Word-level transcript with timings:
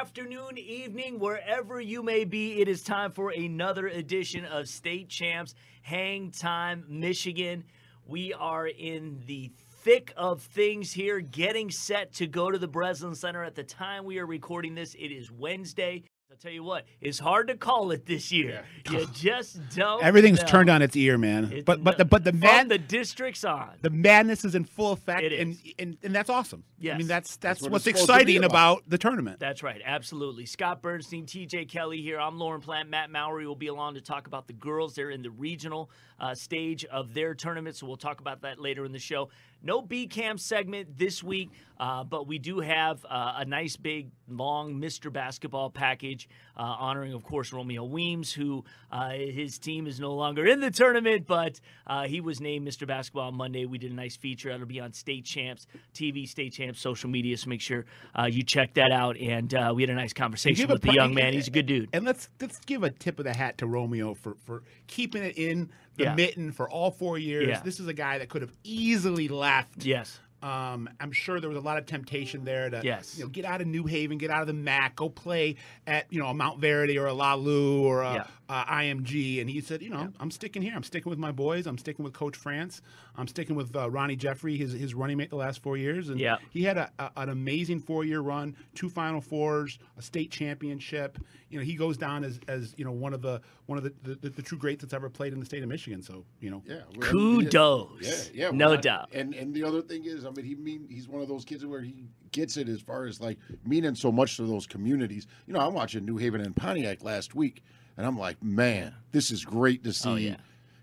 afternoon, 0.00 0.56
evening, 0.56 1.18
wherever 1.18 1.78
you 1.78 2.02
may 2.02 2.24
be. 2.24 2.58
It 2.62 2.68
is 2.68 2.82
time 2.82 3.10
for 3.10 3.32
another 3.32 3.88
edition 3.88 4.46
of 4.46 4.66
State 4.66 5.10
Champs 5.10 5.54
Hang 5.82 6.30
Time 6.30 6.86
Michigan. 6.88 7.64
We 8.06 8.32
are 8.32 8.66
in 8.66 9.20
the 9.26 9.50
thick 9.82 10.14
of 10.16 10.40
things 10.40 10.90
here, 10.90 11.20
getting 11.20 11.70
set 11.70 12.14
to 12.14 12.26
go 12.26 12.50
to 12.50 12.56
the 12.56 12.66
Breslin 12.66 13.14
Center. 13.14 13.44
At 13.44 13.54
the 13.54 13.62
time 13.62 14.06
we 14.06 14.18
are 14.18 14.24
recording 14.24 14.74
this, 14.74 14.94
it 14.94 15.08
is 15.08 15.30
Wednesday. 15.30 16.04
I'll 16.40 16.48
tell 16.48 16.54
you 16.54 16.64
what, 16.64 16.86
it's 17.02 17.18
hard 17.18 17.48
to 17.48 17.54
call 17.54 17.90
it 17.90 18.06
this 18.06 18.32
year. 18.32 18.64
You 18.90 19.06
just 19.12 19.58
don't. 19.76 20.02
Everything's 20.02 20.40
know. 20.40 20.46
turned 20.46 20.70
on 20.70 20.80
its 20.80 20.96
ear, 20.96 21.18
man. 21.18 21.52
It- 21.52 21.64
but 21.66 21.84
but 21.84 21.98
the 21.98 22.06
but 22.06 22.24
the 22.24 22.32
man 22.32 22.68
the 22.68 22.78
district's 22.78 23.44
on. 23.44 23.72
the 23.82 23.90
madness 23.90 24.42
is 24.46 24.54
in 24.54 24.64
full 24.64 24.92
effect, 24.92 25.20
It 25.22 25.38
and, 25.38 25.52
is. 25.52 25.74
and 25.78 25.98
and 26.02 26.14
that's 26.14 26.30
awesome. 26.30 26.64
I 26.82 26.96
mean 26.96 27.06
that's 27.08 27.36
that's, 27.36 27.60
what 27.60 27.72
what's 27.72 27.86
it's 27.86 28.00
supposed 28.00 28.20
to 28.20 28.24
be 28.24 28.36
exciting 28.36 28.44
about. 28.44 28.78
about 28.78 28.88
the 28.88 28.96
tournament. 28.96 29.38
That's 29.38 29.62
right, 29.62 29.82
absolutely. 29.84 30.46
Scott 30.46 30.80
Bernstein, 30.80 31.26
TJ 31.26 31.68
Kelly 31.68 32.00
here. 32.00 32.18
I'm 32.18 32.38
Lauren 32.38 32.62
Plant. 32.62 32.88
Matt 32.88 33.10
Mowry 33.10 33.46
will 33.46 33.54
be 33.54 33.66
along 33.66 33.94
to 33.96 34.00
talk 34.00 34.26
about 34.26 34.46
the 34.46 34.54
girls. 34.54 34.94
They're 34.94 35.10
in 35.10 35.20
the 35.20 35.30
regional 35.30 35.90
uh, 36.18 36.34
stage 36.34 36.86
of 36.86 37.12
their 37.12 37.34
tournament, 37.34 37.76
so 37.76 37.86
we'll 37.86 37.98
talk 37.98 38.18
about 38.20 38.40
that 38.42 38.58
later 38.58 38.86
in 38.86 38.92
the 38.92 38.98
show. 38.98 39.28
No 39.62 39.82
B 39.82 40.06
Camp 40.06 40.40
segment 40.40 40.96
this 40.96 41.22
week, 41.22 41.50
uh, 41.78 42.04
but 42.04 42.26
we 42.26 42.38
do 42.38 42.60
have 42.60 43.04
uh, 43.08 43.34
a 43.36 43.44
nice 43.44 43.76
big 43.76 44.10
long 44.28 44.74
Mr. 44.80 45.12
Basketball 45.12 45.70
package 45.70 46.28
uh, 46.56 46.62
honoring, 46.62 47.12
of 47.12 47.24
course, 47.24 47.52
Romeo 47.52 47.84
Weems, 47.84 48.32
who 48.32 48.64
uh, 48.92 49.10
his 49.10 49.58
team 49.58 49.86
is 49.86 49.98
no 49.98 50.12
longer 50.14 50.46
in 50.46 50.60
the 50.60 50.70
tournament, 50.70 51.26
but 51.26 51.60
uh, 51.86 52.06
he 52.06 52.20
was 52.20 52.40
named 52.40 52.66
Mr. 52.66 52.86
Basketball 52.86 53.28
on 53.28 53.34
Monday. 53.34 53.66
We 53.66 53.78
did 53.78 53.90
a 53.90 53.94
nice 53.94 54.16
feature. 54.16 54.50
That'll 54.50 54.66
be 54.66 54.80
on 54.80 54.92
State 54.92 55.24
Champs 55.24 55.66
TV, 55.94 56.28
State 56.28 56.52
Champs 56.52 56.80
social 56.80 57.10
media. 57.10 57.36
So 57.36 57.48
make 57.48 57.60
sure 57.60 57.84
uh, 58.18 58.26
you 58.26 58.42
check 58.42 58.74
that 58.74 58.92
out. 58.92 59.16
And 59.18 59.54
uh, 59.54 59.72
we 59.74 59.82
had 59.82 59.90
a 59.90 59.94
nice 59.94 60.12
conversation 60.12 60.68
with 60.68 60.82
the 60.82 60.92
young 60.92 61.14
man. 61.14 61.32
He's 61.32 61.48
a 61.48 61.52
good 61.52 61.66
dude. 61.66 61.88
And 61.92 62.04
let's 62.04 62.28
let's 62.40 62.58
give 62.60 62.82
a 62.82 62.90
tip 62.90 63.18
of 63.18 63.24
the 63.24 63.34
hat 63.34 63.58
to 63.58 63.66
Romeo 63.66 64.14
for 64.14 64.36
for 64.44 64.62
keeping 64.86 65.22
it 65.22 65.38
in 65.38 65.70
the 66.00 66.06
Yeah. 66.06 66.14
mitten 66.14 66.52
for 66.52 66.68
all 66.68 66.90
four 66.90 67.18
years. 67.18 67.48
Yeah. 67.48 67.60
This 67.62 67.78
is 67.80 67.86
a 67.86 67.94
guy 67.94 68.18
that 68.18 68.28
could 68.28 68.42
have 68.42 68.52
easily 68.64 69.28
left. 69.28 69.84
Yes. 69.84 70.18
Um, 70.42 70.88
I'm 70.98 71.12
sure 71.12 71.38
there 71.38 71.50
was 71.50 71.58
a 71.58 71.62
lot 71.62 71.76
of 71.76 71.84
temptation 71.84 72.44
there 72.44 72.70
to 72.70 72.80
Yes. 72.82 73.18
you 73.18 73.24
know, 73.24 73.28
get 73.28 73.44
out 73.44 73.60
of 73.60 73.66
New 73.66 73.84
Haven, 73.84 74.16
get 74.16 74.30
out 74.30 74.40
of 74.40 74.46
the 74.46 74.54
MAC, 74.54 74.96
go 74.96 75.10
play 75.10 75.56
at 75.86 76.06
you 76.10 76.18
know 76.18 76.28
a 76.28 76.34
Montverde 76.34 76.96
or 76.98 77.06
a 77.06 77.12
La 77.12 77.34
Lu 77.34 77.82
or 77.82 78.00
a, 78.02 78.14
Yeah. 78.14 78.26
A 78.52 78.64
IMG. 78.64 79.40
And 79.40 79.48
he 79.48 79.60
said, 79.60 79.80
you 79.82 79.90
know, 79.90 80.12
I'm 80.18 80.30
sticking 80.30 80.60
here. 80.62 80.72
I'm 80.74 80.82
sticking 80.82 81.08
with 81.10 81.18
my 81.18 81.30
boys. 81.32 81.66
I'm 81.66 81.78
sticking 81.78 82.04
with 82.04 82.12
Coach 82.14 82.36
France. 82.36 82.82
I'm 83.16 83.28
sticking 83.28 83.54
with 83.56 83.74
uh, 83.76 83.88
Ronnie 83.90 84.16
Jeffrey, 84.16 84.56
his 84.56 84.72
his 84.72 84.94
running 84.94 85.16
mate 85.18 85.30
the 85.30 85.36
last 85.36 85.62
four 85.62 85.76
years. 85.76 86.08
And 86.08 86.18
Yeah. 86.18 86.36
he 86.50 86.62
had 86.64 86.76
a, 86.78 86.90
a, 86.98 87.10
an 87.16 87.28
amazing 87.28 87.80
four 87.80 88.04
year 88.04 88.20
run, 88.20 88.56
two 88.74 88.88
Final 88.88 89.20
Fours, 89.20 89.78
a 89.96 90.02
state 90.02 90.30
championship. 90.30 91.18
You 91.50 91.58
know, 91.58 91.64
he 91.64 91.74
goes 91.74 91.96
down 91.96 92.24
as, 92.24 92.38
as 92.48 92.74
you 92.76 92.84
know 92.84 92.92
one 92.92 93.12
of 93.14 93.22
the 93.22 93.40
one 93.66 93.78
of 93.78 93.84
the, 93.84 93.92
the, 94.14 94.30
the, 94.30 94.42
true 94.42 94.58
greats 94.58 94.82
that's 94.82 94.94
ever 94.94 95.08
played 95.10 95.32
in 95.32 95.40
the 95.40 95.46
state 95.46 95.62
of 95.62 95.68
Michigan. 95.68 96.02
So 96.02 96.24
you 96.40 96.50
know, 96.50 96.62
Yeah. 96.66 96.80
Kudos. 97.00 97.90
Yeah, 98.00 98.46
yeah, 98.46 98.50
No 98.52 98.70
well, 98.70 98.78
I- 98.78 98.80
doubt. 98.80 99.08
And 99.12 99.34
and 99.34 99.54
the 99.54 99.64
other 99.64 99.82
thing 99.82 100.04
is, 100.04 100.24
I 100.24 100.30
mean, 100.30 100.44
he 100.44 100.54
mean 100.54 100.86
he's 100.88 101.08
one 101.08 101.22
of 101.22 101.28
those 101.28 101.44
kids 101.44 101.64
where 101.64 101.80
he 101.82 102.06
gets 102.32 102.56
it 102.56 102.68
as 102.68 102.80
far 102.80 103.06
as 103.06 103.20
like 103.20 103.38
meaning 103.64 103.94
so 103.94 104.12
much 104.12 104.36
to 104.36 104.44
those 104.46 104.66
communities. 104.66 105.26
You 105.46 105.54
know, 105.54 105.60
I'm 105.60 105.74
watching 105.74 106.04
New 106.04 106.16
Haven 106.16 106.40
and 106.40 106.54
Pontiac 106.54 107.02
last 107.02 107.34
week, 107.34 107.62
and 107.96 108.06
I'm 108.06 108.18
like, 108.18 108.42
man, 108.42 108.94
this 109.12 109.30
is 109.30 109.44
great 109.44 109.84
to 109.84 109.90
oh, 109.90 109.92
see. 109.92 110.10
Oh, 110.10 110.16
yeah. 110.16 110.36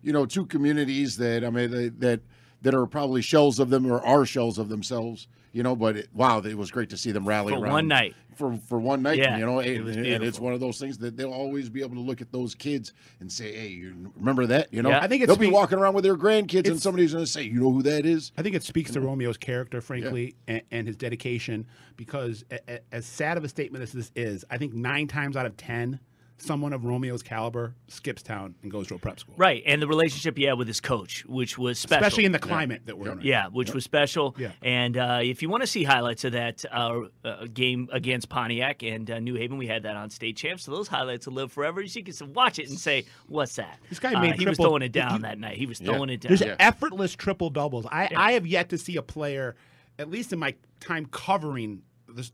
You 0.03 0.13
know, 0.13 0.25
two 0.25 0.45
communities 0.45 1.17
that 1.17 1.43
I 1.43 1.49
mean 1.49 1.71
that 1.71 1.99
that, 1.99 2.19
that 2.61 2.73
are 2.73 2.85
probably 2.85 3.21
shells 3.21 3.59
of 3.59 3.69
them 3.69 3.85
or 3.91 4.03
are 4.05 4.25
shells 4.25 4.57
of 4.57 4.69
themselves. 4.69 5.27
You 5.53 5.63
know, 5.63 5.75
but 5.75 5.97
it, 5.97 6.09
wow, 6.13 6.39
it 6.39 6.55
was 6.55 6.69
great 6.69 6.89
to 6.91 6.97
see 6.97 7.11
them 7.11 7.27
rally 7.27 7.51
For 7.51 7.59
around 7.59 7.71
one 7.71 7.87
night. 7.87 8.13
For 8.35 8.57
for 8.67 8.77
one 8.77 9.01
night, 9.01 9.17
Yeah, 9.17 9.37
you 9.37 9.45
know, 9.45 9.59
it 9.59 9.77
and, 9.77 9.85
was 9.85 9.95
and 9.95 10.05
it's 10.23 10.39
one 10.39 10.53
of 10.53 10.59
those 10.59 10.77
things 10.77 10.99
that 10.99 11.17
they'll 11.17 11.33
always 11.33 11.69
be 11.69 11.81
able 11.81 11.95
to 11.95 12.01
look 12.01 12.21
at 12.21 12.31
those 12.31 12.53
kids 12.53 12.93
and 13.19 13.31
say, 13.31 13.55
"Hey, 13.55 13.69
you 13.69 14.11
remember 14.15 14.45
that?" 14.45 14.71
You 14.71 14.83
know, 14.83 14.89
Yeah. 14.89 15.01
I 15.01 15.07
think 15.07 15.23
it's 15.23 15.29
they'll 15.29 15.39
be 15.39 15.49
walking 15.49 15.79
around 15.79 15.95
with 15.95 16.03
their 16.03 16.15
grandkids, 16.15 16.67
and 16.69 16.79
somebody's 16.79 17.13
going 17.13 17.25
to 17.25 17.31
say, 17.31 17.41
"You 17.43 17.59
know 17.59 17.71
who 17.71 17.81
that 17.83 18.05
is?" 18.05 18.31
I 18.37 18.43
think 18.43 18.55
it 18.55 18.61
speaks 18.61 18.91
to 18.91 19.01
Romeo's 19.01 19.37
character, 19.37 19.81
frankly, 19.81 20.35
and, 20.47 20.61
and 20.69 20.85
his 20.85 20.95
dedication. 20.95 21.65
Because 21.95 22.45
a, 22.51 22.59
a- 22.67 22.79
as 22.91 23.07
sad 23.07 23.37
of 23.37 23.43
a 23.43 23.49
statement 23.49 23.81
as 23.81 23.91
this 23.91 24.11
is, 24.15 24.45
I 24.51 24.59
think 24.59 24.75
nine 24.75 25.07
times 25.07 25.35
out 25.35 25.47
of 25.47 25.57
ten, 25.57 25.99
someone 26.39 26.71
of 26.71 26.85
Romeo's 26.85 27.23
caliber 27.23 27.73
skips 27.87 28.21
town 28.21 28.53
and 28.61 28.71
goes 28.71 28.87
to 28.87 28.95
a 28.95 28.99
prep 28.99 29.19
school, 29.19 29.33
Right. 29.37 29.63
And 29.65 29.81
the 29.81 29.87
relationship 29.87 30.37
he 30.37 30.43
had 30.43 30.57
with 30.57 30.67
his 30.67 30.79
coach, 30.79 31.25
which 31.25 31.57
was 31.57 31.79
special. 31.79 32.05
especially 32.05 32.25
in 32.25 32.31
the 32.31 32.39
climate 32.39 32.83
that 32.85 32.97
we're 32.97 33.11
in. 33.11 33.17
right 33.17 33.25
Yeah, 33.25 33.47
which 33.47 33.73
was 33.73 33.83
special. 33.83 34.35
Yeah. 34.37 34.51
And 34.61 34.97
uh, 34.97 35.19
if 35.23 35.41
you 35.41 35.49
want 35.49 35.61
to 35.63 35.67
see 35.67 35.83
highlights 35.83 36.23
of 36.25 36.33
that 36.33 36.63
uh, 36.71 37.01
uh, 37.25 37.45
game 37.53 37.89
against 37.91 38.29
Pontiac 38.29 38.83
and 38.83 39.09
uh, 39.09 39.19
New 39.19 39.33
Haven, 39.35 39.57
we 39.57 39.65
had 39.67 39.83
that 39.83 39.95
on 39.95 40.09
State 40.11 40.37
Champs. 40.37 40.63
So 40.65 40.71
those 40.71 40.87
highlights 40.87 41.25
will 41.25 41.33
live 41.33 41.51
forever. 41.51 41.85
So 41.87 41.99
you 41.99 42.05
can 42.05 42.33
watch 42.33 42.59
it 42.59 42.69
and 42.69 42.79
say, 42.79 43.05
"What's 43.27 43.55
that?" 43.55 43.79
This 43.89 43.99
guy 43.99 44.13
Uh, 44.13 44.21
made 44.21 44.35
he 44.35 44.45
was 44.45 44.57
throwing 44.57 44.83
it 44.83 44.91
down 44.91 45.17
he- 45.17 45.21
that 45.23 45.39
night. 45.39 45.57
He 45.57 45.65
was 45.65 45.81
Yeah. 45.81 45.87
throwing 45.91 46.09
it 46.11 46.21
down. 46.21 46.29
There's 46.29 46.41
Yeah. 46.41 46.55
effortless 46.59 47.15
triple 47.15 47.49
doubles. 47.49 47.85
I, 47.91 48.09
I 48.15 48.31
have 48.33 48.45
yet 48.45 48.69
to 48.69 48.77
see 48.77 48.95
a 48.95 49.01
player, 49.01 49.55
at 49.97 50.09
least 50.09 50.31
in 50.33 50.39
my 50.39 50.53
time 50.79 51.07
covering 51.07 51.81
this, 51.81 51.83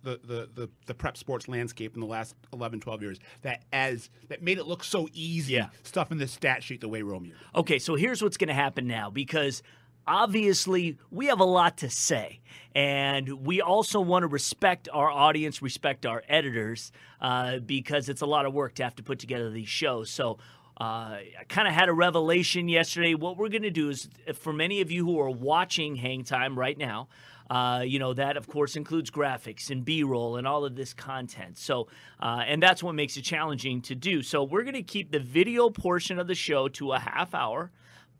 the, 0.03 0.19
the, 0.25 0.49
the, 0.53 0.69
the 0.85 0.93
prep 0.93 1.17
sports 1.17 1.47
landscape 1.47 1.93
in 1.95 1.99
the 2.01 2.07
last 2.07 2.35
11, 2.51 2.79
12 2.79 3.01
years, 3.01 3.19
that 3.41 3.63
as 3.71 4.09
that 4.29 4.41
made 4.41 4.57
it 4.57 4.65
look 4.65 4.83
so 4.83 5.07
easy, 5.13 5.53
Yeah. 5.53 5.67
stuff 5.83 6.11
in 6.11 6.17
the 6.17 6.27
stat 6.27 6.63
sheet 6.63 6.81
the 6.81 6.89
way 6.89 7.01
Romeo. 7.01 7.31
did. 7.33 7.59
Okay, 7.59 7.79
so 7.79 7.95
here's 7.95 8.21
what's 8.21 8.37
going 8.37 8.47
to 8.49 8.53
happen 8.53 8.87
now 8.87 9.09
because 9.09 9.61
obviously 10.07 10.97
we 11.11 11.27
have 11.27 11.39
a 11.39 11.45
lot 11.45 11.77
to 11.77 11.89
say. 11.89 12.39
And 12.75 13.45
we 13.45 13.61
also 13.61 13.99
want 14.01 14.23
to 14.23 14.27
respect 14.27 14.89
our 14.91 15.09
audience, 15.11 15.61
respect 15.61 16.05
our 16.05 16.23
editors, 16.27 16.91
uh, 17.21 17.59
because 17.59 18.09
it's 18.09 18.21
a 18.21 18.25
lot 18.25 18.45
of 18.45 18.53
work 18.53 18.75
to 18.75 18.83
have 18.83 18.95
to 18.95 19.03
put 19.03 19.19
together 19.19 19.49
these 19.51 19.69
shows. 19.69 20.09
So 20.09 20.39
uh, 20.81 20.83
I 20.83 21.43
kind 21.49 21.67
of 21.67 21.73
had 21.73 21.87
a 21.87 21.93
revelation 21.93 22.67
yesterday. 22.67 23.13
What 23.13 23.37
we're 23.37 23.49
going 23.49 23.61
to 23.63 23.69
do 23.69 23.89
is, 23.89 24.09
for 24.33 24.51
many 24.51 24.81
of 24.81 24.89
you 24.91 25.05
who 25.05 25.19
are 25.19 25.29
watching 25.29 25.95
Hang 25.97 26.23
Time 26.23 26.57
right 26.57 26.77
now, 26.77 27.09
uh, 27.49 27.83
you 27.85 27.99
know 27.99 28.13
that 28.13 28.37
of 28.37 28.47
course 28.47 28.75
includes 28.75 29.11
graphics 29.11 29.69
and 29.69 29.83
b-roll 29.85 30.37
and 30.37 30.47
all 30.47 30.65
of 30.65 30.75
this 30.75 30.93
content. 30.93 31.57
So 31.57 31.87
uh, 32.19 32.43
and 32.45 32.61
that's 32.61 32.83
what 32.83 32.95
makes 32.95 33.17
it 33.17 33.21
challenging 33.21 33.81
to 33.83 33.95
do. 33.95 34.21
So 34.21 34.43
we're 34.43 34.63
going 34.63 34.73
to 34.73 34.83
keep 34.83 35.11
the 35.11 35.19
video 35.19 35.69
portion 35.69 36.19
of 36.19 36.27
the 36.27 36.35
show 36.35 36.67
to 36.69 36.93
a 36.93 36.99
half 36.99 37.33
hour 37.33 37.71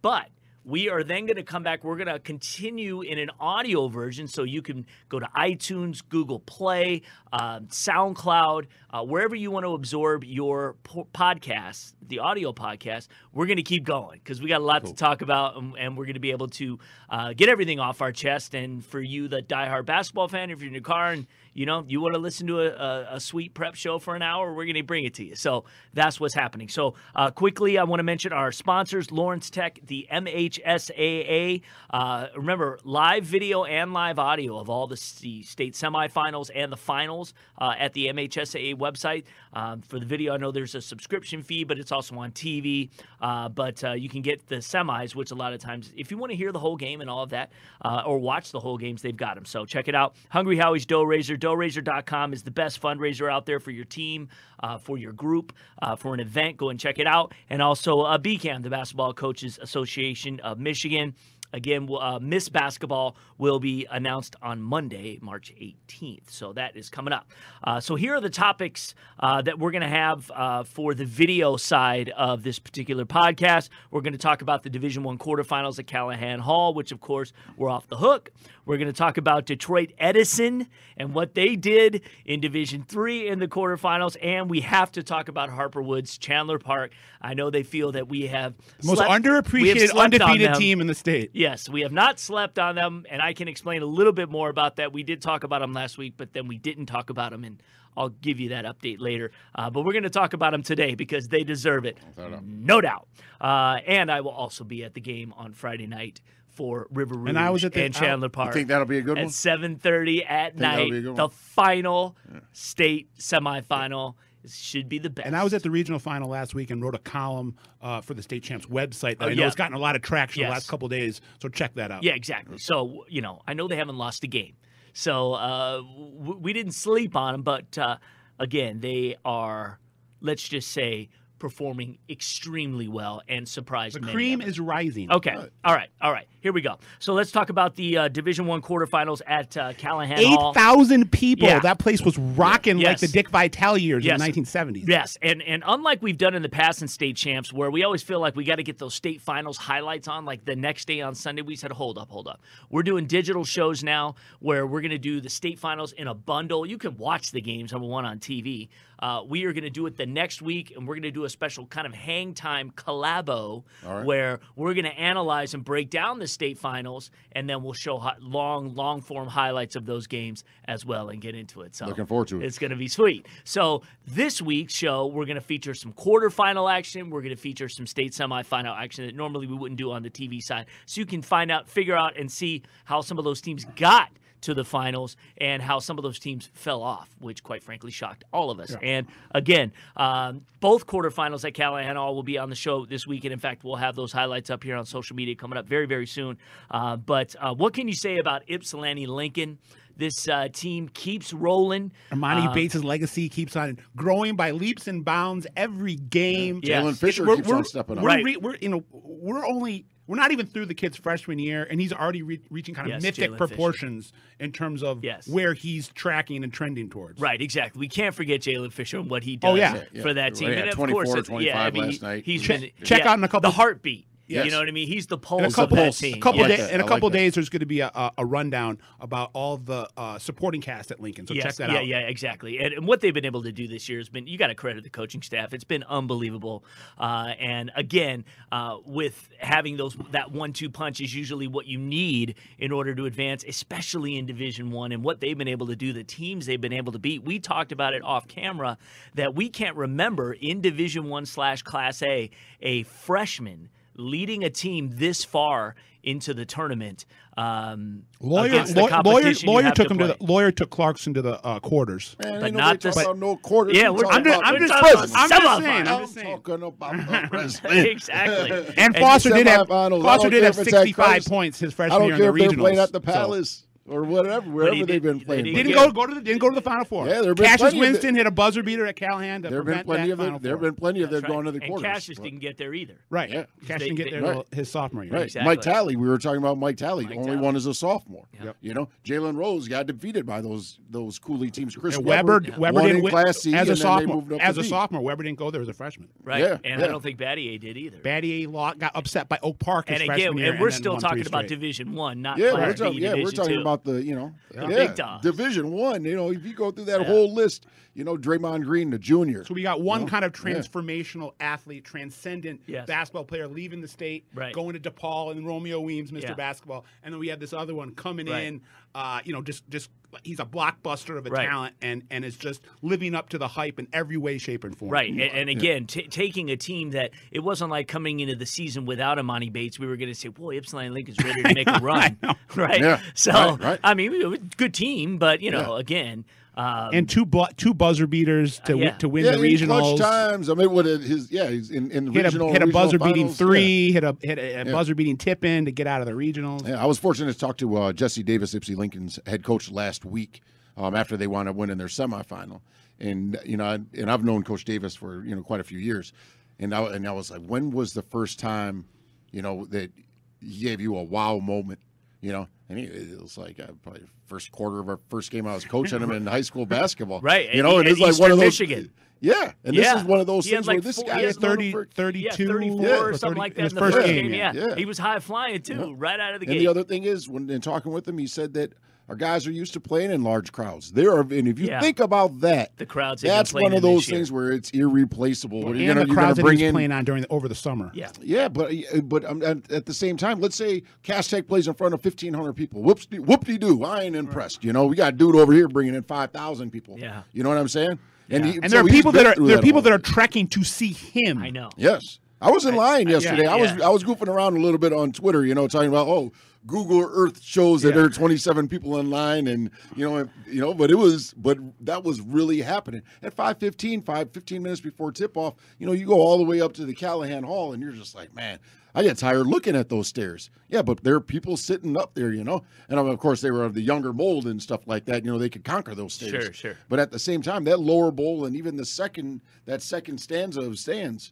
but 0.03 0.27
we 0.65 0.89
are 0.89 1.03
then 1.03 1.25
going 1.25 1.35
to 1.35 1.43
come 1.43 1.63
back. 1.63 1.83
We're 1.83 1.97
going 1.97 2.07
to 2.07 2.19
continue 2.19 3.01
in 3.01 3.19
an 3.19 3.29
audio 3.39 3.87
version, 3.87 4.27
so 4.27 4.43
you 4.43 4.61
can 4.61 4.85
go 5.09 5.19
to 5.19 5.27
iTunes, 5.35 6.01
Google 6.07 6.39
Play, 6.39 7.01
um, 7.31 7.67
SoundCloud, 7.67 8.67
uh, 8.89 9.03
wherever 9.03 9.35
you 9.35 9.51
want 9.51 9.65
to 9.65 9.73
absorb 9.73 10.23
your 10.23 10.75
po- 10.83 11.07
podcast, 11.13 11.93
the 12.07 12.19
audio 12.19 12.53
podcast. 12.53 13.07
We're 13.33 13.47
going 13.47 13.57
to 13.57 13.63
keep 13.63 13.83
going 13.83 14.19
because 14.23 14.41
we 14.41 14.47
got 14.47 14.61
a 14.61 14.65
lot 14.65 14.85
to 14.85 14.93
talk 14.93 15.21
about, 15.21 15.57
and, 15.57 15.77
and 15.77 15.97
we're 15.97 16.05
going 16.05 16.13
to 16.13 16.19
be 16.19 16.31
able 16.31 16.47
to 16.49 16.79
uh, 17.09 17.33
get 17.33 17.49
everything 17.49 17.79
off 17.79 18.01
our 18.01 18.11
chest. 18.11 18.53
And 18.53 18.85
for 18.85 19.01
you, 19.01 19.27
the 19.27 19.41
diehard 19.41 19.85
basketball 19.85 20.27
fan, 20.27 20.49
if 20.49 20.59
you're 20.59 20.67
in 20.67 20.73
your 20.73 20.81
car 20.81 21.11
and 21.11 21.27
you 21.53 21.65
know 21.65 21.83
you 21.87 22.01
want 22.01 22.15
to 22.15 22.19
listen 22.19 22.47
to 22.47 22.61
a, 22.61 22.67
a, 22.67 23.15
a 23.15 23.19
sweet 23.19 23.53
prep 23.53 23.75
show 23.75 23.99
for 23.99 24.15
an 24.15 24.21
hour, 24.21 24.53
we're 24.53 24.65
going 24.65 24.75
to 24.75 24.83
bring 24.83 25.05
it 25.05 25.13
to 25.15 25.23
you. 25.23 25.35
So 25.35 25.65
that's 25.93 26.19
what's 26.19 26.33
happening. 26.33 26.69
So 26.69 26.95
uh, 27.15 27.31
quickly, 27.31 27.77
I 27.77 27.83
want 27.83 27.99
to 27.99 28.03
mention 28.03 28.33
our 28.33 28.51
sponsors: 28.51 29.11
Lawrence 29.11 29.49
Tech, 29.49 29.79
the 29.85 30.07
MHSAA. 30.11 31.61
Uh, 31.89 32.27
remember, 32.35 32.79
live 32.83 33.23
video 33.23 33.63
and 33.63 33.93
live 33.93 34.19
audio 34.19 34.57
of 34.57 34.69
all 34.69 34.87
the, 34.87 34.97
state 34.97 35.73
semifinals 35.73 36.49
and 36.53 36.71
the 36.71 36.77
finals 36.77 37.33
uh, 37.59 37.73
at 37.77 37.93
the 37.93 38.07
MHSAA 38.07 38.75
website. 38.75 39.23
Um, 39.53 39.81
for 39.81 39.99
the 39.99 40.05
video, 40.05 40.33
I 40.33 40.37
know 40.37 40.51
there's 40.51 40.75
a 40.75 40.81
subscription 40.81 41.43
fee, 41.43 41.63
but 41.63 41.77
it's 41.77 41.91
also 41.91 42.15
on 42.15 42.31
TV. 42.31 42.89
Uh, 43.21 43.49
but 43.49 43.83
uh, 43.83 43.91
you 43.91 44.09
can 44.09 44.21
get 44.21 44.47
the 44.47 44.57
semis, 44.57 45.15
which 45.15 45.31
a 45.31 45.35
lot 45.35 45.53
of 45.53 45.59
times, 45.59 45.91
if 45.95 46.11
you 46.11 46.17
want 46.17 46.31
to 46.31 46.35
hear 46.35 46.51
the 46.51 46.59
whole 46.59 46.75
game 46.75 47.01
and 47.01 47.09
all 47.09 47.23
of 47.23 47.29
that, 47.29 47.51
uh, 47.83 48.03
or 48.05 48.17
watch 48.17 48.51
the 48.51 48.59
whole 48.59 48.77
games, 48.77 49.01
they've 49.01 49.15
got 49.15 49.35
them. 49.35 49.45
So 49.45 49.65
check 49.65 49.87
it 49.87 49.95
out. 49.95 50.15
Hungry 50.29 50.57
Howie's 50.57 50.85
Dough 50.85 51.03
Raiser. 51.03 51.37
DoughRaiser.com 51.43 52.33
is 52.33 52.43
the 52.43 52.51
best 52.51 52.81
fundraiser 52.81 53.29
out 53.29 53.45
there 53.45 53.59
for 53.59 53.71
your 53.71 53.83
team, 53.85 54.29
uh, 54.61 54.77
for 54.77 54.97
your 54.97 55.11
group, 55.11 55.51
uh, 55.81 55.95
for 55.95 56.13
an 56.13 56.21
event. 56.21 56.55
Go 56.57 56.69
and 56.69 56.79
check 56.79 56.99
it 56.99 57.07
out. 57.07 57.33
And 57.49 57.61
also 57.61 58.01
uh, 58.01 58.17
BCAM, 58.17 58.63
the 58.63 58.69
Basketball 58.69 59.13
Coaches 59.13 59.59
Association 59.61 60.39
of 60.39 60.57
Michigan. 60.57 61.15
Again, 61.53 61.87
uh, 61.97 62.19
Miss 62.19 62.49
Basketball 62.49 63.15
will 63.37 63.59
be 63.59 63.85
announced 63.89 64.35
on 64.41 64.61
Monday, 64.61 65.19
March 65.21 65.53
18th. 65.61 66.31
So 66.31 66.51
that 66.53 66.75
is 66.75 66.89
coming 66.89 67.13
up. 67.13 67.29
Uh, 67.63 67.79
so 67.79 67.95
here 67.95 68.15
are 68.15 68.21
the 68.21 68.29
topics 68.29 68.95
uh, 69.19 69.41
that 69.43 69.59
we're 69.59 69.71
going 69.71 69.83
to 69.83 69.87
have 69.87 70.31
uh, 70.31 70.63
for 70.63 70.95
the 70.95 71.05
video 71.05 71.55
side 71.55 72.09
of 72.09 72.41
this 72.43 72.57
particular 72.57 73.05
podcast. 73.05 73.69
We're 73.91 74.01
going 74.01 74.13
to 74.13 74.19
talk 74.19 74.41
about 74.41 74.63
the 74.63 74.69
Division 74.69 75.03
One 75.03 75.19
quarterfinals 75.19 75.77
at 75.77 75.85
Calihan 75.85 76.39
Hall, 76.39 76.73
which 76.73 76.91
of 76.91 76.99
course 76.99 77.33
we're 77.55 77.69
off 77.69 77.87
the 77.87 77.97
hook. 77.97 78.31
We're 78.65 78.77
going 78.77 78.87
to 78.87 78.93
talk 78.93 79.17
about 79.17 79.45
Detroit 79.45 79.91
Edison 79.99 80.67
and 80.97 81.13
what 81.13 81.35
they 81.35 81.55
did 81.55 82.01
in 82.25 82.39
Division 82.39 82.83
Three 82.83 83.27
in 83.27 83.39
the 83.39 83.47
quarterfinals, 83.47 84.15
and 84.23 84.49
we 84.49 84.61
have 84.61 84.91
to 84.93 85.03
talk 85.03 85.27
about 85.27 85.49
Harper 85.49 85.81
Woods, 85.81 86.17
Chandler 86.17 86.57
Park. 86.57 86.93
I 87.21 87.33
know 87.33 87.49
they 87.49 87.63
feel 87.63 87.91
that 87.91 88.07
we 88.07 88.27
have 88.27 88.55
the 88.79 88.87
Most 88.87 88.97
slept- 88.97 89.11
underappreciated, 89.11 89.93
undefeated 89.97 90.55
team 90.55 90.81
in 90.81 90.87
the 90.87 90.95
state. 90.95 91.31
Yes, 91.43 91.67
we 91.67 91.81
have 91.81 91.91
not 91.91 92.19
slept 92.21 92.57
on 92.57 92.75
them, 92.75 93.05
and 93.09 93.21
I 93.21 93.33
can 93.33 93.49
explain 93.49 93.81
a 93.81 93.85
little 93.85 94.13
bit 94.13 94.29
more 94.29 94.47
about 94.47 94.77
that. 94.77 94.93
We 94.93 95.03
did 95.03 95.21
talk 95.21 95.43
about 95.43 95.59
them 95.59 95.73
last 95.73 95.97
week, 95.97 96.13
but 96.15 96.31
then 96.31 96.47
we 96.47 96.57
didn't 96.57 96.85
talk 96.85 97.09
about 97.09 97.31
them, 97.33 97.43
and 97.43 97.61
I'll 97.97 98.07
give 98.07 98.39
you 98.39 98.49
that 98.49 98.63
update 98.63 99.01
later. 99.01 99.31
Uh, 99.53 99.69
but 99.69 99.81
we're 99.81 99.91
going 99.91 100.03
to 100.03 100.09
talk 100.09 100.31
about 100.31 100.51
them 100.53 100.63
today 100.63 100.95
because 100.95 101.27
they 101.27 101.43
deserve 101.43 101.83
it, 101.83 101.97
no 102.45 102.79
doubt. 102.79 103.09
Uh, 103.41 103.79
and 103.85 104.09
I 104.09 104.21
will 104.21 104.31
also 104.31 104.63
be 104.63 104.85
at 104.85 104.93
the 104.93 105.01
game 105.01 105.33
on 105.35 105.51
Friday 105.51 105.85
night 105.85 106.21
for 106.47 106.87
River 106.91 107.15
Rouge 107.15 107.29
And 107.31 107.37
I 107.37 107.49
was 107.49 107.65
at 107.65 107.73
the- 107.73 107.83
and 107.83 107.93
Chandler 107.93 108.29
Park. 108.29 108.47
You 108.47 108.53
think 108.53 108.67
that'll 108.69 108.85
be 108.85 108.99
a 108.99 109.01
good 109.01 109.17
one. 109.17 109.25
at 109.25 109.31
7:30 109.31 110.23
at 110.25 110.55
night. 110.57 110.91
be 110.91 110.97
a 110.99 111.01
good 111.01 111.15
The 111.17 111.23
one? 111.23 111.29
final 111.31 112.15
state 112.53 113.09
semifinal 113.19 114.13
should 114.47 114.89
be 114.89 114.99
the 114.99 115.09
best. 115.09 115.25
And 115.25 115.35
I 115.35 115.43
was 115.43 115.53
at 115.53 115.63
the 115.63 115.71
regional 115.71 115.99
final 115.99 116.29
last 116.29 116.53
week 116.53 116.69
and 116.71 116.83
wrote 116.83 116.95
a 116.95 116.99
column 116.99 117.55
uh, 117.81 118.01
for 118.01 118.13
the 118.13 118.21
state 118.21 118.43
champs 118.43 118.65
website 118.65 119.19
that 119.19 119.25
Oh, 119.25 119.25
I 119.27 119.33
know 119.33 119.41
yeah. 119.41 119.45
has 119.45 119.55
gotten 119.55 119.75
a 119.75 119.79
lot 119.79 119.95
of 119.95 120.01
traction 120.01 120.41
Yes. 120.41 120.49
the 120.49 120.53
last 120.53 120.67
couple 120.67 120.87
days. 120.89 121.21
So 121.41 121.49
check 121.49 121.75
that 121.75 121.91
out. 121.91 122.03
Yeah, 122.03 122.13
exactly. 122.13 122.57
So, 122.57 123.05
you 123.07 123.21
know, 123.21 123.41
I 123.47 123.53
know 123.53 123.67
they 123.67 123.77
haven't 123.77 123.97
lost 123.97 124.23
a 124.23 124.27
game. 124.27 124.55
So 124.93 125.33
uh, 125.33 125.77
w- 125.77 126.37
we 126.39 126.53
didn't 126.53 126.73
sleep 126.73 127.15
on 127.15 127.33
them, 127.33 127.41
but 127.43 127.77
uh, 127.77 127.97
again, 128.39 128.79
they 128.81 129.15
are, 129.25 129.79
let's 130.21 130.47
just 130.47 130.71
say, 130.71 131.09
performing 131.47 131.97
extremely 132.09 132.87
well 132.87 133.21
and 133.27 133.45
surprised 133.45 133.95
The 133.97 133.99
cream 133.99 134.39
is 134.39 134.61
rising. 134.61 135.11
Okay. 135.11 135.35
All 135.65 135.73
right. 135.75 135.89
All 136.01 136.11
right. 136.13 136.25
Here 136.39 136.53
we 136.53 136.61
go. 136.61 136.77
So 136.99 137.13
let's 137.13 137.31
talk 137.31 137.49
about 137.49 137.75
the 137.75 137.97
uh, 137.97 138.07
Division 138.07 138.45
One 138.45 138.61
quarterfinals 138.61 139.21
at 139.27 139.57
uh, 139.57 139.73
Calihan 139.73 140.17
Eight 140.19 140.25
Hall. 140.27 140.53
thousand 140.53 141.11
people. 141.11 141.49
Yeah. 141.49 141.59
That 141.59 141.79
place 141.79 142.01
was 142.01 142.17
rocking 142.17 142.77
like 142.77 142.83
Yes. 142.85 143.01
the 143.01 143.07
Dick 143.09 143.29
Vitale 143.29 143.77
years 143.77 144.05
Yes. 144.05 144.21
in 144.25 144.33
the 144.33 144.41
1970s. 144.41 144.87
Yes, 144.87 145.17
and 145.21 145.41
and 145.41 145.63
unlike 145.65 146.01
we've 146.01 146.17
done 146.17 146.33
in 146.33 146.41
the 146.43 146.49
past 146.49 146.81
in 146.81 146.87
state 146.87 147.17
champs, 147.17 147.51
where 147.51 147.69
we 147.69 147.83
always 147.83 148.01
feel 148.03 148.21
like 148.21 148.37
we 148.37 148.45
got 148.45 148.55
to 148.55 148.63
get 148.63 148.77
those 148.77 148.93
state 148.95 149.19
finals 149.21 149.57
highlights 149.57 150.07
on, 150.07 150.23
like 150.23 150.45
the 150.45 150.55
next 150.55 150.85
day 150.87 151.01
on 151.01 151.13
Sunday, 151.13 151.41
we 151.41 151.57
said, 151.57 151.71
hold 151.73 151.97
up, 151.97 152.09
hold 152.09 152.29
up. 152.29 152.41
We're 152.69 152.83
doing 152.83 153.05
digital 153.05 153.43
shows 153.43 153.83
now, 153.83 154.15
where 154.39 154.65
we're 154.65 154.79
going 154.81 154.91
to 154.91 154.97
do 154.97 155.19
the 155.19 155.29
state 155.29 155.59
finals 155.59 155.91
in 155.91 156.07
a 156.07 156.13
bundle. 156.13 156.65
You 156.65 156.77
can 156.77 156.95
watch 156.97 157.31
the 157.31 157.41
games 157.41 157.73
number 157.73 157.87
one 157.87 158.05
on 158.05 158.19
TV. 158.19 158.69
Uh, 159.03 159.21
we 159.21 159.43
are 159.43 159.51
going 159.51 159.65
to 159.65 159.69
do 159.69 159.85
it 159.85 159.97
the 159.97 160.05
next 160.05 160.41
week, 160.41 160.71
and 160.73 160.87
we're 160.87 160.93
going 160.95 161.01
to 161.03 161.11
do 161.11 161.25
a 161.25 161.29
special 161.29 161.65
kind 161.65 161.85
of 161.85 161.93
hang 161.93 162.33
time 162.33 162.71
collabo, 162.71 163.61
where 164.05 164.39
we're 164.55 164.73
going 164.73 164.85
to 164.85 164.97
analyze 164.97 165.53
and 165.53 165.65
break 165.65 165.89
down 165.89 166.19
the 166.19 166.27
state 166.27 166.57
finals, 166.57 167.11
and 167.33 167.49
then 167.49 167.61
we'll 167.63 167.73
show 167.73 167.97
hi- 167.97 168.15
long, 168.21 168.73
long 168.75 169.01
form 169.01 169.27
highlights 169.27 169.75
of 169.75 169.85
those 169.85 170.07
games 170.07 170.45
as 170.69 170.85
well, 170.85 171.09
and 171.09 171.19
get 171.19 171.35
into 171.35 171.63
it. 171.63 171.75
So 171.75 171.85
Looking 171.85 172.05
forward 172.05 172.29
to 172.29 172.41
it. 172.41 172.45
It's 172.45 172.57
going 172.57 172.71
to 172.71 172.77
be 172.77 172.87
sweet. 172.87 173.25
So 173.43 173.81
this 174.07 174.41
week's 174.41 174.73
show, 174.73 175.07
we're 175.07 175.25
going 175.25 175.35
to 175.35 175.41
feature 175.41 175.73
some 175.73 175.91
quarterfinal 175.91 176.71
action. 176.71 177.09
We're 177.09 177.23
going 177.23 177.35
to 177.35 177.41
feature 177.41 177.67
some 177.67 177.85
state 177.85 178.13
semifinal 178.13 178.73
action 178.73 179.05
that 179.05 179.15
normally 179.17 179.47
we 179.47 179.55
wouldn't 179.57 179.77
do 179.77 179.91
on 179.91 180.03
the 180.03 180.09
TV 180.09 180.41
side. 180.41 180.67
So 180.85 181.01
you 181.01 181.05
can 181.05 181.21
find 181.21 181.51
out, 181.51 181.67
figure 181.67 181.97
out, 181.97 182.17
and 182.17 182.31
see 182.31 182.63
how 182.85 183.01
some 183.01 183.17
of 183.17 183.25
those 183.25 183.41
teams 183.41 183.65
got 183.75 184.11
to 184.43 184.53
the 184.53 184.63
finals 184.63 185.15
and 185.37 185.61
how 185.61 185.79
some 185.79 185.97
of 185.97 186.03
those 186.03 186.19
teams 186.19 186.49
fell 186.53 186.81
off, 186.81 187.09
which 187.19 187.43
quite 187.43 187.63
frankly 187.63 187.91
shocked 187.91 188.23
all 188.31 188.51
of 188.51 188.59
us. 188.59 188.75
And 188.81 189.07
again, 189.31 189.71
um, 189.97 190.41
both 190.59 190.85
quarterfinals 190.87 191.43
at 191.45 191.53
Calihan 191.53 191.95
Hall 191.95 192.15
will 192.15 192.23
be 192.23 192.37
on 192.37 192.49
the 192.49 192.55
show 192.55 192.85
this 192.85 193.05
week. 193.07 193.23
And 193.25 193.33
in 193.33 193.39
fact, 193.39 193.63
we'll 193.63 193.75
have 193.75 193.95
those 193.95 194.11
highlights 194.11 194.49
up 194.49 194.63
here 194.63 194.75
on 194.75 194.85
social 194.85 195.15
media 195.15 195.35
coming 195.35 195.57
up 195.57 195.65
very, 195.67 195.85
very 195.85 196.05
soon. 196.07 196.37
Uh, 196.71 196.95
but 196.95 197.35
uh, 197.39 197.53
what 197.53 197.73
can 197.73 197.87
you 197.87 197.95
say 197.95 198.17
about 198.17 198.43
Ypsilanti 198.49 199.05
Lincoln? 199.07 199.59
This 199.95 200.27
uh, 200.27 200.47
team 200.51 200.89
keeps 200.89 201.33
rolling. 201.33 201.91
Emoni 202.11 202.47
Uh, 202.47 202.53
Bates' 202.55 202.83
legacy 202.83 203.29
keeps 203.29 203.55
on 203.55 203.77
growing 203.95 204.35
by 204.35 204.49
leaps 204.49 204.87
and 204.87 205.05
bounds 205.05 205.45
every 205.55 205.95
game. 205.95 206.61
Yeah. 206.63 206.81
Jalen 206.81 206.97
Fisher 206.97 207.23
We're- 207.23 207.35
keeps 207.37 207.47
we're- 207.47 207.59
on 207.59 207.63
stepping 207.65 207.97
up. 207.99 208.03
We're, 208.03 208.09
Right. 208.09 208.41
we're 208.41 208.55
you 208.59 208.69
know 208.69 208.83
we're 208.91 209.45
only 209.45 209.85
we're 210.07 210.17
not 210.17 210.31
even 210.31 210.45
through 210.45 210.65
the 210.65 210.73
kid's 210.73 210.97
freshman 210.97 211.39
year, 211.39 211.65
and 211.69 211.79
he's 211.79 211.93
already 211.93 212.21
re- 212.21 212.41
reaching 212.49 212.75
kind 212.75 212.87
of 212.87 212.93
Yes, 212.93 213.01
mythic 213.03 213.29
Jalen 213.31 213.37
Fisher. 213.37 213.47
proportions 213.47 214.13
in 214.39 214.51
terms 214.51 214.83
of 214.83 215.03
Yes. 215.03 215.27
where 215.27 215.53
he's 215.53 215.87
tracking 215.89 216.43
and 216.43 216.51
trending 216.51 216.89
towards. 216.89 217.21
Right, 217.21 217.41
exactly. 217.41 217.79
We 217.79 217.87
can't 217.87 218.13
forget 218.13 218.41
Jalen 218.41 218.73
Fisher 218.73 218.99
and 218.99 219.09
what 219.09 219.23
he 219.23 219.39
oh, 219.43 219.47
does 219.47 219.51
Oh, 219.51 219.55
yeah. 219.55 219.83
Yeah, 219.93 220.01
for 220.01 220.07
yeah. 220.09 220.13
that 220.15 220.35
team. 220.35 220.49
Yeah, 220.49 220.55
and 220.59 220.69
of 220.69 220.75
24, 220.75 221.03
course, 221.05 221.17
it's, 221.19 221.29
yeah, 221.41 221.61
I 221.63 221.71
mean, 221.71 221.83
last 221.85 222.01
night. 222.01 222.23
he's 222.25 222.41
Check- 222.41 222.59
been 222.61 222.71
check 222.83 222.99
yeah, 223.03 223.11
out 223.11 223.17
in 223.17 223.23
a 223.23 223.27
couple- 223.27 223.49
the 223.49 223.55
heartbeat. 223.55 224.05
Yes. 224.25 224.45
You 224.45 224.51
know 224.51 224.59
what 224.59 224.69
I 224.69 224.71
mean? 224.71 224.87
He's 224.87 225.07
the 225.07 225.15
In 225.17 225.19
a 225.19 225.21
pulse 225.21 225.55
couple, 225.55 225.77
of 225.77 225.85
that 225.85 225.93
team. 225.93 226.15
a 226.15 226.19
couple, 226.19 226.39
Yeah. 226.41 226.47
day, 226.47 226.55
that. 226.57 226.71
in 226.73 226.79
a 226.79 226.83
I 226.83 226.85
like 226.85 226.87
couple 226.87 227.09
that. 227.09 227.17
days, 227.17 227.33
there's 227.33 227.49
going 227.49 227.59
to 227.59 227.65
be 227.65 227.81
a, 227.81 227.87
a, 227.93 228.11
a 228.19 228.25
rundown 228.25 228.79
about 229.01 229.31
all 229.33 229.57
the 229.57 229.89
uh, 229.97 230.17
supporting 230.17 230.61
cast 230.61 230.91
at 230.91 230.99
Lincoln. 231.01 231.27
So 231.27 231.33
Yes, 231.33 231.43
check 231.43 231.55
that 231.55 231.69
yeah, 231.71 231.77
out. 231.79 231.87
yeah, 231.87 231.99
exactly. 231.99 232.59
And, 232.59 232.73
and 232.73 232.87
what 232.87 233.01
they've 233.01 233.13
been 233.13 233.25
able 233.25 233.43
to 233.43 233.51
do 233.51 233.67
this 233.67 233.89
year 233.89 233.99
has 233.99 234.07
been, 234.07 234.25
you 234.25 234.37
got 234.37 234.47
to 234.47 234.55
credit 234.55 234.83
the 234.85 234.89
coaching 234.89 235.21
staff. 235.21 235.53
It's 235.53 235.65
been 235.65 235.83
unbelievable. 235.83 236.63
Uh, 236.97 237.33
and 237.37 237.71
again, 237.75 238.23
uh, 238.51 238.77
with 238.85 239.27
having 239.39 239.75
those 239.77 239.97
that 240.11 240.31
one-two 240.31 240.69
punch 240.69 241.01
is 241.01 241.13
usually 241.13 241.47
what 241.47 241.65
you 241.65 241.77
need 241.77 242.35
in 242.57 242.71
order 242.71 242.95
to 242.95 243.05
advance, 243.05 243.43
especially 243.45 244.17
in 244.17 244.25
Division 244.25 244.71
One. 244.71 244.91
And 244.93 245.03
what 245.03 245.19
they've 245.19 245.37
been 245.37 245.47
able 245.49 245.67
to 245.67 245.75
do, 245.75 245.91
the 245.91 246.03
teams 246.03 246.45
they've 246.45 246.61
been 246.61 246.71
able 246.73 246.93
to 246.93 246.99
beat. 246.99 247.23
We 247.23 247.39
talked 247.39 247.71
about 247.73 247.93
it 247.93 248.01
off 248.03 248.27
camera 248.27 248.77
that 249.15 249.35
we 249.35 249.49
can't 249.49 249.75
remember 249.75 250.31
in 250.33 250.61
Division 250.61 251.09
One 251.09 251.25
slash 251.25 251.61
Class 251.61 252.01
A 252.01 252.29
a 252.61 252.83
freshman 252.83 253.69
leading 253.95 254.43
a 254.43 254.49
team 254.49 254.91
this 254.93 255.23
far 255.23 255.75
into 256.03 256.33
the 256.33 256.45
tournament. 256.45 257.05
Um, 257.37 258.03
Loyer, 258.19 258.45
against 258.47 258.75
the 258.75 258.81
law- 258.81 259.01
Loyer, 259.03 259.33
Loyer 259.45 259.71
took 259.73 259.87
to 259.87 259.93
him 259.93 259.99
to 259.99 260.07
the 260.07 260.17
Loyer 260.19 260.51
took 260.51 260.69
Clarkston 260.69 261.13
to 261.15 261.21
the 261.21 261.43
uh, 261.43 261.59
quarters. 261.59 262.15
Man, 262.23 262.39
But 262.39 262.45
ain't 262.47 262.55
not 262.57 262.63
nobody 262.63 262.77
the- 262.77 262.89
talking 262.91 263.03
about 263.05 263.17
no 263.17 263.35
quarters. 263.37 263.75
Yeah, 263.77 263.89
We 263.89 263.95
we're- 264.03 264.03
talking 264.09 264.17
I'm 264.17 264.23
just, 264.25 264.39
about 264.39 264.45
I'm 264.45 264.53
the 264.53 264.59
just, 264.59 264.73
talking 264.73 264.91
about 264.91 264.99
I'm 265.15 265.29
just 265.29 265.63
saying. 265.63 265.87
I'm 265.87 265.87
I'm 265.95 266.01
just 266.01 266.13
saying. 266.13 266.41
talking 266.43 266.63
about 266.63 267.31
wrestling. 267.31 267.77
exactly. 267.87 268.51
And 268.51 268.77
And 268.77 268.97
Foster 268.97 269.29
did 269.31 269.47
have 269.47 269.67
Foster 269.67 269.89
don't 269.89 270.31
did 270.31 270.31
care 270.41 270.43
have 270.43 270.59
if 270.59 270.67
it's 270.67 270.73
at 270.73 270.81
65 270.81 270.93
Christ. 270.95 271.29
points 271.29 271.59
his 271.59 271.73
I 271.73 271.75
freshman 271.75 271.99
don't 272.01 272.07
year 272.09 272.17
care 272.17 272.29
in 272.29 272.35
if 272.35 272.41
the 272.41 272.55
they're 272.55 272.57
playing 272.63 272.77
at 272.79 272.91
the 272.91 272.99
So- 272.99 273.11
Palace 273.11 273.63
or 273.87 274.03
whatever, 274.03 274.49
wherever 274.49 274.75
he 274.75 274.83
they've 274.83 275.01
been 275.01 275.19
playing. 275.19 275.43
did 275.45 275.55
Didn't 275.55 275.71
Again- 275.73 275.87
go 275.87 275.91
go 275.91 276.05
to 276.07 276.15
the 276.15 276.21
didn't 276.21 276.39
go 276.39 276.49
to 276.49 276.55
the 276.55 276.61
final 276.61 276.85
four. 276.85 277.05
Yeah, 277.07 277.19
there 277.21 277.29
have 277.31 277.35
been 277.35 277.45
Cassius 277.45 277.59
plenty 277.73 277.77
of 277.77 277.81
Winston 277.81 278.15
hit 278.15 278.25
a 278.27 278.31
buzzer 278.31 278.63
beater 278.63 278.85
at 278.85 278.95
Calihan 278.95 279.43
to 279.43 279.49
There 279.49 279.59
have 279.59 279.65
been 279.65 279.83
plenty 279.83 280.07
that 280.07 280.13
of 280.13 280.19
final 280.19 280.39
there 280.39 280.51
have 280.53 280.61
been 280.61 280.75
plenty 280.75 281.01
of 281.01 281.09
them 281.09 281.21
right. 281.23 281.29
going 281.31 281.45
to 281.45 281.51
the 281.51 281.59
and 281.61 281.67
quarters. 281.67 281.85
Cassius 281.85 282.17
but- 282.17 282.23
didn't 282.23 282.39
get 282.39 282.57
there 282.57 282.73
either. 282.73 282.95
Right. 283.09 283.29
Yeah. 283.29 283.43
Cash 283.67 283.79
They- 283.79 283.85
didn't 283.89 283.97
get 283.97 284.11
there 284.11 284.21
right. 284.21 284.45
his 284.53 284.69
sophomore 284.69 285.03
year. 285.03 285.13
Right. 285.13 285.23
Exactly. 285.23 285.49
Mike 285.49 285.61
Talley, 285.61 285.95
we 285.95 286.07
were 286.07 286.17
talking 286.17 286.37
about 286.39 286.57
Mike 286.57 286.77
Talley, 286.77 287.05
Mike 287.05 287.17
only 287.17 287.35
one 287.35 287.55
as 287.55 287.65
a 287.65 287.73
sophomore. 287.73 288.25
Yep. 288.41 288.57
You 288.61 288.73
know, 288.73 288.89
Jalen 289.05 289.37
Rose 289.37 289.67
got 289.67 289.85
defeated 289.87 290.25
by 290.25 290.41
those 290.41 290.79
those 290.89 291.19
Cooley 291.19 291.51
teams. 291.51 291.75
Chris 291.75 291.97
And 291.97 292.05
Webber, 292.05 292.39
Weber, 292.41 292.59
Webber 292.59 292.73
won 292.75 292.83
didn't 292.85 292.97
in 292.97 293.03
win 293.03 293.11
Class 293.11 293.37
C, 293.39 293.53
as 293.53 293.63
a 293.67 293.71
then 293.71 293.75
sophomore. 293.77 294.23
As 294.39 294.55
to 294.55 294.61
a 294.61 294.63
B. 294.63 294.69
sophomore, 294.69 295.01
Webber 295.01 295.23
didn't 295.23 295.39
go 295.39 295.51
there 295.51 295.61
as 295.61 295.67
a 295.67 295.73
freshman. 295.73 296.07
Right. 296.23 296.41
Yeah, 296.41 296.57
and. 296.63 296.81
I 296.83 296.87
don't 296.87 297.01
think 297.03 297.19
Battier 297.19 297.59
did 297.59 297.77
either. 297.77 297.97
Battier 297.97 298.51
Law 298.51 298.73
got 298.73 298.95
upset 298.95 299.27
by 299.29 299.39
Oak 299.43 299.59
Park 299.59 299.89
his 299.89 299.99
and 299.99 300.05
freshman 300.05 300.33
again, 300.37 300.53
and 300.53 300.59
we're 300.61 300.71
still 300.71 300.97
talking 300.97 301.25
about. 301.27 301.47
Division 301.47 301.93
One, 301.93 302.21
not 302.21 302.37
Yeah, 302.37 302.53
we're 302.53 302.73
talking, 302.73 302.99
yeah, 303.01 303.13
we're 303.13 303.31
Division 303.31 303.45
two. 303.45 303.63
About 303.73 303.83
the 303.83 304.03
you 304.03 304.15
know 304.15 304.33
The 304.51 304.61
yeah, 304.61 304.67
big 304.67 304.95
dogs. 304.95 305.23
Division 305.23 305.71
One. 305.71 306.05
You 306.05 306.15
know, 306.15 306.31
if 306.31 306.45
you 306.45 306.53
go 306.53 306.71
through 306.71 306.85
that 306.85 307.01
Yeah. 307.01 307.07
whole 307.07 307.33
list, 307.33 307.65
you 307.95 308.03
know, 308.03 308.15
Draymond 308.17 308.63
Green, 308.63 308.89
the 308.89 308.99
junior. 308.99 309.43
So 309.45 309.53
we 309.53 309.61
got 309.63 309.81
one 309.81 310.01
know? 310.01 310.07
kind 310.07 310.25
of 310.25 310.33
Yeah. 310.33 310.53
transformational 310.53 311.33
athlete, 311.39 311.83
transcendent 311.83 312.61
Yes. 312.67 312.87
basketball 312.87 313.23
player 313.23 313.47
leaving 313.47 313.81
the 313.81 313.87
state, 313.87 314.25
Right. 314.33 314.53
going 314.53 314.79
to 314.79 314.79
DePaul 314.79 315.31
and 315.31 315.45
Romeo 315.45 315.79
Weems, 315.79 316.11
Mr. 316.11 316.21
Yeah. 316.23 316.33
Basketball, 316.33 316.85
and 317.03 317.13
then 317.13 317.19
we 317.19 317.27
have 317.29 317.39
this 317.39 317.53
other 317.53 317.75
one 317.75 317.91
coming 317.91 318.27
Right. 318.27 318.45
in. 318.45 318.61
Uh, 318.95 319.19
you 319.23 319.33
know, 319.33 319.41
just 319.41 319.67
just 319.69 319.89
he's 320.23 320.39
a 320.39 320.45
blockbuster 320.45 321.17
of 321.17 321.25
a 321.25 321.29
Right. 321.31 321.47
talent, 321.47 321.75
and 321.81 322.03
and 322.11 322.23
is 322.23 322.37
just 322.37 322.61
living 322.83 323.15
up 323.15 323.29
to 323.29 323.39
the 323.39 323.47
hype 323.47 323.79
in 323.79 323.87
every 323.91 324.17
way, 324.17 324.37
shape, 324.37 324.63
and 324.63 324.77
form. 324.77 324.91
Right, 324.91 325.09
and, 325.09 325.19
and 325.21 325.49
again, 325.49 325.87
t- 325.87 326.07
taking 326.07 326.51
a 326.51 326.55
team 326.57 326.91
that 326.91 327.09
it 327.31 327.39
wasn't 327.39 327.71
like 327.71 327.87
coming 327.87 328.19
into 328.19 328.35
the 328.35 328.45
season 328.45 328.85
without 328.85 329.17
Emoni 329.17 329.51
Bates. 329.51 329.79
We 329.79 329.87
were 329.87 329.97
going 329.97 330.09
to 330.09 330.15
say, 330.15 330.29
"Boy, 330.29 330.57
Ypsilanti 330.57 330.91
Lincoln's 330.91 331.23
ready 331.23 331.41
to 331.41 331.53
make 331.55 331.67
a 331.67 331.79
run," 331.79 332.17
right? 332.55 332.79
Yeah, 332.81 333.01
So, 333.15 333.31
right, 333.31 333.59
right. 333.59 333.79
I 333.83 333.95
mean, 333.95 334.13
it 334.13 334.27
was 334.27 334.39
a 334.39 334.43
good 334.57 334.73
team, 334.75 335.17
but 335.17 335.41
you 335.41 335.49
know, 335.49 335.73
Yeah. 335.73 335.79
again, 335.79 336.25
um, 336.55 336.89
And 336.93 337.09
two 337.09 337.25
bu- 337.25 337.45
two 337.57 337.73
buzzer 337.73 338.05
beaters 338.07 338.59
to 338.65 338.77
yeah. 338.77 338.85
win, 338.91 338.97
to 338.99 339.09
win 339.09 339.25
yeah, 339.25 339.31
the 339.35 339.43
in 339.43 339.65
clutch 339.65 339.83
regionals. 339.83 339.97
times. 339.99 340.49
I 340.49 340.53
mean, 340.53 340.71
what 340.71 340.85
it- 340.85 341.01
his 341.01 341.31
yeah, 341.31 341.49
he's 341.49 341.71
in 341.71 341.89
in 341.91 342.05
the 342.05 342.11
Hit 342.11 342.25
regional 342.25 342.49
a, 342.49 342.51
hit 342.53 342.61
a 342.61 342.65
regional 342.67 342.81
buzzer 342.85 342.99
beating 342.99 343.27
finals, 343.29 343.39
yeah. 343.39 343.45
three, 343.47 343.91
hit 343.91 344.03
a 344.03 344.17
hit 344.21 344.37
a, 344.37 344.41
a 344.61 344.65
Yeah. 344.65 344.71
buzzer 344.71 344.95
beating 344.95 345.17
tip 345.17 345.43
in 345.43 345.65
to 345.65 345.71
get 345.71 345.87
out 345.87 346.01
of 346.01 346.07
the 346.07 346.13
regionals. 346.13 346.67
Yeah, 346.67 346.81
I 346.81 346.85
was 346.85 346.99
fortunate 346.99 347.33
to 347.33 347.39
talk 347.39 347.57
to 347.57 347.75
uh, 347.77 347.93
Jesse 347.93 348.23
Davis, 348.23 348.53
Ypsi 348.53 348.75
Lincoln's 348.77 349.19
head 349.25 349.43
coach, 349.43 349.71
last 349.71 350.05
week 350.05 350.41
um, 350.77 350.95
after 350.95 351.17
they 351.17 351.27
wound 351.27 351.49
up 351.49 351.55
winning 351.55 351.77
their 351.77 351.87
semifinal. 351.87 352.61
And 352.99 353.37
you 353.45 353.57
know, 353.57 353.65
I, 353.65 353.73
and 353.97 354.11
I've 354.11 354.23
known 354.23 354.43
Coach 354.43 354.65
Davis 354.65 354.95
for 354.95 355.23
you 355.25 355.35
know 355.35 355.41
quite 355.41 355.59
a 355.59 355.63
few 355.63 355.79
years, 355.79 356.13
and 356.59 356.73
I 356.75 356.83
and 356.93 357.07
I 357.07 357.11
was 357.11 357.31
like, 357.31 357.41
when 357.45 357.71
was 357.71 357.93
the 357.93 358.03
first 358.03 358.37
time, 358.39 358.85
you 359.31 359.41
know, 359.41 359.65
that 359.71 359.91
he 360.39 360.59
gave 360.61 360.79
you 360.79 360.95
a 360.97 361.03
wow 361.03 361.39
moment, 361.39 361.79
you 362.23 362.31
know? 362.31 362.47
And 362.69 362.79
he, 362.79 362.85
it 362.85 363.21
was 363.21 363.37
like 363.37 363.59
uh, 363.59 363.67
probably 363.83 364.01
first 364.25 364.51
quarter 364.51 364.79
of 364.79 364.89
our 364.89 364.97
first 365.09 365.29
game 365.29 365.45
I 365.45 365.53
was 365.53 365.65
coaching 365.65 365.99
him 366.01 366.09
in 366.17 366.25
high 366.25 366.41
school 366.41 366.65
basketball, 366.65 367.21
Right, 367.21 367.53
You 367.53 367.61
know, 367.61 367.75
E- 367.75 367.79
and 367.81 367.87
it's 367.89 367.99
like 367.99 368.17
one 368.17 368.31
of 368.31 368.37
those. 368.37 368.45
Michigan. 368.59 368.91
Yeah, 369.19 369.51
and 369.63 369.73
Yeah. 369.75 369.93
this 369.93 370.01
is 370.01 370.07
one 370.07 370.19
of 370.19 370.27
those 370.27 370.43
He 370.45 370.51
things 370.51 370.67
like 370.67 370.75
where 370.77 370.81
this 370.81 370.95
four- 370.97 371.05
guy 371.05 371.15
had 371.15 371.25
is 371.25 371.35
had 371.35 371.41
known 371.43 371.51
30, 371.51 371.71
for- 371.71 371.87
32. 371.95 372.25
yeah, 372.25 372.31
thirty-four 372.51 372.81
Yeah. 372.85 372.99
or 373.03 373.13
something 373.13 373.29
30 373.29 373.39
like 373.39 373.55
that 373.55 373.61
in 373.69 373.75
the 373.75 373.79
first 373.79 373.95
first 373.95 374.07
game, 374.07 374.31
game. 374.31 374.55
yeah. 374.55 374.75
He 374.75 374.85
was 374.85 374.97
high 374.97 375.19
flying 375.19 375.61
too, 375.61 375.93
right 375.95 376.19
out 376.19 376.33
of 376.33 376.39
the 376.39 376.45
game. 376.45 376.53
And 376.53 376.59
gate. 376.59 376.65
the 376.65 376.71
other 376.71 376.83
thing 376.83 377.03
is, 377.03 377.29
when 377.29 377.49
in 377.49 377.61
talking 377.61 377.91
with 377.93 378.07
him, 378.07 378.17
he 378.17 378.27
said 378.27 378.53
that 378.55 378.73
Our 379.09 379.15
guys 379.17 379.45
are 379.45 379.51
used 379.51 379.73
to 379.73 379.81
playing 379.81 380.11
in 380.11 380.23
large 380.23 380.53
crowds. 380.53 380.91
There 380.93 381.11
are, 381.11 381.21
and 381.21 381.47
if 381.47 381.59
you 381.59 381.67
Yeah. 381.67 381.81
think 381.81 381.99
about 381.99 382.39
that, 382.39 382.77
The 382.77 382.85
crowds 382.85 383.21
that's 383.21 383.53
one 383.53 383.65
of 383.65 383.67
in 383.67 383.73
this 383.73 383.81
those 383.81 384.07
year. 384.07 384.17
things 384.17 384.31
where 384.31 384.51
it's 384.51 384.69
irreplaceable. 384.71 385.61
What 385.61 385.73
are 385.73 385.79
you 385.79 385.89
and 385.89 385.95
gonna, 385.95 385.99
the 386.01 386.07
you're 386.07 386.15
gonna 386.15 386.25
crowds 386.27 386.37
that 386.37 386.41
he 386.43 386.47
bring 386.47 386.59
in? 386.61 386.73
playing 386.73 386.91
on 386.93 387.03
during 387.03 387.21
the, 387.23 387.27
over 387.27 387.49
the 387.49 387.55
summer. 387.55 387.91
Yeah. 387.93 388.11
Yeah, 388.21 388.47
but 388.47 388.71
but 389.03 389.25
um, 389.25 389.43
at, 389.43 389.69
at 389.71 389.85
the 389.85 389.93
same 389.93 390.15
time, 390.15 390.39
let's 390.39 390.55
say 390.55 390.83
Cass 391.03 391.27
Tech 391.27 391.47
plays 391.47 391.67
in 391.67 391.73
front 391.73 391.93
of 391.93 392.01
fifteen 392.01 392.33
hundred 392.33 392.53
people. 392.53 392.81
Whoops, 392.81 393.05
whoop 393.11 393.43
de 393.43 393.57
doo. 393.57 393.83
I 393.83 394.03
ain't 394.03 394.15
impressed. 394.15 394.63
You 394.63 394.71
know, 394.71 394.85
we 394.85 394.95
got 394.95 395.13
a 395.13 395.17
dude 395.17 395.35
over 395.35 395.51
here 395.51 395.67
bringing 395.67 395.95
in 395.95 396.03
five 396.03 396.31
thousand 396.31 396.71
people. 396.71 396.97
Yeah. 396.97 397.23
you 397.33 397.43
know 397.43 397.49
what 397.49 397.57
I'm 397.57 397.67
saying? 397.67 397.99
And, 398.29 398.45
he, 398.45 398.53
And 398.55 398.63
so 398.71 398.77
there 398.77 398.85
are 398.85 398.87
people 398.87 399.11
that 399.11 399.25
are 399.25 399.35
through 399.35 399.47
there 399.47 399.59
are 399.59 399.61
people 399.61 399.81
that 399.81 399.91
are 399.91 399.99
trekking 399.99 400.47
to 400.47 400.63
see 400.63 400.93
him. 400.93 401.39
I 401.43 401.49
know. 401.49 401.69
Yes. 401.75 402.19
I 402.41 402.51
was 402.51 402.65
in 402.65 402.75
line 402.75 403.07
yesterday. 403.09 403.45
I 403.45 403.55
was 403.57 403.71
yeah. 403.75 403.85
I 403.85 403.89
was 403.89 404.03
goofing 404.03 404.27
around 404.27 404.57
a 404.57 404.59
little 404.59 404.77
bit 404.77 404.91
on 404.93 405.11
Twitter, 405.11 405.45
you 405.45 405.55
know, 405.55 405.67
talking 405.67 405.89
about 405.89 406.07
oh 406.07 406.31
Google 406.65 407.01
Earth 407.11 407.41
shows 407.41 407.81
that 407.81 407.89
Yeah. 407.89 407.95
there 407.95 408.05
are 408.05 408.09
27 408.09 408.67
people 408.67 408.97
in 408.99 409.09
line, 409.09 409.47
and 409.47 409.69
you 409.95 410.09
know, 410.09 410.29
you 410.47 410.61
know, 410.61 410.73
but 410.73 410.89
it 410.91 410.95
was, 410.95 411.33
but 411.35 411.57
that 411.81 412.03
was 412.03 412.21
really 412.21 412.61
happening 412.61 413.01
at 413.21 413.33
5:15, 413.33 414.01
5 414.01 414.31
15 414.31 414.63
minutes 414.63 414.81
before 414.81 415.11
tip 415.11 415.35
off. 415.37 415.55
You 415.79 415.87
know, 415.87 415.93
you 415.93 416.05
go 416.05 416.21
all 416.21 416.37
the 416.37 416.45
way 416.45 416.61
up 416.61 416.73
to 416.73 416.85
the 416.85 416.95
Calihan 416.95 417.43
Hall, 417.43 417.73
and 417.73 417.81
you're 417.83 417.91
just 417.91 418.15
like, 418.15 418.33
man, 418.33 418.59
I 418.95 419.03
get 419.03 419.17
tired 419.17 419.47
looking 419.47 419.75
at 419.75 419.89
those 419.89 420.07
stairs. 420.07 420.49
Yeah, 420.69 420.83
but 420.83 421.03
there 421.03 421.15
are 421.15 421.19
people 421.21 421.57
sitting 421.57 421.97
up 421.97 422.13
there, 422.13 422.31
you 422.31 422.43
know, 422.43 422.63
and 422.87 422.99
of 422.99 423.19
course 423.19 423.41
they 423.41 423.51
were 423.51 423.63
of 423.65 423.73
the 423.73 423.81
younger 423.81 424.13
mold 424.13 424.45
and 424.45 424.61
stuff 424.61 424.87
like 424.87 425.05
that. 425.05 425.25
You 425.25 425.31
know, 425.31 425.39
they 425.39 425.49
could 425.49 425.63
conquer 425.63 425.95
those 425.95 426.13
stairs. 426.13 426.31
Sure, 426.45 426.53
sure. 426.53 426.77
But 426.89 426.99
at 426.99 427.11
the 427.11 427.19
same 427.19 427.41
time, 427.41 427.63
that 427.65 427.79
lower 427.79 428.11
bowl 428.11 428.45
and 428.45 428.55
even 428.55 428.77
the 428.77 428.85
second 428.85 429.41
that 429.65 429.81
second 429.81 430.19
stanza 430.19 430.61
of 430.61 430.77
stands, 430.79 431.31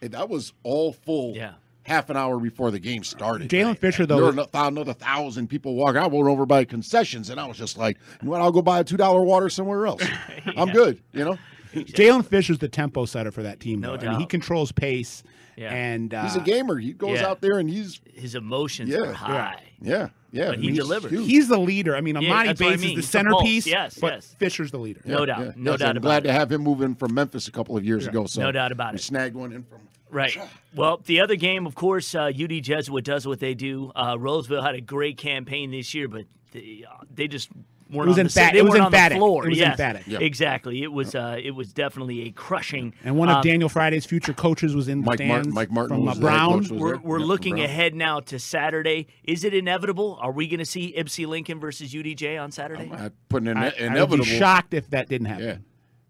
eh, 0.00 0.08
that 0.08 0.28
was 0.28 0.52
all 0.62 0.92
full. 0.92 1.34
Yeah. 1.36 1.54
Half 1.84 2.10
an 2.10 2.16
hour 2.16 2.38
before 2.38 2.70
the 2.70 2.78
game 2.78 3.02
started. 3.02 3.50
Jalen 3.50 3.76
Fisher, 3.76 4.06
There 4.06 4.16
though, 4.18 4.24
were 4.26 4.30
ano- 4.32 4.48
another 4.54 4.92
thousand 4.92 5.48
people 5.48 5.74
walking. 5.74 5.96
I 6.00 6.06
went 6.06 6.28
over 6.28 6.46
by 6.46 6.64
concessions, 6.64 7.28
and 7.28 7.40
I 7.40 7.46
was 7.46 7.56
just 7.58 7.76
like, 7.76 7.98
"You 8.20 8.26
know 8.26 8.30
what? 8.32 8.40
I'll 8.40 8.52
go 8.52 8.62
buy 8.62 8.78
a 8.80 8.84
two 8.84 8.96
dollar 8.96 9.22
water 9.22 9.48
somewhere 9.48 9.86
else. 9.86 10.02
I'm 10.56 10.70
good." 10.70 11.02
You 11.12 11.24
know, 11.24 11.38
Jalen 11.74 12.24
Fisher's 12.26 12.58
the 12.58 12.68
tempo 12.68 13.04
setter 13.04 13.32
for 13.32 13.42
that 13.42 13.58
team. 13.58 13.80
No 13.80 13.96
though. 13.96 14.06
I 14.06 14.10
mean, 14.12 14.20
he 14.20 14.26
controls 14.26 14.70
pace, 14.70 15.24
Yeah. 15.56 15.72
and 15.74 16.14
uh, 16.14 16.22
he's 16.22 16.36
a 16.36 16.40
gamer. 16.40 16.78
He 16.78 16.92
goes 16.92 17.18
yeah. 17.20 17.26
out 17.26 17.40
there 17.40 17.58
and 17.58 17.68
he's 17.68 18.00
His 18.14 18.34
emotions 18.36 18.90
Yeah, 18.90 18.98
are 19.00 19.12
high. 19.12 19.62
yeah, 19.80 20.10
yeah. 20.30 20.50
But 20.50 20.58
he 20.60 20.68
he's 20.68 20.76
delivers. 20.78 21.10
huge. 21.10 21.26
he's 21.26 21.48
the 21.48 21.58
leader. 21.58 21.96
I 21.96 22.00
mean, 22.00 22.14
Yeah, 22.20 22.28
Emoni 22.30 22.44
that's 22.46 22.60
what 22.60 22.66
I 22.68 22.70
Bates 22.76 22.82
mean. 22.82 22.90
is 22.90 22.94
the 22.94 23.00
He's 23.00 23.06
the 23.06 23.10
centerpiece. 23.10 23.66
Yes, 23.66 23.98
but 24.00 24.12
yes. 24.12 24.36
Fisher's 24.38 24.70
the 24.70 24.78
leader. 24.78 25.00
No 25.04 25.26
doubt. 25.26 25.40
Yeah, 25.40 25.52
No 25.56 25.70
yes, 25.72 25.80
doubt 25.80 25.90
I'm 25.90 25.96
about 25.96 26.06
glad 26.06 26.24
it. 26.24 26.28
to 26.28 26.32
have 26.32 26.52
him 26.52 26.62
move 26.62 26.80
in 26.82 26.94
from 26.94 27.12
Memphis 27.14 27.48
a 27.48 27.50
couple 27.52 27.76
of 27.76 27.84
years 27.84 28.06
ago. 28.06 28.26
So 28.26 28.40
No 28.42 28.52
doubt 28.52 28.70
about 28.70 28.92
we 28.92 28.98
it. 28.98 29.02
snagged 29.02 29.34
one 29.34 29.52
in 29.52 29.64
from. 29.64 29.80
Right. 30.12 30.38
Well, 30.74 31.00
the 31.04 31.20
other 31.20 31.36
game, 31.36 31.66
of 31.66 31.74
course, 31.74 32.14
uh, 32.14 32.24
UD 32.38 32.62
Jesuit 32.62 33.04
does 33.04 33.26
what 33.26 33.40
they 33.40 33.54
do. 33.54 33.90
Uh, 33.96 34.16
Roseville 34.18 34.62
had 34.62 34.74
a 34.74 34.80
great 34.80 35.16
campaign 35.16 35.70
this 35.70 35.94
year, 35.94 36.06
but 36.06 36.26
they, 36.52 36.84
uh, 36.88 36.98
they 37.14 37.26
just 37.28 37.48
weren't 37.90 38.06
It 38.06 38.10
was 38.10 38.18
on 38.18 38.24
the, 38.24 38.30
emphat- 38.30 38.52
they 38.52 38.58
it 38.58 38.62
was 38.64 38.70
weren't 38.72 38.82
on 38.84 38.90
the 38.92 38.96
emphatic. 38.98 39.16
floor. 39.18 39.46
It 39.46 39.48
was 39.50 39.58
Yes, 39.58 39.70
emphatic. 39.70 40.06
Yeah. 40.06 40.18
Exactly. 40.20 40.82
It 40.82 40.92
was 40.92 41.14
uh, 41.14 41.38
it 41.42 41.52
was 41.52 41.72
definitely 41.72 42.28
a 42.28 42.30
crushing. 42.30 42.92
And 43.04 43.16
one 43.16 43.30
of 43.30 43.36
um, 43.36 43.42
Daniel 43.42 43.70
Friday's 43.70 44.04
future 44.04 44.34
coaches 44.34 44.74
was 44.76 44.88
in 44.88 45.00
the 45.00 45.06
Mike 45.06 45.18
Martin- 45.20 45.42
stands 45.44 45.54
Mike 45.54 45.70
Martin 45.70 45.96
from 45.96 46.02
uh, 46.08 46.10
was 46.10 46.18
Brown. 46.20 46.60
coach, 46.66 46.70
We're, 46.78 46.98
we're 46.98 47.18
Yep, 47.18 47.28
looking 47.28 47.54
Brown. 47.56 47.64
ahead 47.64 47.94
now 47.94 48.20
to 48.20 48.38
Saturday. 48.38 49.06
Is 49.24 49.44
it 49.44 49.54
inevitable? 49.54 50.18
Are 50.20 50.30
we 50.32 50.46
going 50.46 50.58
to 50.60 50.66
see 50.66 50.94
Ypsi 50.94 51.26
Lincoln 51.26 51.58
versus 51.58 51.94
UDJ 51.94 52.38
on 52.42 52.50
Saturday? 52.52 52.90
I 52.92 53.10
put 53.30 53.44
an 53.48 53.56
I, 53.56 53.72
I 53.78 54.04
would 54.04 54.20
be 54.20 54.24
shocked 54.26 54.74
if 54.74 54.90
that 54.90 55.08
didn't 55.08 55.26
happen. 55.28 55.64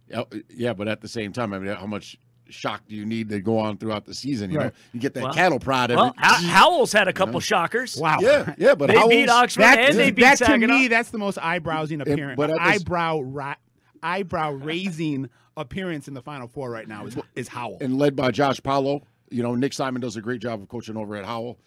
yeah, 0.08 0.24
yeah, 0.50 0.72
but 0.72 0.88
at 0.88 1.00
the 1.00 1.08
same 1.08 1.32
time, 1.32 1.52
I 1.52 1.58
mean, 1.60 1.72
how 1.74 1.86
much 1.86 2.16
shock 2.52 2.82
do 2.88 2.94
you 2.94 3.04
need 3.04 3.28
to 3.30 3.40
go 3.40 3.58
on 3.58 3.76
throughout 3.78 4.04
the 4.04 4.14
season? 4.14 4.50
You 4.50 4.58
know, 4.58 4.70
you 4.92 5.00
get 5.00 5.14
that 5.14 5.22
Well- 5.24 5.32
cattle 5.34 5.58
prod. 5.58 5.90
Every, 5.90 6.02
well, 6.02 6.14
Howell's 6.16 6.92
had 6.92 7.08
a 7.08 7.12
couple 7.12 7.40
shockers. 7.40 7.96
Wow. 7.96 8.18
yeah, 8.20 8.54
yeah, 8.58 8.74
but 8.74 8.86
They 8.88 8.94
Howell's- 8.96 9.10
beat 9.10 9.28
Oxford 9.28 9.62
That, 9.62 9.78
and 9.78 9.98
they 9.98 10.10
beat 10.10 10.22
that 10.22 10.38
to 10.38 10.58
me, 10.58 10.88
that's 10.88 11.10
the 11.10 11.18
most 11.18 11.38
eyebrows-ing 11.38 12.00
appearance, 12.00 12.36
but 12.36 12.50
at 12.50 12.60
eyebrow 12.60 13.18
ri- 13.20 13.54
eyebrow 14.02 14.52
raising 14.52 15.28
appearance 15.56 16.08
in 16.08 16.14
the 16.14 16.22
Final 16.22 16.48
Four 16.48 16.70
right 16.70 16.88
now 16.88 17.06
is 17.06 17.16
is 17.36 17.48
Howell. 17.48 17.78
and 17.80 17.98
led 17.98 18.16
by 18.16 18.30
Josh 18.30 18.62
Paulo. 18.62 19.02
You 19.30 19.42
know, 19.42 19.54
Nick 19.54 19.72
Simon 19.72 20.00
does 20.02 20.16
a 20.16 20.20
great 20.20 20.40
job 20.40 20.60
of 20.60 20.68
coaching 20.68 20.96
over 20.96 21.16
at 21.16 21.24
Howell. 21.24 21.58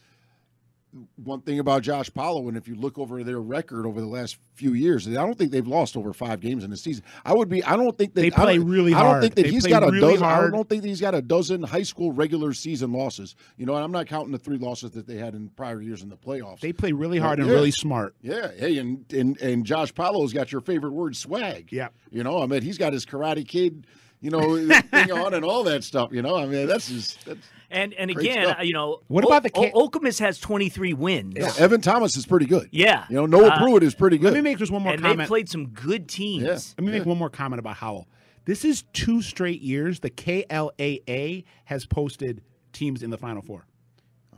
One 1.18 1.42
thing 1.42 1.60
about 1.60 1.82
Josh 1.82 2.10
Paulo, 2.14 2.48
and 2.48 2.56
if 2.56 2.68
you 2.70 2.76
look 2.76 2.98
over 2.98 3.22
their 3.24 3.42
record 3.42 3.86
over 3.86 4.00
the 4.00 4.08
last 4.08 4.38
few 4.54 4.72
years, 4.74 5.08
I 5.08 5.12
don't 5.12 5.38
think 5.38 5.52
they've 5.52 5.68
lost 5.68 5.98
over 5.98 6.14
five 6.14 6.40
games 6.40 6.64
in 6.64 6.70
the 6.70 6.78
season. 6.78 7.04
I 7.26 7.34
would 7.34 7.50
be. 7.50 7.62
I 7.66 7.76
don't 7.76 7.98
think 7.98 8.14
that 8.14 8.22
They 8.22 8.28
I 8.28 8.30
play 8.30 8.58
don't- 8.58 8.70
really 8.70 8.94
I 8.94 9.00
don't 9.02 9.10
hard. 9.10 9.22
think 9.24 9.36
that 9.36 9.42
They 9.44 9.52
he's 9.52 9.66
got 9.68 9.84
a 9.84 9.88
really 9.92 10.14
dozen. 10.14 10.24
I 10.26 10.50
don't 10.50 10.70
think 10.70 10.84
that 10.84 10.88
he's 10.88 11.02
got 11.02 11.14
a 11.14 11.22
dozen 11.22 11.64
high 11.64 11.84
school 11.84 12.14
regular 12.14 12.54
season 12.54 12.94
losses. 12.94 13.36
You 13.58 13.66
know, 13.66 13.76
and 13.76 13.84
I'm 13.84 13.92
not 13.92 14.08
counting 14.08 14.32
the 14.32 14.40
three 14.40 14.58
losses 14.58 14.92
that 14.92 15.06
they 15.06 15.18
had 15.18 15.36
in 15.36 15.50
prior 15.50 15.82
years 15.82 16.02
in 16.02 16.08
the 16.08 16.16
playoffs. 16.18 16.62
They 16.62 16.72
play 16.72 16.94
really 16.94 17.20
hard 17.20 17.40
and 17.40 17.50
really 17.50 17.72
smart. 17.72 18.16
Yeah, 18.22 18.52
hey, 18.58 18.78
and 18.78 19.04
and 19.12 19.38
and 19.42 19.66
Josh 19.66 19.94
Paulo's 19.94 20.32
got 20.32 20.52
your 20.54 20.62
favorite 20.62 20.94
word, 20.94 21.16
swag. 21.18 21.74
Yeah. 21.74 21.90
you 22.10 22.24
know, 22.24 22.42
I 22.42 22.46
mean, 22.46 22.62
he's 22.62 22.78
got 22.78 22.94
his 22.94 23.06
Karate 23.06 23.46
Kid, 23.46 23.86
you 24.22 24.32
know, 24.32 24.58
thing 24.92 25.12
on 25.12 25.34
and 25.34 25.44
all 25.46 25.64
that 25.66 25.84
stuff. 25.84 26.12
You 26.12 26.22
know, 26.22 26.36
I 26.36 26.46
mean, 26.46 26.68
that's 26.68 26.90
just 26.90 27.26
that's. 27.26 27.48
And 27.72 27.94
and 27.96 28.14
Great 28.14 28.28
again, 28.32 28.46
stuff. 28.46 28.60
uh, 28.60 28.64
you 28.64 28.74
know, 28.74 29.02
What 29.08 29.26
O- 29.26 29.28
about 29.28 29.42
the 29.44 29.50
ca- 29.50 29.72
O- 29.74 29.90
Okemos 29.90 30.20
has 30.20 30.38
23 30.40 30.94
wins. 30.94 31.34
Yeah, 31.36 31.52
Evan 31.58 31.82
Thomas 31.82 32.16
is 32.16 32.26
pretty 32.26 32.46
good. 32.46 32.70
Yeah. 32.72 33.06
you 33.10 33.16
know, 33.16 33.26
Noah 33.26 33.48
Uh, 33.48 33.60
Pruitt 33.60 33.82
is 33.84 33.96
pretty 33.96 34.18
good. 34.20 34.26
Let 34.26 34.36
me 34.36 34.42
make 34.42 34.60
just 34.60 34.72
one 34.72 34.84
more 34.84 34.94
and 34.94 35.04
they've 35.04 35.28
played 35.28 35.50
some 35.50 35.68
good 35.70 36.08
teams. 36.08 36.44
Yeah. 36.44 36.52
Let 36.54 36.86
me 36.86 36.92
make 36.98 37.06
one 37.08 37.18
more 37.18 37.30
comment 37.30 37.60
about 37.60 37.76
Howell. 37.78 38.08
This 38.46 38.64
is 38.64 38.84
two 38.94 39.24
straight 39.24 39.62
years 39.62 40.00
the 40.02 40.12
KLAA 40.12 41.44
has 41.66 41.86
posted 41.86 42.42
teams 42.72 43.04
in 43.04 43.10
the 43.10 43.18
Final 43.18 43.42
Four. 43.42 43.66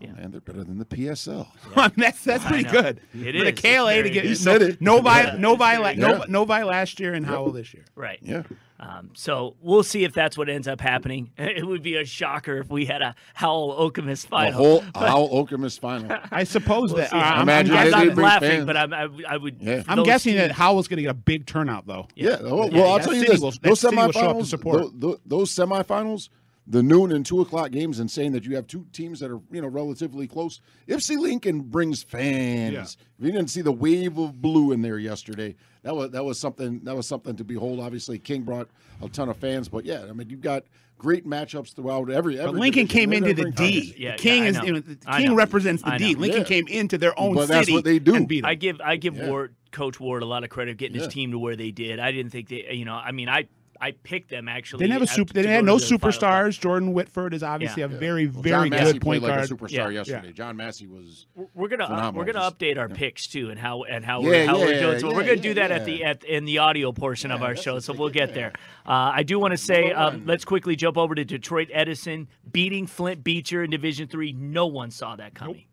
Oh, 0.01 0.07
man, 0.13 0.31
they're 0.31 0.39
better 0.41 0.63
than 0.63 0.77
the 0.77 0.85
PSL. 0.85 1.47
that's 1.97 2.23
that's 2.23 2.45
pretty 2.45 2.63
good. 2.63 3.01
It 3.13 3.33
For 3.33 3.37
is. 3.37 3.43
The 3.43 3.51
KLA 3.53 4.03
to 4.03 4.09
get 4.09 4.21
good. 4.21 4.25
He 4.25 4.35
said 4.35 4.61
it. 4.61 4.79
Novi, 4.81 5.09
Yeah. 5.09 5.35
Novi, 5.37 5.63
It's 5.65 5.79
la- 5.79 5.83
very 6.15 6.29
Novi, 6.29 6.53
good. 6.53 6.65
Last 6.65 6.99
year 6.99 7.13
and 7.13 7.25
Howell 7.25 7.51
this 7.51 7.73
year. 7.73 7.83
Right. 7.95 8.19
Yeah, 8.21 8.43
Um, 8.79 9.09
so 9.15 9.55
we'll 9.61 9.81
see 9.83 10.03
if 10.03 10.13
that's 10.13 10.37
what 10.37 10.49
ends 10.49 10.67
up 10.67 10.79
happening. 10.81 11.31
It 11.37 11.65
would 11.65 11.81
be 11.81 11.95
a 11.95 12.05
shocker 12.05 12.57
if 12.57 12.69
we 12.69 12.85
had 12.85 13.01
a 13.01 13.15
Howell 13.33 13.75
Okemos 13.91 14.21
the 14.21 14.27
final. 14.27 14.53
whole 14.53 14.83
Howell 14.95 15.29
Okemos 15.47 15.79
final. 15.79 16.15
I 16.31 16.43
suppose 16.43 16.93
We'll 16.93 17.01
that 17.01 17.13
uh, 17.13 17.17
I'm, 17.17 17.41
I'm 17.41 17.49
I'm 17.49 17.67
they 17.67 17.73
guessing, 17.73 18.07
not 18.09 18.17
laughing, 18.17 18.49
fans. 18.49 18.65
but 18.65 18.77
I'm, 18.77 18.93
I, 18.93 19.09
I 19.29 19.37
would. 19.37 19.57
Yeah. 19.59 19.81
I'm 19.87 19.97
those 19.97 20.05
guessing 20.05 20.35
that 20.35 20.51
Howell's 20.51 20.87
going 20.87 20.97
to 20.97 21.01
get 21.03 21.11
a 21.11 21.15
big 21.15 21.47
turnout 21.47 21.87
though. 21.87 22.07
Yeah, 22.15 22.39
well, 22.43 22.69
Yeah, 22.71 22.81
well 22.81 22.93
I'll 22.93 22.99
tell 22.99 23.13
you 23.13 23.21
city 23.21 23.31
this: 23.31 23.41
will- 23.41 23.51
that 23.51 23.61
those 23.63 23.79
city 23.79 23.97
up 23.97 24.11
to 24.11 24.19
semifinals, 24.19 24.45
support. 24.45 24.81
tho- 24.81 24.91
tho- 24.93 25.19
those 25.25 25.51
semifinals, 25.51 26.29
the 26.69 26.83
noon 26.83 27.11
and 27.13 27.25
two 27.25 27.39
o'clock 27.41 27.71
games, 27.71 27.99
and 27.99 28.11
saying 28.11 28.33
that 28.33 28.43
you 28.45 28.55
have 28.55 28.67
two 28.67 28.85
teams 28.91 29.19
that 29.21 29.31
are 29.31 29.39
you 29.51 29.61
know 29.61 29.67
relatively 29.67 30.27
close. 30.27 30.59
Ypsi 30.87 31.17
Lincoln 31.17 31.61
brings 31.61 32.03
fans. 32.03 32.73
Yeah. 32.73 32.81
If 33.19 33.25
you 33.25 33.31
didn't 33.31 33.49
see 33.49 33.61
the 33.61 33.71
wave 33.71 34.17
of 34.17 34.41
blue 34.41 34.71
in 34.73 34.81
there 34.81 34.99
yesterday, 34.99 35.55
that 35.83 35.95
was 35.95 36.11
that 36.11 36.25
was 36.25 36.39
something 36.39 36.81
that 36.83 36.95
was 36.95 37.07
something 37.07 37.35
to 37.37 37.43
behold. 37.43 37.79
Obviously, 37.79 38.19
King 38.19 38.41
brought 38.43 38.67
a 39.01 39.07
ton 39.09 39.29
of 39.29 39.37
fans, 39.37 39.69
but 39.69 39.85
yeah, 39.85 40.05
I 40.09 40.13
mean 40.13 40.29
you've 40.29 40.41
got 40.41 40.63
great 40.97 41.27
matchups 41.27 41.75
throughout 41.75 42.09
every. 42.09 42.39
every 42.39 42.51
But 42.53 42.59
Lincoln 42.59 42.87
division. 42.87 43.11
came 43.11 43.21
They're 43.21 43.29
into 43.29 43.43
the 43.43 43.51
D. 43.51 43.93
Yeah, 43.97 44.15
King 44.15 44.43
yeah, 44.43 44.49
is 44.49 44.57
you 44.63 44.73
know, 44.73 44.81
King 45.15 45.27
know. 45.27 45.35
represents 45.35 45.83
the 45.83 45.91
D. 45.97 46.15
Lincoln 46.15 46.39
Yeah. 46.41 46.47
came 46.47 46.67
into 46.67 46.97
their 46.97 47.17
own 47.19 47.35
But 47.35 47.41
city. 47.47 47.53
that's 47.53 47.71
what 47.71 47.83
they 47.83 47.99
do. 47.99 48.15
And 48.15 48.27
beat 48.27 48.43
'em. 48.43 48.49
I 48.49 48.55
give 48.55 48.81
I 48.81 48.95
give 48.97 49.15
Yeah. 49.15 49.29
Ward 49.29 49.53
Coach 49.71 49.99
Ward 49.99 50.23
a 50.23 50.25
lot 50.25 50.43
of 50.43 50.49
credit 50.49 50.77
getting 50.77 50.95
Yeah. 50.95 51.03
his 51.03 51.13
team 51.13 51.31
to 51.31 51.39
where 51.39 51.55
they 51.55 51.69
did. 51.71 51.99
I 51.99 52.11
didn't 52.11 52.31
think 52.31 52.49
they, 52.49 52.67
you 52.73 52.83
know, 52.85 52.95
I 52.95 53.11
mean, 53.11 53.29
I 53.29 53.47
I 53.79 53.91
picked 53.91 54.29
them 54.29 54.47
actually. 54.47 54.79
They 54.79 54.85
didn't 54.87 55.01
have 55.01 55.09
a 55.09 55.13
super. 55.13 55.33
They 55.33 55.47
had 55.47 55.63
no 55.65 55.77
the 55.77 55.85
Final 55.85 55.99
Four. 55.99 56.09
superstars. 56.11 56.59
Jordan 56.59 56.93
Whitford 56.93 57.33
is 57.33 57.43
obviously 57.43 57.81
Yeah. 57.81 57.85
a 57.85 57.89
very, 57.89 58.27
Well, 58.27 58.41
very 58.41 58.69
John 58.69 58.79
Massey 58.79 58.93
good 58.93 59.01
played 59.01 59.21
point 59.21 59.23
like 59.23 59.47
guard. 59.49 59.51
a 59.51 59.53
superstar 59.53 59.69
Yeah. 59.71 59.89
yesterday. 59.89 60.31
John 60.33 60.57
Massey 60.57 60.87
was. 60.87 61.27
We're 61.53 61.67
gonna 61.67 61.83
uh, 61.85 62.11
we're 62.13 62.25
gonna 62.25 62.39
update 62.49 62.77
our 62.77 62.89
yeah. 62.89 62.95
picks 62.95 63.27
too, 63.27 63.49
and 63.49 63.59
how 63.59 63.83
and 63.83 64.03
how 64.03 64.21
Yeah, 64.21 64.27
we're 64.29 64.45
how 64.47 64.57
we're 64.59 64.79
doing. 64.79 64.99
So 64.99 65.07
we're 65.13 65.23
gonna 65.23 65.35
do 65.37 65.49
yeah, 65.49 65.53
that 65.55 65.71
at 65.71 65.85
the 65.85 66.03
at 66.03 66.23
in 66.23 66.45
the 66.45 66.57
audio 66.57 66.91
portion 66.91 67.31
of 67.31 67.41
our 67.43 67.55
show. 67.55 67.79
So 67.79 67.93
we'll 67.93 68.09
get 68.09 68.33
there. 68.33 68.53
Uh, 68.85 69.11
I 69.13 69.23
do 69.23 69.37
want 69.39 69.51
to 69.51 69.57
say, 69.57 69.91
um, 69.91 70.23
let's 70.25 70.45
quickly 70.45 70.75
jump 70.75 70.97
over 70.97 71.13
to 71.13 71.23
Detroit 71.25 71.69
Edison 71.71 72.27
beating 72.51 72.87
Flint 72.87 73.23
Beecher 73.23 73.63
in 73.63 73.69
Division 73.69 74.07
Three. 74.07 74.33
No 74.33 74.65
one 74.67 74.91
saw 74.91 75.15
that 75.17 75.33
coming. 75.35 75.65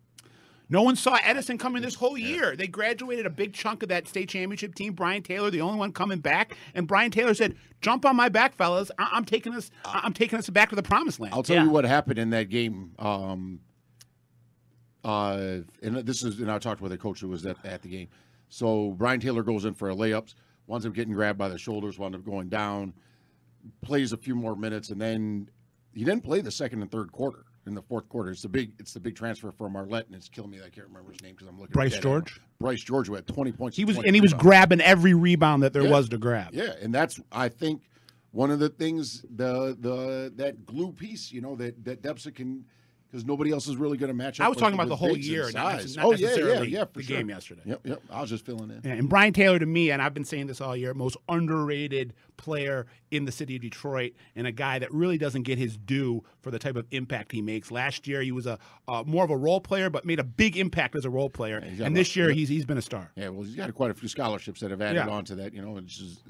No 0.75 0.83
one 0.83 0.97
saw 0.97 1.17
Edison 1.23 1.57
coming 1.57 1.83
this 1.83 1.95
whole 1.95 2.19
year. 2.19 2.57
They 2.57 2.67
graduated 2.67 3.27
a 3.27 3.31
big 3.31 3.53
chunk 3.53 3.85
of 3.85 3.91
that 3.91 4.09
state 4.09 4.29
championship 4.29 4.75
team. 4.75 4.93
Brian 4.93 5.23
Taylor, 5.23 5.49
the 5.49 5.61
only 5.61 5.79
one 5.79 5.93
coming 5.93 6.19
back, 6.19 6.57
and 6.75 6.89
Brian 6.89 7.13
Taylor 7.13 7.33
said, 7.33 7.55
"Jump 7.81 8.05
on 8.05 8.17
my 8.17 8.29
back, 8.29 8.57
fellas. 8.57 8.91
I- 8.99 9.11
I'm 9.13 9.25
taking 9.25 9.55
us. 9.55 9.71
I- 9.85 10.01
I'm 10.03 10.13
taking 10.13 10.37
us 10.37 10.51
back 10.51 10.71
to 10.71 10.75
the 10.75 10.83
promised 10.83 11.21
land." 11.21 11.33
I'll 11.33 11.45
tell 11.45 11.55
Yeah. 11.55 11.63
you 11.63 11.71
what 11.71 11.85
happened 11.85 12.19
in 12.19 12.31
that 12.31 12.49
game. 12.49 12.91
Um, 12.99 13.61
uh, 15.05 15.59
and 15.81 15.99
this 15.99 16.25
is, 16.25 16.41
and 16.41 16.51
I 16.51 16.59
talked 16.59 16.81
with 16.81 16.91
a 16.91 16.99
coach 16.99 17.21
who 17.21 17.29
was 17.29 17.47
at, 17.47 17.65
at 17.65 17.83
the 17.83 17.89
game. 17.89 18.09
So 18.49 18.97
Brian 18.99 19.21
Taylor 19.21 19.45
goes 19.45 19.65
in 19.67 19.75
for 19.75 19.91
a 19.91 19.95
layups, 19.95 20.35
winds 20.67 20.87
up 20.87 20.93
getting 20.93 21.15
grabbed 21.15 21.39
by 21.39 21.49
the 21.49 21.57
shoulders, 21.57 22.01
winds 22.01 22.17
up 22.17 22.25
going 22.25 22.49
down, 22.49 22.95
plays 23.81 24.13
a 24.13 24.17
few 24.17 24.35
more 24.35 24.57
minutes, 24.57 24.91
and 24.91 25.01
then 25.01 25.49
he 25.93 26.03
didn't 26.03 26.25
play 26.25 26.41
the 26.41 26.51
second 26.51 26.83
and 26.83 26.91
third 26.91 27.13
quarter. 27.13 27.45
In 27.67 27.75
the 27.75 27.81
fourth 27.83 28.09
quarter, 28.11 28.31
it's 28.31 28.43
the 28.43 28.49
big, 28.49 28.73
it's 28.79 28.93
the 28.93 29.01
big 29.01 29.17
transfer 29.17 29.51
from 29.51 29.73
Marlette, 29.73 30.07
and 30.07 30.15
it's 30.15 30.29
killing 30.29 30.51
me. 30.51 30.59
that 30.59 30.67
I 30.67 30.69
can't 30.71 30.87
remember 30.87 31.11
his 31.13 31.23
name 31.23 31.33
because 31.33 31.49
I'm 31.49 31.59
looking. 31.59 31.73
Bryce 31.73 31.97
at 31.97 32.03
George? 32.03 32.37
him. 32.37 32.43
Bryce 32.61 32.83
George, 32.83 33.07
who 33.07 33.15
had 33.15 33.27
20 33.27 33.53
points. 33.53 33.77
he 33.77 33.87
was, 33.87 33.97
and 33.97 34.15
he 34.15 34.21
was 34.21 34.33
rebounds. 34.33 34.43
grabbing 34.43 34.81
every 34.83 35.15
rebound 35.15 35.63
that 35.63 35.73
there 35.73 35.83
Yeah. 35.85 35.91
was 35.91 36.09
to 36.11 36.19
grab. 36.19 36.53
Yeah, 36.53 36.75
and 36.83 36.95
that's 36.95 37.21
I 37.33 37.49
think 37.49 37.89
one 38.33 38.51
of 38.51 38.59
the 38.59 38.69
things 38.69 39.25
the 39.35 39.77
the 39.81 40.31
that 40.37 40.67
glue 40.67 40.93
piece, 40.93 41.33
you 41.33 41.41
know, 41.41 41.57
that 41.57 41.83
that 41.85 42.03
Debsa 42.03 42.35
can 42.35 42.67
because 43.15 43.25
nobody 43.29 43.53
else 43.53 43.69
is 43.69 43.77
really 43.77 43.97
going 43.97 44.09
to 44.09 44.15
match 44.15 44.41
up. 44.41 44.47
I 44.47 44.49
was 44.49 44.59
talking 44.59 44.75
about 44.75 44.89
the 44.89 44.97
whole 44.97 45.17
year, 45.17 45.49
not, 45.53 45.85
not 45.95 46.05
oh 46.05 46.11
necessarily 46.11 46.69
yeah, 46.69 46.81
yeah, 46.81 46.85
for 46.85 46.99
the 46.99 47.05
sure. 47.05 47.17
game 47.17 47.29
yesterday. 47.29 47.63
Yep, 47.65 47.81
yep. 47.85 48.03
I 48.11 48.21
was 48.21 48.29
just 48.29 48.45
filling 48.45 48.71
in. 48.71 48.81
Yeah, 48.83 48.95
and 48.95 49.09
Brian 49.09 49.33
Taylor 49.33 49.61
to 49.61 49.67
me, 49.67 49.93
and 49.93 50.03
I've 50.03 50.15
been 50.15 50.25
saying 50.25 50.49
this 50.49 50.61
all 50.61 50.77
year, 50.77 50.95
most 50.95 51.17
underrated 51.29 52.13
player 52.37 52.87
in 53.13 53.25
the 53.25 53.31
city 53.31 53.55
of 53.55 53.63
Detroit, 53.63 54.15
and 54.35 54.49
a 54.49 54.53
guy 54.53 54.81
that 54.81 54.93
really 54.93 55.17
doesn't 55.17 55.45
get 55.45 55.59
his 55.59 55.77
due 55.77 56.25
for 56.41 56.51
the 56.51 56.59
type 56.59 56.75
of 56.75 56.87
impact 56.91 57.31
he 57.31 57.41
makes. 57.41 57.71
Last 57.71 58.09
year, 58.09 58.21
he 58.21 58.33
was 58.33 58.47
a 58.47 58.59
uh, 58.89 59.05
more 59.07 59.23
of 59.23 59.31
a 59.31 59.37
role 59.37 59.61
player, 59.61 59.91
but 59.91 60.05
made 60.05 60.19
a 60.19 60.25
big 60.25 60.57
impact 60.57 60.97
as 60.97 61.05
a 61.05 61.11
role 61.11 61.31
player. 61.31 61.61
he's 61.61 61.79
and 61.79 61.97
this 61.97 62.17
year, 62.17 62.31
yeah. 62.31 62.35
he's 62.35 62.49
he's 62.49 62.65
been 62.65 62.79
a 62.79 62.83
star. 62.83 63.13
Yeah, 63.15 63.29
well, 63.29 63.45
he's 63.45 63.55
got 63.55 63.73
quite 63.75 63.93
a 63.93 63.95
few 63.95 64.09
scholarships 64.09 64.59
that 64.59 64.73
have 64.73 64.83
added 64.83 65.07
Yeah. 65.07 65.15
on 65.15 65.25
to 65.27 65.37
that. 65.37 65.55
You 65.55 65.63
know. 65.63 65.81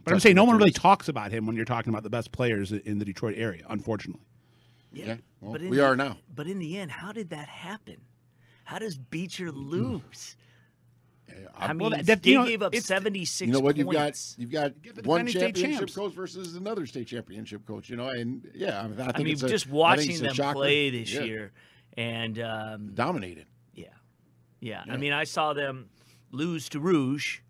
But 0.04 0.12
I'm 0.12 0.20
saying 0.20 0.36
no 0.36 0.44
one 0.44 0.58
really 0.58 0.70
talks 0.70 1.08
about 1.08 1.32
him 1.32 1.46
when 1.46 1.56
you're 1.56 1.64
talking 1.64 1.88
about 1.88 2.02
the 2.02 2.10
best 2.10 2.30
players 2.30 2.72
in 2.72 2.98
the 2.98 3.06
Detroit 3.06 3.36
area. 3.38 3.64
Unfortunately, 3.70 4.26
Yeah, 4.94 5.16
well, 5.40 5.52
but 5.52 5.62
we 5.62 5.76
the- 5.76 5.84
are 5.84 5.96
now. 5.96 6.18
But 6.34 6.46
in 6.46 6.58
the 6.58 6.78
end, 6.78 6.90
how 6.90 7.12
did 7.12 7.30
that 7.30 7.48
happen? 7.48 7.96
How 8.64 8.78
does 8.78 8.96
Beecher 8.96 9.50
lose? 9.52 10.36
I 11.56 11.72
mean, 11.72 11.90
that- 11.90 12.06
that- 12.06 12.22
they 12.22 12.30
you 12.32 12.38
know, 12.38 12.46
gave 12.46 12.62
up 12.62 12.74
76 12.74 13.46
You 13.46 13.52
know 13.52 13.60
what? 13.60 13.76
You've 13.76 13.90
got 13.90 14.14
you've 14.38 14.50
got 14.50 14.80
Get 14.82 15.04
one 15.06 15.26
championship 15.26 15.92
coach 15.94 16.12
versus 16.12 16.54
another 16.56 16.86
state 16.86 17.06
championship 17.08 17.66
coach. 17.66 17.88
You 17.88 17.96
know, 17.96 18.08
and 18.08 18.48
yeah, 18.54 18.80
I, 18.82 18.86
mean, 18.88 19.00
I 19.00 19.04
think 19.06 19.16
I 19.16 19.22
mean, 19.24 19.32
it's 19.32 19.42
a- 19.42 19.48
just 19.48 19.68
I 19.68 19.72
watching 19.72 20.10
it's 20.10 20.20
a 20.20 20.24
them 20.24 20.34
shocker. 20.34 20.54
play 20.54 20.90
this 20.90 21.12
Yeah. 21.12 21.22
year, 21.24 21.52
and 21.96 22.38
um, 22.38 22.90
dominated. 22.94 23.46
yeah. 23.74 23.86
yeah, 24.60 24.84
I 24.88 24.96
mean, 24.96 25.12
I 25.12 25.24
saw 25.24 25.52
them 25.54 25.88
lose 26.30 26.68
to 26.70 26.80
Rouge, 26.80 27.40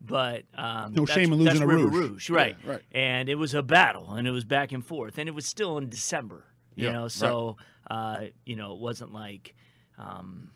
but 0.00 0.44
um, 0.54 0.92
No 0.92 1.04
that's- 1.04 1.14
shame 1.14 1.32
in 1.32 1.38
losing 1.38 1.44
that's 1.46 1.58
to 1.60 1.66
River 1.66 1.88
Rouge. 1.88 2.28
right? 2.30 2.56
right. 2.64 2.82
And 2.92 3.28
it 3.28 3.36
was 3.36 3.54
a 3.54 3.62
battle, 3.62 4.12
and 4.14 4.28
it 4.28 4.30
was 4.32 4.44
back 4.44 4.72
and 4.72 4.84
forth, 4.84 5.18
and 5.18 5.28
it 5.28 5.32
was 5.34 5.46
still 5.46 5.78
in 5.78 5.88
December. 5.88 6.44
You 6.76 6.86
Yeah, 6.86 6.92
know, 6.92 7.02
right. 7.02 7.10
so 7.10 7.56
uh, 7.90 8.20
you 8.44 8.54
know, 8.56 8.72
it 8.74 8.78
wasn't 8.80 9.12
like. 9.12 9.54
Um, 9.98 10.50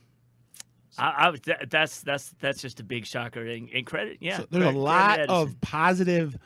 I, 0.99 1.11
I 1.11 1.29
was- 1.31 1.41
that, 1.43 1.71
that's 1.71 2.01
that's 2.03 2.35
that's 2.41 2.61
just 2.61 2.81
a 2.81 2.85
big 2.85 3.07
shocker 3.07 3.47
and, 3.47 3.69
and 3.71 3.87
credit. 3.87 4.19
Yeah, 4.21 4.39
So 4.39 4.47
there's 4.51 4.65
a 4.75 4.79
lot 4.79 5.21
of 5.21 5.61
positive 5.61 6.37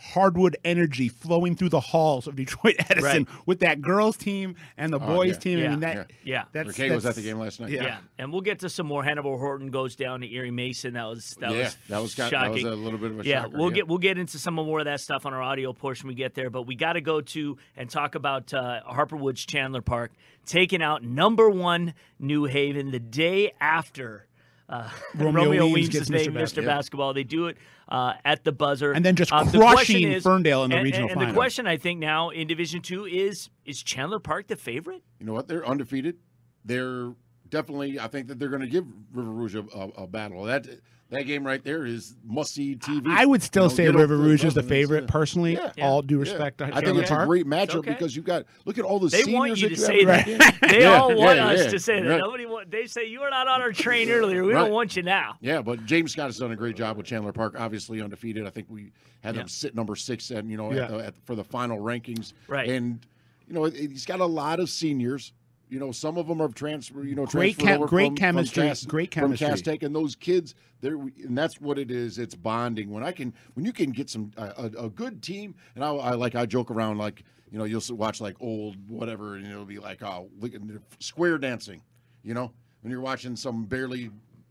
hardwood 0.00 0.56
energy 0.64 1.08
flowing 1.08 1.54
through 1.54 1.68
the 1.68 1.80
halls 1.80 2.26
of 2.26 2.34
Detroit 2.36 2.76
Edison 2.90 3.24
Right. 3.24 3.46
with 3.46 3.60
that 3.60 3.82
girls 3.82 4.16
team 4.16 4.56
and 4.78 4.92
the 4.92 4.98
boys 4.98 5.34
yeah. 5.34 5.38
team. 5.38 5.58
I 5.58 5.62
Yeah. 5.62 5.70
mean 5.70 5.80
that 5.80 5.96
Yeah. 5.96 6.04
yeah. 6.24 6.44
that's, 6.52 6.68
McKay 6.78 6.94
was 6.94 7.04
at 7.06 7.14
the 7.16 7.22
game 7.22 7.38
last 7.38 7.60
night. 7.60 7.70
Yeah. 7.70 7.82
Yeah, 7.84 7.98
and 8.18 8.32
we'll 8.32 8.40
get 8.40 8.60
to 8.60 8.68
some 8.68 8.86
more. 8.86 9.04
Hannibal 9.04 9.38
Horton 9.38 9.70
goes 9.70 9.96
down 9.96 10.20
to 10.22 10.32
Erie 10.32 10.50
Mason. 10.50 10.94
That 10.94 11.04
was 11.06 11.36
that 11.40 11.50
yeah, 11.52 11.58
was 11.64 11.76
that 11.88 11.98
was 12.02 12.14
kind 12.14 12.32
that 12.32 12.50
was 12.50 12.60
shocking. 12.62 12.72
a 12.72 12.76
little 12.82 12.98
bit 12.98 13.10
of 13.10 13.20
a 13.20 13.24
yeah, 13.24 13.42
shocker. 13.42 13.58
we'll 13.58 13.70
get 13.70 13.86
we'll 13.88 13.98
get 13.98 14.16
into 14.18 14.38
some 14.38 14.54
more 14.54 14.78
of 14.80 14.84
that 14.86 15.00
stuff 15.00 15.26
on 15.26 15.34
our 15.34 15.42
audio 15.42 15.72
portion 15.72 16.08
we 16.08 16.14
get 16.14 16.34
there. 16.34 16.50
But 16.50 16.62
we 16.62 16.74
got 16.76 16.94
to 16.94 17.00
go 17.00 17.20
to 17.20 17.58
and 17.76 17.88
talk 17.90 18.14
about 18.14 18.52
uh, 18.54 18.80
Harper 18.84 19.16
Woods 19.16 19.44
Chandler 19.44 19.82
Park 19.82 20.12
taking 20.46 20.82
out 20.82 21.02
number 21.02 21.48
one 21.50 21.94
New 22.18 22.44
Haven 22.44 22.90
the 22.90 22.98
day 23.00 23.52
after. 23.60 24.26
Uh, 24.70 24.88
Romeo 25.16 25.44
Romeo, 25.46 25.64
Weems 25.64 25.74
Weems 25.74 25.94
is 25.96 26.08
Mr. 26.08 26.10
named 26.12 26.34
Bas- 26.34 26.52
Mr. 26.52 26.62
yeah. 26.62 26.68
Basketball. 26.68 27.12
They 27.12 27.24
do 27.24 27.48
it 27.48 27.56
uh, 27.88 28.12
at 28.24 28.44
the 28.44 28.52
buzzer, 28.52 28.92
And 28.92 29.04
then 29.04 29.16
just 29.16 29.32
Um, 29.32 29.50
the 29.50 29.58
crushing 29.58 30.10
is- 30.10 30.22
Ferndale 30.22 30.62
in 30.64 30.70
the 30.70 30.76
and- 30.76 30.84
regional 30.84 31.10
and, 31.10 31.20
And 31.20 31.30
the 31.30 31.34
question 31.34 31.66
I 31.66 31.76
think 31.76 31.98
now 31.98 32.30
in 32.30 32.46
Division 32.46 32.80
Two 32.80 33.04
is: 33.04 33.50
Is 33.64 33.82
Chandler 33.82 34.20
Park 34.20 34.46
the 34.46 34.56
favorite? 34.56 35.02
You 35.18 35.26
know 35.26 35.32
what? 35.32 35.48
They're 35.48 35.66
undefeated. 35.66 36.18
They're 36.64 37.12
definitely. 37.48 37.98
I 37.98 38.06
think 38.06 38.28
that 38.28 38.38
they're 38.38 38.48
going 38.48 38.62
to 38.62 38.68
give 38.68 38.86
River 39.12 39.30
Rouge 39.30 39.56
a, 39.56 39.64
a, 39.74 40.04
a 40.04 40.06
battle. 40.06 40.44
That 40.44 40.66
that 41.10 41.22
game 41.26 41.44
right 41.44 41.62
there 41.62 41.84
is 41.86 42.14
must 42.24 42.54
see 42.54 42.76
TV. 42.76 43.06
I 43.08 43.26
would 43.26 43.42
still 43.42 43.64
You 43.64 43.68
know, 43.68 43.74
say 43.74 43.88
River 43.88 44.16
Rouge 44.16 44.44
is 44.44 44.54
the 44.54 44.62
favorite 44.62 45.02
see- 45.02 45.12
personally. 45.12 45.52
Yeah. 45.54 45.72
Yeah. 45.76 45.86
All 45.88 46.02
due 46.02 46.16
Yeah. 46.16 46.20
respect 46.22 46.58
to 46.58 46.64
I 46.64 46.68
think 46.70 46.84
Chandler 46.84 47.02
it's 47.02 47.10
a 47.10 47.26
great 47.26 47.46
matchup 47.46 47.74
okay. 47.76 47.90
because 47.90 48.14
you've 48.16 48.24
got 48.24 48.44
look 48.64 48.78
at 48.78 48.84
all 48.84 48.98
the 48.98 49.08
They 49.08 49.22
seniors 49.22 49.34
want 49.38 49.58
you 49.60 49.68
that 49.70 49.74
to 49.74 49.80
you 49.80 49.86
say 49.86 50.04
have 50.04 50.26
that. 50.38 50.58
They 50.70 50.80
Yeah, 50.82 51.00
all 51.00 51.08
want 51.16 51.36
yeah, 51.36 51.46
us 51.48 51.64
yeah. 51.64 51.70
to 51.70 51.78
say 51.80 52.00
that. 52.00 52.08
Right. 52.08 52.18
Nobody 52.20 52.46
want. 52.46 52.70
They 52.70 52.86
say 52.86 53.06
you 53.06 53.20
were 53.20 53.30
not 53.30 53.48
on 53.48 53.60
our 53.60 53.72
train 53.72 54.08
earlier. 54.10 54.44
We 54.44 54.52
Right. 54.54 54.62
don't 54.62 54.70
want 54.72 54.94
you 54.96 55.02
now. 55.02 55.36
Yeah, 55.40 55.62
but 55.62 55.84
James 55.86 56.12
Scott 56.12 56.26
has 56.26 56.38
done 56.38 56.52
a 56.52 56.56
great 56.56 56.76
job 56.76 56.96
with 56.96 57.06
Chandler 57.06 57.32
Park. 57.32 57.54
Obviously 57.58 58.00
undefeated. 58.00 58.46
I 58.46 58.50
think 58.50 58.66
we 58.70 58.92
had 59.22 59.34
Yeah. 59.34 59.40
them 59.42 59.48
sit 59.48 59.74
number 59.74 59.96
six, 59.96 60.30
and 60.30 60.50
you 60.50 60.56
know, 60.56 60.72
Yeah. 60.72 60.82
at 60.84 60.88
the, 60.90 60.98
at, 61.06 61.14
for 61.26 61.34
the 61.34 61.44
final 61.44 61.78
rankings. 61.78 62.32
Right. 62.48 62.68
And 62.68 63.00
you 63.48 63.54
know, 63.54 63.64
he's 63.64 64.06
got 64.06 64.20
a 64.20 64.26
lot 64.26 64.60
of 64.60 64.70
seniors. 64.70 65.32
You 65.70 65.78
know, 65.78 65.92
some 65.92 66.18
of 66.18 66.26
them 66.26 66.42
are 66.42 66.48
transfer. 66.48 67.04
You 67.04 67.14
know, 67.14 67.26
Great 67.26 67.56
chem- 67.56 67.86
great 67.86 68.08
from, 68.08 68.16
chemistry, 68.16 68.62
From 68.62 68.68
Cass, 68.68 68.84
great 68.84 69.14
from 69.14 69.36
chemistry. 69.36 69.72
Tech, 69.72 69.82
and 69.84 69.94
those 69.94 70.16
kids, 70.16 70.56
they're 70.80 70.94
and 70.96 71.38
that's 71.38 71.60
what 71.60 71.78
it 71.78 71.92
is. 71.92 72.18
It's 72.18 72.34
bonding. 72.34 72.90
When 72.90 73.04
I 73.04 73.12
can, 73.12 73.32
when 73.54 73.64
you 73.64 73.72
can 73.72 73.92
get 73.92 74.10
some 74.10 74.32
a, 74.36 74.46
a, 74.56 74.84
a 74.86 74.90
good 74.90 75.22
team, 75.22 75.54
and 75.76 75.84
I, 75.84 75.90
I 75.90 76.10
like 76.14 76.34
I 76.34 76.44
joke 76.44 76.72
around 76.72 76.98
like 76.98 77.22
you 77.52 77.58
know 77.58 77.64
you'll 77.64 77.82
watch 77.90 78.20
like 78.20 78.34
old 78.40 78.76
whatever, 78.90 79.36
and 79.36 79.46
it'll 79.46 79.64
be 79.64 79.78
like 79.78 80.02
oh 80.02 80.28
look 80.40 80.52
square 80.98 81.38
dancing. 81.38 81.82
You 82.24 82.34
know, 82.34 82.50
when 82.82 82.90
you're 82.90 83.00
watching 83.00 83.36
some 83.36 83.64
barely 83.64 84.10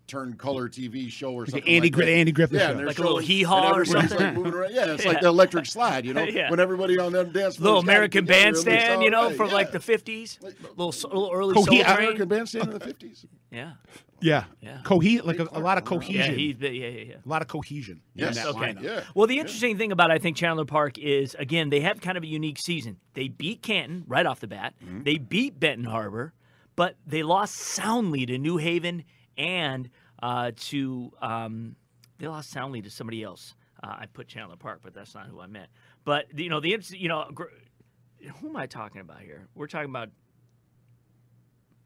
turned 0.09 0.37
color 0.37 0.67
TV 0.67 1.09
show 1.09 1.31
or 1.33 1.45
something. 1.45 1.63
Andy 1.69 1.87
like 1.87 1.93
Gri- 1.93 2.05
that. 2.05 2.11
Andy 2.11 2.31
Griffith 2.33 2.59
yeah, 2.59 2.67
show. 2.71 2.77
and 2.77 2.85
Like 2.87 2.97
a 2.99 3.01
little 3.01 3.17
hee-haw 3.19 3.73
or 3.73 3.85
something? 3.85 4.17
Like 4.19 4.33
moving 4.33 4.53
around. 4.53 4.73
Yeah, 4.73 4.93
it's 4.93 5.05
like 5.11 5.21
the 5.21 5.27
electric 5.27 5.65
slide. 5.67 6.05
You 6.05 6.13
know, 6.13 6.23
Yeah. 6.29 6.49
when 6.49 6.59
everybody 6.59 6.97
on 6.99 7.11
them 7.13 7.31
dance 7.31 7.59
Little 7.59 7.79
American 7.79 8.25
together, 8.25 8.41
it 8.41 8.51
looks 8.53 8.63
Bandstand, 8.65 9.03
you 9.03 9.11
know, 9.11 9.27
right. 9.27 9.37
from 9.37 9.47
Yeah. 9.49 9.53
like 9.53 9.71
the 9.71 9.79
fifties. 9.79 10.39
Little, 10.41 10.89
s- 10.89 11.03
little 11.05 11.31
early 11.33 11.53
Cohe- 11.55 11.65
Soul 11.65 11.75
Train. 11.83 11.85
American 11.85 12.27
Bandstand 12.27 12.67
in 12.67 12.73
the 12.73 12.79
fifties. 12.85 13.25
Yeah, 13.51 13.71
Yeah, 14.21 14.43
Yeah. 14.61 14.81
Cohe- 14.83 15.23
like 15.23 15.39
a, 15.39 15.47
a 15.53 15.59
lot 15.59 15.77
of 15.77 15.83
Yeah, 15.83 15.97
yeah, 15.97 16.25
cohesion. 16.27 16.35
he, 16.35 16.55
yeah, 16.59 16.69
yeah, 16.69 16.87
yeah. 17.05 17.13
a 17.25 17.29
lot 17.29 17.41
of 17.41 17.47
cohesion. 17.47 18.01
Yes. 18.13 18.37
in 18.37 18.43
that 18.43 18.49
Okay. 18.55 18.73
lineup. 18.73 18.83
Yeah. 18.83 19.03
Well, 19.15 19.27
the 19.27 19.39
interesting 19.39 19.77
thing 19.77 19.91
about 19.91 20.11
I 20.11 20.17
think 20.19 20.35
Chandler 20.37 20.65
Park 20.65 20.97
is 20.99 21.35
again 21.39 21.69
they 21.69 21.79
have 21.81 22.01
kind 22.01 22.17
of 22.17 22.23
a 22.23 22.27
unique 22.27 22.59
season. 22.59 22.97
They 23.13 23.27
beat 23.27 23.61
Canton 23.63 24.03
right 24.07 24.25
off 24.25 24.39
the 24.39 24.47
bat. 24.47 24.73
Mm-hmm. 24.83 25.03
They 25.03 25.17
beat 25.17 25.59
Benton 25.59 25.85
Harbor, 25.85 26.33
but 26.75 26.95
they 27.07 27.23
lost 27.23 27.55
soundly 27.55 28.25
to 28.27 28.37
New 28.37 28.57
Haven 28.57 29.03
and 29.37 29.89
uh, 30.21 30.51
to 30.55 31.11
um, 31.21 31.75
they 32.17 32.27
lost 32.27 32.51
soundly 32.51 32.81
to 32.81 32.89
somebody 32.89 33.23
else. 33.23 33.55
Uh, 33.81 33.95
I 33.99 34.05
put 34.07 34.27
Chandler 34.27 34.57
Park, 34.57 34.81
but 34.83 34.93
that's 34.93 35.15
not 35.15 35.27
who 35.27 35.39
I 35.39 35.47
meant. 35.47 35.69
But 36.03 36.37
you 36.37 36.49
know 36.49 36.59
the 36.59 36.77
you 36.89 37.07
know 37.07 37.29
gr- 37.33 37.45
who 38.39 38.49
am 38.49 38.57
I 38.57 38.67
talking 38.67 39.01
about 39.01 39.21
here? 39.21 39.47
We're 39.55 39.67
talking 39.67 39.89
about. 39.89 40.09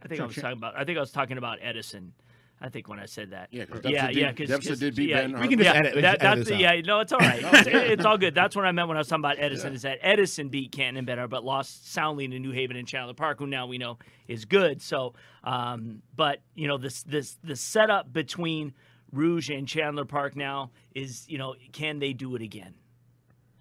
I 0.02 0.08
think 0.08 0.19
I 0.19 0.26
was 0.26 0.34
sure. 0.34 0.41
talking 0.41 0.58
about. 0.58 0.78
I 0.78 0.84
think 0.84 0.98
I 0.98 1.02
was 1.02 1.12
talking 1.12 1.38
about 1.38 1.60
Edison. 1.62 2.13
I 2.62 2.70
think 2.70 2.88
when 2.88 2.98
I 3.00 3.06
said 3.08 3.32
that. 3.32 3.50
Yeah, 3.52 3.66
'cause 3.66 3.82
yeah, 3.84 4.04
Dempsey 4.08 4.20
yeah. 4.22 4.32
'cause- 4.32 4.48
Dempsey 4.48 4.70
'cause- 4.70 4.80
did 4.80 4.96
beat 4.96 5.10
yeah, 5.10 5.22
Benton 5.22 5.42
We 5.42 5.48
can 5.50 5.60
just 5.60 5.74
yeah, 5.74 5.80
edit- 5.80 5.96
that, 5.96 6.04
edit 6.06 6.20
that's, 6.22 6.39
this 6.46 6.52
out. 6.54 6.60
yeah, 6.60 6.82
no, 6.86 7.00
it's 7.02 7.12
all 7.12 7.20
right. 7.20 7.44
It's, 7.54 7.68
it's 7.68 8.06
all 8.06 8.18
good. 8.18 8.34
That's 8.34 8.56
what 8.56 8.63
I 8.66 8.72
meant 8.72 8.88
when 8.88 8.96
I 8.96 9.02
was 9.02 9.08
talking 9.10 9.22
about 9.22 9.38
Edison. 9.38 9.74
Is 9.74 9.82
that 9.82 10.00
Edison 10.02 10.48
beat 10.48 10.72
Canton 10.72 10.96
and 10.98 11.06
Benton, 11.06 11.28
but 11.28 11.44
lost 11.44 11.92
soundly 11.92 12.26
to 12.28 12.39
New 12.39 12.52
Haven 12.52 12.78
and 12.78 12.88
Chandler 12.88 13.13
Park, 13.13 13.39
who 13.39 13.48
now 13.48 13.68
we 13.68 13.78
know 13.78 13.98
is 14.30 14.46
good. 14.46 14.82
So, 14.82 15.13
um, 15.44 16.02
but 16.16 16.39
you 16.56 16.68
know, 16.70 16.78
this 16.78 17.04
this 17.04 17.38
the 17.44 17.56
setup 17.58 18.13
between 18.13 18.74
Rouge 19.12 19.50
and 19.50 19.68
Chandler 19.68 20.06
Park 20.06 20.36
now 20.38 20.72
is, 20.96 21.26
you 21.28 21.38
know, 21.38 21.56
can 21.74 22.00
they 22.00 22.13
do 22.13 22.34
it 22.36 22.42
again? 22.42 22.76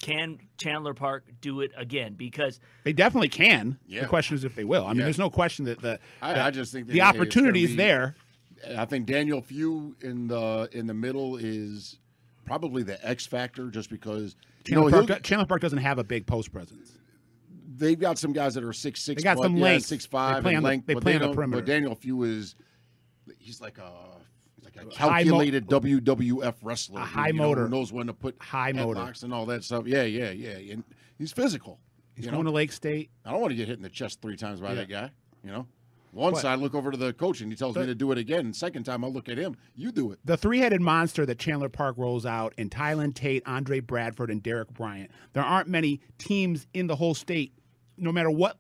Can 0.01 0.39
Chandler 0.59 0.95
Park 0.95 1.25
do 1.41 1.61
it 1.61 1.71
again? 1.77 2.15
Because 2.15 2.59
They 2.83 2.93
definitely 2.93 3.29
can. 3.29 3.79
Yeah. 3.87 4.01
The 4.01 4.09
question 4.09 4.35
is 4.37 4.43
if 4.43 4.57
they 4.57 4.65
will. 4.65 4.85
I 4.85 4.89
mean, 4.89 4.99
Yeah. 4.99 5.05
there's 5.05 5.19
no 5.19 5.31
question 5.31 5.65
that 5.67 5.81
the 5.81 6.01
I, 6.21 6.33
that 6.35 6.47
I 6.47 6.51
just 6.51 6.73
think 6.73 6.89
that 6.89 6.93
the 6.93 7.03
opportunity 7.03 7.63
is 7.63 7.77
there. 7.77 8.17
I 8.77 8.85
think 8.85 9.07
Daniel 9.07 9.41
Few 9.43 9.97
in 10.01 10.29
the 10.29 10.69
in 10.73 10.87
the 10.87 10.95
middle 10.95 11.37
is 11.37 11.99
probably 12.45 12.83
the 12.83 13.05
X 13.07 13.27
factor, 13.27 13.69
just 13.71 13.91
because 13.91 14.37
you 14.67 14.75
know 14.75 14.89
Chandler, 14.91 15.07
Park, 15.07 15.23
Chandler 15.23 15.47
Park 15.47 15.61
doesn't 15.61 15.79
have 15.79 15.99
a 15.99 16.05
big 16.05 16.27
post 16.27 16.53
presence. 16.53 16.93
they've 17.77 17.99
got 17.99 18.19
some 18.19 18.33
guys 18.33 18.55
that 18.55 18.65
are 18.65 18.73
six 18.73 19.01
six. 19.03 19.23
They 19.23 19.25
got 19.25 19.39
some 19.39 19.57
yeah, 19.57 19.65
length. 19.65 19.87
six 19.87 20.05
They 20.07 20.11
five 20.11 20.43
play 20.43 20.53
and 20.55 20.59
on 20.59 20.63
the- 20.63 20.69
length. 20.69 20.87
they 20.87 20.95
but 20.95 21.03
play 21.03 21.15
on 21.17 21.23
the 21.23 21.33
perimeter. 21.35 21.61
But 21.63 21.67
Daniel 21.67 21.95
Few 21.95 22.23
is 22.23 22.55
he's 23.39 23.61
like 23.61 23.79
a 23.79 23.91
like 24.65 24.77
a 24.77 24.95
High 24.95 25.25
mo- 25.25 25.31
calculated 25.31 25.67
WWF 25.67 26.55
wrestler. 26.63 27.01
A 27.01 27.05
who, 27.05 27.15
high 27.21 27.31
know, 27.31 27.49
motor. 27.49 27.65
who 27.65 27.71
knows 27.71 27.93
when 27.93 28.07
to 28.07 28.13
put 28.15 28.37
High 28.41 28.73
motor. 28.73 29.13
and 29.23 29.35
all 29.35 29.47
that 29.47 29.65
stuff. 29.65 29.87
Yeah, 29.87 30.03
yeah, 30.05 30.31
yeah. 30.31 30.73
And 30.73 30.85
he's 31.19 31.33
physical. 31.33 31.79
He's 32.15 32.27
going 32.27 32.39
know? 32.45 32.51
to 32.51 32.55
Lake 32.55 32.73
State. 32.73 33.11
I 33.25 33.31
don't 33.33 33.41
want 33.41 33.51
to 33.53 33.57
get 33.57 33.69
hit 33.69 33.79
in 33.79 33.83
the 33.83 33.89
chest 33.89 34.21
three 34.21 34.37
times 34.37 34.61
by 34.61 34.69
Yeah. 34.71 34.75
that 34.75 34.89
guy. 34.89 35.11
You 35.45 35.51
know, 35.51 35.67
once 36.13 36.43
But- 36.43 36.49
I 36.49 36.55
look 36.55 36.75
over 36.75 36.91
to 36.91 36.97
the 36.97 37.13
coach 37.13 37.41
and 37.41 37.51
he 37.51 37.57
tells 37.57 37.75
me 37.77 37.87
to 37.87 37.95
do 37.95 38.13
it 38.13 38.19
again. 38.19 38.41
And 38.41 38.55
second 38.55 38.85
time 38.85 39.05
I 39.05 39.09
look 39.09 39.29
at 39.29 39.39
him, 39.39 39.57
you 39.75 39.91
do 39.91 40.13
it. 40.13 40.19
The 40.25 40.37
three-headed 40.37 40.81
monster 40.81 41.25
that 41.27 41.39
Chandler 41.39 41.69
Park 41.69 41.97
rolls 41.99 42.27
out 42.27 42.55
in 42.59 42.69
Tylen 42.71 43.15
Tate, 43.15 43.43
Andre 43.47 43.81
Bradford, 43.81 44.31
and 44.31 44.43
Derek 44.43 44.73
Bryant. 44.73 45.11
There 45.33 45.43
aren't 45.43 45.69
many 45.69 46.01
teams 46.19 46.67
in 46.75 46.87
the 46.87 46.97
whole 46.97 47.15
state, 47.15 47.53
no 47.97 48.13
matter 48.13 48.31
what 48.31 48.59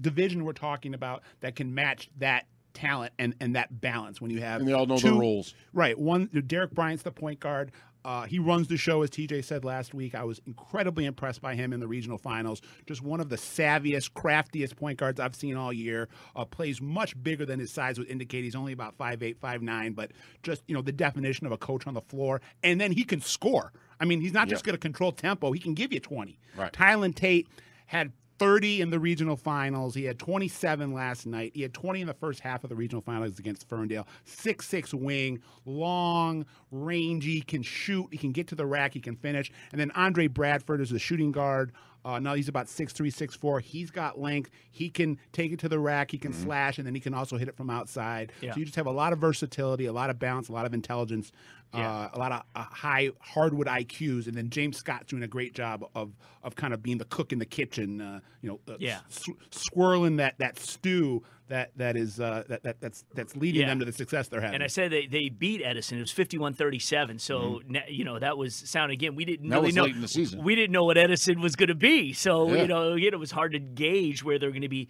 division 0.00 0.44
we're 0.44 0.52
talking 0.52 0.94
about, 0.94 1.22
that 1.40 1.56
can 1.56 1.74
match 1.74 2.08
that 2.18 2.46
talent 2.72 3.12
and, 3.18 3.34
and 3.40 3.56
that 3.56 3.80
balance 3.80 4.20
when 4.20 4.30
you 4.30 4.40
have 4.40 4.60
And 4.60 4.68
they 4.68 4.72
all 4.72 4.86
know 4.86 4.96
two, 4.96 5.10
their 5.10 5.20
roles. 5.20 5.54
Right. 5.74 5.98
One, 5.98 6.26
Derek 6.46 6.70
Bryant's 6.70 7.02
the 7.02 7.12
point 7.12 7.40
guard. 7.40 7.72
Uh, 8.04 8.24
he 8.24 8.38
runs 8.38 8.68
the 8.68 8.76
show, 8.76 9.02
as 9.02 9.10
TJ 9.10 9.44
said 9.44 9.64
last 9.64 9.94
week. 9.94 10.14
I 10.14 10.24
was 10.24 10.40
incredibly 10.46 11.04
impressed 11.04 11.40
by 11.40 11.54
him 11.54 11.72
in 11.72 11.80
the 11.80 11.86
regional 11.86 12.18
finals. 12.18 12.60
Just 12.86 13.02
one 13.02 13.20
of 13.20 13.28
the 13.28 13.36
savviest, 13.36 14.14
craftiest 14.14 14.76
point 14.76 14.98
guards 14.98 15.20
I've 15.20 15.34
seen 15.34 15.56
all 15.56 15.72
year. 15.72 16.08
Uh, 16.34 16.44
plays 16.44 16.80
much 16.80 17.20
bigger 17.22 17.46
than 17.46 17.60
his 17.60 17.70
size 17.70 17.98
would 17.98 18.08
indicate. 18.08 18.44
He's 18.44 18.54
only 18.56 18.72
about 18.72 18.98
5'8", 18.98 19.36
5'9", 19.36 19.94
but 19.94 20.10
just 20.42 20.62
you 20.66 20.74
know 20.74 20.82
the 20.82 20.92
definition 20.92 21.46
of 21.46 21.52
a 21.52 21.58
coach 21.58 21.86
on 21.86 21.94
the 21.94 22.00
floor. 22.00 22.40
And 22.62 22.80
then 22.80 22.92
he 22.92 23.04
can 23.04 23.20
score. 23.20 23.72
I 24.00 24.04
mean, 24.04 24.20
he's 24.20 24.32
not 24.32 24.48
just 24.48 24.64
going 24.64 24.74
to 24.74 24.80
control 24.80 25.12
tempo. 25.12 25.52
He 25.52 25.60
can 25.60 25.74
give 25.74 25.92
you 25.92 26.00
twenty. 26.00 26.38
Right. 26.56 26.72
Tylen 26.72 27.14
Tate 27.14 27.46
had 27.86 28.12
30 28.38 28.80
in 28.80 28.90
the 28.90 28.98
regional 28.98 29.36
finals. 29.36 29.94
He 29.94 30.04
had 30.04 30.18
27 30.18 30.92
last 30.92 31.26
night. 31.26 31.52
He 31.54 31.62
had 31.62 31.74
20 31.74 32.00
in 32.00 32.06
the 32.06 32.14
first 32.14 32.40
half 32.40 32.64
of 32.64 32.70
the 32.70 32.76
regional 32.76 33.02
finals 33.02 33.38
against 33.38 33.68
Ferndale. 33.68 34.06
Six 34.24 34.68
six 34.68 34.92
wing, 34.92 35.40
long, 35.64 36.46
rangy, 36.70 37.40
can 37.42 37.62
shoot. 37.62 38.08
He 38.10 38.18
can 38.18 38.32
get 38.32 38.48
to 38.48 38.54
the 38.54 38.66
rack. 38.66 38.94
He 38.94 39.00
can 39.00 39.16
finish. 39.16 39.52
And 39.72 39.80
then 39.80 39.90
Andre 39.92 40.26
Bradford 40.26 40.80
is 40.80 40.90
the 40.90 40.98
shooting 40.98 41.32
guard. 41.32 41.72
Uh, 42.04 42.18
now 42.18 42.34
he's 42.34 42.48
about 42.48 42.68
six 42.68 42.92
three, 42.92 43.10
six 43.10 43.34
four. 43.34 43.60
He's 43.60 43.90
got 43.90 44.18
length. 44.18 44.50
He 44.70 44.90
can 44.90 45.18
take 45.32 45.52
it 45.52 45.60
to 45.60 45.68
the 45.68 45.78
rack. 45.78 46.10
He 46.10 46.18
can 46.18 46.32
slash, 46.32 46.78
and 46.78 46.86
then 46.86 46.94
he 46.94 47.00
can 47.00 47.14
also 47.14 47.36
hit 47.36 47.48
it 47.48 47.56
from 47.56 47.70
outside. 47.70 48.32
Yeah. 48.40 48.54
So 48.54 48.58
you 48.58 48.64
just 48.64 48.76
have 48.76 48.86
a 48.86 48.92
lot 48.92 49.12
of 49.12 49.20
versatility, 49.20 49.86
a 49.86 49.92
lot 49.92 50.10
of 50.10 50.18
balance, 50.18 50.48
a 50.48 50.52
lot 50.52 50.66
of 50.66 50.74
intelligence, 50.74 51.30
Yeah. 51.74 51.90
uh, 51.90 52.10
a 52.12 52.18
lot 52.18 52.32
of 52.32 52.42
uh, 52.54 52.64
high 52.64 53.10
hardwood 53.20 53.66
IQs, 53.66 54.26
and 54.26 54.34
then 54.36 54.50
James 54.50 54.76
Scott's 54.76 55.06
doing 55.06 55.22
a 55.22 55.28
great 55.28 55.54
job 55.54 55.84
of 55.94 56.12
of 56.42 56.54
kind 56.54 56.74
of 56.74 56.82
being 56.82 56.98
the 56.98 57.04
cook 57.06 57.32
in 57.32 57.38
the 57.38 57.46
kitchen. 57.46 58.00
Uh, 58.00 58.20
you 58.42 58.48
know, 58.50 58.60
uh, 58.68 58.76
Yeah. 58.78 58.98
s- 59.10 59.24
swirling 59.50 60.16
that 60.16 60.38
that 60.38 60.58
stew 60.58 61.22
that 61.48 61.70
that 61.76 61.96
is 61.96 62.20
uh, 62.20 62.44
that, 62.48 62.62
that 62.64 62.80
that's 62.80 63.04
that's 63.14 63.36
leading 63.36 63.62
Yeah. 63.62 63.68
them 63.68 63.78
to 63.78 63.84
the 63.86 63.92
success 63.92 64.28
they're 64.28 64.40
having. 64.40 64.56
And 64.56 64.62
I 64.62 64.66
said 64.66 64.90
they, 64.90 65.06
they 65.06 65.28
beat 65.30 65.62
Edison. 65.64 65.98
It 65.98 66.02
was 66.02 66.12
51-37. 66.12 67.18
So 67.20 67.60
na- 67.66 67.80
you 67.88 68.04
know 68.04 68.18
that 68.18 68.36
was 68.36 68.54
sound 68.54 68.92
again. 68.92 69.14
We 69.14 69.24
didn't 69.24 69.48
That 69.48 69.56
really 69.56 69.66
was 69.68 69.74
know 69.76 69.84
late 69.84 69.94
in 69.94 70.00
the 70.02 70.08
season. 70.08 70.42
We 70.42 70.54
didn't 70.54 70.72
know 70.72 70.84
what 70.84 70.98
Edison 70.98 71.40
was 71.40 71.56
going 71.56 71.68
to 71.70 71.74
be. 71.74 72.12
So 72.12 72.52
Yeah. 72.52 72.62
you 72.62 72.68
know 72.68 72.92
again, 72.92 73.12
it 73.14 73.18
was 73.20 73.30
hard 73.30 73.52
to 73.52 73.58
gauge 73.58 74.22
where 74.22 74.38
they're 74.38 74.50
going 74.50 74.62
to 74.62 74.68
be. 74.68 74.88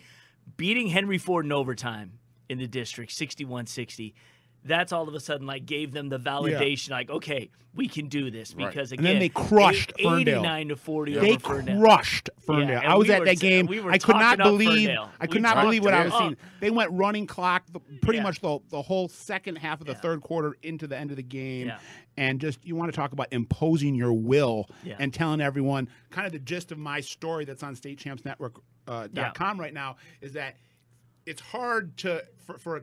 Beating 0.56 0.88
Henry 0.88 1.18
Ford 1.18 1.44
in 1.44 1.52
overtime 1.52 2.18
in 2.48 2.58
the 2.58 2.66
district, 2.66 3.12
61-60. 3.12 4.14
That's 4.64 4.92
all 4.92 5.09
of 5.09 5.14
a 5.14 5.20
sudden 5.20 5.46
like 5.46 5.66
gave 5.66 5.92
them 5.92 6.09
the 6.09 6.18
validation, 6.18 6.90
like 6.90 7.11
okay, 7.11 7.51
we 7.75 7.88
can 7.88 8.09
do 8.09 8.31
this 8.31 8.55
Right. 8.55 8.68
because 8.68 8.92
And 8.92 9.01
again 9.01 9.14
then 9.14 9.20
they 9.20 9.29
crushed 9.31 9.92
eight- 9.98 10.05
Ferndale. 10.05 10.40
89 10.40 10.68
to 10.68 10.77
40 10.77 11.14
they 11.14 11.37
Ferndale. 11.38 11.81
crushed 11.81 12.29
Ferndale. 12.46 12.83
Yeah, 12.83 12.92
I 12.92 12.96
was 12.96 13.09
we 13.09 13.14
at 13.14 13.20
were 13.20 13.25
that 13.27 13.40
game. 13.40 13.66
we 13.66 13.81
were 13.81 13.90
I 13.90 13.98
could 13.98 14.16
not 14.16 14.37
believe. 14.38 14.88
Ferndale. 14.88 15.11
I 15.18 15.27
could 15.27 15.37
We 15.37 15.40
not 15.40 15.62
believe 15.62 15.83
what 15.83 15.94
I 15.94 16.05
was 16.05 16.12
it 16.12 16.18
seeing. 16.18 16.37
They 16.61 16.70
went 16.70 16.90
running 16.92 17.27
clock 17.27 17.64
the, 17.72 17.81
pretty 18.03 18.18
Yeah. 18.18 18.25
much 18.25 18.40
the, 18.40 18.59
the 18.68 18.83
whole 18.83 19.09
second 19.09 19.57
half 19.57 19.81
of 19.81 19.87
the 19.87 19.94
Yeah. 19.94 19.98
third 20.01 20.20
quarter 20.20 20.57
into 20.62 20.87
the 20.87 20.96
end 20.98 21.11
of 21.11 21.16
the 21.16 21.22
game. 21.22 21.68
Yeah. 21.68 21.79
And 22.18 22.40
just 22.40 22.64
you 22.64 22.77
want 22.77 22.92
to 22.92 22.96
talk 22.96 23.12
about 23.12 23.29
imposing 23.33 23.94
your 23.94 24.12
will 24.12 24.68
Yeah. 24.85 24.96
and 25.01 25.12
telling 25.12 25.40
everyone 25.40 25.88
kind 26.11 26.27
of 26.27 26.33
the 26.35 26.38
gist 26.40 26.72
of 26.72 26.79
my 26.79 27.01
story 27.01 27.46
that's 27.46 27.62
on 27.62 27.75
statechampsnetwork 27.75 28.61
uh, 28.87 29.09
Yeah. 29.12 29.22
dot 29.25 29.35
com 29.35 29.59
right 29.59 29.72
now 29.72 29.96
is 30.20 30.35
that 30.35 30.57
it's 31.25 31.40
hard 31.40 31.96
to 31.98 32.22
for, 32.44 32.59
for 32.59 32.77
a 32.77 32.83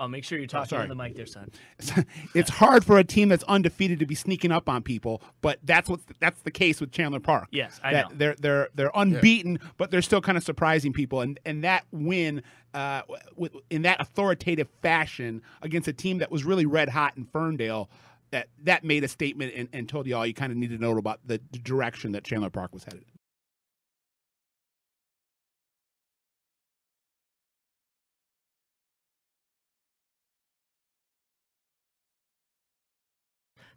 Oh, 0.00 0.08
make 0.08 0.24
sure 0.24 0.38
you're 0.38 0.46
talking 0.46 0.70
sorry. 0.70 0.84
on 0.84 0.88
the 0.88 0.94
mic 0.94 1.14
there, 1.14 1.26
son. 1.26 1.50
it's 2.34 2.48
hard 2.48 2.86
for 2.86 2.98
a 2.98 3.04
team 3.04 3.28
that's 3.28 3.44
undefeated 3.44 3.98
to 3.98 4.06
be 4.06 4.14
sneaking 4.14 4.50
up 4.50 4.66
on 4.66 4.82
people, 4.82 5.20
but 5.42 5.58
that's 5.62 5.90
what 5.90 6.00
that's 6.20 6.40
the 6.40 6.50
case 6.50 6.80
with 6.80 6.90
Chandler 6.90 7.20
Park. 7.20 7.48
Yes, 7.50 7.78
I 7.84 7.92
that 7.92 8.10
know. 8.10 8.16
they're 8.16 8.34
they're 8.40 8.68
they're 8.74 8.90
unbeaten, 8.94 9.60
but 9.76 9.90
they're 9.90 10.00
still 10.00 10.22
kind 10.22 10.38
of 10.38 10.42
surprising 10.42 10.94
people, 10.94 11.20
and 11.20 11.38
and 11.44 11.62
that 11.64 11.84
win. 11.92 12.42
Uh, 12.72 13.02
w- 13.34 13.60
in 13.68 13.82
that 13.82 14.00
authoritative 14.00 14.68
fashion 14.80 15.42
against 15.60 15.88
a 15.88 15.92
team 15.92 16.18
that 16.18 16.30
was 16.30 16.44
really 16.44 16.66
red 16.66 16.88
hot 16.88 17.16
in 17.16 17.24
Ferndale, 17.24 17.90
that 18.30 18.48
that 18.62 18.84
made 18.84 19.02
a 19.02 19.08
statement 19.08 19.52
and, 19.56 19.68
and 19.72 19.88
told 19.88 20.06
you 20.06 20.16
all 20.16 20.24
you 20.24 20.32
kind 20.32 20.52
of 20.52 20.56
need 20.56 20.70
to 20.70 20.78
know 20.78 20.96
about 20.96 21.18
the 21.26 21.38
direction 21.38 22.12
that 22.12 22.22
Chandler 22.22 22.48
Park 22.48 22.72
was 22.72 22.84
headed. 22.84 23.04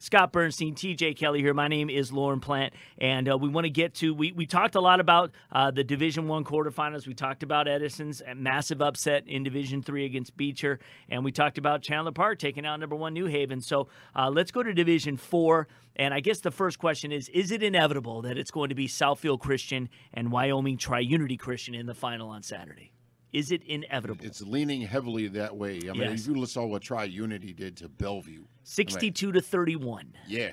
Scott 0.04 0.34
Bernstein, 0.34 0.76
TJ 0.76 1.16
Kelly 1.16 1.40
here. 1.40 1.54
My 1.54 1.70
name 1.70 1.90
is 1.90 2.12
Lauren 2.12 2.42
Plant, 2.42 2.74
and 2.98 3.30
uh, 3.32 3.38
we 3.38 3.48
want 3.48 3.64
to 3.64 3.70
get 3.70 3.94
to. 3.96 4.14
We, 4.14 4.34
we 4.34 4.46
talked 4.46 4.76
a 4.76 4.82
lot 4.82 5.00
about 5.00 5.32
uh, 5.50 5.72
the 5.72 5.86
Division 5.86 6.28
One 6.28 6.44
quarterfinals. 6.44 7.08
We 7.08 7.14
talked 7.14 7.42
about 7.42 7.70
Edison's 7.70 8.22
massive 8.36 8.82
upset 8.82 9.26
in 9.30 9.44
Division 9.44 9.82
Three 9.82 10.04
against 10.04 10.36
Beecher, 10.36 10.82
and 11.08 11.24
we 11.24 11.32
talked 11.32 11.58
about 11.58 11.84
Chandler 11.84 12.12
Park 12.12 12.38
taking 12.38 12.66
out 12.66 12.82
number 12.82 12.98
one 12.98 13.14
New 13.14 13.28
Haven. 13.28 13.62
So 13.62 13.88
uh, 14.14 14.30
let's 14.30 14.52
go 14.52 14.62
to 14.62 14.74
Division 14.74 15.16
Four. 15.16 15.70
And 15.96 16.14
I 16.14 16.20
guess 16.20 16.42
the 16.42 16.52
first 16.52 16.80
question 16.80 17.14
is: 17.14 17.30
Is 17.30 17.52
it 17.52 17.64
inevitable 17.64 18.24
that 18.24 18.38
it's 18.38 18.52
going 18.52 18.68
to 18.68 18.76
be 18.76 18.90
Southfield 18.90 19.40
Christian 19.40 19.88
and 20.14 20.34
Wyoming 20.34 20.78
Triunity 20.78 21.40
Christian 21.40 21.76
in 21.76 21.86
the 21.86 21.96
final 21.96 22.28
on 22.28 22.44
Saturday? 22.44 22.92
Is 23.34 23.52
it 23.52 23.64
inevitable? 23.64 24.24
It's 24.26 24.42
leaning 24.42 24.82
heavily 24.82 25.28
that 25.30 25.56
way. 25.58 25.80
I 25.90 25.94
mean, 25.94 26.02
Yes. 26.02 26.22
if 26.22 26.28
you 26.28 26.36
listen 26.36 26.62
to 26.62 26.68
what 26.68 26.84
Tri 26.84 27.06
Unity 27.06 27.52
did 27.52 27.76
to 27.78 27.90
Bellevue, 27.90 28.44
Sixty-two 28.64 29.32
to 29.34 29.42
thirty-one, 29.42 30.14
yeah, 30.28 30.52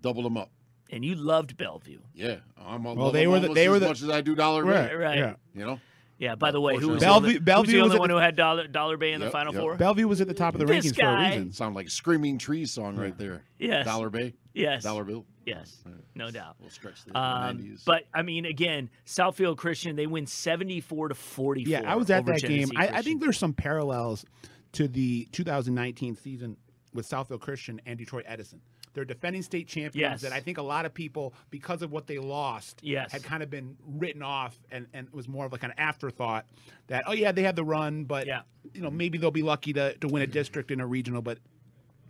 double 0.00 0.22
them 0.22 0.36
up. 0.36 0.50
and 0.90 1.04
you 1.04 1.14
loved 1.16 1.56
Bellevue. 1.56 1.98
Yeah, 2.14 2.36
I'm 2.56 2.84
Well, 2.84 3.10
they 3.10 3.26
were 3.26 3.40
the- 3.40 3.48
almost 3.48 3.54
they 3.56 3.64
as 3.66 3.70
were 3.70 3.78
the- 3.80 3.88
much 3.88 4.02
as 4.02 4.08
I 4.08 4.20
do 4.20 4.34
Dollar 4.34 4.64
Bay. 4.64 4.94
Right. 4.94 5.18
Yeah. 5.18 5.34
You 5.54 5.64
know, 5.66 5.80
Yeah. 6.18 6.36
By 6.36 6.52
the 6.52 6.60
way, 6.60 6.76
who 6.76 6.90
was 6.90 7.00
Bellevue- 7.00 7.26
the 7.28 7.28
only, 7.34 7.38
Bellevue 7.40 7.72
who's 7.72 7.76
the 7.78 7.82
only 7.82 7.94
at 7.96 8.00
one 8.00 8.08
the- 8.10 8.14
who 8.14 8.20
had 8.20 8.36
Dollar 8.36 8.66
Dollar 8.68 8.96
Bay 8.96 9.12
in 9.12 9.20
the 9.20 9.30
Final 9.30 9.52
yep. 9.52 9.60
Four? 9.60 9.76
Bellevue 9.76 10.06
was 10.06 10.20
at 10.20 10.28
the 10.28 10.34
top 10.34 10.54
of 10.54 10.60
the 10.60 10.66
This 10.66 10.86
rankings 10.86 11.00
for 11.00 11.06
a 11.06 11.28
reason. 11.28 11.52
sound 11.52 11.74
like 11.74 11.88
a 11.88 11.90
Screaming 11.90 12.38
Trees 12.38 12.70
song 12.70 12.94
right 12.96 13.16
there. 13.18 13.42
Yes. 13.58 13.84
Dollar 13.84 14.10
Bay, 14.10 14.34
yes. 14.54 14.84
Dollar 14.84 15.02
Bill. 15.04 15.26
Yes. 15.44 15.82
No 16.14 16.30
doubt. 16.30 16.56
We'll 16.60 16.70
Um, 17.14 17.58
90s. 17.58 17.84
but 17.84 18.04
I 18.14 18.22
mean, 18.22 18.44
again, 18.44 18.90
Southfield 19.06 19.56
Christian 19.56 19.96
they 19.96 20.06
win 20.06 20.26
seventy-four 20.26 21.08
to 21.08 21.14
forty-four. 21.14 21.70
Yeah, 21.70 21.90
I 21.90 21.96
was 21.96 22.10
at 22.10 22.24
that 22.26 22.42
game. 22.42 22.70
I, 22.76 22.88
I 22.88 23.02
think 23.02 23.20
there's 23.20 23.38
some 23.38 23.52
parallels 23.52 24.24
to 24.72 24.88
the 24.88 25.26
2019 25.32 26.16
season 26.16 26.56
with 26.94 27.08
Southfield 27.08 27.40
Christian 27.40 27.80
and 27.86 27.98
Detroit 27.98 28.24
Edison. 28.26 28.60
They're 28.94 29.04
defending 29.06 29.40
state 29.42 29.68
champions 29.68 29.96
Yes. 29.96 30.20
that 30.20 30.32
I 30.32 30.40
think 30.40 30.58
a 30.58 30.62
lot 30.62 30.84
of 30.84 30.92
people, 30.92 31.32
because 31.48 31.80
of 31.80 31.90
what 31.92 32.06
they 32.06 32.18
lost, 32.18 32.80
Yes. 32.82 33.10
had 33.10 33.22
kind 33.22 33.42
of 33.42 33.48
been 33.48 33.74
written 33.86 34.22
off, 34.22 34.58
and, 34.70 34.86
and 34.92 35.06
it 35.06 35.14
was 35.14 35.26
more 35.28 35.46
of 35.46 35.52
like 35.52 35.62
an 35.62 35.72
afterthought 35.78 36.44
that 36.88 37.04
oh 37.06 37.12
yeah 37.12 37.32
they 37.32 37.42
had 37.42 37.56
the 37.56 37.64
run, 37.64 38.04
but 38.04 38.26
Yeah. 38.26 38.42
you 38.74 38.82
know 38.82 38.90
maybe 38.90 39.16
they'll 39.18 39.30
be 39.30 39.42
lucky 39.42 39.72
to 39.72 39.94
to 39.98 40.08
win 40.08 40.22
a 40.22 40.26
district 40.26 40.70
in 40.70 40.80
a 40.80 40.86
regional, 40.86 41.22
but 41.22 41.38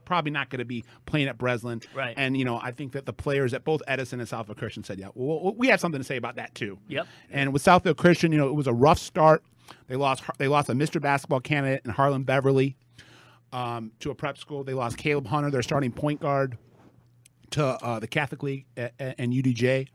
probably 0.04 0.30
not 0.30 0.50
going 0.50 0.58
to 0.58 0.64
be 0.64 0.84
playing 1.06 1.28
at 1.28 1.38
Breslin. 1.38 1.82
Right. 1.94 2.14
And 2.16 2.36
you 2.36 2.44
know 2.44 2.58
I 2.62 2.70
think 2.70 2.92
that 2.92 3.06
the 3.06 3.12
players 3.12 3.54
at 3.54 3.64
both 3.64 3.82
Edison 3.86 4.20
and 4.20 4.28
Southfield 4.28 4.56
Christian 4.56 4.84
said 4.84 4.98
yeah 4.98 5.08
well, 5.14 5.54
we 5.56 5.68
have 5.68 5.80
something 5.80 6.00
to 6.00 6.04
say 6.04 6.16
about 6.16 6.36
that 6.36 6.54
too. 6.54 6.78
Yep. 6.88 7.06
And 7.30 7.52
with 7.52 7.64
Southfield 7.64 7.96
Christian, 7.96 8.32
you 8.32 8.38
know, 8.38 8.48
it 8.48 8.54
was 8.54 8.66
a 8.66 8.72
rough 8.72 8.98
start. 8.98 9.42
They 9.88 9.96
lost 9.96 10.22
they 10.38 10.48
lost 10.48 10.68
a 10.68 10.74
Mr. 10.74 11.00
Basketball 11.00 11.40
candidate 11.40 11.82
in 11.84 11.92
Harlond 11.92 12.26
Beverly 12.26 12.76
um, 13.52 13.92
to 14.00 14.10
a 14.10 14.14
prep 14.14 14.38
school. 14.38 14.64
They 14.64 14.74
lost 14.74 14.96
Caleb 14.96 15.26
Hunter, 15.26 15.50
their 15.50 15.62
starting 15.62 15.92
point 15.92 16.20
guard, 16.20 16.58
to 17.50 17.64
uh, 17.64 17.98
the 17.98 18.06
Catholic 18.06 18.42
League 18.42 18.66
and 18.76 19.32
UDJ. 19.32 19.88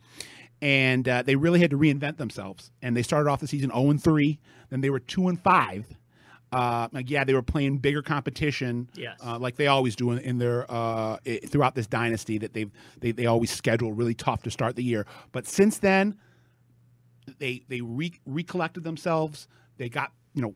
And 0.61 1.07
uh, 1.07 1.21
they 1.21 1.35
really 1.35 1.59
had 1.59 1.71
to 1.71 1.77
reinvent 1.77 2.17
themselves. 2.17 2.71
And 2.81 2.95
they 2.97 3.03
started 3.03 3.29
off 3.29 3.39
the 3.39 3.47
season 3.47 3.69
0 3.69 3.91
and 3.91 4.03
3. 4.03 4.39
Then 4.69 4.81
they 4.81 4.89
were 4.89 4.99
2 4.99 5.27
and 5.27 5.41
5. 5.41 5.85
Uh, 6.51 6.87
like, 6.93 7.09
yeah, 7.09 7.25
they 7.25 7.33
were 7.33 7.41
playing 7.41 7.77
bigger 7.79 8.01
competition, 8.01 8.89
Yes. 8.95 9.19
uh, 9.25 9.37
like 9.37 9.57
they 9.57 9.67
always 9.67 9.95
do 9.97 10.11
in, 10.11 10.19
in 10.19 10.37
their 10.37 10.65
uh, 10.71 11.17
i- 11.27 11.41
throughout 11.45 11.75
this 11.75 11.87
dynasty. 11.87 12.37
That 12.37 12.53
they've 12.53 12.71
they, 13.01 13.11
they 13.11 13.25
always 13.25 13.51
schedule 13.51 13.91
really 13.91 14.13
tough 14.13 14.43
to 14.43 14.51
start 14.51 14.75
the 14.77 14.83
year. 14.83 15.05
But 15.33 15.45
since 15.45 15.79
then, 15.79 16.17
they 17.39 17.63
they 17.67 17.81
re- 17.81 18.19
recollected 18.25 18.83
themselves. 18.83 19.47
They 19.77 19.89
got 19.89 20.11
you 20.33 20.41
know 20.41 20.55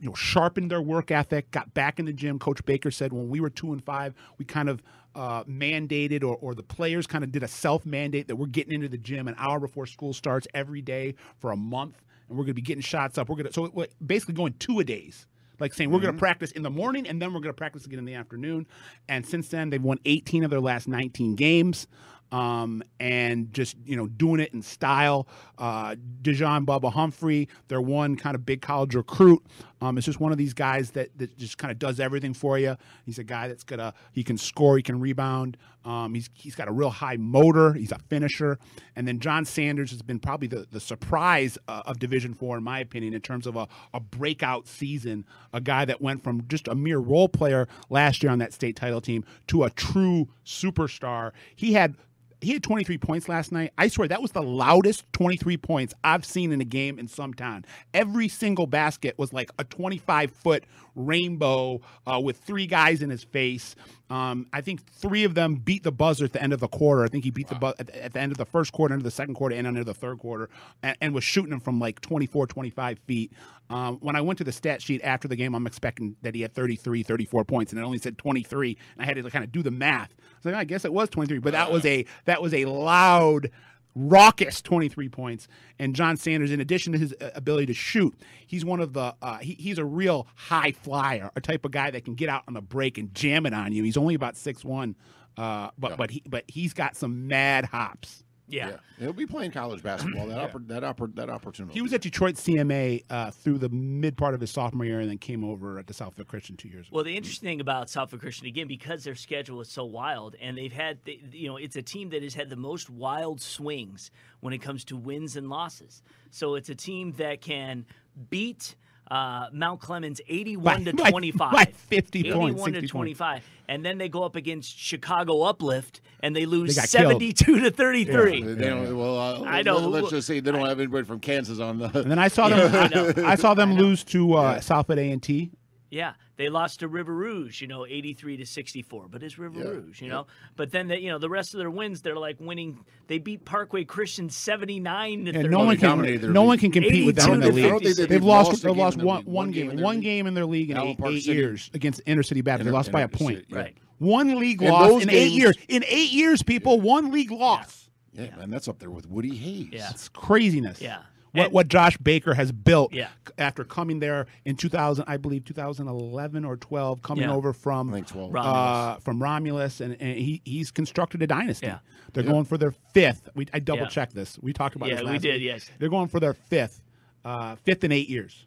you 0.00 0.08
know 0.08 0.14
sharpened 0.14 0.70
their 0.70 0.82
work 0.82 1.10
ethic. 1.10 1.50
Got 1.50 1.74
back 1.74 1.98
in 1.98 2.06
the 2.06 2.12
gym. 2.12 2.38
Coach 2.38 2.64
Baker 2.64 2.90
said 2.90 3.12
when 3.12 3.28
we 3.28 3.40
were 3.40 3.50
two 3.50 3.72
and 3.72 3.84
five, 3.84 4.14
we 4.38 4.44
kind 4.44 4.68
of 4.68 4.82
uh, 5.14 5.44
mandated 5.44 6.22
or 6.22 6.36
or 6.36 6.54
the 6.54 6.62
players 6.62 7.06
kind 7.06 7.22
of 7.24 7.30
did 7.30 7.42
a 7.42 7.48
self 7.48 7.84
mandate 7.84 8.26
that 8.28 8.36
we're 8.36 8.46
getting 8.46 8.72
into 8.72 8.88
the 8.88 8.98
gym 8.98 9.28
an 9.28 9.34
hour 9.38 9.60
before 9.60 9.86
school 9.86 10.12
starts 10.12 10.46
every 10.54 10.80
day 10.80 11.14
for 11.38 11.52
a 11.52 11.56
month, 11.56 12.02
and 12.34 12.38
we're 12.38 12.44
going 12.44 12.50
to 12.50 12.54
be 12.54 12.62
getting 12.62 12.82
shots 12.82 13.16
up. 13.16 13.28
We're 13.28 13.36
going 13.36 13.46
to 13.46 13.52
so 13.52 13.86
basically 14.04 14.34
going 14.34 14.54
two 14.58 14.80
a 14.80 14.84
days. 14.84 15.28
Like 15.60 15.72
saying 15.72 15.92
we're 15.92 16.00
going 16.00 16.12
to 16.12 16.18
practice 16.18 16.50
in 16.50 16.64
the 16.64 16.70
morning 16.70 17.06
and 17.06 17.22
then 17.22 17.32
we're 17.32 17.38
going 17.38 17.54
to 17.54 17.56
practice 17.56 17.86
again 17.86 18.00
in 18.00 18.04
the 18.04 18.14
afternoon. 18.14 18.66
And 19.08 19.24
since 19.24 19.48
then, 19.50 19.70
they've 19.70 19.80
won 19.80 19.98
18 20.04 20.42
of 20.42 20.50
their 20.50 20.60
last 20.60 20.88
19 20.88 21.36
games 21.36 21.86
um, 22.32 22.82
and 22.98 23.52
just 23.52 23.76
you 23.84 23.96
know 23.96 24.08
doing 24.08 24.40
it 24.40 24.52
in 24.52 24.62
style. 24.62 25.28
Uh, 25.56 25.94
Dijon 26.22 26.66
Bubba 26.66 26.92
Humphrey, 26.92 27.48
their 27.68 27.80
one 27.80 28.16
kind 28.16 28.34
of 28.34 28.44
big 28.44 28.62
college 28.62 28.96
recruit, 28.96 29.46
um, 29.84 29.98
is 29.98 30.04
just 30.04 30.18
one 30.18 30.32
of 30.32 30.38
these 30.38 30.54
guys 30.54 30.92
that, 30.92 31.16
that 31.18 31.36
just 31.36 31.58
kind 31.58 31.70
of 31.70 31.78
does 31.78 32.00
everything 32.00 32.32
for 32.32 32.58
you. 32.58 32.76
He's 33.04 33.18
a 33.18 33.24
guy 33.24 33.48
that's 33.48 33.64
gonna 33.64 33.92
he 34.12 34.24
can 34.24 34.38
score, 34.38 34.76
he 34.76 34.82
can 34.82 34.98
rebound. 34.98 35.56
Um, 35.84 36.14
he's 36.14 36.30
he's 36.32 36.54
got 36.54 36.68
a 36.68 36.72
real 36.72 36.88
high 36.88 37.18
motor. 37.18 37.74
He's 37.74 37.92
a 37.92 37.98
finisher. 37.98 38.58
And 38.96 39.06
then 39.06 39.20
John 39.20 39.44
Sanders 39.44 39.90
has 39.90 40.00
been 40.00 40.18
probably 40.18 40.48
the 40.48 40.66
the 40.70 40.80
surprise 40.80 41.58
uh, 41.68 41.82
of 41.84 41.98
Division 41.98 42.32
Four 42.32 42.56
in 42.56 42.64
my 42.64 42.78
opinion 42.78 43.12
in 43.12 43.20
terms 43.20 43.46
of 43.46 43.56
a, 43.56 43.68
a 43.92 44.00
breakout 44.00 44.66
season. 44.66 45.26
A 45.52 45.60
guy 45.60 45.84
that 45.84 46.00
went 46.00 46.24
from 46.24 46.46
just 46.48 46.66
a 46.68 46.74
mere 46.74 46.98
role 46.98 47.28
player 47.28 47.68
last 47.90 48.22
year 48.22 48.32
on 48.32 48.38
that 48.38 48.54
state 48.54 48.76
title 48.76 49.02
team 49.02 49.24
to 49.48 49.64
a 49.64 49.70
true 49.70 50.28
superstar. 50.46 51.32
He 51.54 51.74
had 51.74 51.96
he 52.40 52.52
had 52.52 52.62
23 52.62 52.98
points 52.98 53.28
last 53.28 53.52
night. 53.52 53.72
I 53.78 53.88
swear 53.88 54.08
that 54.08 54.20
was 54.22 54.32
the 54.32 54.42
loudest 54.42 55.04
23 55.12 55.56
points 55.56 55.94
I've 56.04 56.24
seen 56.24 56.52
in 56.52 56.60
a 56.60 56.64
game 56.64 56.98
in 56.98 57.08
some 57.08 57.32
time. 57.34 57.64
Every 57.92 58.28
single 58.28 58.66
basket 58.66 59.18
was 59.18 59.32
like 59.32 59.50
a 59.58 59.64
25 59.64 60.30
foot 60.30 60.64
rainbow 60.94 61.80
uh, 62.06 62.20
with 62.22 62.38
three 62.38 62.66
guys 62.66 63.02
in 63.02 63.10
his 63.10 63.24
face. 63.24 63.74
Um, 64.10 64.46
I 64.52 64.60
think 64.60 64.84
three 64.86 65.24
of 65.24 65.34
them 65.34 65.56
beat 65.56 65.82
the 65.82 65.90
buzzer 65.92 66.24
at 66.24 66.32
the 66.32 66.42
end 66.42 66.52
of 66.52 66.60
the 66.60 66.68
quarter. 66.68 67.04
I 67.04 67.08
think 67.08 67.24
he 67.24 67.30
beat 67.30 67.48
the 67.48 67.54
buzzer 67.54 67.76
at, 67.80 67.86
the- 67.86 68.04
at 68.04 68.12
the 68.12 68.20
end 68.20 68.32
of 68.32 68.38
the 68.38 68.44
first 68.44 68.72
quarter, 68.72 68.94
into 68.94 69.04
the 69.04 69.10
second 69.10 69.34
quarter, 69.34 69.54
and 69.56 69.66
into 69.66 69.82
the 69.84 69.94
third 69.94 70.18
quarter, 70.18 70.50
and, 70.82 70.96
and 71.00 71.14
was 71.14 71.24
shooting 71.24 71.50
them 71.50 71.60
from 71.60 71.80
like 71.80 72.00
24, 72.00 72.46
25 72.46 72.98
feet. 73.00 73.32
Um, 73.70 73.96
when 74.00 74.14
I 74.14 74.20
went 74.20 74.36
to 74.38 74.44
the 74.44 74.52
stat 74.52 74.82
sheet 74.82 75.00
after 75.02 75.26
the 75.26 75.36
game, 75.36 75.54
I'm 75.54 75.66
expecting 75.66 76.16
that 76.20 76.34
he 76.34 76.42
had 76.42 76.52
33, 76.54 77.02
34 77.02 77.44
points, 77.46 77.72
and 77.72 77.80
it 77.80 77.84
only 77.84 77.96
said 77.98 78.18
23. 78.18 78.76
And 78.94 79.02
I 79.02 79.06
had 79.06 79.16
to 79.16 79.30
kind 79.30 79.42
of 79.42 79.50
do 79.52 79.62
the 79.62 79.70
math. 79.70 80.10
I 80.20 80.22
was 80.36 80.44
like, 80.44 80.54
I 80.54 80.64
guess 80.64 80.84
it 80.84 80.92
was 80.92 81.08
23, 81.08 81.38
but 81.38 81.52
that 81.52 81.72
was 81.72 81.84
a 81.86 82.04
that 82.24 82.42
was 82.42 82.54
a 82.54 82.64
loud 82.64 83.50
raucous 83.94 84.60
23 84.60 85.08
points. 85.08 85.48
And 85.78 85.94
John 85.94 86.16
Sanders, 86.16 86.50
in 86.50 86.60
addition 86.60 86.92
to 86.92 86.98
his 86.98 87.14
uh, 87.20 87.30
ability 87.34 87.66
to 87.66 87.74
shoot, 87.74 88.14
he's 88.46 88.64
one 88.64 88.80
of 88.80 88.92
the 88.92 89.14
uh, 89.22 89.38
he, 89.38 89.54
he's 89.54 89.78
a 89.78 89.84
real 89.84 90.26
high 90.34 90.72
flyer, 90.72 91.30
a 91.36 91.40
type 91.40 91.64
of 91.64 91.70
guy 91.70 91.90
that 91.90 92.04
can 92.04 92.14
get 92.14 92.28
out 92.28 92.42
on 92.48 92.54
the 92.54 92.62
break 92.62 92.98
and 92.98 93.14
jam 93.14 93.46
it 93.46 93.54
on 93.54 93.72
you. 93.72 93.82
He's 93.82 93.96
only 93.96 94.14
about 94.14 94.36
six 94.36 94.64
one, 94.64 94.96
uh, 95.36 95.70
but 95.78 95.96
but 95.96 96.10
he 96.10 96.22
but 96.26 96.44
he's 96.48 96.74
got 96.74 96.96
some 96.96 97.28
mad 97.28 97.66
hops. 97.66 98.23
Yeah. 98.46 98.68
Yeah, 98.68 98.76
he'll 98.98 99.12
be 99.12 99.26
playing 99.26 99.52
college 99.52 99.82
basketball. 99.82 100.26
That 100.26 100.52
oppor- 100.52 100.68
that 100.68 100.82
oppor- 100.82 101.14
that 101.16 101.30
opportunity. 101.30 101.74
He 101.74 101.82
was 101.82 101.92
at 101.92 102.02
Detroit 102.02 102.34
CMA 102.34 103.04
uh, 103.08 103.30
through 103.30 103.58
the 103.58 103.68
mid 103.70 104.16
part 104.16 104.34
of 104.34 104.40
his 104.40 104.50
sophomore 104.50 104.84
year, 104.84 105.00
and 105.00 105.08
then 105.08 105.18
came 105.18 105.44
over 105.44 105.78
at 105.78 105.86
the 105.86 105.94
Southfield 105.94 106.26
Christian 106.26 106.56
two 106.56 106.68
years 106.68 106.86
ago. 106.86 106.96
Well, 106.96 107.04
the 107.04 107.16
interesting 107.16 107.48
thing 107.48 107.60
about 107.60 107.86
Southfield 107.88 108.20
Christian 108.20 108.46
again, 108.46 108.68
because 108.68 109.04
their 109.04 109.14
schedule 109.14 109.60
is 109.60 109.68
so 109.68 109.84
wild, 109.84 110.36
and 110.40 110.58
they've 110.58 110.72
had, 110.72 110.98
they, 111.04 111.20
you 111.32 111.48
know, 111.48 111.56
it's 111.56 111.76
a 111.76 111.82
team 111.82 112.10
that 112.10 112.22
has 112.22 112.34
had 112.34 112.50
the 112.50 112.56
most 112.56 112.90
wild 112.90 113.40
swings 113.40 114.10
when 114.40 114.52
it 114.52 114.58
comes 114.58 114.84
to 114.86 114.96
wins 114.96 115.36
and 115.36 115.48
losses. 115.48 116.02
So 116.30 116.54
it's 116.54 116.68
a 116.68 116.74
team 116.74 117.12
that 117.12 117.40
can 117.40 117.86
beat 118.30 118.76
uh, 119.10 119.46
Mount 119.52 119.80
Clemens 119.80 120.20
eighty-one 120.28 120.84
By- 120.84 120.90
to 120.90 120.96
by- 121.02 121.10
twenty-five, 121.10 121.52
by 121.52 121.64
50 121.64 122.22
points, 122.32 122.36
eighty-one 122.36 122.54
60 122.56 122.72
to 122.72 122.78
points. 122.80 122.90
twenty-five, 122.90 123.42
and 123.68 123.84
then 123.84 123.98
they 123.98 124.08
go 124.08 124.22
up 124.24 124.36
against 124.36 124.78
Chicago 124.78 125.42
Uplift 125.42 126.00
and 126.20 126.34
they 126.34 126.46
lose 126.46 126.74
They 126.74 126.80
got 126.82 126.88
killed. 126.90 127.08
seventy-two 127.10 127.60
to 127.60 127.70
thirty-three. 127.70 128.42
They 128.42 128.68
don't, 128.68 128.96
well, 128.96 129.18
uh, 129.18 129.44
I 129.44 129.62
know. 129.62 129.76
Let's 129.78 130.10
just 130.10 130.26
say 130.26 130.40
they 130.40 130.50
don't 130.52 130.66
have 130.66 130.78
anybody 130.80 131.04
from 131.04 131.20
Kansas 131.20 131.60
on 131.60 131.78
the. 131.78 131.86
and 131.98 132.10
then 132.10 132.18
I 132.18 132.28
saw 132.28 132.48
them. 132.50 132.74
I. 133.18 133.32
I, 133.32 133.34
saw 133.34 133.54
them 133.54 133.72
I 133.72 133.74
lose 133.76 134.04
to 134.04 134.34
uh, 134.34 134.58
Southfield 134.60 134.98
A 134.98 135.10
and 135.10 135.22
T. 135.22 135.50
Yeah, 135.94 136.14
they 136.36 136.48
lost 136.48 136.80
to 136.80 136.88
River 136.88 137.14
Rouge, 137.14 137.60
you 137.62 137.68
know, 137.68 137.86
83 137.86 138.38
to 138.38 138.44
64, 138.46 139.06
but 139.08 139.22
it's 139.22 139.38
River 139.38 139.60
Yeah, 139.60 139.66
Rouge, 139.66 140.02
you 140.02 140.08
know. 140.08 140.26
But 140.56 140.72
then 140.72 140.88
the, 140.88 141.00
you 141.00 141.08
know, 141.08 141.18
the 141.18 141.28
rest 141.30 141.54
of 141.54 141.58
their 141.58 141.70
wins, 141.70 142.02
they're 142.02 142.16
like 142.18 142.36
winning. 142.40 142.84
They 143.06 143.18
beat 143.18 143.44
Parkway 143.44 143.84
Christian 143.84 144.28
79 144.28 145.26
to 145.26 145.32
Yeah, 145.32 145.32
30. 145.42 145.48
no 145.48 145.58
one 145.64 145.76
can. 145.76 145.98
No 145.98 146.02
league. 146.04 146.34
one 146.48 146.58
can 146.58 146.72
compete 146.72 147.06
with 147.06 147.14
them 147.16 147.34
in 147.34 147.40
the 147.40 147.52
league. 147.52 147.70
56. 147.70 147.96
They've, 147.96 148.08
They've 148.08 148.24
lost. 148.24 148.50
lost 148.50 148.62
They've 148.64 148.76
lost 148.76 148.96
one, 148.98 149.18
league. 149.18 149.26
one 149.26 149.34
One 149.34 149.50
game 149.52 149.54
game. 149.54 149.70
in 149.70 149.76
their 149.76 149.84
One 149.84 149.94
league. 149.96 150.04
game 150.04 150.26
in 150.26 150.34
their 150.34 150.46
league 150.46 150.70
in 150.70 150.76
Allen 150.76 150.96
eight, 151.00 151.06
eight 151.06 151.26
years 151.26 151.70
against 151.74 152.00
Inner 152.06 152.22
City 152.24 152.40
Baptist. 152.40 152.64
They 152.66 152.72
lost 152.72 152.90
by 152.90 153.02
a 153.02 153.08
point. 153.08 153.36
City, 153.38 153.46
yeah. 153.50 153.58
Right. 153.58 153.76
One 153.98 154.36
league 154.40 154.62
And 154.62 154.72
loss 154.72 154.88
those 154.90 155.02
in 155.04 155.10
eight 155.10 155.30
years. 155.32 155.56
In 155.68 155.84
eight 155.86 156.10
years, 156.10 156.42
people, 156.42 156.80
one 156.80 157.12
league 157.12 157.30
loss. 157.30 157.88
Yeah, 158.12 158.34
man, 158.36 158.50
that's 158.50 158.66
up 158.68 158.80
there 158.80 158.90
with 158.90 159.06
Woody 159.08 159.34
Hayes. 159.36 159.68
Yeah. 159.72 159.90
It's 159.90 160.08
craziness. 160.08 160.80
Yeah. 160.80 160.98
What 161.34 161.44
And- 161.46 161.52
what 161.52 161.68
Josh 161.68 161.96
Baker 161.98 162.34
has 162.34 162.52
built 162.52 162.92
Yeah. 162.94 163.08
after 163.38 163.64
coming 163.64 163.98
there 163.98 164.26
in 164.44 164.56
2000, 164.56 165.04
I 165.08 165.16
believe 165.16 165.44
2011 165.44 166.44
or 166.44 166.56
12, 166.56 167.02
coming 167.02 167.24
Yeah. 167.24 167.32
over 167.32 167.52
from 167.52 167.90
I 167.90 167.94
think 167.94 168.06
12. 168.06 168.32
Rom- 168.32 168.46
uh, 168.46 168.96
from 169.00 169.22
Romulus, 169.22 169.80
and, 169.80 169.96
and 170.00 170.16
he 170.18 170.40
he's 170.44 170.70
constructed 170.70 171.22
a 171.22 171.26
dynasty. 171.26 171.66
Yeah. 171.66 171.78
They're 172.12 172.22
going 172.22 172.44
for 172.44 172.56
their 172.56 172.72
fifth. 172.92 173.28
We 173.34 173.46
I 173.52 173.58
double 173.58 173.82
Yeah. 173.82 173.88
checked 173.88 174.14
this. 174.14 174.38
We 174.40 174.52
talked 174.52 174.76
about 174.76 174.88
Yeah, 174.88 174.96
this 175.02 175.10
we 175.10 175.18
did, 175.18 175.34
week. 175.34 175.42
yes. 175.42 175.70
They're 175.78 175.88
going 175.88 176.08
for 176.08 176.20
their 176.20 176.34
fifth, 176.34 176.80
uh, 177.24 177.56
fifth 177.56 177.82
in 177.82 177.90
eight 177.90 178.08
years. 178.08 178.46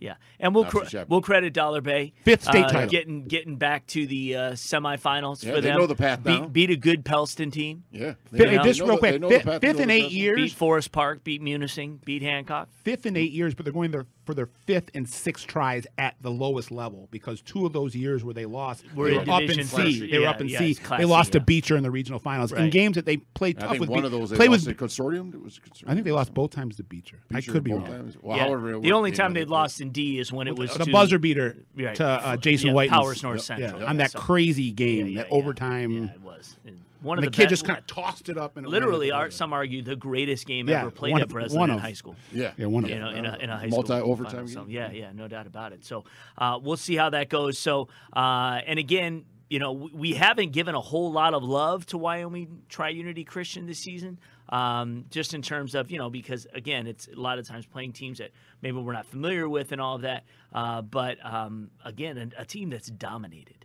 Yeah. 0.00 0.10
Yeah. 0.10 0.14
And 0.40 0.54
we'll 0.54 0.64
Not 0.64 0.72
cre- 0.72 0.96
we'll 1.08 1.20
credit 1.20 1.52
Dollar 1.52 1.80
Bay 1.82 2.14
Fifth 2.24 2.44
state 2.44 2.64
uh, 2.64 2.68
title. 2.70 2.88
getting 2.90 3.24
getting 3.26 3.56
back 3.56 3.86
to 3.88 4.06
the 4.06 4.34
uh, 4.34 4.52
semifinals 4.52 5.44
Yeah, 5.44 5.50
for 5.54 5.60
they 5.60 5.68
them. 5.68 5.78
know 5.78 5.86
the 5.86 5.94
path 5.94 6.24
beat, 6.24 6.40
now. 6.40 6.46
beat 6.46 6.70
a 6.70 6.76
good 6.76 7.04
Pellston 7.04 7.50
team. 7.50 7.84
Yeah. 7.92 8.14
Fifth, 8.32 8.50
know, 8.50 8.62
just 8.64 8.80
know 8.80 8.86
real 8.86 8.98
quick, 8.98 9.20
the 9.20 9.28
fifth, 9.28 9.60
fifth 9.60 9.80
in 9.80 9.90
eight 9.90 10.10
years. 10.10 10.36
Beat 10.36 10.52
Forest 10.52 10.90
Park, 10.92 11.22
beat 11.22 11.42
Munising, 11.42 12.02
beat 12.04 12.22
Hancock. 12.22 12.68
fifth 12.82 13.04
in 13.06 13.16
eight 13.16 13.32
years, 13.32 13.54
but 13.54 13.64
they're 13.66 13.72
going 13.74 13.90
there 13.90 14.06
for 14.30 14.34
their 14.34 14.48
fifth 14.66 14.90
and 14.94 15.08
sixth 15.08 15.46
tries 15.48 15.86
at 15.98 16.14
the 16.20 16.30
lowest 16.30 16.70
level 16.70 17.08
because 17.10 17.42
two 17.42 17.66
of 17.66 17.72
those 17.72 17.94
years 17.96 18.22
where 18.22 18.32
they 18.34 18.46
lost, 18.46 18.84
Were 18.94 19.10
they 19.10 19.18
were 19.18 19.28
up 19.30 19.42
in 19.42 19.64
C. 19.64 19.98
Three. 19.98 20.10
They 20.10 20.18
were 20.20 20.28
up 20.28 20.40
in 20.40 20.48
yeah, 20.48 20.58
C. 20.60 20.70
it's 20.70 20.80
They 20.88 21.04
lost 21.04 21.32
C, 21.32 21.38
to. 21.38 21.40
Beecher 21.40 21.76
in 21.76 21.82
the 21.82 21.90
regional 21.90 22.20
finals 22.20 22.52
in 22.52 22.70
games 22.70 22.94
that 22.94 23.06
they 23.06 23.16
played 23.16 23.58
I 23.58 23.62
tough 23.62 23.70
think 23.72 23.80
with. 23.80 23.90
one 23.90 24.00
Be- 24.02 24.06
of 24.06 24.12
those 24.12 24.30
they 24.30 24.36
play 24.36 24.46
lost 24.48 24.66
with. 24.68 24.76
consortium. 24.76 25.34
It 25.34 25.42
was 25.42 25.58
consortium. 25.58 25.88
I 25.88 25.94
think 25.94 26.04
they 26.04 26.12
lost 26.12 26.32
both 26.32 26.50
times 26.52 26.76
to 26.76 26.84
Beecher. 26.84 27.18
I 27.34 27.40
could 27.40 27.64
be 27.64 27.72
wrong. 27.72 28.12
Well, 28.22 28.36
Yeah. 28.36 28.44
however 28.44 28.78
the 28.78 28.92
only 28.92 29.10
worked, 29.10 29.16
time 29.18 29.34
they 29.34 29.44
know, 29.44 29.50
lost 29.50 29.80
in 29.80 29.90
D 29.90 30.18
is 30.20 30.32
when 30.32 30.46
it 30.46 30.56
was 30.56 30.72
The 30.74 30.86
buzzer 30.86 31.18
beater 31.18 31.56
to 31.94 32.04
uh, 32.06 32.36
Jason 32.36 32.72
White 32.72 32.90
Powers 32.90 33.22
North 33.24 33.40
Central. 33.42 33.84
on 33.84 33.96
that 33.96 34.14
crazy 34.14 34.70
game, 34.70 35.06
Yeah, 35.06 35.12
yeah, 35.12 35.22
that 35.24 35.30
overtime. 35.32 35.90
Yeah, 35.92 36.04
it 36.14 36.20
was. 36.20 36.56
And 37.00 37.06
One 37.06 37.18
and 37.18 37.26
of 37.26 37.32
the, 37.32 37.36
the, 37.36 37.42
kid 37.42 37.48
best- 37.48 37.50
just 37.50 37.64
kind 37.64 37.78
of 37.78 37.86
tossed 37.86 38.28
it 38.28 38.36
up 38.36 38.56
and 38.58 38.66
literally, 38.66 39.10
the 39.10 39.30
some 39.30 39.52
argue 39.54 39.80
the 39.82 39.96
greatest 39.96 40.46
game 40.46 40.68
Yeah, 40.68 40.82
ever 40.82 40.90
played 40.90 41.12
one 41.12 41.22
at 41.22 41.28
Breslin 41.28 41.58
one 41.58 41.70
in 41.70 41.76
of- 41.76 41.82
high 41.82 41.94
school. 41.94 42.14
Yeah. 42.32 42.52
Yeah, 42.58 42.66
one 42.66 42.84
of 42.84 42.90
You 42.90 42.98
know, 42.98 43.08
in 43.10 43.24
a, 43.24 43.36
in 43.38 43.48
a 43.50 43.56
high 43.56 43.66
Multi- 43.68 43.96
school 43.98 44.10
overtime 44.12 44.46
game. 44.46 44.66
yeah, 44.68 44.90
yeah, 44.90 45.10
no 45.14 45.26
doubt 45.26 45.46
about 45.46 45.72
it. 45.72 45.84
So 45.84 46.04
uh, 46.38 46.58
we'll 46.62 46.76
see 46.76 46.96
how 46.96 47.10
that 47.10 47.28
goes. 47.30 47.58
So, 47.58 47.88
uh, 48.14 48.60
and 48.66 48.78
again, 48.78 49.24
you 49.48 49.58
know, 49.58 49.72
we- 49.72 49.90
we 49.92 50.12
haven't 50.14 50.52
given 50.52 50.74
a 50.74 50.80
whole 50.80 51.10
lot 51.10 51.32
of 51.34 51.42
love 51.42 51.86
to 51.86 51.98
Wyoming 51.98 52.62
Triunity 52.68 53.26
Christian 53.26 53.66
this 53.66 53.78
season, 53.78 54.18
um, 54.50 55.06
just 55.10 55.32
in 55.32 55.40
terms 55.42 55.74
of 55.74 55.90
you 55.90 55.96
know, 55.98 56.10
because 56.10 56.46
again, 56.52 56.86
it's 56.86 57.08
a 57.08 57.18
lot 57.18 57.38
of 57.38 57.48
times 57.48 57.64
playing 57.66 57.92
teams 57.92 58.18
that 58.18 58.30
maybe 58.62 58.76
we're 58.78 58.92
not 58.92 59.06
familiar 59.06 59.48
with 59.48 59.72
and 59.72 59.80
all 59.80 59.96
of 59.96 60.02
that. 60.02 60.24
Uh, 60.52 60.82
but 60.82 61.16
um, 61.24 61.70
again, 61.84 62.32
a, 62.36 62.42
a 62.42 62.44
team 62.44 62.68
that's 62.68 62.88
dominated. 62.90 63.64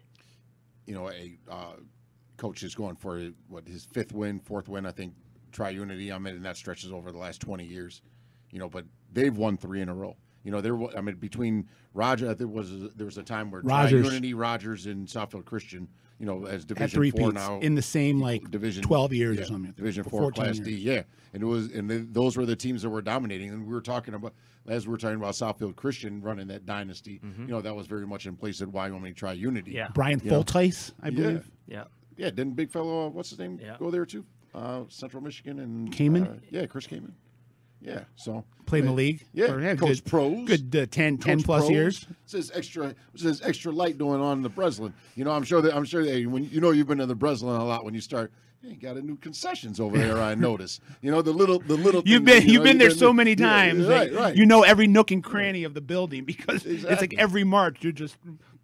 you 0.85 0.93
know, 0.95 1.09
a 1.09 1.37
uh, 1.51 1.73
coach 2.37 2.63
is 2.63 2.75
going 2.75 2.95
for 2.95 3.29
what 3.47 3.67
his 3.67 3.85
fifth 3.85 4.13
win, 4.13 4.39
fourth 4.39 4.67
win, 4.67 4.85
I 4.85 4.91
think, 4.91 5.13
tri-unity. 5.51 6.11
I 6.11 6.17
mean, 6.17 6.35
and 6.35 6.45
that 6.45 6.57
stretches 6.57 6.91
over 6.91 7.11
the 7.11 7.17
last 7.17 7.41
twenty 7.41 7.65
years. 7.65 8.01
You 8.51 8.59
know, 8.59 8.69
but 8.69 8.85
they've 9.11 9.35
won 9.35 9.57
three 9.57 9.81
in 9.81 9.89
a 9.89 9.93
row. 9.93 10.15
You 10.43 10.51
know, 10.51 10.61
there. 10.61 10.75
wa- 10.75 10.91
I 10.95 11.01
mean, 11.01 11.15
between 11.15 11.67
Roger, 11.93 12.33
there 12.33 12.47
was 12.47 12.71
there 12.95 13.05
was 13.05 13.17
a 13.17 13.23
time 13.23 13.51
where 13.51 13.61
Rogers. 13.61 14.01
tri-unity, 14.05 14.33
Rogers, 14.33 14.85
and 14.85 15.07
Southfield 15.07 15.45
Christian. 15.45 15.87
You 16.19 16.25
know, 16.25 16.45
as 16.45 16.63
Division 16.63 16.89
three 16.97 17.11
four 17.11 17.33
now 17.33 17.59
in 17.59 17.75
the 17.75 17.81
same 17.81 18.21
like 18.21 18.49
division 18.49 18.83
12 18.83 19.11
years 19.11 19.35
yeah, 19.35 19.43
or 19.43 19.45
something. 19.47 19.73
Division 19.73 20.05
four, 20.05 20.31
Class 20.31 20.55
years. 20.55 20.65
D, 20.65 20.73
yeah. 20.75 21.03
And 21.33 21.43
it 21.43 21.45
was, 21.45 21.69
and 21.73 21.89
th 21.89 22.05
those 22.11 22.37
were 22.37 22.45
the 22.45 22.55
teams 22.55 22.83
that 22.83 22.89
were 22.89 23.01
dominating. 23.01 23.49
And 23.49 23.67
we 23.67 23.73
were 23.73 23.81
talking 23.81 24.13
about 24.13 24.33
as 24.65 24.87
we 24.87 24.91
were 24.91 24.97
talking 24.97 25.17
about 25.17 25.33
Southfield 25.33 25.75
Christian 25.75 26.21
running 26.21 26.47
that 26.47 26.65
dynasty. 26.65 27.19
Mm-hmm. 27.19 27.41
You 27.41 27.47
know, 27.49 27.61
that 27.61 27.75
was 27.75 27.87
very 27.87 28.07
much 28.07 28.27
in 28.27 28.37
place 28.37 28.61
at 28.61 28.69
Wyoming 28.69 29.13
Tri 29.13 29.33
Unity. 29.33 29.71
Yeah. 29.71 29.89
Brian 29.93 30.21
Yeah. 30.23 30.31
Fultice, 30.31 30.93
I 31.01 31.09
believe. 31.09 31.51
Yeah. 31.67 31.79
Yeah, 31.79 31.83
didn't 32.17 32.55
big 32.55 32.71
fellow, 32.71 33.07
uh, 33.07 33.09
what's 33.09 33.29
his 33.29 33.39
name, 33.39 33.59
Yeah. 33.61 33.75
go 33.79 33.91
there 33.91 34.05
too? 34.05 34.25
Uh, 34.53 34.83
Central 34.87 35.21
Michigan 35.21 35.59
and 35.59 35.91
Kaman. 35.91 36.23
uh, 36.25 36.35
yeah, 36.49 36.65
Chris 36.65 36.87
Kaman. 36.87 37.13
Yeah, 37.81 38.05
so 38.15 38.43
Played 38.65 38.79
in 38.79 38.85
the 38.87 38.93
league. 38.93 39.23
Yeah, 39.31 39.51
Or, 39.51 39.61
yeah, 39.61 39.75
coach 39.75 40.03
good, 40.03 40.05
pros. 40.09 40.47
Good 40.47 40.75
uh, 40.75 40.85
10, 40.89 41.17
10 41.19 41.43
plus 41.43 41.63
pros. 41.63 41.69
years. 41.71 42.07
Says 42.25 42.51
extra 42.55 42.95
says 43.15 43.41
extra 43.43 43.71
light 43.71 43.97
going 43.99 44.21
on 44.21 44.37
in 44.37 44.43
the 44.43 44.49
Breslin. 44.49 44.91
You 45.15 45.23
know, 45.23 45.31
I'm 45.31 45.43
sure 45.43 45.61
that 45.61 45.75
I'm 45.75 45.85
sure 45.85 46.03
that 46.03 46.25
when 46.25 46.45
you 46.49 46.61
know 46.61 46.71
you've 46.71 46.87
been 46.87 46.99
in 46.99 47.07
the 47.07 47.13
Breslin 47.15 47.55
a 47.55 47.63
lot 47.65 47.85
when 47.85 47.93
you 47.93 48.01
start. 48.01 48.31
Hey, 48.63 48.69
you 48.69 48.75
got 48.77 48.97
a 48.97 49.01
new 49.01 49.17
concessions 49.17 49.79
over 49.79 49.95
there. 49.97 50.17
I 50.19 50.33
notice. 50.49 50.79
You 51.01 51.11
know 51.11 51.21
the 51.21 51.33
little 51.33 51.59
the 51.59 51.75
little. 51.75 52.01
You've 52.05 52.23
things, 52.25 52.39
been 52.39 52.47
you 52.47 52.53
you've 52.53 52.61
know, 52.63 52.69
been 52.71 52.77
there 52.79 52.89
so 52.89 53.07
yeah, 53.07 53.13
many 53.13 53.31
yeah, 53.31 53.45
times. 53.45 53.85
right, 53.85 54.11
right. 54.11 54.35
You 54.35 54.47
know 54.47 54.63
every 54.63 54.87
nook 54.87 55.11
and 55.11 55.23
cranny 55.23 55.63
of 55.65 55.75
the 55.75 55.81
building 55.81 56.23
because 56.25 56.65
it's 56.65 56.83
like 56.85 57.13
every 57.19 57.43
March 57.43 57.77
you're 57.83 57.91
just 57.91 58.17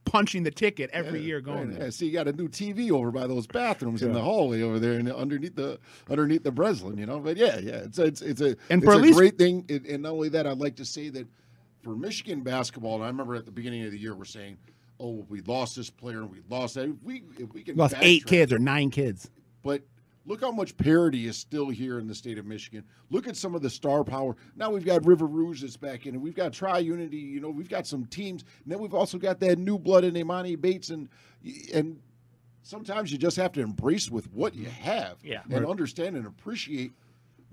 punching 0.05 0.43
the 0.43 0.51
ticket 0.51 0.89
every 0.91 1.21
year 1.21 1.41
going 1.41 1.69
Right, 1.69 1.71
there. 1.77 1.83
Yeah, 1.85 1.89
see, 1.91 2.07
you 2.07 2.11
got 2.13 2.27
a 2.27 2.33
new 2.33 2.47
TV 2.47 2.91
over 2.91 3.11
by 3.11 3.27
those 3.27 3.47
bathrooms 3.47 4.01
in 4.01 4.13
the 4.13 4.21
hallway 4.21 4.61
over 4.61 4.79
there, 4.79 4.93
and 4.99 5.11
underneath 5.11 5.55
the 5.55 5.79
underneath 6.09 6.43
the 6.43 6.51
Breslin, 6.51 6.97
you 6.97 7.05
know. 7.05 7.19
But 7.19 7.37
yeah, 7.37 7.59
yeah, 7.59 7.75
it's 7.85 7.99
it's 7.99 8.21
it's 8.21 8.41
a 8.41 8.55
And 8.69 8.81
it's 8.81 8.85
for 8.85 8.93
a 8.93 8.97
least- 8.97 9.17
great 9.17 9.37
thing. 9.37 9.65
And, 9.69 9.85
and 9.85 10.03
not 10.03 10.11
only 10.13 10.29
that, 10.29 10.45
I'd 10.47 10.57
like 10.59 10.75
to 10.77 10.85
say 10.85 11.09
that 11.09 11.27
for 11.83 11.95
Michigan 11.95 12.41
basketball, 12.41 12.95
and 12.95 13.03
I 13.03 13.07
remember 13.07 13.35
at 13.35 13.45
the 13.45 13.51
beginning 13.51 13.83
of 13.85 13.91
the 13.91 13.97
year 13.99 14.15
we're 14.15 14.25
saying, 14.25 14.57
"Oh, 14.99 15.25
we 15.29 15.41
lost 15.41 15.75
this 15.75 15.89
player, 15.89 16.19
and 16.21 16.31
we 16.31 16.39
lost 16.49 16.75
that." 16.75 16.89
If 16.89 16.95
we 17.03 17.23
if 17.39 17.53
we 17.53 17.63
can 17.63 17.75
Lost 17.75 17.95
eight 18.01 18.25
kids 18.25 18.51
or 18.51 18.59
nine 18.59 18.89
kids. 18.89 19.29
but 19.63 19.81
look 20.25 20.41
how 20.41 20.51
much 20.51 20.75
parity 20.77 21.27
is 21.27 21.37
still 21.37 21.69
here 21.69 21.99
in 21.99 22.07
the 22.07 22.15
state 22.15 22.37
of 22.37 22.45
Michigan. 22.45 22.83
Look 23.09 23.27
at 23.27 23.35
some 23.35 23.55
of 23.55 23.61
the 23.61 23.69
star 23.69 24.03
power. 24.03 24.35
Now 24.55 24.69
we've 24.71 24.85
got 24.85 25.05
River 25.05 25.25
Rouge 25.25 25.61
that's 25.61 25.77
back 25.77 26.05
in, 26.05 26.13
and 26.15 26.23
we've 26.23 26.35
got 26.35 26.53
Tri 26.53 26.79
Unity. 26.79 27.17
You 27.17 27.39
know, 27.41 27.49
we've 27.49 27.69
got 27.69 27.87
some 27.87 28.05
teams, 28.05 28.43
and 28.63 28.71
then 28.71 28.79
we've 28.79 28.93
also 28.93 29.17
got 29.17 29.39
that 29.39 29.57
new 29.57 29.77
blood 29.79 30.03
in 30.03 30.13
Emoni 30.15 30.59
Bates, 30.59 30.89
and 30.89 31.09
and 31.73 31.99
sometimes 32.63 33.11
you 33.11 33.17
just 33.17 33.37
have 33.37 33.51
to 33.53 33.61
embrace 33.61 34.09
with 34.11 34.31
what 34.31 34.55
you 34.55 34.65
have, 34.65 35.17
Yeah. 35.23 35.41
and 35.49 35.65
understand 35.65 36.15
and 36.15 36.25
appreciate. 36.25 36.91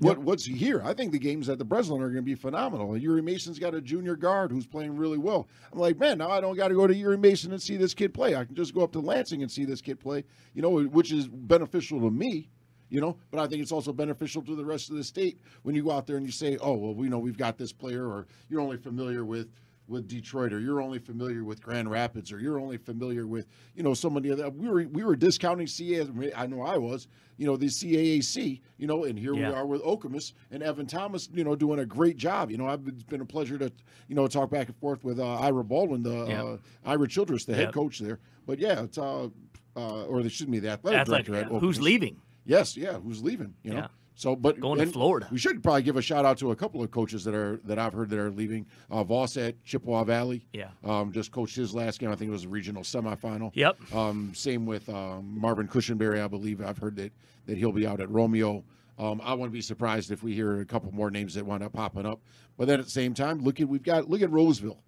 What, 0.00 0.18
what's 0.18 0.44
here? 0.44 0.80
I 0.84 0.94
think 0.94 1.10
the 1.10 1.18
games 1.18 1.48
at 1.48 1.58
the 1.58 1.64
Breslin 1.64 2.00
are 2.00 2.04
going 2.06 2.18
to 2.18 2.22
be 2.22 2.36
phenomenal. 2.36 2.94
Erie 2.94 3.20
Mason's 3.20 3.58
got 3.58 3.74
a 3.74 3.80
junior 3.80 4.14
guard 4.14 4.52
who's 4.52 4.64
playing 4.64 4.96
really 4.96 5.18
well. 5.18 5.48
I'm 5.72 5.80
like, 5.80 5.98
man, 5.98 6.18
now 6.18 6.30
I 6.30 6.40
don't 6.40 6.54
got 6.56 6.68
to 6.68 6.74
go 6.74 6.86
to 6.86 6.94
Erie 6.96 7.16
Mason 7.18 7.50
and 7.50 7.60
see 7.60 7.76
this 7.76 7.94
kid 7.94 8.14
play. 8.14 8.36
I 8.36 8.44
can 8.44 8.54
just 8.54 8.74
go 8.76 8.82
up 8.84 8.92
to 8.92 9.00
Lansing 9.00 9.42
and 9.42 9.50
see 9.50 9.64
this 9.64 9.80
kid 9.80 9.98
play. 9.98 10.22
You 10.54 10.62
know, 10.62 10.84
which 10.84 11.10
is 11.10 11.26
beneficial 11.26 11.98
to 12.02 12.10
me 12.12 12.48
you 12.90 13.00
know. 13.00 13.16
But 13.30 13.40
I 13.40 13.46
think 13.46 13.62
it's 13.62 13.72
also 13.72 13.92
beneficial 13.92 14.42
to 14.42 14.54
the 14.54 14.64
rest 14.64 14.90
of 14.90 14.96
the 14.96 15.04
state 15.04 15.40
when 15.62 15.74
you 15.74 15.84
go 15.84 15.90
out 15.90 16.06
there 16.06 16.16
and 16.16 16.26
you 16.26 16.32
say, 16.32 16.56
"Oh, 16.60 16.74
well, 16.74 16.94
we 16.94 17.08
know 17.08 17.18
we've 17.18 17.38
got 17.38 17.58
this 17.58 17.72
player," 17.72 18.06
or 18.06 18.26
you're 18.48 18.60
only 18.60 18.76
familiar 18.76 19.24
with 19.24 19.48
with 19.88 20.06
Detroit, 20.06 20.52
or 20.52 20.60
you're 20.60 20.82
only 20.82 20.98
familiar 20.98 21.42
with 21.44 21.62
Grand 21.62 21.90
Rapids, 21.90 22.30
or 22.30 22.38
you're 22.38 22.60
only 22.60 22.76
familiar 22.76 23.26
with 23.26 23.46
you 23.74 23.82
know 23.82 23.94
so 23.94 24.10
many 24.10 24.30
other. 24.30 24.48
We 24.50 24.68
were 24.68 24.86
we 24.88 25.02
were 25.02 25.16
discounting 25.16 25.66
CA. 25.66 26.06
I 26.36 26.46
know 26.46 26.62
I 26.62 26.76
was, 26.76 27.08
you 27.38 27.46
know, 27.46 27.56
the 27.56 27.66
CAAC, 27.66 28.60
you 28.76 28.86
know, 28.86 29.04
and 29.04 29.18
here 29.18 29.34
Yeah. 29.34 29.48
we 29.48 29.54
are 29.54 29.66
with 29.66 29.82
Okemos 29.82 30.34
and 30.50 30.62
Evan 30.62 30.86
Thomas, 30.86 31.28
you 31.32 31.42
know, 31.42 31.56
doing 31.56 31.78
a 31.80 31.86
great 31.86 32.16
job. 32.16 32.50
You 32.50 32.58
know, 32.58 32.66
I've 32.66 32.86
it's 32.86 33.02
been 33.02 33.22
a 33.22 33.26
pleasure 33.26 33.58
to 33.58 33.72
you 34.08 34.14
know 34.14 34.28
talk 34.28 34.50
back 34.50 34.68
and 34.68 34.76
forth 34.76 35.02
with 35.04 35.18
uh, 35.18 35.38
Ira 35.40 35.64
Baldwin, 35.64 36.02
the 36.02 36.24
uh, 36.24 36.58
Ira 36.84 37.08
Childress, 37.08 37.44
the 37.44 37.54
head 37.54 37.72
coach 37.72 37.98
there. 37.98 38.20
But 38.46 38.58
yeah, 38.58 38.82
it's 38.82 38.98
uh, 38.98 39.28
uh 39.74 40.04
or 40.04 40.20
excuse 40.20 40.48
me, 40.48 40.58
the 40.58 40.70
athletic, 40.70 41.00
Athletic, 41.00 41.26
director 41.26 41.54
yeah. 41.54 41.60
who's 41.60 41.80
leaving? 41.80 42.20
Yes, 42.48 42.76
yeah, 42.76 42.94
who's 42.94 43.22
leaving? 43.22 43.54
You 43.62 43.70
know. 43.72 43.76
Yeah. 43.78 43.86
So, 44.16 44.34
but 44.34 44.58
Going 44.58 44.80
to 44.80 44.86
Florida. 44.86 45.28
We 45.30 45.38
should 45.38 45.62
probably 45.62 45.82
give 45.82 45.96
a 45.96 46.02
shout 46.02 46.24
out 46.24 46.38
to 46.38 46.50
a 46.50 46.56
couple 46.56 46.82
of 46.82 46.90
coaches 46.90 47.22
that 47.22 47.34
are 47.36 47.60
that 47.64 47.78
I've 47.78 47.92
heard 47.92 48.10
that 48.10 48.18
are 48.18 48.32
leaving. 48.32 48.66
Uh, 48.90 49.04
Voss 49.04 49.36
at 49.36 49.62
Chippewa 49.64 50.02
Valley. 50.02 50.44
Yeah. 50.52 50.70
Um, 50.82 51.12
just 51.12 51.30
coached 51.30 51.54
his 51.54 51.72
last 51.72 52.00
game. 52.00 52.10
I 52.10 52.16
think 52.16 52.30
it 52.30 52.32
was 52.32 52.42
a 52.44 52.48
regional 52.48 52.82
semifinal. 52.82 53.52
Yep. 53.54 53.94
Um, 53.94 54.32
same 54.34 54.66
with 54.66 54.88
um, 54.88 55.38
Marvin 55.40 55.68
Cushionberry. 55.68 56.20
I 56.20 56.26
believe 56.26 56.60
I've 56.60 56.78
heard 56.78 56.96
that 56.96 57.12
that 57.46 57.58
he'll 57.58 57.70
be 57.70 57.86
out 57.86 58.00
at 58.00 58.10
Romeo. 58.10 58.64
Um, 58.98 59.20
I 59.22 59.34
wouldn't 59.34 59.52
be 59.52 59.60
surprised 59.60 60.10
if 60.10 60.24
we 60.24 60.34
hear 60.34 60.60
a 60.60 60.64
couple 60.64 60.90
more 60.90 61.12
names 61.12 61.34
that 61.34 61.46
wind 61.46 61.62
up 61.62 61.72
popping 61.72 62.04
up. 62.04 62.20
But 62.56 62.66
then 62.66 62.80
at 62.80 62.86
the 62.86 62.90
same 62.90 63.14
time, 63.14 63.38
look 63.44 63.60
at 63.60 63.68
we've 63.68 63.84
got 63.84 64.10
look 64.10 64.22
at 64.22 64.30
Roseville. 64.32 64.82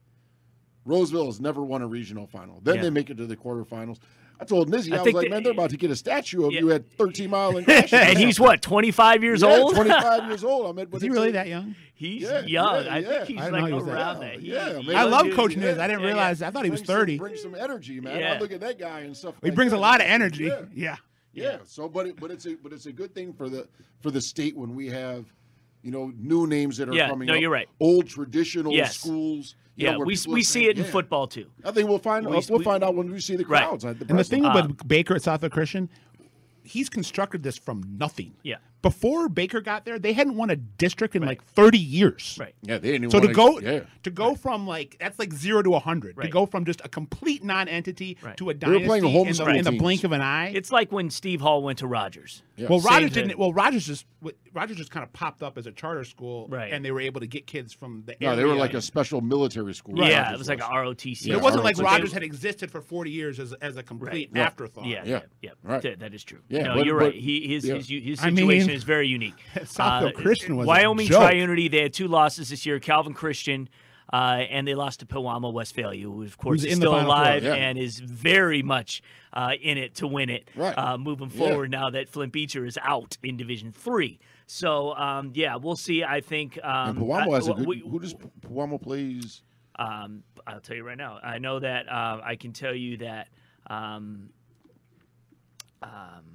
Roseville 0.84 1.26
has 1.26 1.40
never 1.40 1.62
won 1.62 1.82
a 1.82 1.86
regional 1.86 2.26
final. 2.26 2.60
Then 2.62 2.76
Yeah. 2.76 2.82
they 2.82 2.90
make 2.90 3.10
it 3.10 3.16
to 3.18 3.26
the 3.26 3.36
quarterfinals. 3.36 3.98
I 4.40 4.44
told 4.44 4.70
Nizzy, 4.70 4.92
I 4.92 4.96
I, 4.98 5.02
was 5.02 5.12
like, 5.12 5.24
they- 5.24 5.28
man, 5.28 5.42
they're 5.42 5.52
about 5.52 5.68
to 5.70 5.76
get 5.76 5.90
a 5.90 5.96
statue 5.96 6.46
of 6.46 6.52
Yeah. 6.52 6.60
you 6.60 6.72
at 6.72 6.90
13 6.92 7.28
Mile 7.28 7.56
and 7.58 7.66
Gratiot. 7.66 7.92
and 7.92 8.18
he's 8.18 8.40
what, 8.40 8.62
25 8.62 9.22
years 9.22 9.42
yeah, 9.42 9.48
old? 9.54 9.74
25 9.74 10.28
years 10.28 10.44
old. 10.44 10.66
I 10.66 10.72
mean, 10.72 10.86
but 10.86 10.96
Is 10.96 11.02
he 11.02 11.10
really 11.10 11.28
a- 11.28 11.32
that 11.32 11.48
young? 11.48 11.74
He's 11.94 12.22
Yeah, 12.22 12.40
young. 12.46 12.84
yeah, 12.86 12.94
I 12.94 13.02
think 13.02 13.24
he's 13.26 13.38
I 13.40 13.48
like 13.50 13.60
know 13.60 13.66
he 13.66 13.72
was 13.74 13.84
that 13.84 13.92
around 13.94 14.20
young. 14.22 14.30
that. 14.32 14.40
He- 14.40 14.52
Yeah, 14.52 14.78
he- 14.78 14.86
man. 14.88 14.96
I 14.96 15.02
love 15.04 15.26
dude, 15.26 15.34
Coach 15.36 15.54
yeah. 15.56 15.62
Niz. 15.62 15.78
I 15.78 15.86
didn't 15.86 16.00
Yeah, 16.00 16.06
yeah. 16.06 16.12
realize. 16.14 16.40
I 16.42 16.50
thought 16.50 16.64
he 16.64 16.70
was 16.70 16.80
Bring 16.80 16.86
some- 16.86 16.96
30. 16.96 17.18
Bring 17.18 17.36
some 17.36 17.54
energy, 17.54 18.00
man. 18.00 18.18
Yeah. 18.18 18.32
I 18.34 18.38
look 18.38 18.52
at 18.52 18.60
that 18.60 18.78
guy 18.78 19.00
and 19.00 19.14
stuff. 19.16 19.34
He 19.42 19.48
like 19.48 19.54
brings 19.54 19.72
a 19.72 19.78
lot 19.78 20.00
of 20.00 20.06
energy. 20.06 20.44
Yeah. 20.44 20.62
Yeah. 20.74 20.96
Yeah. 21.32 21.56
So, 21.64 21.88
but 21.88 22.06
it, 22.06 22.18
but 22.18 22.30
it's 22.30 22.46
a 22.46 22.56
but 22.56 22.72
it's 22.72 22.86
a 22.86 22.92
good 22.92 23.14
thing 23.14 23.32
for 23.34 23.48
the 23.50 23.68
for 24.00 24.10
the 24.10 24.20
state 24.20 24.56
when 24.56 24.74
we 24.74 24.88
have, 24.88 25.26
you 25.82 25.90
know, 25.92 26.12
new 26.16 26.46
names 26.46 26.76
that 26.78 26.88
are 26.88 26.92
Yeah, 26.94 27.08
coming. 27.08 27.26
no, 27.28 27.34
up, 27.34 27.40
you're 27.40 27.50
right. 27.50 27.68
Old 27.78 28.08
traditional 28.08 28.72
Yes. 28.72 28.96
schools. 28.96 29.54
You 29.80 29.86
know, 29.86 29.92
Yeah, 29.92 29.96
where 29.98 30.06
we, 30.06 30.12
we 30.28 30.42
see 30.42 30.42
saying, 30.42 30.66
it 30.70 30.78
in 30.78 30.84
yeah. 30.84 30.90
football 30.90 31.26
too. 31.26 31.46
I 31.64 31.70
think 31.70 31.88
we'll 31.88 31.98
find 31.98 32.26
We- 32.26 32.32
we'll 32.50 32.58
we- 32.58 32.64
find 32.64 32.84
out 32.84 32.94
when 32.94 33.10
we 33.10 33.18
see 33.20 33.36
the 33.36 33.44
crowds. 33.44 33.84
at 33.84 33.98
the 33.98 34.02
And 34.02 34.10
the 34.10 34.14
Breslin. 34.14 34.42
thing 34.42 34.44
Uh, 34.46 34.50
about 34.50 34.86
Baker 34.86 35.14
at 35.14 35.22
Southfield 35.22 35.52
Christian, 35.52 35.88
he's 36.62 36.90
constructed 36.90 37.42
this 37.42 37.56
from 37.56 37.82
nothing. 37.96 38.34
Yeah. 38.42 38.56
Before 38.82 39.28
Baker 39.28 39.60
got 39.60 39.84
there, 39.84 39.98
they 39.98 40.12
hadn't 40.14 40.36
won 40.36 40.48
a 40.50 40.56
district 40.56 41.14
in 41.14 41.22
like 41.22 41.44
30 41.44 41.78
years. 41.78 42.36
Right. 42.40 42.54
yeah, 42.62 42.78
they 42.78 42.92
didn't 42.92 43.04
even 43.04 43.10
So 43.10 43.20
to 43.20 43.32
go 43.32 43.58
yeah. 43.60 43.80
to 44.04 44.10
go 44.10 44.34
from 44.34 44.66
like 44.66 44.96
that's 44.98 45.18
like 45.18 45.32
zero 45.34 45.62
to 45.62 45.78
hundred. 45.78 46.16
To 46.20 46.28
go 46.28 46.46
from 46.46 46.64
just 46.64 46.80
a 46.84 46.88
complete 46.88 47.44
non-entity 47.44 48.16
Right. 48.22 48.36
to 48.38 48.44
a 48.44 48.46
were 48.46 48.54
dynasty 48.54 48.86
playing 48.86 49.04
in, 49.04 49.32
the, 49.36 49.46
in 49.48 49.64
the 49.64 49.72
blink 49.72 50.04
of 50.04 50.12
an 50.12 50.22
eye. 50.22 50.48
It's 50.54 50.72
like 50.72 50.90
when 50.92 51.10
Steve 51.10 51.40
Hall 51.40 51.62
went 51.62 51.78
to 51.80 51.86
Rogers. 51.86 52.42
Yeah. 52.56 52.68
well, 52.68 52.80
Same 52.80 52.92
Rogers 52.92 53.12
thing. 53.12 53.26
didn't. 53.28 53.38
Well, 53.38 53.52
Rogers 53.52 53.86
just 53.86 54.06
Rogers 54.52 54.76
just 54.76 54.90
kind 54.90 55.04
of 55.04 55.12
popped 55.12 55.42
up 55.42 55.56
as 55.56 55.66
a 55.66 55.72
charter 55.72 56.04
school, 56.04 56.46
Right. 56.48 56.72
And 56.72 56.84
they 56.84 56.90
were 56.90 57.00
able 57.00 57.20
to 57.20 57.26
get 57.26 57.46
kids 57.46 57.72
from 57.72 58.02
the 58.06 58.16
No, 58.20 58.28
area. 58.28 58.36
they 58.36 58.44
were 58.44 58.54
like 58.54 58.74
a 58.74 58.82
special 58.82 59.20
military 59.20 59.74
school. 59.74 59.98
Yeah, 59.98 60.22
Rogers 60.24 60.34
it 60.34 60.38
was 60.38 60.48
like 60.48 60.60
a 60.60 60.64
ROTC. 60.64 61.26
Yeah, 61.26 61.34
It 61.36 61.42
wasn't 61.42 61.64
like 61.64 61.78
Rogers 61.78 62.12
had 62.12 62.22
existed 62.22 62.70
for 62.70 62.80
40 62.80 63.10
years 63.10 63.38
as, 63.40 63.52
as 63.54 63.76
a 63.76 63.82
complete 63.82 64.30
Right. 64.32 64.40
afterthought. 64.42 64.86
Yeah, 64.86 65.02
Yeah. 65.04 65.10
yeah, 65.10 65.20
yeah. 65.42 65.50
Right. 65.62 65.82
That- 65.82 66.00
that 66.00 66.14
is 66.14 66.24
true. 66.24 66.40
Yeah, 66.48 66.62
no, 66.64 66.74
but- 66.76 66.86
you're 66.86 66.98
but- 66.98 67.04
right. 67.06 67.14
He, 67.14 67.46
his, 67.48 67.66
yeah. 67.66 67.74
his 67.76 67.88
his 67.88 68.20
I 68.20 68.30
situation 68.30 68.69
is 68.70 68.84
very 68.84 69.08
unique. 69.08 69.34
Uh, 69.78 70.10
Christian 70.12 70.56
was 70.56 70.66
a 70.66 70.68
Wyoming 70.68 71.06
joke. 71.06 71.20
Tri 71.20 71.32
Unity. 71.32 71.68
They 71.68 71.82
had 71.82 71.92
two 71.92 72.08
losses 72.08 72.48
this 72.50 72.64
year. 72.66 72.78
Calvin 72.80 73.14
Christian. 73.14 73.68
Uh, 74.12 74.44
and 74.50 74.66
they 74.66 74.74
lost 74.74 74.98
to 74.98 75.06
Pewamo, 75.06 75.52
Westphalia, 75.52 76.02
who 76.04 76.24
of 76.24 76.36
course 76.36 76.62
Who's 76.62 76.72
is 76.72 76.76
still 76.78 76.98
alive 76.98 77.44
yeah. 77.44 77.54
and 77.54 77.78
is 77.78 78.00
very 78.00 78.60
much 78.60 79.02
uh, 79.32 79.52
in 79.62 79.78
it 79.78 79.94
to 79.96 80.08
win 80.08 80.28
it. 80.30 80.48
Right. 80.56 80.76
Uh, 80.76 80.98
moving 80.98 81.30
Yeah. 81.32 81.38
forward 81.48 81.70
now 81.70 81.90
that 81.90 82.08
Flint 82.08 82.32
Beecher 82.32 82.64
is 82.66 82.76
out 82.82 83.16
in 83.22 83.36
Division 83.36 83.70
Three. 83.70 84.18
So 84.48 84.96
um, 84.96 85.30
yeah, 85.36 85.54
we'll 85.54 85.76
see. 85.76 86.02
I 86.02 86.20
think 86.22 86.58
um, 86.64 86.96
Pewamo 86.98 87.34
has 87.36 87.46
a 87.46 87.52
I- 87.52 87.56
good. 87.58 87.66
we- 87.68 87.84
who 87.88 88.00
does 88.00 88.14
Pewamo 88.14 88.82
plays? 88.82 89.42
um, 89.76 90.24
I'll 90.44 90.58
tell 90.60 90.74
you 90.76 90.82
right 90.82 90.98
now. 90.98 91.20
I 91.22 91.38
know 91.38 91.60
that 91.60 91.88
uh, 91.88 92.20
I 92.24 92.34
can 92.34 92.52
tell 92.52 92.74
you 92.74 92.96
that 92.96 93.28
um, 93.68 94.30
um, 95.82 96.29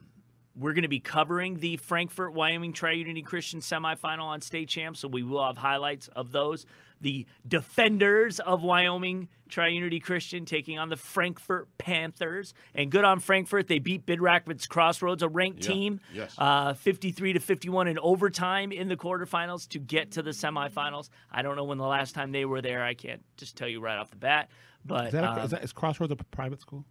we're 0.58 0.74
going 0.74 0.84
to 0.84 0.88
be 0.88 1.00
covering 1.00 1.60
the 1.60 1.78
Frankfurt 1.78 2.34
Wyoming 2.34 2.74
Tri 2.74 2.92
Unity 2.94 3.22
Christian 3.22 3.60
semifinal 3.60 4.24
on 4.24 4.42
state 4.42 4.70
champs, 4.70 5.02
so 5.02 5.08
we 5.08 5.22
will 5.24 5.46
have 5.46 5.58
highlights 5.58 6.08
of 6.10 6.32
those. 6.32 6.66
The 7.02 7.26
defenders 7.48 8.40
of 8.40 8.64
Wyoming 8.64 9.28
Tri 9.50 9.68
Unity 9.68 10.00
Christian 10.00 10.46
taking 10.46 10.80
on 10.80 10.88
the 10.90 10.96
Frankfurt 10.96 11.68
Panthers, 11.78 12.54
and 12.74 12.90
good 12.90 13.04
on 13.04 13.20
Frankfurt. 13.20 13.68
They 13.68 13.80
beat 13.80 14.06
Big 14.06 14.22
Rapids 14.22 14.66
Crossroads, 14.66 15.22
a 15.22 15.28
ranked 15.28 15.66
Yeah, 15.66 15.74
team, 15.74 16.00
yes. 16.14 16.34
uh, 16.38 16.74
53 16.74 17.34
to 17.34 17.40
51 17.40 17.88
in 17.90 18.00
overtime 18.00 18.72
in 18.72 18.88
the 18.88 18.96
quarterfinals 18.96 19.68
to 19.70 19.80
get 19.80 20.12
to 20.12 20.22
the 20.22 20.32
semifinals. 20.32 21.10
I 21.32 21.42
don't 21.42 21.58
know 21.58 21.66
when 21.66 21.78
the 21.78 21.86
last 21.86 22.16
time 22.16 22.32
they 22.32 22.46
were 22.46 22.62
there. 22.62 22.82
I 22.84 22.94
can't 22.94 23.24
just 23.38 23.56
tell 23.58 23.68
you 23.68 23.82
right 23.82 23.98
off 23.98 24.10
the 24.10 24.16
bat. 24.16 24.50
But 24.86 25.08
Is, 25.08 25.12
that 25.14 25.24
a, 25.24 25.32
um, 25.32 25.40
is, 25.40 25.52
that, 25.52 25.64
is 25.64 25.74
Crossroads 25.74 26.12
a 26.12 26.16
private 26.16 26.62
school? 26.62 26.86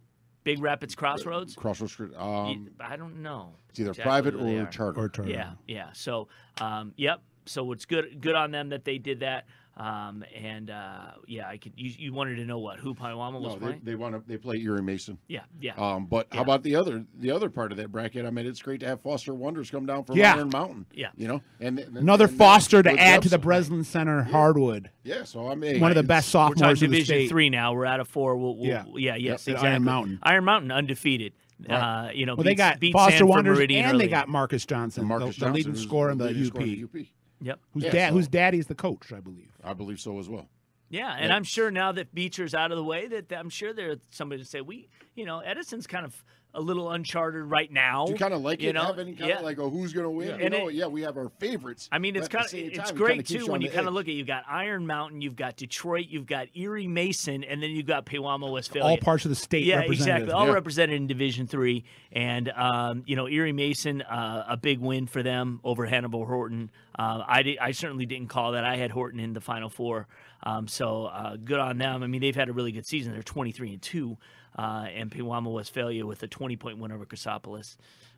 Big 0.45 0.61
Rapids 0.61 0.95
Crossroads, 0.95 1.55
Crossroads. 1.55 1.97
You- 1.99 2.15
Um, 2.15 2.69
I 2.79 2.95
don't 2.95 3.21
know. 3.21 3.55
it's 3.69 3.79
either 3.79 3.89
exactly 3.89 4.03
private 4.31 4.35
or 4.35 4.61
are. 4.61 4.65
charter. 4.67 4.99
Or 5.01 5.09
charter? 5.09 5.31
Yeah, 5.31 5.53
yeah. 5.67 5.89
So, 5.91 6.29
um, 6.61 6.93
yep. 6.95 7.19
So 7.47 7.71
it's 7.73 7.85
good, 7.85 8.21
good 8.21 8.35
on 8.35 8.51
them 8.51 8.69
that 8.69 8.85
they 8.85 8.97
did 8.99 9.19
that. 9.19 9.47
Um, 9.77 10.23
and 10.33 10.69
uh, 10.69 11.11
yeah, 11.27 11.49
I 11.49 11.57
could. 11.57 11.73
You, 11.75 11.91
you 11.97 12.13
wanted 12.13 12.35
to 12.35 12.45
know 12.45 12.59
what 12.59 12.79
who 12.79 12.95
Pewamo 12.95 13.41
was 13.41 13.43
no, 13.43 13.53
they, 13.55 13.57
playing? 13.65 13.81
they 13.83 13.95
want 13.95 14.15
to. 14.15 14.23
They 14.25 14.37
play 14.37 14.55
Erie 14.57 14.81
Mason. 14.81 15.17
yeah, 15.27 15.41
yeah. 15.59 15.73
Um, 15.75 16.05
but 16.05 16.27
Yeah. 16.31 16.37
how 16.37 16.43
about 16.43 16.63
the 16.63 16.77
other 16.77 17.03
the 17.19 17.29
other 17.31 17.49
part 17.49 17.71
of 17.73 17.77
that 17.79 17.91
bracket? 17.91 18.25
I 18.25 18.29
mean, 18.29 18.45
it's 18.45 18.61
great 18.61 18.79
to 18.79 18.87
have 18.87 19.01
Foster 19.01 19.33
Wonders 19.33 19.69
come 19.69 19.85
down 19.85 20.05
from 20.05 20.15
Yeah. 20.17 20.35
Iron 20.35 20.49
Mountain. 20.49 20.85
Yeah. 20.93 21.09
you 21.17 21.27
know, 21.27 21.41
and 21.59 21.77
and- 21.79 21.97
Another 21.97 22.25
and- 22.25 22.37
Foster 22.37 22.81
to 22.83 22.91
add 22.91 23.21
to 23.23 23.29
the 23.29 23.37
Breslin 23.37 23.83
Center 23.83 24.23
hardwood. 24.23 24.91
Yeah, 25.03 25.23
so 25.25 25.49
I 25.51 25.55
mean, 25.55 25.81
One 25.81 25.91
of 25.91 25.95
the 25.95 25.99
it's- 26.03 26.07
best 26.07 26.33
We're 26.33 26.39
talking 26.39 26.57
sophomores 26.57 26.81
in 26.81 26.91
the 26.91 26.95
Division 26.97 27.15
state. 27.15 27.29
three 27.29 27.49
now. 27.49 27.73
We're 27.73 27.85
out 27.85 27.99
of 27.99 28.07
four. 28.07 28.37
We'll, 28.37 28.55
we'll, 28.55 28.69
Yeah. 28.69 28.85
yeah, 28.95 29.15
yes, 29.15 29.45
Yep, 29.45 29.55
exactly. 29.57 29.69
Iron 29.69 29.83
Mountain. 29.83 30.19
Iron 30.23 30.45
Mountain 30.45 30.71
undefeated. 30.71 31.33
Uh, 31.69 32.09
you 32.13 32.25
know, 32.25 32.35
Well, 32.35 32.43
they 32.43 32.51
beats- 32.51 32.57
got 32.57 32.79
beat 32.79 32.93
Foster 32.93 33.11
Sanford 33.17 33.27
Wonders 33.29 33.57
Meridian 33.57 33.85
and 33.85 33.99
they 33.99 34.07
got 34.07 34.27
Marcus 34.29 34.65
Johnson, 34.65 35.05
Marcus 35.05 35.35
the, 35.35 35.39
the 35.39 35.45
Johnson, 35.47 35.53
leading 35.53 35.75
scorer 35.75 36.11
in 36.11 36.17
the 36.17 36.25
leading 36.25 36.43
UP, 36.43 36.47
scorer 36.47 36.63
in 36.65 36.71
the 36.93 36.99
UP. 37.01 37.07
Yep. 37.41 37.59
whose 37.73 37.83
Yeah, 37.83 37.91
dad 37.91 38.09
so- 38.09 38.13
whose 38.15 38.27
daddy's 38.27 38.67
the 38.67 38.75
coach, 38.75 39.11
I 39.13 39.19
believe. 39.19 39.51
I 39.63 39.73
believe 39.73 39.99
so 39.99 40.19
as 40.19 40.29
well. 40.29 40.49
Yeah, 40.89 41.13
and 41.15 41.29
Yeah. 41.29 41.35
I'm 41.35 41.43
sure 41.43 41.71
now 41.71 41.91
that 41.93 42.13
Beecher's 42.13 42.53
out 42.53 42.71
of 42.71 42.77
the 42.77 42.83
way, 42.83 43.07
that 43.07 43.33
I'm 43.33 43.49
sure 43.49 43.73
there's 43.73 43.97
somebody 44.11 44.41
to 44.41 44.47
say 44.47 44.61
we, 44.61 44.87
you 45.15 45.25
know, 45.25 45.39
Edison's 45.39 45.87
kind 45.87 46.05
of 46.05 46.23
a 46.55 46.61
little 46.61 46.91
uncharted 46.91 47.43
right 47.43 47.71
now. 47.71 48.05
Do 48.05 48.13
you 48.13 48.17
kind 48.17 48.33
of 48.33 48.41
like 48.41 48.61
you 48.61 48.69
it? 48.69 48.73
know? 48.73 48.83
have 48.83 48.99
any 48.99 49.13
kind 49.13 49.29
yeah. 49.29 49.37
of 49.37 49.43
like, 49.43 49.59
oh, 49.59 49.69
who's 49.69 49.93
going 49.93 50.05
to 50.05 50.09
win? 50.09 50.27
Yeah. 50.27 50.37
You 50.37 50.49
know, 50.49 50.67
it- 50.67 50.75
yeah, 50.75 50.87
we 50.87 51.01
have 51.01 51.17
our 51.17 51.29
favorites. 51.39 51.87
I 51.91 51.99
mean, 51.99 52.15
it's 52.15 52.27
kind 52.27 52.45
of 52.45 52.53
it's 52.53 52.77
time, 52.77 52.87
it 52.87 52.95
great 52.95 53.25
too 53.25 53.47
when 53.47 53.61
you 53.61 53.69
kind 53.69 53.87
of 53.87 53.93
look 53.93 54.07
at 54.07 54.13
you've 54.13 54.27
got 54.27 54.43
Iron 54.49 54.87
Mountain, 54.87 55.21
you've 55.21 55.35
got 55.35 55.57
Detroit, 55.57 56.07
you've 56.09 56.25
got 56.25 56.47
Erie 56.55 56.87
Mason, 56.87 57.43
and 57.43 57.61
then 57.61 57.71
you've 57.71 57.85
got 57.85 58.05
Pewamo 58.05 58.51
Westphalia. 58.51 58.87
All 58.87 58.97
parts 58.97 59.25
of 59.25 59.29
the 59.29 59.35
state 59.35 59.65
yeah, 59.65 59.81
exactly. 59.81 60.31
All 60.31 60.47
Yeah. 60.47 60.53
represented 60.53 60.95
in 60.95 61.07
Division 61.07 61.47
Three, 61.47 61.83
and 62.11 62.49
um, 62.51 63.03
you 63.05 63.15
know 63.15 63.27
Erie 63.27 63.51
Mason, 63.51 64.01
uh, 64.01 64.45
a 64.47 64.57
big 64.57 64.79
win 64.79 65.07
for 65.07 65.23
them 65.23 65.59
over 65.63 65.85
Hanover 65.85 66.25
Horton. 66.25 66.71
Uh, 66.97 67.23
I 67.27 67.43
did, 67.43 67.57
I 67.57 67.71
certainly 67.71 68.05
didn't 68.05 68.29
call 68.29 68.53
that. 68.53 68.63
I 68.63 68.77
had 68.77 68.91
Horton 68.91 69.19
in 69.19 69.33
the 69.33 69.41
Final 69.41 69.69
Four, 69.69 70.07
um, 70.43 70.67
so 70.67 71.05
uh, 71.05 71.35
good 71.35 71.59
on 71.59 71.77
them. 71.77 72.03
I 72.03 72.07
mean, 72.07 72.21
they've 72.21 72.35
had 72.35 72.49
a 72.49 72.53
really 72.53 72.71
good 72.71 72.85
season. 72.85 73.13
They're 73.13 73.23
twenty 73.23 73.51
three 73.51 73.73
and 73.73 73.81
two, 73.81 74.17
uh, 74.57 74.85
and 74.93 75.11
Pewamo 75.11 75.53
Westphalia 75.53 76.05
with 76.05 76.23
a 76.23 76.27
twenty 76.27 76.55
point 76.55 76.77
win 76.77 76.91
over 76.91 77.05
Chrysopolis. 77.05 77.77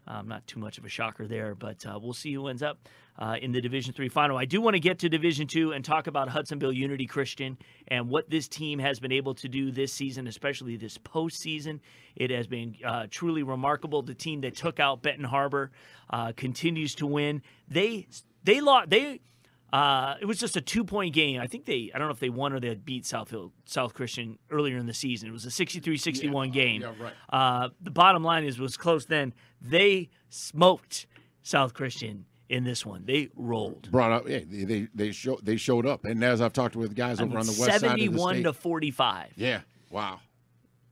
Um, 0.10 0.30
not 0.30 0.47
too 0.47 0.62
much 0.62 0.78
of 0.78 0.86
a 0.86 0.89
shocker 0.89 1.28
there, 1.28 1.54
but 1.54 1.86
uh, 1.86 2.00
we'll 2.02 2.13
see 2.13 2.34
who 2.34 2.47
ends 2.47 2.63
up 2.63 2.80
uh, 3.19 3.36
in 3.41 3.52
the 3.52 3.60
Division 3.60 3.93
Three 3.93 4.08
final. 4.08 4.38
I 4.38 4.45
do 4.45 4.62
want 4.62 4.76
to 4.76 4.80
get 4.80 5.00
to 5.00 5.10
Division 5.10 5.47
Two 5.47 5.73
and 5.73 5.84
talk 5.84 6.08
about 6.08 6.30
Hudsonville 6.30 6.71
Unity 6.71 7.08
Christian 7.08 7.58
and 7.89 8.08
what 8.08 8.30
this 8.30 8.47
team 8.47 8.80
has 8.80 9.02
been 9.02 9.12
able 9.12 9.36
to 9.36 9.50
do 9.50 9.69
this 9.69 9.91
season, 9.91 10.28
especially 10.28 10.78
this 10.78 10.97
postseason. 10.97 11.82
It 12.15 12.32
has 12.32 12.47
been 12.47 12.76
uh, 12.86 13.08
truly 13.10 13.43
remarkable. 13.43 14.02
The 14.02 14.15
team 14.15 14.41
that 14.41 14.56
took 14.56 14.80
out 14.80 15.02
Benton 15.02 15.26
Harbor 15.26 15.71
uh, 16.10 16.32
continues 16.38 16.95
to 16.95 17.06
win. 17.06 17.41
They 17.67 18.08
they 18.43 18.62
lost 18.62 18.89
they. 18.89 19.19
Uh, 19.73 20.15
it 20.21 20.25
was 20.25 20.39
just 20.39 20.56
a 20.56 20.62
two 20.62 20.84
point 20.86 21.13
game. 21.13 21.41
I 21.41 21.47
think 21.47 21.65
they, 21.65 21.91
I 21.93 21.97
don't 21.97 22.08
know 22.08 22.13
if 22.13 22.19
they 22.19 22.30
won 22.30 22.53
or 22.53 22.60
they 22.60 22.73
beat 22.75 23.03
Southfield, 23.03 23.51
South 23.65 23.93
Christian 23.93 24.39
earlier 24.49 24.77
in 24.77 24.86
the 24.86 24.93
season. 24.93 25.27
It 25.27 25.34
was 25.34 25.45
a 25.45 25.51
63 25.51 25.97
61 25.97 26.51
game. 26.51 26.82
yeah, 26.82 26.93
right. 26.99 27.13
Uh, 27.30 27.69
the 27.82 27.91
bottom 27.91 28.23
line 28.23 28.45
is, 28.45 28.60
was 28.60 28.77
close 28.77 29.06
then. 29.06 29.34
They 29.62 30.10
smoked 30.30 31.06
South 31.43 31.73
Christian 31.73 32.25
in 32.49 32.63
this 32.63 32.86
one. 32.86 33.03
They 33.06 33.30
rolled. 33.36 33.91
Brought 33.91 34.12
up, 34.13 34.30
yeah, 34.30 34.39
they 34.50 34.63
they 34.63 34.87
they, 34.96 35.12
show, 35.12 35.37
they 35.44 35.58
showed 35.58 35.85
up, 35.85 36.06
and 36.06 36.23
as 36.23 36.39
I've 36.39 36.54
talked 36.54 36.77
with 36.77 36.96
guys 36.96 37.19
I 37.19 37.23
over 37.23 37.31
mean, 37.31 37.39
on 37.39 37.46
the 37.46 37.52
west 37.60 37.71
side 37.73 37.81
71 37.81 38.35
state, 38.35 38.44
to 38.44 38.54
45. 38.54 39.33
yeah, 39.35 39.62
wow, 39.89 40.21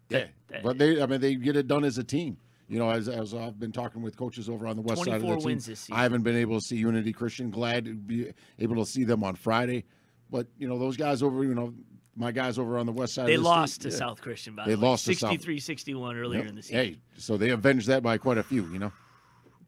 yeah, 0.09 0.25
that- 0.49 0.63
but 0.63 0.77
they, 0.77 1.01
I 1.01 1.05
mean, 1.05 1.21
they 1.21 1.35
get 1.35 1.55
it 1.55 1.67
done 1.67 1.85
as 1.85 1.97
a 1.97 2.03
team. 2.03 2.37
You 2.67 2.79
know, 2.79 2.89
as, 2.89 3.07
as 3.07 3.33
I've 3.35 3.59
been 3.59 3.71
talking 3.71 4.01
with 4.01 4.17
coaches 4.17 4.49
over 4.49 4.65
on 4.65 4.75
the 4.75 4.81
west 4.81 5.03
side 5.05 5.15
of 5.15 5.21
the 5.21 5.37
team. 5.75 5.95
I 5.95 6.01
haven't 6.01 6.23
been 6.23 6.35
able 6.35 6.59
to 6.59 6.65
see 6.65 6.77
Unity 6.77 7.13
Christian. 7.13 7.51
Glad 7.51 7.85
to 7.85 7.93
be 7.93 8.31
able 8.59 8.83
to 8.83 8.89
see 8.89 9.03
them 9.03 9.23
on 9.23 9.35
Friday, 9.35 9.85
but 10.31 10.47
you 10.57 10.67
know 10.67 10.79
those 10.79 10.97
guys 10.97 11.21
over, 11.21 11.43
you 11.43 11.53
know, 11.53 11.73
my 12.15 12.31
guys 12.31 12.57
over 12.57 12.77
on 12.79 12.85
the 12.87 12.91
west 12.91 13.13
side. 13.13 13.27
They 13.27 13.35
of 13.35 13.41
the 13.41 13.43
They 13.43 13.49
lost 13.49 13.73
state, 13.75 13.89
to 13.89 13.89
yeah. 13.95 13.99
South 13.99 14.21
Christian, 14.21 14.55
by 14.55 14.65
They 14.65 14.73
the 14.75 14.81
way. 14.81 14.87
lost 14.87 15.05
to 15.05 15.13
South- 15.15 15.31
63-61 15.31 16.15
earlier 16.15 16.39
Yep. 16.39 16.49
in 16.49 16.55
the 16.55 16.61
season. 16.63 16.77
Hey, 16.77 16.97
so 17.17 17.37
they 17.37 17.49
avenged 17.51 17.87
that 17.87 18.01
by 18.01 18.17
quite 18.17 18.37
a 18.39 18.43
few, 18.43 18.65
you 18.71 18.79
know. 18.79 18.91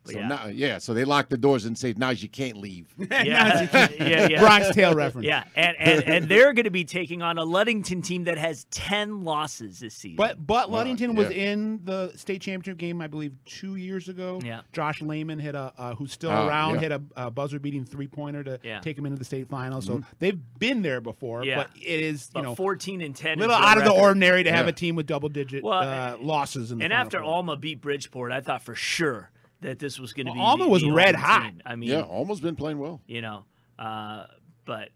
But 0.07 0.13
So 0.13 0.19
yeah. 0.19 0.27
now, 0.27 0.47
yeah, 0.47 0.77
so 0.79 0.93
they 0.93 1.05
locked 1.05 1.29
the 1.29 1.37
doors 1.37 1.65
and 1.65 1.77
say, 1.77 1.93
"Now 1.97 2.09
you 2.09 2.29
can't 2.29 2.57
leave." 2.57 2.93
Yeah, 3.09 3.67
yeah, 3.99 4.27
yeah. 4.29 4.39
Bronx 4.39 4.73
Tale 4.73 4.93
reference. 4.95 5.27
Yeah, 5.27 5.43
and, 5.55 5.75
and, 5.79 6.03
and 6.03 6.29
they're 6.29 6.53
going 6.53 6.65
to 6.65 6.69
be 6.71 6.83
taking 6.85 7.21
on 7.21 7.37
a 7.37 7.43
Ludington 7.43 8.01
team 8.01 8.23
that 8.25 8.37
has 8.37 8.65
10 8.71 9.23
losses 9.23 9.79
this 9.79 9.93
season. 9.93 10.15
But 10.17 10.45
but 10.45 10.69
Ludington 10.71 11.15
was 11.15 11.29
yeah. 11.29 11.51
in 11.51 11.79
the 11.83 12.11
state 12.15 12.41
championship 12.41 12.77
game, 12.77 13.01
I 13.01 13.07
believe, 13.07 13.33
two 13.45 13.75
years 13.75 14.07
ago. 14.09 14.39
Yeah. 14.43 14.61
Josh 14.73 15.01
Lehman 15.01 15.39
hit 15.39 15.55
a 15.55 15.73
uh, 15.77 15.95
who's 15.95 16.11
still 16.13 16.29
Ah, 16.31 16.47
around 16.47 16.75
yeah. 16.75 16.79
hit 16.81 16.91
a, 16.93 17.01
a 17.15 17.31
buzzer 17.31 17.59
beating 17.59 17.85
three 17.85 18.07
pointer 18.07 18.43
to 18.43 18.59
Yeah. 18.63 18.79
take 18.79 18.97
him 18.97 19.05
into 19.05 19.17
the 19.17 19.25
state 19.25 19.49
final. 19.49 19.81
So 19.81 19.93
Mm-hmm. 19.95 20.09
they've 20.19 20.39
been 20.59 20.81
there 20.81 21.01
before. 21.01 21.43
Yeah. 21.43 21.57
But 21.57 21.69
it 21.75 21.99
is 22.01 22.27
you 22.27 22.31
but 22.35 22.41
know 22.43 22.55
14 22.55 23.01
and 23.01 23.15
10 23.15 23.37
a 23.37 23.41
little 23.41 23.55
their 23.55 23.65
out 23.65 23.77
of 23.77 23.83
the 23.83 23.91
ordinary 23.91 24.43
to 24.43 24.51
have 24.51 24.67
a 24.67 24.71
team 24.73 24.95
with 24.95 25.05
double 25.07 25.29
digit 25.29 25.63
Well, 25.63 25.79
uh, 25.79 26.17
losses 26.19 26.71
in 26.71 26.77
the 26.79 26.83
And 26.85 26.91
Final 26.91 27.05
after 27.05 27.19
Four. 27.19 27.27
Alma 27.33 27.55
beat 27.57 27.81
Bridgeport, 27.81 28.31
I 28.31 28.41
thought 28.41 28.61
for 28.61 28.75
sure 28.75 29.31
that 29.61 29.79
this 29.79 29.99
was 29.99 30.13
going 30.13 30.27
to 30.27 30.33
be 30.33 30.39
Alma 30.39 30.65
the- 30.65 30.69
was 30.69 30.81
the 30.83 30.91
red 30.91 31.15
hot. 31.15 31.43
team. 31.43 31.61
I 31.65 31.75
mean, 31.75 31.89
yeah, 31.89 32.01
almost 32.01 32.41
been 32.41 32.55
playing 32.55 32.79
well. 32.79 33.01
you 33.07 33.21
know, 33.21 33.45
uh, 33.79 34.25
but 34.65 34.89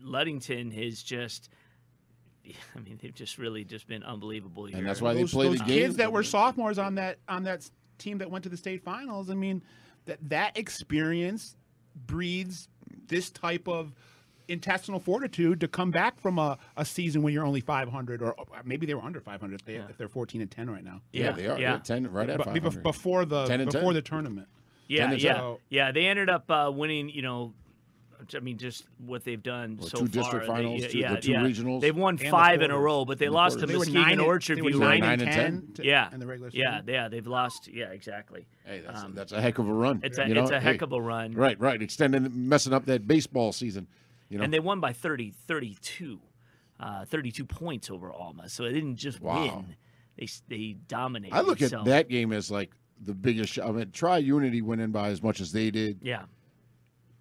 Ludington 0.00 0.70
has 0.70 1.02
just. 1.02 1.48
I 2.76 2.78
mean, 2.78 2.96
they've 3.02 3.12
just 3.14 3.38
really 3.38 3.64
just 3.64 3.88
been 3.88 4.04
unbelievable 4.04 4.66
here. 4.66 4.78
And 4.78 4.86
that's 4.86 5.02
why 5.02 5.14
they 5.14 5.22
those, 5.22 5.32
play 5.32 5.48
those 5.48 5.58
the 5.58 5.64
kids 5.64 5.78
games. 5.80 5.96
that 5.96 6.12
were 6.12 6.22
sophomores 6.22 6.78
on 6.78 6.94
that 6.94 7.18
on 7.28 7.42
that 7.42 7.68
team 7.98 8.18
that 8.18 8.30
went 8.30 8.44
to 8.44 8.48
the 8.48 8.56
state 8.56 8.84
finals. 8.84 9.30
I 9.30 9.34
mean, 9.34 9.62
that 10.04 10.18
that 10.28 10.56
experience 10.56 11.56
breeds 12.06 12.68
this 13.08 13.30
type 13.30 13.66
of 13.66 13.92
intestinal 14.48 15.00
fortitude 15.00 15.60
to 15.60 15.68
come 15.68 15.90
back 15.90 16.20
from 16.20 16.38
a, 16.38 16.58
a 16.76 16.84
season 16.84 17.22
when 17.22 17.32
you're 17.32 17.44
only 17.44 17.60
500 17.60 18.22
or 18.22 18.32
or 18.34 18.46
maybe 18.64 18.86
they 18.86 18.94
were 18.94 19.02
under 19.02 19.20
500 19.20 19.54
if, 19.60 19.64
they, 19.66 19.74
Yeah. 19.74 19.86
if 19.90 19.96
they're 19.96 20.08
14 20.08 20.40
and 20.40 20.50
10 20.50 20.70
right 20.70 20.84
now. 20.84 21.00
Yeah, 21.12 21.32
they 21.32 21.46
are. 21.46 21.58
Yeah, 21.58 21.72
Yeah, 21.72 21.78
ten 21.78 22.10
right 22.10 22.28
at 22.30 22.38
But 22.38 22.46
five 22.46 22.54
be- 22.62 22.80
before 22.80 23.24
the 23.24 23.46
10 23.46 23.60
and 23.60 23.70
before 23.72 23.90
10. 23.92 23.94
the 23.94 24.02
tournament. 24.02 24.48
yeah, 24.88 25.12
yeah, 25.12 25.34
so- 25.36 25.60
yeah. 25.68 25.90
They 25.92 26.06
ended 26.06 26.30
up 26.30 26.50
uh, 26.50 26.70
winning. 26.74 27.08
You 27.08 27.22
know, 27.22 27.54
I 28.34 28.40
mean, 28.40 28.56
just 28.56 28.84
what 28.98 29.24
they've 29.24 29.42
done 29.42 29.76
Well, 29.78 29.88
so 29.88 29.98
two 29.98 30.06
far. 30.06 30.22
district 30.22 30.46
They- 30.46 30.52
finals, 30.52 30.80
yeah, 30.80 30.86
two- 30.88 30.92
the 30.92 30.98
yeah, 30.98 31.16
two 31.16 31.30
yeah. 31.32 31.42
regionals. 31.42 31.80
They've 31.80 31.96
won 31.96 32.16
the 32.16 32.28
five 32.30 32.62
in 32.62 32.70
a 32.70 32.78
row, 32.78 33.04
but 33.04 33.18
they 33.18 33.26
the 33.26 33.32
lost 33.32 33.58
to 33.58 33.66
quarters. 33.66 33.72
They 33.88 33.92
Muskegon 33.92 34.02
nine 34.02 34.12
and, 34.12 34.20
Orchard 34.22 34.58
they 34.58 34.62
were 34.62 34.70
View. 34.70 34.78
nine, 34.80 35.00
Nine 35.00 35.12
and 35.20 35.22
and 35.22 35.32
10, 35.32 35.52
10. 35.62 35.72
to- 35.74 35.84
yeah, 35.84 36.12
in 36.14 36.20
the 36.20 36.26
regular 36.26 36.50
yeah, 36.54 36.78
season. 36.80 36.94
yeah. 36.94 37.08
They've 37.08 37.26
lost. 37.26 37.68
Yeah, 37.68 37.86
exactly. 37.90 38.46
Hey, 38.64 38.80
that's, 38.86 39.02
Um, 39.02 39.14
that's 39.14 39.32
a 39.32 39.40
heck 39.40 39.58
of 39.58 39.68
a 39.68 39.72
run. 39.72 40.00
It's 40.02 40.18
a 40.18 40.26
you 40.26 40.34
know? 40.34 40.42
it's 40.42 40.50
a 40.50 40.60
heck 40.60 40.80
Hey, 40.80 40.84
of 40.84 40.92
a 40.92 41.00
run. 41.00 41.32
right, 41.34 41.60
right. 41.60 41.80
Extending, 41.82 42.48
messing 42.48 42.72
up 42.72 42.86
that 42.86 43.06
baseball 43.06 43.52
season. 43.52 43.86
You 44.28 44.38
know, 44.38 44.44
And 44.44 44.52
they 44.52 44.60
won 44.60 44.80
by 44.80 44.92
30, 44.92 45.30
32, 45.46 46.20
uh, 46.80 47.04
32 47.04 47.44
points 47.44 47.90
over 47.90 48.12
Alma. 48.12 48.48
So 48.48 48.64
they 48.64 48.72
didn't 48.72 48.96
just 48.96 49.20
Wow. 49.20 49.64
win; 49.64 49.76
they 50.18 50.28
they 50.48 50.72
dominated. 50.88 51.34
I 51.36 51.40
look 51.42 51.62
at 51.62 51.70
So, 51.70 51.82
that 51.84 52.08
game 52.08 52.32
as 52.32 52.50
like 52.50 52.72
the 53.00 53.14
biggest. 53.14 53.58
I 53.58 53.70
mean, 53.70 53.90
Tri 53.92 54.18
Unity 54.18 54.62
went 54.62 54.80
in 54.80 54.90
by 54.90 55.08
as 55.10 55.22
much 55.22 55.40
as 55.40 55.52
they 55.52 55.70
did. 55.70 55.98
Yeah, 56.02 56.24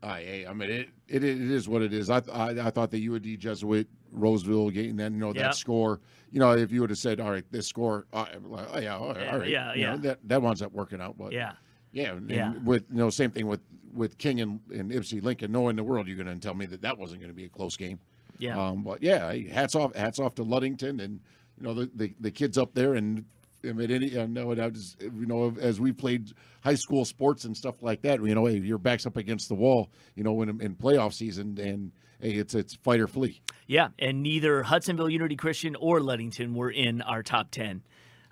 I, 0.03 0.45
I 0.47 0.53
mean, 0.53 0.69
it, 0.69 0.89
it 1.07 1.23
it 1.23 1.41
is 1.41 1.67
what 1.67 1.81
it 1.81 1.93
is. 1.93 2.09
I 2.09 2.21
I, 2.31 2.49
I 2.67 2.69
thought 2.71 2.91
the 2.91 3.07
UAD 3.07 3.37
Jesuit 3.39 3.87
Roseville 4.11 4.69
game, 4.69 4.95
then 4.97 5.13
you 5.13 5.19
know 5.19 5.33
that 5.33 5.39
Yep. 5.39 5.53
score. 5.55 6.01
You 6.31 6.39
know, 6.39 6.51
if 6.51 6.71
you 6.71 6.81
would 6.81 6.89
have 6.89 6.99
said, 6.99 7.19
"All 7.19 7.31
right, 7.31 7.43
this 7.51 7.67
score," 7.67 8.05
uh, 8.13 8.25
like, 8.43 8.67
oh 8.73 8.79
yeah, 8.79 8.97
all 8.97 9.09
right, 9.13 9.19
Yeah, 9.21 9.31
all 9.31 9.39
right. 9.39 9.49
yeah, 9.49 9.73
you 9.73 9.85
know, 9.85 9.97
that 9.97 10.19
that 10.27 10.41
winds 10.41 10.61
up 10.61 10.71
working 10.73 11.01
out. 11.01 11.17
But 11.17 11.31
yeah, 11.33 11.53
yeah, 11.95 12.11
and 12.11 12.29
Yeah. 12.29 12.53
with 12.63 12.83
you 12.91 12.97
know, 12.97 13.09
same 13.09 13.31
thing 13.31 13.47
with 13.47 13.61
with 13.93 14.17
King 14.19 14.41
and, 14.41 14.59
and 14.71 14.91
Ypsi 14.91 15.23
Lincoln. 15.23 15.51
Knowing 15.51 15.77
the 15.77 15.83
world, 15.83 16.07
you're 16.07 16.21
going 16.21 16.27
to 16.27 16.45
tell 16.45 16.53
me 16.53 16.65
that 16.67 16.81
that 16.81 16.97
wasn't 16.99 17.21
going 17.21 17.31
to 17.31 17.35
be 17.35 17.45
a 17.45 17.49
close 17.49 17.75
game. 17.77 17.97
yeah. 18.37 18.61
Um, 18.61 18.83
but 18.83 19.01
yeah, 19.01 19.33
hats 19.51 19.73
off, 19.73 19.95
hats 19.95 20.19
off 20.19 20.35
to 20.35 20.43
Ludington 20.43 20.99
and 20.99 21.21
you 21.57 21.63
know 21.65 21.73
the 21.73 21.89
the, 21.95 22.13
the 22.19 22.31
kids 22.31 22.57
up 22.59 22.75
there 22.75 22.93
and. 22.93 23.25
I 23.67 23.73
mean, 23.73 23.89
any, 23.89 24.19
I 24.19 24.27
know, 24.27 24.51
it, 24.51 24.59
I 24.59 24.69
just, 24.69 25.01
you 25.01 25.25
know, 25.25 25.51
as 25.59 25.79
we 25.81 25.91
played 25.91 26.31
high 26.63 26.75
school 26.75 27.03
sports 27.03 27.45
and 27.45 27.57
stuff 27.57 27.81
like 27.81 28.03
that, 28.03 28.21
you 28.23 28.35
know, 28.35 28.45
hey, 28.45 28.59
your 28.59 28.77
back's 28.77 29.07
up 29.07 29.17
against 29.17 29.49
the 29.49 29.55
wall, 29.55 29.89
you 30.13 30.23
know, 30.23 30.39
in, 30.43 30.61
in 30.61 30.75
playoff 30.75 31.13
season, 31.13 31.57
and 31.59 31.91
hey, 32.21 32.33
it's 32.33 32.53
it's 32.53 32.75
fight 32.75 32.99
or 32.99 33.07
flee. 33.07 33.41
Yeah, 33.65 33.87
and 33.97 34.21
neither 34.21 34.61
Hudsonville 34.61 35.09
Unity 35.09 35.35
Christian 35.35 35.75
or 35.77 35.99
Ludington 35.99 36.53
were 36.53 36.69
in 36.69 37.01
our 37.01 37.23
top 37.23 37.49
ten. 37.49 37.81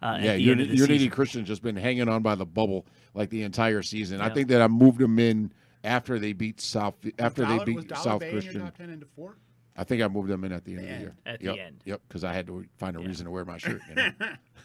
Uh, 0.03 0.05
yeah, 0.05 0.15
at 0.15 0.19
the 0.21 0.27
end 0.29 0.41
Unity, 0.41 0.63
of 0.63 0.69
the 0.69 0.75
Unity 0.75 0.97
season. 0.97 1.09
Christian's 1.11 1.47
just 1.47 1.61
been 1.63 1.75
hanging 1.77 2.09
on 2.09 2.21
by 2.21 2.35
the 2.35 2.45
bubble 2.45 2.85
like 3.13 3.29
the 3.29 3.43
entire 3.43 3.81
season. 3.81 4.19
I 4.21 4.29
think 4.29 4.49
that 4.49 4.61
I 4.61 4.67
moved 4.67 4.99
them 4.99 5.17
in 5.17 5.51
after 5.83 6.19
they 6.19 6.33
beat 6.33 6.59
South, 6.59 6.95
after 7.19 7.43
Dollar- 7.43 7.59
they 7.59 7.73
beat 7.73 7.87
Dollar 7.87 8.01
South 8.03 8.19
Bay 8.19 8.27
in 8.27 8.33
your 8.33 8.41
Christian. 8.41 8.61
top 8.61 8.77
10 8.77 8.89
into 8.89 9.05
four? 9.15 9.37
I 9.77 9.83
think 9.85 10.01
I 10.03 10.07
moved 10.07 10.29
them 10.29 10.43
in 10.43 10.51
at 10.51 10.65
the 10.65 10.73
end 10.73 10.79
of 10.81 10.85
the 10.87 10.99
year. 10.99 11.15
At 11.25 11.39
the 11.39 11.59
end. 11.59 11.81
Yep, 11.85 12.01
because 12.07 12.23
I 12.23 12.33
had 12.33 12.45
to 12.47 12.65
find 12.77 12.95
a 12.97 13.01
Yeah. 13.01 13.07
reason 13.07 13.25
to 13.25 13.31
wear 13.31 13.45
my 13.45 13.57
shirt. 13.57 13.81
You 13.89 14.11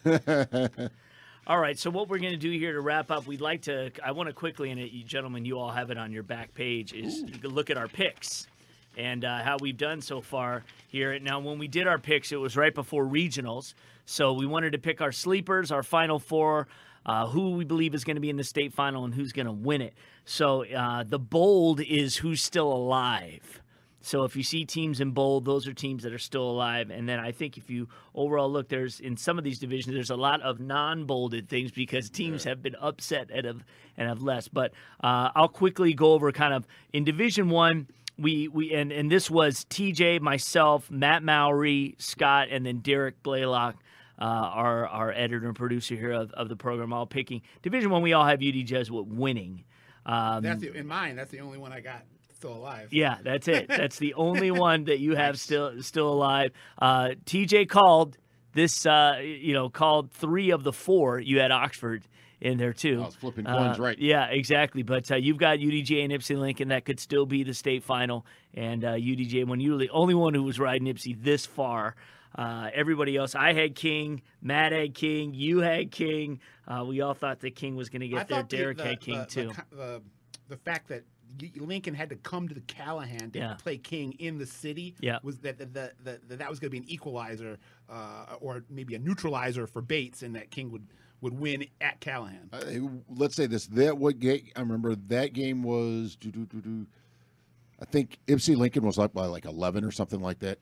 know? 0.05 0.89
All 1.47 1.57
right, 1.59 1.79
so 1.79 1.89
what 1.89 2.09
we're 2.09 2.19
going 2.19 2.31
to 2.31 2.37
do 2.37 2.51
here 2.51 2.73
to 2.73 2.81
wrap 2.81 3.09
up, 3.09 3.25
we'd 3.25 3.41
like 3.41 3.63
to. 3.63 3.91
I 4.05 4.11
want 4.11 4.27
to 4.27 4.33
quickly, 4.33 4.69
and 4.69 4.79
it, 4.79 4.91
you 4.91 5.03
gentlemen, 5.03 5.45
you 5.45 5.57
all 5.57 5.71
have 5.71 5.89
it 5.89 5.97
on 5.97 6.11
your 6.11 6.21
back 6.21 6.53
page, 6.53 6.93
is 6.93 7.21
you 7.21 7.39
can 7.39 7.49
look 7.49 7.71
at 7.71 7.77
our 7.77 7.87
picks 7.87 8.45
and 8.99 9.23
uh, 9.23 9.41
how 9.43 9.57
we've 9.59 9.77
done 9.77 10.01
so 10.01 10.21
far 10.21 10.63
here. 10.89 11.17
Now, 11.19 11.39
when 11.39 11.57
we 11.57 11.67
did 11.67 11.87
our 11.87 11.97
picks, 11.97 12.31
it 12.31 12.35
was 12.35 12.57
right 12.57 12.75
before 12.75 13.05
regionals, 13.05 13.73
so 14.05 14.33
we 14.33 14.45
wanted 14.45 14.73
to 14.73 14.77
pick 14.77 15.01
our 15.01 15.11
sleepers, 15.11 15.71
our 15.71 15.83
final 15.83 16.19
four, 16.19 16.67
uh, 17.05 17.27
who 17.27 17.51
we 17.51 17.63
believe 17.63 17.95
is 17.95 18.03
going 18.03 18.17
to 18.17 18.21
be 18.21 18.29
in 18.29 18.37
the 18.37 18.43
state 18.43 18.73
final, 18.73 19.05
and 19.05 19.13
who's 19.13 19.31
going 19.31 19.45
to 19.45 19.51
win 19.51 19.81
it. 19.81 19.93
So 20.25 20.65
uh, 20.65 21.03
the 21.03 21.19
bold 21.19 21.79
is 21.81 22.17
who's 22.17 22.41
still 22.41 22.71
alive. 22.71 23.61
So 24.01 24.23
if 24.23 24.35
you 24.35 24.43
see 24.43 24.63
teams 24.65 25.01
in 25.01 25.11
bold, 25.11 25.45
those 25.45 25.67
are 25.67 25.73
teams 25.73 26.03
that 26.03 26.13
are 26.13 26.19
still 26.19 26.49
alive. 26.49 26.89
And 26.89 27.07
then 27.07 27.19
I 27.19 27.31
think 27.31 27.57
if 27.57 27.69
you 27.69 27.89
overall 28.15 28.49
look, 28.49 28.69
there's 28.69 28.99
in 28.99 29.17
some 29.17 29.37
of 29.37 29.43
these 29.43 29.59
divisions, 29.59 29.93
there's 29.93 30.09
a 30.09 30.15
lot 30.15 30.41
of 30.41 30.59
non-bolded 30.59 31.49
things 31.49 31.71
because 31.71 32.09
teams 32.09 32.45
have 32.45 32.61
been 32.61 32.75
upset 32.75 33.29
and 33.31 33.45
have 33.45 33.63
and 33.97 34.07
have 34.07 34.21
less. 34.21 34.47
But 34.47 34.71
uh, 35.03 35.31
I'll 35.35 35.49
quickly 35.49 35.93
go 35.93 36.13
over 36.13 36.31
kind 36.31 36.53
of 36.53 36.65
in 36.93 37.03
Division 37.03 37.49
One. 37.49 37.87
We 38.19 38.47
we 38.47 38.73
and 38.73 38.91
and 38.91 39.11
this 39.11 39.29
was 39.29 39.65
TJ, 39.65 40.21
myself, 40.21 40.89
Matt 40.91 41.23
Mowry, 41.23 41.95
Scott, 41.97 42.47
and 42.51 42.65
then 42.65 42.79
Derek 42.79 43.21
Blaylock. 43.23 43.75
Uh, 44.21 44.25
our 44.25 44.85
our 44.85 45.13
editor 45.13 45.47
and 45.47 45.55
producer 45.55 45.95
here 45.95 46.11
of, 46.11 46.29
of 46.33 46.49
the 46.49 46.55
program, 46.57 46.91
all 46.91 47.05
picking 47.05 47.41
Division 47.61 47.89
One. 47.89 48.01
We 48.01 48.11
all 48.11 48.25
have 48.25 48.41
UD 48.43 48.65
Jesuit 48.65 49.07
winning. 49.07 49.63
Um, 50.05 50.43
That's 50.43 50.59
the, 50.59 50.73
in 50.73 50.87
mine. 50.87 51.15
That's 51.15 51.31
the 51.31 51.39
only 51.39 51.57
one 51.57 51.71
I 51.71 51.79
got 51.79 52.03
still 52.39 52.53
alive. 52.53 52.89
yeah, 52.91 53.17
that's 53.23 53.47
it. 53.47 53.67
That's 53.69 53.97
the 53.97 54.13
only 54.15 54.49
one 54.51 54.85
that 54.85 54.99
you 54.99 55.15
have 55.15 55.39
still 55.39 55.81
still 55.83 56.11
alive. 56.11 56.51
Uh, 56.81 57.09
TJ 57.25 57.69
called 57.69 58.17
this. 58.53 58.85
Uh, 58.85 59.19
you 59.21 59.53
know, 59.53 59.69
called 59.69 60.11
three 60.11 60.51
of 60.51 60.63
the 60.63 60.73
four. 60.73 61.19
You 61.19 61.39
had 61.39 61.51
Oxford 61.51 62.03
in 62.41 62.57
there 62.57 62.73
too. 62.73 63.01
I 63.01 63.05
was 63.05 63.15
flipping 63.15 63.45
coins, 63.45 63.79
Uh, 63.79 63.83
right. 63.83 63.97
Yeah, 63.99 64.25
exactly. 64.27 64.83
But 64.83 65.11
uh, 65.11 65.15
you've 65.15 65.37
got 65.37 65.59
UDJ 65.59 66.03
and 66.03 66.13
Ypsi 66.13 66.37
Lincoln 66.37 66.69
that 66.69 66.85
could 66.85 66.99
still 66.99 67.25
be 67.25 67.43
the 67.43 67.53
state 67.53 67.83
final, 67.83 68.25
and 68.53 68.83
uh, 68.85 68.93
UDJ 68.93 69.45
when 69.47 69.59
you 69.59 69.73
were 69.73 69.77
the 69.77 69.89
only 69.89 70.13
one 70.15 70.33
who 70.33 70.43
was 70.43 70.59
riding 70.59 70.87
Ypsi 70.93 71.21
this 71.23 71.45
far. 71.45 71.95
Uh, 72.35 72.69
everybody 72.75 73.17
else, 73.17 73.33
I 73.33 73.53
had 73.53 73.73
King, 73.75 74.21
Matt 74.39 74.71
had 74.71 74.93
King, 74.93 75.33
you 75.33 75.59
had 75.61 75.89
King. 75.91 76.39
Uh, 76.67 76.85
we 76.87 77.01
all 77.01 77.15
thought 77.15 77.39
that 77.39 77.55
King 77.55 77.75
was 77.75 77.89
going 77.89 78.01
to 78.01 78.05
I 78.05 78.09
get 78.19 78.27
there. 78.27 78.37
thought 78.37 78.49
the- 78.49 78.57
Derek 78.57 78.77
the, 78.77 78.83
had 78.83 78.99
King 79.01 79.17
the, 79.17 79.25
too. 79.25 79.51
The, 79.71 79.75
the, 79.75 80.01
the 80.49 80.57
fact 80.57 80.89
that 80.89 81.05
Lincoln 81.57 81.95
had 81.95 82.09
to 82.09 82.15
come 82.17 82.47
to 82.47 82.53
the 82.53 82.61
Calihan 82.61 83.33
to 83.33 83.39
Yeah. 83.39 83.53
play 83.55 83.77
King 83.79 84.13
in 84.19 84.37
the 84.37 84.45
city 84.45 84.93
Yeah. 84.99 85.17
was 85.23 85.39
that 85.39 85.57
that, 85.57 85.73
that, 85.73 85.93
that, 86.03 86.37
that 86.37 86.49
was 86.49 86.59
going 86.59 86.67
to 86.69 86.71
be 86.71 86.77
an 86.77 86.89
equalizer 86.89 87.57
uh, 87.89 88.35
or 88.41 88.63
maybe 88.69 88.93
a 88.93 88.99
neutralizer 88.99 89.65
for 89.65 89.81
Bates 89.81 90.21
and 90.21 90.35
that 90.35 90.51
King 90.51 90.71
would, 90.71 90.85
would 91.21 91.37
win 91.37 91.65
at 91.81 91.99
Calihan. 92.01 92.47
Uh, 92.53 92.89
let's 93.09 93.35
say 93.35 93.45
this. 93.45 93.67
That 93.67 93.97
what 93.97 94.19
game? 94.19 94.47
I 94.55 94.61
remember 94.61 94.95
that 94.95 95.33
game 95.33 95.63
was. 95.63 96.15
doo, 96.15 96.31
doo, 96.31 96.45
doo, 96.45 96.61
doo. 96.61 96.87
I 97.81 97.85
think 97.85 98.19
Ypsi 98.27 98.55
Lincoln 98.57 98.85
was 98.85 98.99
up 98.99 99.13
by 99.13 99.25
like 99.25 99.45
eleven 99.45 99.83
or 99.83 99.91
something 99.91 100.21
like 100.21 100.39
that. 100.39 100.59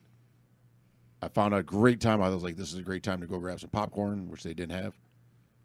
I 1.22 1.30
found 1.30 1.54
a 1.54 1.64
great 1.64 2.00
time. 2.00 2.22
I 2.22 2.30
was 2.30 2.44
like, 2.44 2.56
"This 2.56 2.72
is 2.72 2.80
a 2.80 2.84
great 2.84 3.04
time 3.04 3.22
to 3.22 3.28
go 3.28 3.40
grab 3.40 3.60
some 3.60 3.70
popcorn," 3.70 4.30
which 4.30 4.44
they 4.44 4.54
didn't 4.54 4.80
have. 4.80 4.96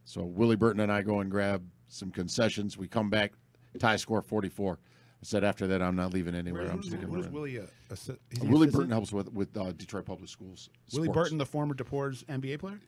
So 0.04 0.22
Willie 0.22 0.56
Burton 0.56 0.80
and 0.80 0.90
I 0.90 1.02
go 1.02 1.20
and 1.20 1.30
grab 1.30 1.62
some 1.88 2.10
concessions. 2.10 2.78
We 2.78 2.88
come 2.88 3.10
back, 3.10 3.32
tie 3.78 3.96
score 3.96 4.22
forty-four. 4.22 4.78
I 5.22 5.24
said 5.24 5.44
after 5.44 5.66
that, 5.68 5.80
I'm 5.82 5.94
not 5.94 6.12
leaving 6.12 6.34
anywhere. 6.34 6.68
I'm 6.68 6.78
Who's, 6.78 6.88
sticking 6.88 7.08
who's 7.08 7.26
around. 7.26 7.34
Willie? 7.34 7.60
Uh, 7.60 7.64
assi- 7.90 8.18
he 8.30 8.40
Willie 8.40 8.66
assistant? 8.66 8.72
Burton 8.72 8.90
helps 8.90 9.12
with 9.12 9.32
with 9.32 9.56
uh, 9.56 9.72
Detroit 9.72 10.06
Public 10.06 10.28
Schools. 10.28 10.70
Willie 10.92 11.06
sports. 11.06 11.16
Burton, 11.28 11.38
the 11.38 11.46
former 11.46 11.74
DePorres 11.74 12.24
NBA 12.24 12.58
player. 12.58 12.80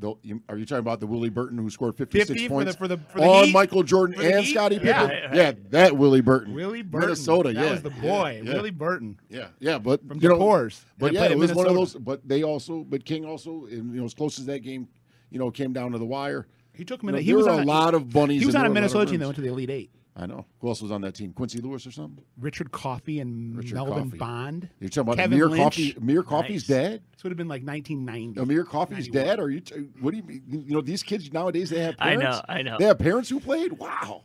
The- 0.00 0.14
you- 0.22 0.42
are 0.48 0.56
you 0.56 0.64
talking 0.64 0.78
about 0.80 1.00
the 1.00 1.08
Willie 1.08 1.28
Burton 1.28 1.58
who 1.58 1.68
scored 1.70 1.96
56 1.96 2.28
50 2.28 2.46
for 2.46 2.48
the- 2.48 2.64
points 2.64 2.76
for 2.76 2.86
the- 2.88 2.98
for 2.98 3.18
the 3.18 3.26
on 3.26 3.44
Heat? 3.46 3.52
Michael 3.52 3.82
Jordan 3.82 4.14
For 4.16 4.22
and? 4.22 4.46
Scottie 4.46 4.76
Yeah. 4.76 5.06
Pippen? 5.08 5.30
Right, 5.30 5.34
Yeah, 5.36 5.52
that 5.70 5.96
Willie 5.96 6.20
Burton. 6.20 6.54
Willie 6.54 6.82
Burton, 6.82 7.08
Minnesota. 7.08 7.52
That 7.52 7.64
yeah, 7.64 7.70
was 7.72 7.82
the 7.82 7.90
boy. 7.90 8.42
Yeah, 8.44 8.52
Willie 8.54 8.70
Burton 8.70 9.18
Yeah, 9.28 9.48
yeah, 9.58 9.78
but 9.78 10.06
from 10.06 10.20
you 10.22 10.28
know, 10.28 10.68
but 10.98 11.12
yeah, 11.12 11.24
it 11.24 11.36
was 11.36 11.52
one 11.52 11.66
of 11.66 11.74
those. 11.74 11.94
But 11.94 12.26
they 12.28 12.44
also, 12.44 12.84
but 12.84 13.04
King 13.04 13.24
also, 13.24 13.66
you 13.68 13.82
know, 13.82 14.04
as 14.04 14.14
close 14.14 14.38
as 14.38 14.46
that 14.46 14.60
game, 14.60 14.86
you 15.30 15.38
know, 15.40 15.50
came 15.50 15.72
down 15.72 15.90
to 15.92 15.98
the 15.98 16.06
wire. 16.06 16.46
He 16.74 16.84
took 16.84 17.02
him. 17.02 17.08
You 17.08 17.08
In, 17.08 17.14
know, 17.16 17.22
he 17.22 17.34
was 17.34 17.48
on 17.48 17.60
a 17.60 17.64
lot 17.64 17.94
of 17.94 18.08
bunnies. 18.10 18.40
He 18.40 18.46
was 18.46 18.54
on 18.54 18.60
a 18.60 18.62
there 18.62 18.68
were 18.68 18.68
lot 18.68 18.70
of 18.70 18.74
Minnesota 18.74 19.10
team 19.10 19.18
that 19.20 19.26
went 19.26 19.36
to 19.36 19.42
the 19.42 19.48
Elite 19.48 19.70
Eight. 19.70 19.90
I 20.20 20.26
know. 20.26 20.44
Who 20.60 20.68
else 20.68 20.82
was 20.82 20.90
on 20.90 21.00
that 21.02 21.14
team? 21.14 21.32
Quincy 21.32 21.60
Lewis 21.60 21.86
or 21.86 21.92
something? 21.92 22.24
Richard 22.40 22.72
Coffey 22.72 23.20
and 23.20 23.56
Richard 23.56 23.74
Melvin 23.76 24.04
Coffey. 24.10 24.18
Bond. 24.18 24.68
You're 24.80 24.88
talking 24.88 25.00
about 25.02 25.16
Kevin 25.18 25.34
Amir 25.34 25.48
Lynch. 25.48 25.62
Coffey. 25.62 25.94
Amir 25.96 26.22
Coffey's 26.24 26.68
Nice. 26.68 26.78
dad. 26.78 27.02
This 27.12 27.22
would 27.22 27.30
have 27.30 27.36
been 27.38 27.46
like 27.48 27.62
1990. 27.62 28.40
Amir 28.40 28.64
Coffey's 28.64 29.08
91. 29.08 29.24
dad? 29.26 29.38
Are 29.40 29.48
you? 29.50 29.60
T- 29.60 29.74
what 30.00 30.10
do 30.10 30.16
you 30.16 30.22
mean? 30.24 30.42
You 30.66 30.74
know, 30.74 30.80
these 30.80 31.02
kids 31.04 31.32
nowadays 31.32 31.70
they 31.70 31.80
have 31.80 31.94
I 32.00 32.14
know, 32.16 32.20
parents. 32.20 32.40
I 32.48 32.62
know. 32.62 32.76
They 32.78 32.84
have 32.86 32.98
parents 32.98 33.28
who 33.30 33.38
played. 33.38 33.74
Wow. 33.74 34.24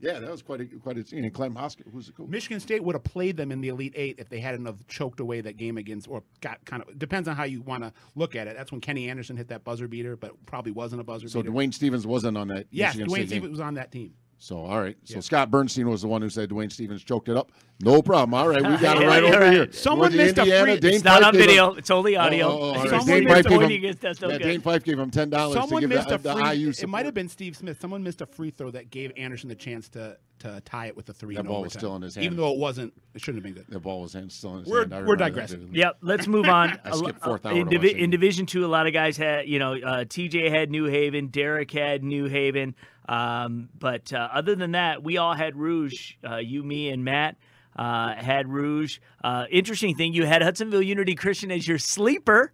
Yeah, 0.00 0.18
that 0.20 0.30
was 0.30 0.42
quite 0.42 0.60
a 0.60 0.66
quite 0.66 0.98
a 0.98 1.04
scene. 1.06 1.24
And 1.24 1.32
Clem 1.32 1.54
Haskins 1.56 1.94
was 1.94 2.06
the 2.08 2.12
coach. 2.12 2.28
Michigan 2.28 2.60
State 2.60 2.84
would 2.84 2.94
have 2.94 3.04
played 3.04 3.38
them 3.38 3.50
in 3.50 3.62
the 3.62 3.68
Elite 3.68 3.94
Eight 3.96 4.16
if 4.18 4.28
they 4.28 4.38
hadn't 4.38 4.66
have 4.66 4.86
choked 4.86 5.18
away 5.18 5.40
that 5.40 5.56
game 5.56 5.78
against, 5.78 6.08
or 6.08 6.22
got 6.42 6.62
kind 6.66 6.82
of 6.82 6.98
depends 6.98 7.26
on 7.26 7.36
how 7.36 7.44
you 7.44 7.62
want 7.62 7.82
to 7.84 7.92
look 8.14 8.36
at 8.36 8.46
it. 8.46 8.54
That's 8.54 8.70
when 8.70 8.82
Kenny 8.82 9.08
Anderson 9.08 9.34
hit 9.36 9.48
that 9.48 9.64
buzzer 9.64 9.88
beater, 9.88 10.14
but 10.14 10.32
probably 10.44 10.72
wasn't 10.72 11.00
a 11.00 11.04
buzzer 11.04 11.26
So 11.28 11.40
beater. 11.42 11.52
Dwayne 11.54 11.72
Stephens 11.72 12.06
wasn't 12.06 12.36
on 12.36 12.48
that. 12.48 12.66
yes, 12.70 12.94
Michigan 12.96 13.08
Dwayne 13.08 13.12
State 13.14 13.18
game. 13.20 13.28
Stephens 13.28 13.50
was 13.52 13.60
on 13.60 13.74
that 13.74 13.90
team. 13.92 14.12
So 14.38 14.58
all 14.58 14.80
right. 14.80 14.96
So 15.04 15.14
Yeah. 15.16 15.20
Scott 15.20 15.50
Bernstein 15.50 15.88
was 15.88 16.02
the 16.02 16.08
one 16.08 16.20
who 16.22 16.28
said 16.28 16.50
Dwayne 16.50 16.70
Stephens 16.70 17.02
choked 17.02 17.28
it 17.28 17.36
up. 17.36 17.50
No 17.80 18.02
problem. 18.02 18.34
All 18.34 18.48
right, 18.48 18.62
we 18.62 18.76
got 18.76 19.02
it 19.02 19.06
right 19.06 19.22
you're 19.22 19.34
over 19.34 19.40
right. 19.44 19.52
here. 19.52 19.72
Someone 19.72 20.12
Was 20.12 20.14
it 20.14 20.18
missed 20.18 20.38
a 20.38 20.44
free- 20.44 20.78
Dane 20.78 20.94
It's 20.94 21.02
not 21.04 21.18
Fife 21.22 21.26
on 21.26 21.32
gave 21.32 21.40
him- 21.40 21.46
video. 21.48 21.74
It's 21.74 21.90
only 21.90 22.16
Oh, 22.16 22.20
audio. 22.20 22.46
oh, 22.46 22.50
oh, 22.50 22.62
all 22.62 22.74
right. 22.74 22.88
Someone 22.90 23.06
Dane 23.06 23.24
missed 23.24 23.34
Fife 23.36 23.46
a 23.46 23.48
gave 23.48 23.60
him. 23.62 23.84
is- 23.84 24.20
yeah. 24.22 24.38
Dane 24.38 24.60
Fife 24.60 24.84
gave 24.84 24.98
him 24.98 25.10
ten 25.10 25.30
dollars 25.30 25.56
to 25.56 25.60
Someone 25.62 25.80
give 25.80 25.90
missed 25.90 26.08
the, 26.08 26.14
a 26.14 26.18
the 26.18 26.34
free. 26.36 26.52
IU 26.52 26.68
it 26.70 26.88
might 26.88 27.04
have 27.04 27.14
been 27.14 27.28
Steve 27.28 27.56
Smith. 27.56 27.80
Someone 27.80 28.02
missed 28.02 28.20
a 28.20 28.26
free 28.26 28.50
throw 28.50 28.70
that 28.70 28.90
gave 28.90 29.12
Anderson 29.16 29.48
the 29.48 29.54
chance 29.56 29.88
to 29.90 30.16
to 30.40 30.60
tie 30.64 30.86
it 30.86 30.96
with 30.96 31.06
the 31.06 31.12
three. 31.14 31.34
That 31.36 31.42
in 31.42 31.46
ball 31.46 31.62
was 31.62 31.72
still 31.72 31.96
in 31.96 32.02
his 32.02 32.14
hand. 32.16 32.24
even 32.26 32.36
though 32.36 32.52
it 32.52 32.58
wasn't. 32.58 32.92
It 33.14 33.20
shouldn't 33.22 33.44
have 33.44 33.54
been 33.54 33.64
good. 33.64 33.72
The 33.72 33.80
ball 33.80 34.02
was 34.02 34.12
hand, 34.12 34.30
still 34.30 34.52
in 34.54 34.60
his 34.64 34.68
We're- 34.68 34.88
hand. 34.88 35.06
We're 35.06 35.16
digressing. 35.16 35.58
vividly. 35.60 35.80
Yep, 35.80 35.96
let's 36.02 36.26
move 36.28 36.46
on. 36.48 36.78
I 36.84 36.90
skipped 36.92 37.22
fourth 37.24 37.44
hour 37.46 37.56
in, 37.56 37.68
divi- 37.68 38.00
in 38.00 38.10
Division 38.10 38.46
Two, 38.46 38.64
a 38.64 38.68
lot 38.68 38.86
of 38.86 38.92
guys 38.92 39.16
had, 39.16 39.48
you 39.48 39.58
know, 39.58 39.72
uh, 39.74 40.04
TJ 40.04 40.50
had 40.50 40.70
New 40.70 40.84
Haven, 40.84 41.28
Derek 41.28 41.70
had 41.72 42.04
New 42.04 42.26
Haven, 42.26 42.74
um, 43.08 43.68
but 43.78 44.12
uh, 44.12 44.28
other 44.32 44.54
than 44.54 44.72
that, 44.72 45.02
we 45.02 45.16
all 45.16 45.34
had 45.34 45.56
Rouge. 45.56 46.14
Uh, 46.28 46.36
you, 46.36 46.62
me, 46.62 46.88
and 46.90 47.04
Matt 47.04 47.36
uh, 47.76 48.14
had 48.14 48.48
Rouge. 48.48 48.98
Uh, 49.22 49.46
interesting 49.50 49.94
thing, 49.94 50.12
you 50.12 50.24
had 50.24 50.42
Hudsonville 50.42 50.82
Unity 50.82 51.14
Christian 51.14 51.50
as 51.50 51.66
your 51.68 51.78
sleeper, 51.78 52.52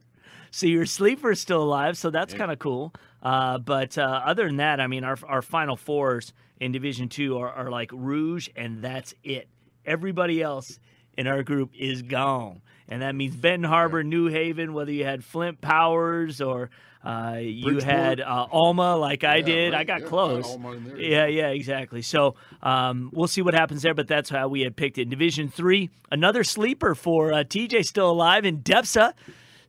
so 0.50 0.66
your 0.66 0.86
sleeper 0.86 1.30
is 1.32 1.40
still 1.40 1.62
alive. 1.62 1.96
So 1.96 2.10
that's 2.10 2.34
kind 2.34 2.50
of 2.50 2.58
cool. 2.58 2.92
Uh, 3.22 3.58
but 3.58 3.96
uh, 3.98 4.22
other 4.24 4.46
than 4.46 4.56
that, 4.56 4.80
I 4.80 4.86
mean, 4.86 5.04
our 5.04 5.18
our 5.28 5.42
final 5.42 5.76
fours 5.76 6.32
in 6.58 6.72
Division 6.72 7.08
Two 7.08 7.38
are, 7.38 7.50
are 7.50 7.70
like 7.70 7.90
Rouge, 7.92 8.48
and 8.56 8.82
that's 8.82 9.14
it. 9.22 9.48
Everybody 9.84 10.42
else 10.42 10.78
in 11.16 11.26
our 11.26 11.42
group 11.42 11.70
is 11.78 12.02
gone. 12.02 12.62
And 12.88 13.02
that 13.02 13.14
means 13.14 13.36
Benton 13.36 13.68
Harbor, 13.68 14.02
New 14.02 14.26
Haven, 14.26 14.72
whether 14.72 14.90
you 14.90 15.04
had 15.04 15.24
Flint 15.24 15.60
Powers 15.60 16.40
or 16.40 16.70
uh, 17.04 17.38
you 17.40 17.78
had 17.78 18.20
uh, 18.20 18.46
Alma, 18.50 18.96
like 18.96 19.24
I 19.24 19.36
Yeah, 19.36 19.42
did. 19.42 19.74
I 19.74 19.84
got 19.84 20.02
Yeah, 20.02 20.06
close. 20.06 20.44
Alma. 20.44 20.76
Yeah, 20.96 21.26
yeah, 21.26 21.48
exactly. 21.48 22.02
So 22.02 22.34
um, 22.62 23.10
we'll 23.14 23.28
see 23.28 23.42
what 23.42 23.54
happens 23.54 23.82
there, 23.82 23.94
but 23.94 24.06
that's 24.08 24.28
how 24.30 24.48
we 24.48 24.60
had 24.62 24.76
picked 24.76 24.98
it. 24.98 25.08
Division 25.08 25.48
Three, 25.48 25.90
another 26.10 26.44
sleeper 26.44 26.94
for 26.94 27.32
uh, 27.32 27.38
TJ 27.44 27.84
still 27.86 28.10
alive 28.10 28.44
in 28.44 28.58
Depsa. 28.62 29.14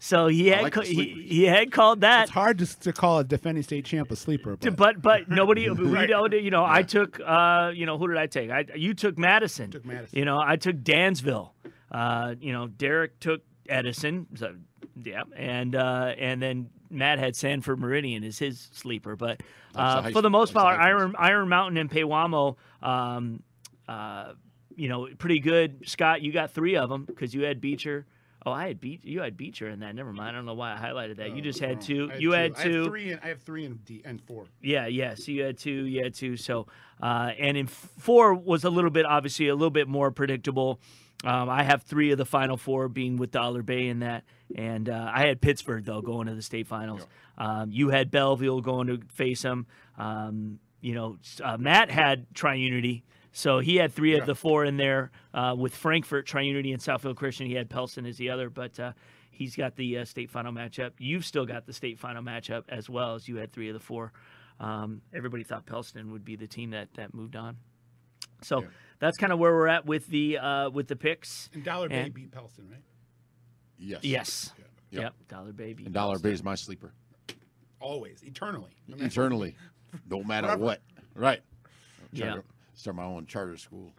So 0.03 0.27
he 0.27 0.47
had 0.47 0.63
like 0.63 0.73
ca- 0.73 0.81
he, 0.81 1.27
he 1.29 1.43
had 1.43 1.71
called 1.71 2.01
that. 2.01 2.23
It's 2.23 2.31
hard 2.31 2.57
to, 2.57 2.79
to 2.79 2.91
call 2.91 3.19
a 3.19 3.23
defending 3.23 3.63
state 3.63 3.85
champ 3.85 4.11
a 4.11 4.15
sleeper, 4.15 4.57
but, 4.57 4.75
But 4.75 5.01
but 5.01 5.21
nobody 5.29 5.69
we 5.69 6.07
don't 6.07 6.33
you 6.33 6.49
know 6.49 6.65
I 6.65 6.81
took 6.81 7.19
uh 7.23 7.71
you 7.73 7.85
know 7.85 7.99
who 7.99 8.07
did 8.07 8.17
I 8.17 8.25
take 8.25 8.49
I 8.49 8.65
you 8.75 8.95
took 8.95 9.19
Madison 9.19 9.69
Took 9.69 9.85
Madison. 9.85 10.17
you 10.17 10.25
know 10.25 10.41
I 10.43 10.55
took 10.55 10.77
Dansville 10.77 11.51
uh 11.91 12.33
you 12.41 12.51
know 12.51 12.67
Derek 12.67 13.19
took 13.19 13.41
Edison 13.69 14.25
so 14.33 14.55
yeah 15.03 15.21
and 15.35 15.75
uh 15.75 16.15
and 16.17 16.41
then 16.41 16.71
Matt 16.91 17.19
had 17.19 17.35
Sanford 17.35 17.79
Meridian 17.79 18.23
as 18.23 18.37
his 18.37 18.69
sleeper 18.73 19.15
but 19.15 19.41
uh, 19.75 20.09
for 20.11 20.21
the 20.21 20.29
most 20.29 20.53
part 20.53 20.79
Iron 20.79 21.15
Iron 21.17 21.49
Mountain 21.49 21.77
and 21.77 21.89
Pewamo 21.89 22.55
um 22.81 23.41
uh 23.87 24.33
you 24.75 24.89
know 24.89 25.07
pretty 25.17 25.39
good 25.39 25.87
Scott 25.87 26.21
you 26.21 26.31
got 26.31 26.51
three 26.51 26.75
of 26.75 26.89
them 26.89 27.05
because 27.05 27.33
you 27.33 27.43
had 27.43 27.61
Beecher. 27.61 28.05
Oh, 28.43 28.51
I 28.51 28.67
had 28.67 28.81
Beach. 28.81 29.01
You 29.03 29.21
had 29.21 29.37
Beecher 29.37 29.69
in 29.69 29.81
that. 29.81 29.93
Never 29.93 30.11
mind. 30.11 30.29
I 30.29 30.31
don't 30.31 30.47
know 30.47 30.55
why 30.55 30.73
I 30.73 30.77
highlighted 30.77 31.17
that. 31.17 31.35
you 31.35 31.43
just 31.43 31.59
had 31.59 31.79
two. 31.79 32.09
I 32.11 32.17
you 32.17 32.31
had 32.31 32.55
I 32.57 32.63
two. 32.63 32.77
have 32.77 32.85
three. 32.87 33.11
And, 33.11 33.19
I 33.23 33.27
have 33.27 33.41
three 33.43 33.65
and 33.65 33.85
D 33.85 34.01
and 34.03 34.19
four. 34.19 34.45
Yeah, 34.63 34.87
yeah. 34.87 35.13
So 35.13 35.31
you 35.31 35.43
had 35.43 35.59
two, 35.59 35.85
you 35.85 36.03
had 36.03 36.15
two. 36.15 36.37
So, 36.37 36.65
uh, 37.03 37.33
and 37.37 37.55
in 37.55 37.67
four 37.67 38.33
was 38.33 38.63
a 38.63 38.71
little 38.71 38.89
bit, 38.89 39.05
obviously, 39.05 39.47
a 39.47 39.53
little 39.53 39.69
bit 39.69 39.87
more 39.87 40.09
predictable. 40.09 40.79
Um, 41.23 41.49
I 41.49 41.63
have 41.63 41.83
three 41.83 42.11
of 42.11 42.17
the 42.17 42.25
final 42.25 42.57
four 42.57 42.87
being 42.87 43.17
with 43.17 43.29
Dollar 43.31 43.61
Bay 43.61 43.87
in 43.87 43.99
that, 43.99 44.23
and 44.55 44.89
uh, 44.89 45.11
I 45.13 45.27
had 45.27 45.39
Pittsburgh 45.41 45.85
though 45.85 46.01
going 46.01 46.27
to 46.27 46.33
the 46.33 46.41
state 46.41 46.67
finals. 46.67 47.01
Um, 47.37 47.71
you 47.71 47.89
had 47.89 48.09
Belleville 48.09 48.61
going 48.61 48.87
to 48.87 48.99
face 49.13 49.41
them. 49.43 49.67
Um, 49.97 50.59
you 50.81 50.95
know, 50.95 51.17
uh, 51.43 51.57
Matt 51.57 51.91
had 51.91 52.25
Triunity, 52.33 53.03
so 53.33 53.59
he 53.59 53.75
had 53.75 53.93
three 53.93 54.13
of 54.15 54.21
the 54.25 54.33
four 54.35 54.65
in 54.65 54.77
there 54.77 55.11
uh, 55.33 55.55
with 55.57 55.75
Frankfurt 55.75 56.25
Triunity 56.27 56.73
and 56.73 56.81
Southfield 56.81 57.17
Christian. 57.17 57.45
He 57.45 57.53
had 57.53 57.69
Pellston 57.69 58.05
as 58.05 58.17
the 58.17 58.29
other, 58.29 58.49
but. 58.49 58.79
Uh, 58.79 58.93
He's 59.33 59.55
got 59.55 59.75
the 59.75 59.97
uh, 59.99 60.05
state 60.05 60.29
final 60.29 60.51
matchup. 60.51 60.91
You've 60.99 61.25
still 61.25 61.47
got 61.47 61.65
the 61.65 61.73
state 61.73 61.97
final 61.97 62.21
matchup 62.21 62.65
as 62.69 62.91
well 62.91 63.15
as 63.15 63.27
you 63.27 63.37
had 63.37 63.51
three 63.51 63.69
of 63.69 63.73
the 63.73 63.79
four. 63.79 64.11
Um, 64.59 65.01
everybody 65.15 65.43
thought 65.43 65.65
Pellston 65.65 66.11
would 66.11 66.23
be 66.23 66.35
the 66.35 66.45
team 66.45 66.71
that 66.71 66.93
that 66.93 67.15
moved 67.15 67.35
on. 67.35 67.57
So 68.43 68.61
Yeah. 68.61 68.67
That's 69.01 69.17
kind 69.17 69.33
of 69.33 69.39
where 69.39 69.51
we're 69.51 69.67
at 69.67 69.85
with 69.85 70.07
the 70.07 70.37
uh, 70.37 70.69
with 70.69 70.87
the 70.87 70.95
picks. 70.95 71.49
And 71.53 71.63
Dollar 71.65 71.89
Bay 71.89 72.07
beat 72.09 72.31
Pellston, 72.31 72.69
right? 72.69 72.79
Yes. 73.77 73.99
Yes. 74.03 74.53
Yep. 74.91 75.01
Yep. 75.01 75.13
Dollar 75.27 75.51
Baby. 75.51 75.85
And 75.85 75.93
Dollar 75.93 76.19
Bay 76.19 76.31
is 76.31 76.43
my 76.43 76.55
sleeper. 76.55 76.93
Always, 77.79 78.21
eternally. 78.23 78.69
No 78.87 78.95
matter- 78.95 79.07
Eternally. 79.07 79.55
No 80.09 80.23
matter 80.23 80.47
Forever. 80.47 80.63
what. 80.63 80.81
Right. 81.15 81.41
Yeah. 82.13 82.37
Start 82.75 82.95
my 82.95 83.03
own 83.03 83.25
charter 83.25 83.57
school. 83.57 83.91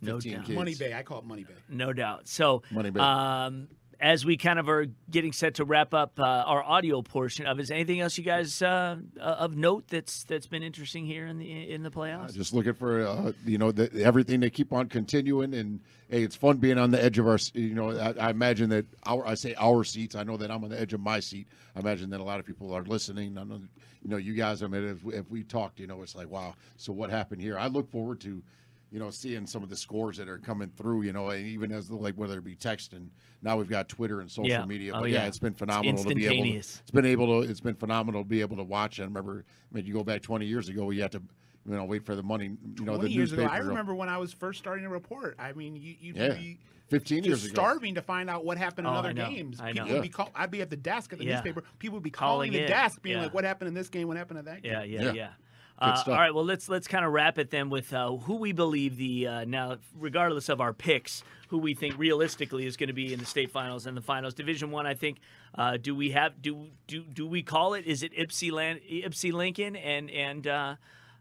No 0.00 0.20
doubt. 0.20 0.44
kids. 0.44 0.50
Money 0.50 0.74
Bay. 0.74 0.94
I 0.94 1.02
call 1.02 1.18
it 1.18 1.24
Money 1.24 1.42
Bay. 1.44 1.54
No 1.68 1.92
doubt. 1.92 2.28
So, 2.28 2.62
Money 2.70 2.90
Bay. 2.90 3.00
um, 3.00 3.68
as 4.00 4.24
we 4.24 4.36
kind 4.36 4.58
of 4.58 4.68
are 4.68 4.86
getting 5.10 5.32
set 5.32 5.54
to 5.54 5.64
wrap 5.64 5.94
up 5.94 6.18
uh, 6.18 6.22
our 6.22 6.62
audio 6.62 7.00
portion 7.02 7.46
of, 7.46 7.58
is 7.58 7.70
anything 7.70 8.00
else 8.00 8.18
you 8.18 8.24
guys 8.24 8.60
uh, 8.60 8.96
uh, 9.18 9.22
of 9.22 9.56
note 9.56 9.88
that's 9.88 10.24
that's 10.24 10.46
been 10.46 10.62
interesting 10.62 11.06
here 11.06 11.26
in 11.26 11.38
the 11.38 11.70
in 11.70 11.82
the 11.82 11.90
playoffs? 11.90 12.34
Just 12.34 12.52
looking 12.52 12.74
for 12.74 13.06
uh, 13.06 13.32
you 13.44 13.58
know 13.58 13.72
the, 13.72 13.90
everything 14.02 14.40
they 14.40 14.50
keep 14.50 14.72
on 14.72 14.88
continuing, 14.88 15.54
and 15.54 15.80
hey, 16.08 16.22
it's 16.22 16.36
fun 16.36 16.58
being 16.58 16.78
on 16.78 16.90
the 16.90 17.02
edge 17.02 17.18
of 17.18 17.26
our. 17.26 17.38
You 17.54 17.74
know, 17.74 17.90
I, 17.90 18.14
I 18.18 18.30
imagine 18.30 18.68
that 18.70 18.86
our 19.06 19.26
I 19.26 19.34
say 19.34 19.54
our 19.58 19.84
seats. 19.84 20.14
I 20.14 20.22
know 20.22 20.36
that 20.36 20.50
I'm 20.50 20.62
on 20.64 20.70
the 20.70 20.80
edge 20.80 20.92
of 20.92 21.00
my 21.00 21.20
seat. 21.20 21.48
I 21.74 21.80
imagine 21.80 22.10
that 22.10 22.20
a 22.20 22.24
lot 22.24 22.38
of 22.40 22.46
people 22.46 22.74
are 22.74 22.82
listening. 22.82 23.38
I 23.38 23.44
know, 23.44 23.60
you 24.02 24.10
know, 24.10 24.16
you 24.18 24.34
guys. 24.34 24.62
I 24.62 24.66
mean, 24.66 24.86
if, 24.86 25.14
if 25.14 25.30
we 25.30 25.42
talked, 25.42 25.80
you 25.80 25.86
know, 25.86 26.02
it's 26.02 26.14
like 26.14 26.28
wow. 26.28 26.54
So 26.76 26.92
what 26.92 27.10
happened 27.10 27.40
here? 27.40 27.58
I 27.58 27.68
look 27.68 27.90
forward 27.90 28.20
to. 28.20 28.42
You 28.92 29.00
know, 29.00 29.10
seeing 29.10 29.46
some 29.46 29.62
of 29.64 29.68
the 29.68 29.76
scores 29.76 30.16
that 30.18 30.28
are 30.28 30.38
coming 30.38 30.70
through, 30.76 31.02
you 31.02 31.12
know, 31.12 31.30
and 31.30 31.44
even 31.46 31.72
as 31.72 31.88
the, 31.88 31.96
like 31.96 32.14
whether 32.14 32.38
it 32.38 32.44
be 32.44 32.54
text 32.54 32.92
and 32.92 33.10
now 33.42 33.56
we've 33.56 33.68
got 33.68 33.88
Twitter 33.88 34.20
and 34.20 34.30
social 34.30 34.48
Yeah. 34.48 34.64
media. 34.64 34.92
Oh, 34.94 35.00
But 35.00 35.10
yeah. 35.10 35.22
yeah. 35.22 35.26
it's 35.26 35.40
been 35.40 35.54
phenomenal 35.54 36.04
to 36.04 36.14
be 36.14 36.24
able. 36.24 36.34
To, 36.36 36.38
instantaneous. 36.38 36.78
it's 36.82 36.90
been 36.92 37.04
able 37.06 37.42
to. 37.42 37.50
It's 37.50 37.60
been 37.60 37.74
phenomenal 37.74 38.22
to 38.22 38.28
be 38.28 38.40
able 38.42 38.56
to 38.58 38.62
watch. 38.64 39.00
I 39.00 39.04
remember. 39.04 39.44
I 39.70 39.74
mean, 39.74 39.86
you 39.86 39.92
go 39.92 40.04
back 40.04 40.22
20 40.22 40.46
years 40.46 40.68
ago, 40.68 40.90
you 40.90 41.02
had 41.02 41.10
to, 41.12 41.22
you 41.68 41.74
know, 41.74 41.84
wait 41.84 42.06
for 42.06 42.14
the 42.14 42.22
money. 42.22 42.44
You 42.78 42.84
know, 42.84 42.92
the 42.92 42.98
20 43.08 43.12
years 43.14 43.32
ago, 43.32 43.42
newspaper. 43.42 43.62
I 43.64 43.66
remember 43.66 43.94
when 43.94 44.08
I 44.08 44.18
was 44.18 44.32
first 44.32 44.60
starting 44.60 44.84
to 44.84 44.90
report. 44.90 45.34
I 45.38 45.52
mean, 45.52 45.74
you, 45.74 45.96
you'd 46.00 46.16
Yeah. 46.16 46.34
be 46.34 46.60
15 46.88 47.18
just 47.24 47.26
years 47.26 47.44
ago. 47.46 47.54
starving 47.54 47.96
to 47.96 48.02
find 48.02 48.30
out 48.30 48.44
what 48.44 48.56
happened 48.56 48.86
in 48.86 48.92
Oh, 48.92 48.96
other 48.98 49.08
I 49.08 49.12
know. 49.14 49.28
games. 49.30 49.58
I 49.60 49.72
People 49.72 49.88
know. 49.88 49.92
would 49.94 50.02
be 50.02 50.08
call, 50.10 50.30
I'd 50.32 50.52
be 50.52 50.62
at 50.62 50.70
the 50.70 50.76
desk 50.76 51.12
at 51.12 51.18
the 51.18 51.24
Yeah. 51.24 51.34
newspaper. 51.34 51.64
People 51.80 51.96
would 51.96 52.04
be 52.04 52.10
Calling 52.10 52.50
calling, 52.50 52.52
the 52.52 52.62
in. 52.62 52.68
desk, 52.68 53.02
being 53.02 53.16
Yeah. 53.16 53.24
like, 53.24 53.34
"What 53.34 53.42
happened 53.42 53.66
in 53.66 53.74
this 53.74 53.88
game? 53.88 54.06
What 54.06 54.16
happened 54.16 54.38
in 54.38 54.44
that 54.44 54.62
game?" 54.62 54.72
Yeah, 54.72 54.82
yeah, 54.84 55.12
Yeah. 55.12 55.28
Yeah. 55.80 55.88
Uh, 55.88 56.02
all 56.06 56.14
right, 56.14 56.34
well 56.34 56.44
let's 56.44 56.68
let's 56.68 56.88
kind 56.88 57.04
of 57.04 57.12
wrap 57.12 57.38
it 57.38 57.50
then 57.50 57.68
with 57.70 57.92
uh, 57.92 58.16
who 58.16 58.36
we 58.36 58.52
believe 58.52 58.96
the 58.96 59.26
uh, 59.26 59.44
now, 59.44 59.76
regardless 59.98 60.48
of 60.48 60.60
our 60.60 60.72
picks, 60.72 61.22
who 61.48 61.58
we 61.58 61.74
think 61.74 61.98
realistically 61.98 62.64
is 62.66 62.76
going 62.76 62.86
to 62.88 62.92
be 62.94 63.12
in 63.12 63.18
the 63.18 63.26
state 63.26 63.50
finals 63.50 63.86
and 63.86 63.96
the 63.96 64.00
finals. 64.00 64.32
Division 64.34 64.70
one, 64.70 64.86
I 64.86 64.94
think. 64.94 65.18
Uh, 65.54 65.76
do 65.76 65.94
we 65.94 66.10
have 66.12 66.40
do 66.40 66.68
do 66.86 67.02
do 67.02 67.26
we 67.26 67.42
call 67.42 67.74
it? 67.74 67.84
Is 67.86 68.02
it 68.02 68.12
Ypsi 68.16 68.50
Lan- 68.52 68.80
Ypsi 68.90 69.32
Lincoln 69.32 69.76
and 69.76 70.10
and 70.10 70.46
uh, 70.46 70.76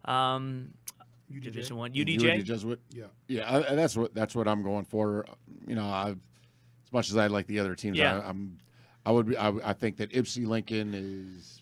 um, 0.06 0.70
UDJ. 1.32 1.43
Division 1.43 1.76
one 1.78 1.88
And 1.88 1.95
you 1.95 2.06
UDJ? 2.06 2.32
and 2.32 2.39
the 2.41 2.45
Jesuit. 2.45 2.80
Yeah. 2.91 3.06
Yeah, 3.28 3.49
I, 3.49 3.72
I- 3.72 3.76
that's 3.76 3.97
what 3.97 4.14
that's 4.14 4.36
what 4.36 4.47
I'm 4.47 4.64
going 4.64 4.86
for. 4.86 5.26
You 5.68 5.76
know, 5.76 5.86
I, 5.86 6.12
as 6.12 6.93
much 6.93 7.10
as 7.10 7.18
I 7.18 7.28
like 7.28 7.47
the 7.47 7.60
other 7.60 7.76
teams, 7.76 7.97
Yeah. 7.97 8.20
I, 8.20 8.30
I'm, 8.30 8.58
I 9.06 9.12
would 9.12 9.28
be, 9.28 9.38
I, 9.38 9.49
I 9.64 9.74
think 9.74 9.97
that 9.97 10.12
Ypsi 10.12 10.47
Lincoln 10.47 10.93
is. 10.93 11.62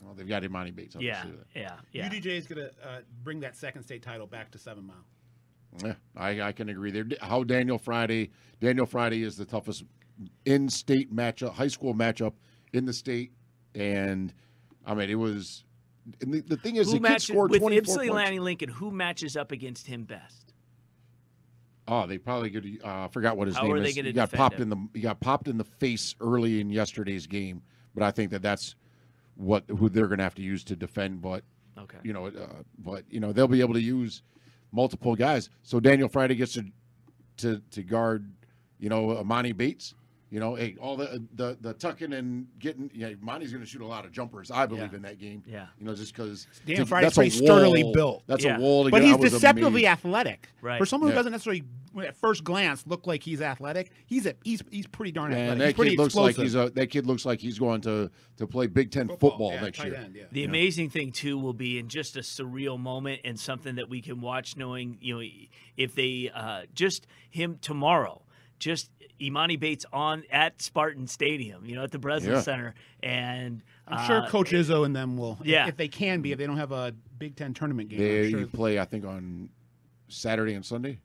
Well, 0.00 0.14
they've 0.14 0.28
got 0.28 0.42
Emoni 0.42 0.74
Bates. 0.74 0.96
I'll 0.96 1.02
just 1.02 1.24
Yeah, 1.24 1.24
say 1.24 1.60
yeah, 1.60 1.76
yeah. 1.92 2.08
UDJ 2.08 2.26
is 2.26 2.46
going 2.46 2.58
to 2.66 2.70
uh, 2.86 3.00
bring 3.22 3.40
that 3.40 3.56
second 3.56 3.82
state 3.82 4.02
title 4.02 4.26
back 4.26 4.50
to 4.52 4.58
Seven 4.58 4.86
Mile. 4.86 5.04
Yeah, 5.84 5.94
I, 6.16 6.40
I 6.40 6.52
can 6.52 6.68
agree 6.68 6.90
there. 6.90 7.06
How 7.20 7.44
Daniel 7.44 7.78
Friday, 7.78 8.30
Daniel 8.60 8.86
Friday 8.86 9.22
is 9.22 9.36
the 9.36 9.44
toughest 9.44 9.84
in-state 10.44 11.14
matchup, 11.14 11.52
high 11.52 11.68
school 11.68 11.94
matchup 11.94 12.32
in 12.72 12.86
the 12.86 12.92
state, 12.92 13.32
and 13.74 14.32
I 14.84 14.94
mean 14.94 15.10
it 15.10 15.14
was. 15.14 15.64
And 16.22 16.34
the, 16.34 16.40
the 16.40 16.56
thing 16.56 16.76
is, 16.76 16.86
Who 16.88 16.94
the 16.94 16.98
kid 16.98 17.02
matches 17.02 17.24
scored 17.28 17.50
with 17.52 17.60
24 17.60 17.82
Ypsi 17.94 17.96
points. 17.98 18.12
Lanning 18.14 18.40
Lincoln? 18.40 18.68
Who 18.68 18.90
matches 18.90 19.36
up 19.36 19.52
against 19.52 19.86
him 19.86 20.04
best? 20.04 20.54
Oh, 21.86 22.06
they 22.06 22.18
probably 22.18 22.50
could. 22.50 22.80
Uh, 22.84 23.04
I 23.04 23.08
forgot 23.12 23.36
what 23.36 23.46
his 23.46 23.56
How 23.56 23.64
name 23.64 23.72
are 23.74 23.80
they 23.80 23.90
is. 23.90 23.96
He 23.96 24.12
got 24.12 24.32
popped 24.32 24.56
him? 24.56 24.62
in 24.62 24.68
the 24.70 24.88
he 24.94 25.00
got 25.00 25.20
popped 25.20 25.46
in 25.46 25.56
the 25.56 25.64
face 25.64 26.14
early 26.20 26.60
in 26.60 26.70
yesterday's 26.70 27.26
game, 27.26 27.62
but 27.94 28.02
I 28.02 28.10
think 28.10 28.30
that 28.30 28.42
that's 28.42 28.74
what 29.40 29.64
who 29.78 29.88
they're 29.88 30.06
going 30.06 30.18
to 30.18 30.24
have 30.24 30.34
to 30.36 30.42
use 30.42 30.62
to 30.64 30.76
defend, 30.76 31.22
but 31.22 31.42
Okay. 31.78 31.98
you 32.02 32.12
know, 32.12 32.26
uh, 32.26 32.62
but 32.78 33.04
you 33.08 33.20
know 33.20 33.32
they'll 33.32 33.48
be 33.48 33.60
able 33.62 33.74
to 33.74 33.80
use 33.80 34.22
multiple 34.70 35.16
guys. 35.16 35.48
So 35.62 35.80
Daniel 35.80 36.08
Friday 36.08 36.34
gets 36.34 36.52
to 36.54 36.64
to 37.38 37.62
to 37.70 37.82
guard, 37.82 38.30
you 38.78 38.88
know, 38.90 39.06
Emoni 39.08 39.56
Bates. 39.56 39.94
You 40.30 40.38
know, 40.38 40.54
hey, 40.54 40.76
all 40.80 40.96
the 40.96 41.22
the 41.34 41.58
the 41.60 41.74
tucking 41.74 42.12
and 42.12 42.46
getting. 42.60 42.88
Yeah, 42.94 43.10
Monty's 43.20 43.50
going 43.50 43.64
to 43.64 43.68
shoot 43.68 43.82
a 43.82 43.86
lot 43.86 44.04
of 44.04 44.12
jumpers. 44.12 44.50
I 44.52 44.64
believe 44.66 44.90
Yeah. 44.92 44.96
in 44.96 45.02
that 45.02 45.18
game. 45.18 45.42
Yeah. 45.44 45.66
You 45.78 45.86
know, 45.86 45.94
just 45.94 46.14
because 46.14 46.46
Daniel 46.64 46.86
Friday's 46.86 47.14
pretty 47.14 47.30
sturdily 47.30 47.90
built. 47.92 48.22
That's 48.28 48.44
Yeah. 48.44 48.56
a 48.56 48.60
wall 48.60 48.84
to 48.84 48.90
But 48.90 49.00
get. 49.02 49.20
he's 49.20 49.32
deceptively 49.32 49.86
amazed. 49.86 50.04
athletic. 50.04 50.48
Right. 50.62 50.78
For 50.78 50.86
someone 50.86 51.08
who 51.08 51.14
Yeah. 51.14 51.18
doesn't 51.18 51.32
necessarily, 51.32 51.64
at 52.04 52.16
first 52.16 52.44
glance, 52.44 52.86
look 52.86 53.08
like 53.08 53.24
he's 53.24 53.42
athletic, 53.42 53.90
he's 54.06 54.24
a, 54.24 54.34
he's 54.44 54.62
he's 54.70 54.86
pretty 54.86 55.10
darn 55.10 55.32
And 55.32 55.40
athletic. 55.40 55.58
that 55.58 55.66
he's 55.66 55.74
pretty 55.74 55.90
kid 55.90 55.98
looks 55.98 56.14
explosive. 56.14 56.38
like 56.38 56.44
he's 56.44 56.54
a 56.54 56.70
that 56.76 56.86
kid 56.90 57.06
looks 57.06 57.24
like 57.26 57.40
he's 57.40 57.58
going 57.58 57.80
to 57.80 58.08
to 58.36 58.46
play 58.46 58.68
Big 58.68 58.92
Ten 58.92 59.08
football, 59.08 59.50
yeah, 59.54 59.62
next 59.62 59.82
year. 59.84 59.96
end, 59.96 60.14
yeah. 60.14 60.24
The 60.30 60.44
amazing 60.44 60.90
thing 60.90 61.10
too 61.10 61.38
will 61.38 61.54
be 61.54 61.76
in 61.78 61.88
just 61.88 62.16
a 62.16 62.20
surreal 62.20 62.78
moment 62.78 63.22
and 63.24 63.38
something 63.38 63.74
that 63.74 63.88
we 63.88 64.00
can 64.00 64.20
watch, 64.20 64.56
knowing 64.56 64.96
you 65.00 65.14
know 65.20 65.28
if 65.76 65.96
they 65.96 66.30
uh, 66.32 66.62
just 66.72 67.08
him 67.28 67.58
tomorrow, 67.60 68.22
just 68.60 68.90
Emoni 69.20 69.58
Bates 69.58 69.84
on 69.92 70.22
at 70.30 70.62
Spartan 70.62 71.06
Stadium, 71.08 71.66
you 71.66 71.74
know, 71.74 71.82
at 71.82 71.90
the 71.90 71.98
Breslin 71.98 72.34
Yeah. 72.34 72.40
Center, 72.40 72.74
and 73.02 73.62
I'm 73.88 74.06
sure 74.06 74.22
uh, 74.22 74.28
Coach 74.28 74.50
Izzo 74.52 74.86
and 74.86 74.94
them 74.94 75.16
will, 75.16 75.38
Yeah. 75.42 75.66
if 75.66 75.76
they 75.76 75.88
can 75.88 76.20
be, 76.22 76.30
if 76.32 76.38
they 76.38 76.46
don't 76.46 76.56
have 76.56 76.72
a 76.72 76.94
Big 77.18 77.34
Ten 77.36 77.52
tournament 77.52 77.88
game. 77.88 77.98
They 77.98 78.26
I'm 78.26 78.30
sure. 78.30 78.46
play, 78.46 78.78
I 78.78 78.84
think, 78.84 79.04
on 79.04 79.50
Saturday 80.08 80.54
and 80.54 80.64
Sunday. 80.64 80.98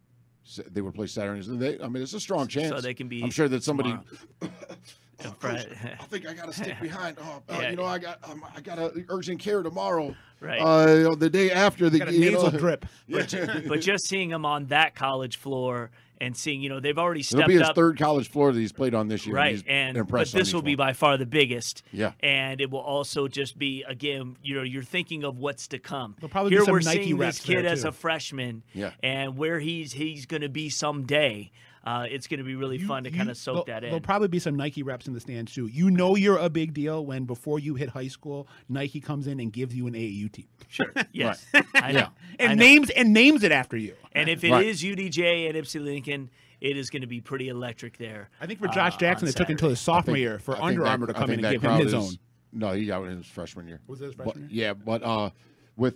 They 0.72 0.82
would 0.82 0.94
play 0.94 1.08
Saturday 1.08 1.38
and 1.40 1.46
Sunday. 1.46 1.78
They, 1.78 1.84
I 1.84 1.88
mean, 1.88 2.04
it's 2.04 2.14
a 2.14 2.20
strong 2.20 2.48
chance. 2.48 2.70
so 2.70 2.80
they 2.80 2.94
can 2.94 3.08
be. 3.08 3.24
I'm 3.24 3.32
sure 3.32 3.48
that 3.48 3.64
somebody. 3.64 3.98
Oh, 4.44 4.48
Coach, 5.40 5.66
I 6.00 6.04
think 6.06 6.28
I 6.28 6.34
got 6.34 6.46
to 6.48 6.54
stick 6.62 6.80
behind. 6.80 7.18
Oh, 7.20 7.42
uh, 7.50 7.58
Yeah. 7.62 7.70
you 7.72 7.76
know, 7.78 7.86
I 7.86 7.98
got 7.98 8.20
um, 8.30 8.46
I 8.56 8.62
got 8.62 8.78
a 8.78 8.92
urgent 9.10 9.40
care 9.40 9.64
tomorrow. 9.64 10.16
Right. 10.42 10.60
Uh, 10.62 11.16
the 11.16 11.30
day 11.30 11.50
after 11.52 11.90
the 11.90 11.98
got 12.00 12.10
a 12.10 12.14
you 12.14 12.32
know, 12.32 12.44
nasal 12.44 12.52
drip. 12.60 12.86
but 13.10 13.82
just 13.82 14.08
seeing 14.08 14.30
him 14.30 14.46
on 14.46 14.68
that 14.68 14.94
college 14.94 15.38
floor 15.38 15.90
and 16.22 16.36
seeing, 16.36 16.62
you 16.62 16.70
know, 16.70 16.80
they've 16.80 16.98
already 16.98 17.22
stepped 17.24 17.40
It'll 17.42 17.48
be 17.50 17.54
his 17.56 17.64
up. 17.70 17.76
third 17.76 17.98
college 17.98 18.30
floor 18.30 18.52
that 18.52 18.60
he's 18.60 18.72
played 18.72 18.94
on 18.96 19.08
this 19.08 19.26
year. 19.26 19.36
right 19.36 19.52
he's 19.56 19.64
and 19.68 19.96
but 20.08 20.28
this 20.32 20.50
each 20.50 20.54
will 20.54 20.62
be 20.62 20.72
one. 20.76 20.88
by 20.88 20.94
far 20.94 21.18
the 21.18 21.26
biggest 21.26 21.84
Yeah. 21.92 22.12
and 22.22 22.62
it 22.62 22.70
will 22.72 22.80
also 22.80 23.28
just 23.28 23.58
be 23.58 23.84
again 23.88 24.38
you 24.42 24.56
know 24.56 24.64
you're 24.64 24.84
thinking 24.84 25.24
of 25.24 25.38
what's 25.38 25.68
to 25.70 25.80
come 25.80 26.16
There'll 26.20 26.30
probably 26.32 26.52
be 26.52 26.56
here 26.56 26.66
some 26.66 26.72
we're 26.74 26.80
Nike 26.82 27.04
seeing 27.06 27.18
this 27.18 27.40
kid 27.40 27.66
as 27.66 27.84
a 27.84 27.92
freshman 27.92 28.64
Yeah. 28.74 28.92
and 29.04 29.38
where 29.38 29.60
he's 29.60 29.94
he's 29.94 30.26
going 30.26 30.42
to 30.42 30.50
be 30.50 30.70
someday 30.70 31.52
uh, 31.86 32.06
it's 32.10 32.28
going 32.28 32.40
to 32.40 32.44
be 32.44 32.56
really 32.56 32.78
You- 32.78 32.88
fun 32.88 33.04
to 33.04 33.12
kind 33.12 33.30
of 33.30 33.38
soak 33.38 33.68
that 33.68 33.84
in. 33.84 33.90
There'll 33.90 34.00
probably 34.02 34.28
be 34.28 34.40
some 34.40 34.56
Nike 34.56 34.82
reps 34.84 35.08
in 35.08 35.14
the 35.14 35.20
stands 35.20 35.54
too. 35.54 35.68
You 35.68 35.92
know 35.92 36.16
you're 36.16 36.38
a 36.38 36.50
big 36.50 36.74
deal 36.74 37.06
when 37.06 37.26
before 37.26 37.60
you 37.60 37.76
hit 37.76 37.90
high 37.90 38.08
school, 38.08 38.48
Nike 38.70 39.00
comes 39.00 39.28
in 39.28 39.40
and 39.40 39.54
gives 39.54 39.76
you 39.76 39.86
an 39.88 39.94
AAU 39.94 40.32
team 40.32 40.48
sure 40.68 40.92
yes 41.12 41.46
I 41.76 41.92
know. 41.92 42.00
Yeah. 42.00 42.08
I 42.40 42.44
and 42.52 42.60
know. 42.60 42.66
names 42.66 42.90
and 42.90 43.14
names 43.14 43.44
it 43.44 43.52
after 43.52 43.78
you. 43.78 43.94
and 44.14 44.28
if 44.30 44.44
it 44.44 44.52
is 44.66 44.84
Right. 44.84 44.98
UDJ 44.98 45.48
and 45.50 45.56
Ypsi 45.58 45.84
Lincoln 45.84 46.30
it 46.62 46.78
is 46.78 46.90
going 46.90 47.02
to 47.02 47.08
be 47.08 47.22
pretty 47.22 47.50
electric 47.50 47.98
there 47.98 48.30
I 48.42 48.48
think 48.48 48.60
for 48.60 48.68
Josh 48.68 48.96
uh, 48.96 48.98
Jackson, 48.98 49.28
it 49.28 49.36
took 49.36 49.50
until 49.50 49.70
his 49.70 49.80
Saturday. 49.80 50.02
sophomore 50.02 50.18
year 50.18 50.40
for 50.40 50.56
I 50.58 50.68
Under 50.70 50.88
Armour 50.88 51.08
to 51.08 51.14
come 51.14 51.30
in 51.30 51.44
and 51.46 51.52
give 51.54 51.62
him 51.62 51.78
his 51.80 51.88
is- 51.88 51.94
own. 51.94 52.10
No, 52.54 52.72
he 52.72 52.86
got 52.86 53.04
it 53.04 53.08
in 53.12 53.18
his 53.18 53.28
freshman 53.28 53.68
year. 53.68 53.82
Was 53.86 54.02
it 54.02 54.06
his 54.06 54.16
But- 54.16 54.24
freshman 54.24 54.50
year? 54.50 54.68
yeah, 54.68 54.74
but 54.74 55.04
uh, 55.04 55.30
with 55.76 55.96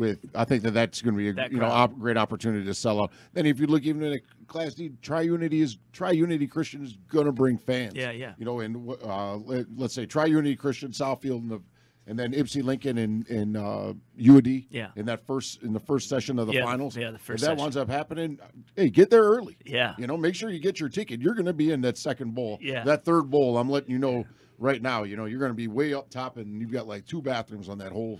with 0.00 0.18
I 0.34 0.44
think 0.44 0.62
that 0.64 0.72
that's 0.72 1.00
going 1.02 1.14
to 1.14 1.18
be 1.18 1.28
a 1.28 1.32
That 1.34 1.52
you 1.52 1.58
know 1.58 1.66
op- 1.66 1.96
great 1.98 2.16
opportunity 2.16 2.64
to 2.64 2.74
sell 2.74 3.02
out. 3.02 3.12
Then 3.34 3.46
if 3.46 3.60
you 3.60 3.66
look 3.68 3.84
even 3.84 4.02
in 4.02 4.14
a 4.14 4.20
Class 4.46 4.74
D, 4.74 4.90
Triunity 5.02 5.60
is 5.62 5.78
Triunity 5.92 6.50
Christian 6.50 6.82
is 6.84 6.96
going 7.08 7.26
to 7.26 7.32
bring 7.32 7.56
fans. 7.58 7.94
Yeah, 7.94 8.10
yeah. 8.10 8.32
You 8.38 8.44
know, 8.46 8.60
and 8.60 8.90
uh, 9.04 9.36
let, 9.36 9.66
let's 9.76 9.94
say 9.94 10.06
Triunity 10.06 10.58
Christian, 10.58 10.90
Southfield, 10.90 11.42
and 11.42 11.50
the 11.50 11.62
and 12.06 12.18
then 12.18 12.32
Ypsi 12.32 12.64
Lincoln 12.64 12.98
and 12.98 13.28
and 13.28 13.56
uh, 13.56 13.92
UAD. 14.18 14.66
Yeah. 14.70 14.88
In 14.96 15.06
that 15.06 15.24
first 15.26 15.62
in 15.62 15.72
the 15.72 15.78
first 15.80 16.08
session 16.08 16.38
of 16.38 16.46
the 16.48 16.54
Yeah, 16.54 16.64
finals. 16.64 16.96
yeah, 16.96 17.10
the 17.12 17.18
first 17.18 17.42
If 17.42 17.46
that 17.48 17.52
session. 17.52 17.58
winds 17.62 17.76
up 17.76 17.88
happening, 17.88 18.38
hey, 18.74 18.88
get 18.90 19.10
there 19.10 19.22
early. 19.22 19.56
Yeah. 19.64 19.94
You 19.98 20.06
know, 20.08 20.16
make 20.16 20.34
sure 20.34 20.50
you 20.50 20.58
get 20.58 20.80
your 20.80 20.88
ticket. 20.88 21.20
You're 21.20 21.34
going 21.34 21.46
to 21.46 21.52
be 21.52 21.70
in 21.70 21.82
that 21.82 21.98
second 21.98 22.34
bowl. 22.34 22.58
Yeah. 22.60 22.82
That 22.84 23.04
third 23.04 23.30
bowl, 23.30 23.58
I'm 23.58 23.68
letting 23.70 23.90
you 23.90 23.98
know 23.98 24.24
right 24.58 24.80
now. 24.82 25.04
You 25.04 25.16
know, 25.16 25.26
you're 25.26 25.38
going 25.38 25.52
to 25.52 25.56
be 25.56 25.68
way 25.68 25.92
up 25.94 26.08
top, 26.10 26.38
and 26.38 26.60
you've 26.60 26.72
got 26.72 26.88
like 26.88 27.04
two 27.06 27.20
bathrooms 27.22 27.68
on 27.68 27.78
that 27.78 27.92
whole 27.92 28.18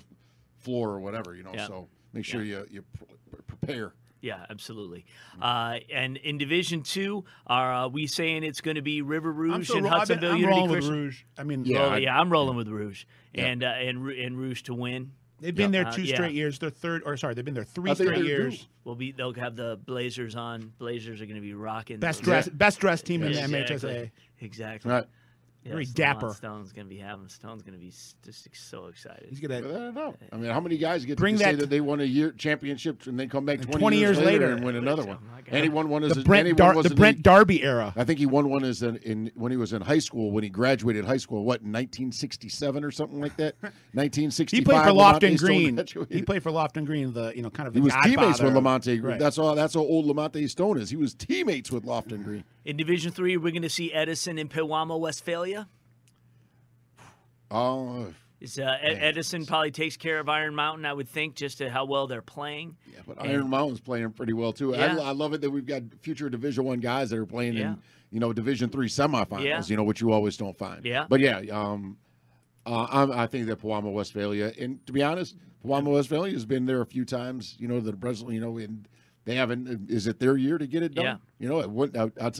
floor 0.61 0.91
or 0.91 1.01
whatever. 1.01 1.35
You 1.35 1.43
know, 1.43 1.53
Yeah. 1.55 1.67
so 1.67 1.89
make 2.13 2.25
sure 2.25 2.43
you 2.43 2.67
you 2.71 2.83
pr- 2.83 3.37
prepare. 3.47 3.95
Yeah, 4.23 4.45
absolutely. 4.51 5.07
Uh, 5.41 5.79
and 5.91 6.19
in 6.19 6.37
Division 6.37 6.83
Two, 6.83 7.25
are 7.47 7.73
uh, 7.73 7.89
we 7.89 8.07
saying 8.07 8.45
it's 8.45 8.61
going 8.61 8.75
to 8.75 8.83
be 8.83 9.01
River 9.01 9.31
I'm 9.31 9.37
Rouge 9.39 9.69
so 9.69 9.77
and 9.79 9.85
ro- 9.87 9.93
I've 9.93 10.09
been- 10.09 10.19
Hudsonville 10.19 10.33
I'm 10.33 10.41
Unity 10.41 10.59
rolling 10.59 10.71
with 10.73 10.89
Rouge. 10.89 11.23
I 11.39 11.43
mean, 11.45 11.65
Yeah, 11.65 11.79
Roll- 11.79 11.91
I- 11.93 11.99
yeah, 11.99 12.21
I'm 12.21 12.31
rolling 12.31 12.57
with 12.57 12.69
Rouge 12.69 13.05
Yeah. 13.33 13.47
and 13.47 13.65
uh, 13.65 13.69
and 13.69 14.07
and 14.11 14.39
Rouge 14.39 14.63
to 14.65 14.75
win. 14.75 15.13
they've 15.41 15.55
been 15.55 15.71
there 15.71 15.87
Uh, 15.87 15.93
two 15.93 16.03
yeah. 16.03 16.17
straight 16.17 16.35
years. 16.35 16.59
Their 16.59 16.69
third, 16.69 17.03
or 17.07 17.17
sorry, 17.17 17.33
they've 17.33 17.45
been 17.45 17.55
there 17.55 17.65
three 17.65 17.95
straight 17.95 18.23
years. 18.27 18.59
due. 18.61 18.67
We'll 18.85 18.95
be 18.95 19.13
they'll 19.13 19.33
have 19.35 19.57
the 19.57 19.81
Blazers 19.87 20.37
on. 20.37 20.75
Blazers 20.79 21.23
are 21.23 21.27
going 21.27 21.37
to 21.37 21.41
be 21.41 21.55
rocking. 21.55 21.99
Best 21.99 22.19
the- 22.19 22.25
dress, 22.27 22.49
best 22.51 22.79
dressed 22.79 23.07
team 23.07 23.23
in 23.23 23.33
the 23.33 23.43
Exactly. 23.43 23.77
MHSA. 23.91 24.11
Exactly. 24.43 24.91
Right. 24.91 25.05
Yeah, 25.65 25.73
Very 25.73 25.85
so 25.85 25.93
dapper. 25.95 26.33
Stone's 26.33 26.73
going 26.73 26.87
to 26.87 26.89
be 26.95 26.99
having. 26.99 27.29
Stone's 27.29 27.63
going 27.63 27.75
to 27.75 27.79
be 27.79 27.93
just 28.25 28.49
so 28.55 28.87
excited. 28.87 29.27
He's 29.29 29.41
gonna 29.41 29.59
I 29.59 29.61
don't 29.61 29.95
know. 29.95 30.15
I 30.33 30.37
mean, 30.39 30.51
how 30.51 30.61
many 30.61 30.79
guys 30.79 31.05
get 31.05 31.19
Bring 31.19 31.37
to 31.37 31.45
say 31.45 31.51
that- 31.53 31.61
that 31.61 31.71
they 31.71 31.83
won 31.83 32.01
a 32.01 32.05
year 32.05 32.31
championship 32.33 33.07
and 33.07 33.21
then 33.21 33.29
come 33.29 33.45
back 33.45 33.61
20, 33.61 33.79
20 33.79 33.97
years, 33.99 34.17
years 34.17 34.27
later, 34.27 34.47
later. 34.47 34.53
and 34.57 34.65
win 34.65 34.77
another 34.77 35.05
one? 35.05 35.19
My 35.31 35.43
God. 35.43 35.49
And 35.53 35.63
he 35.63 35.69
won 35.69 35.91
one 35.91 36.03
as 36.05 36.15
the 36.15 36.21
a, 36.23 36.25
Brent 36.25 36.57
Dar- 36.57 36.75
was 36.75 36.85
the 36.87 36.93
in 36.93 36.97
Brent 36.97 37.23
Darby 37.23 37.63
era. 37.63 37.93
I 37.95 38.05
think 38.05 38.19
he 38.19 38.25
won 38.25 38.49
one 38.49 38.65
as 38.65 38.83
in, 38.83 38.97
in 38.99 39.31
when 39.35 39.53
he 39.53 39.59
was 39.59 39.75
in 39.75 39.83
high 39.83 39.99
school 39.99 40.31
when 40.31 40.45
he 40.45 40.49
graduated 40.49 41.05
high 41.05 41.19
school. 41.19 41.41
What 41.45 41.61
1967 41.61 42.83
or 42.85 42.91
something 42.91 43.21
like 43.21 43.37
that? 43.37 43.55
1965. 43.93 44.59
He 44.59 44.65
played 44.65 44.83
for 44.83 44.91
Lofton 44.99 45.39
Greene. 45.39 45.75
graduated. 45.75 46.17
He 46.17 46.23
played 46.23 46.43
for 46.43 46.51
Lofton 46.51 46.87
Greene. 46.87 47.13
The 47.13 47.33
you 47.37 47.43
know 47.43 47.51
kind 47.51 47.67
of 47.67 47.75
the 47.75 47.81
He 47.81 47.85
was 47.85 47.93
teammates 48.03 48.41
with 48.41 48.55
godfather. 48.55 48.81
Lamonte 48.81 48.85
Green. 48.85 49.03
Right. 49.03 49.19
That's 49.19 49.39
all. 49.39 49.55
That's 49.55 49.75
how 49.75 49.81
old 49.81 50.07
Lamonte 50.07 50.49
Stone 50.49 50.79
is. 50.79 50.89
He 50.89 50.97
was 50.97 51.13
teammates 51.15 51.71
with 51.71 51.85
Lofton 51.85 52.25
Greene. 52.25 52.45
In 52.71 52.77
Division 52.77 53.11
Three, 53.11 53.37
we're 53.37 53.51
going 53.51 53.63
to 53.63 53.69
see 53.69 53.93
Edison 53.93 54.39
in 54.39 54.49
Pewamo, 54.49 54.97
Westphalia. 55.01 55.67
Oh, 57.51 58.07
Is 58.41 58.61
uh, 58.61 58.77
Ed- 58.81 58.99
Edison 59.01 59.45
probably 59.45 59.73
takes 59.73 59.97
care 59.97 60.21
of 60.21 60.29
Iron 60.29 60.55
Mountain? 60.55 60.87
I 60.87 60.93
would 60.93 61.09
think, 61.09 61.35
just 61.35 61.59
to 61.59 61.69
how 61.69 61.85
well 61.85 62.07
they're 62.07 62.23
playing. 62.23 62.77
yeah, 62.87 63.01
but 63.05 63.21
Iron 63.21 63.51
Mountain's 63.51 63.81
playing 63.81 64.13
pretty 64.13 64.35
well 64.35 64.53
too. 64.53 64.71
Yeah. 64.77 64.99
I, 65.01 65.09
I 65.09 65.11
love 65.11 65.33
it 65.33 65.41
that 65.41 65.51
we've 65.51 65.67
got 65.67 65.83
future 66.01 66.31
Division 66.31 66.63
One 66.63 66.79
guys 66.79 67.11
that 67.11 67.19
are 67.19 67.27
playing 67.27 67.55
Yeah. 67.55 67.71
in 67.71 67.83
you 68.13 68.21
know 68.21 68.33
Division 68.33 68.71
Three 68.71 68.87
semifinals. 68.87 69.43
Yeah. 69.43 69.61
You 69.67 69.77
know 69.77 69.83
which 69.83 70.01
you 70.01 70.13
always 70.13 70.37
don't 70.37 70.57
find. 70.57 70.85
Yeah. 70.85 71.07
But 71.09 71.19
yeah, 71.19 71.41
um, 71.51 71.97
uh, 72.67 72.87
I'm, 72.89 73.11
I 73.11 73.27
think 73.27 73.49
that 73.49 73.61
Pewamo 73.61 73.93
Westphalia, 73.93 74.53
and 74.61 74.87
to 74.87 74.93
be 74.93 75.03
honest, 75.03 75.35
Pewamo 75.67 75.95
Westphalia 75.95 76.35
has 76.35 76.47
been 76.47 76.67
there 76.67 76.83
a 76.83 76.87
few 76.87 77.05
times. 77.05 77.57
You 77.59 77.67
know 77.67 77.81
the 77.81 77.95
Breslin, 77.95 78.33
you 78.37 78.41
know, 78.41 78.59
and 78.59 78.87
they 79.25 79.35
haven't. 79.35 79.91
Is 79.91 80.07
it 80.07 80.19
their 80.19 80.37
year 80.37 80.59
to 80.59 80.67
get 80.67 80.83
it 80.83 80.95
done? 80.95 81.05
Yeah. 81.05 81.17
You 81.39 81.49
know, 81.49 81.61
it 81.61 81.71
wouldn't, 81.71 81.97
uh, 82.19 82.31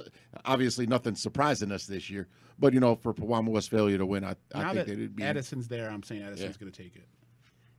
obviously 0.45 0.87
nothing 0.87 1.15
surprising 1.15 1.73
us 1.73 1.87
this 1.87 2.09
year. 2.11 2.29
But 2.59 2.75
you 2.75 2.81
know, 2.81 2.95
for 2.97 3.15
Pewamo 3.15 3.49
Westphalia 3.49 3.99
to 3.99 4.07
win, 4.07 4.25
I, 4.25 4.35
I 4.55 4.63
think 4.63 4.75
that 4.75 4.87
that 4.87 4.89
it'd 4.93 5.17
be. 5.17 5.23
Edison's 5.23 5.69
there, 5.69 5.91
I'm 5.91 6.03
saying 6.03 6.23
Edison's 6.23 6.57
Yeah. 6.57 6.61
going 6.61 6.73
to 6.73 6.83
take 6.83 6.97
it. 6.97 7.07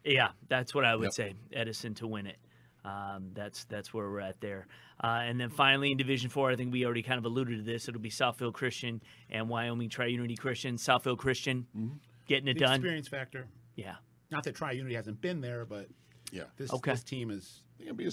Yeah, 0.03 0.29
that's 0.47 0.73
what 0.73 0.85
I 0.85 0.95
would 0.95 1.05
Yep. 1.05 1.13
say. 1.13 1.33
Edison 1.53 1.93
to 1.95 2.07
win 2.07 2.25
it. 2.27 2.37
Um, 2.83 3.29
that's 3.35 3.65
that's 3.65 3.93
where 3.93 4.09
we're 4.09 4.21
at 4.21 4.41
there. 4.41 4.65
Uh, 5.03 5.21
and 5.23 5.39
then 5.39 5.49
finally 5.49 5.91
in 5.91 5.97
Division 5.97 6.29
Four, 6.31 6.49
I 6.49 6.55
think 6.55 6.71
we 6.73 6.83
already 6.85 7.03
kind 7.03 7.19
of 7.19 7.25
alluded 7.25 7.57
to 7.59 7.63
this. 7.63 7.87
It'll 7.87 8.01
be 8.01 8.09
Southfield 8.09 8.53
Christian 8.53 9.01
and 9.29 9.47
Wyoming 9.49 9.89
Triunity 9.89 10.37
Christian. 10.37 10.77
Southfield 10.77 11.19
Christian 11.19 11.67
Mm-hmm. 11.77 11.95
getting 12.27 12.47
it 12.47 12.55
The 12.55 12.61
done. 12.61 12.73
experience 12.75 13.07
factor. 13.07 13.47
Yeah. 13.75 13.95
Not 14.31 14.43
that 14.45 14.55
Tri 14.55 14.71
Unity 14.71 14.95
hasn't 14.95 15.21
been 15.21 15.41
there, 15.41 15.65
but 15.65 15.89
yeah. 16.31 16.45
this 16.57 16.73
Okay. 16.73 16.91
this 16.91 17.03
team 17.03 17.29
is 17.29 17.61
I 17.75 17.77
think 17.77 17.87
it'd 17.89 17.97
be 17.97 18.05
a 18.07 18.11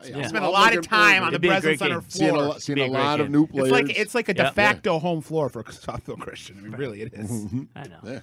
s- 0.00 0.08
Yeah. 0.10 0.16
I'm- 0.18 0.28
spent 0.28 0.44
a 0.44 0.46
I'm 0.48 0.52
lot 0.52 0.76
of 0.76 0.86
time 0.86 1.22
on 1.22 1.30
the 1.30 1.34
It'd 1.36 1.42
be 1.42 1.48
Breslin 1.48 1.78
Center 1.78 2.00
game. 2.00 2.10
Seeing 2.10 2.30
a, 2.30 2.32
floor. 2.34 2.46
lot- 2.48 2.62
seeing 2.62 2.78
a 2.78 2.82
a 2.82 2.88
great 2.88 2.98
lot 2.98 3.20
of 3.20 3.30
new 3.30 3.46
players. 3.46 3.68
It's 3.68 3.72
like 3.72 3.98
it's 3.98 4.14
like 4.14 4.28
a 4.28 4.34
de 4.34 4.42
Yep. 4.44 4.54
facto 4.54 4.98
home 4.98 5.20
floor 5.20 5.48
for 5.48 5.62
Southfield 5.64 6.20
Christian. 6.20 6.58
I 6.58 6.62
mean, 6.62 6.72
really, 6.72 7.02
it 7.02 7.12
is. 7.14 7.46
I 7.76 7.88
know. 7.88 7.98
Yeah. 8.04 8.20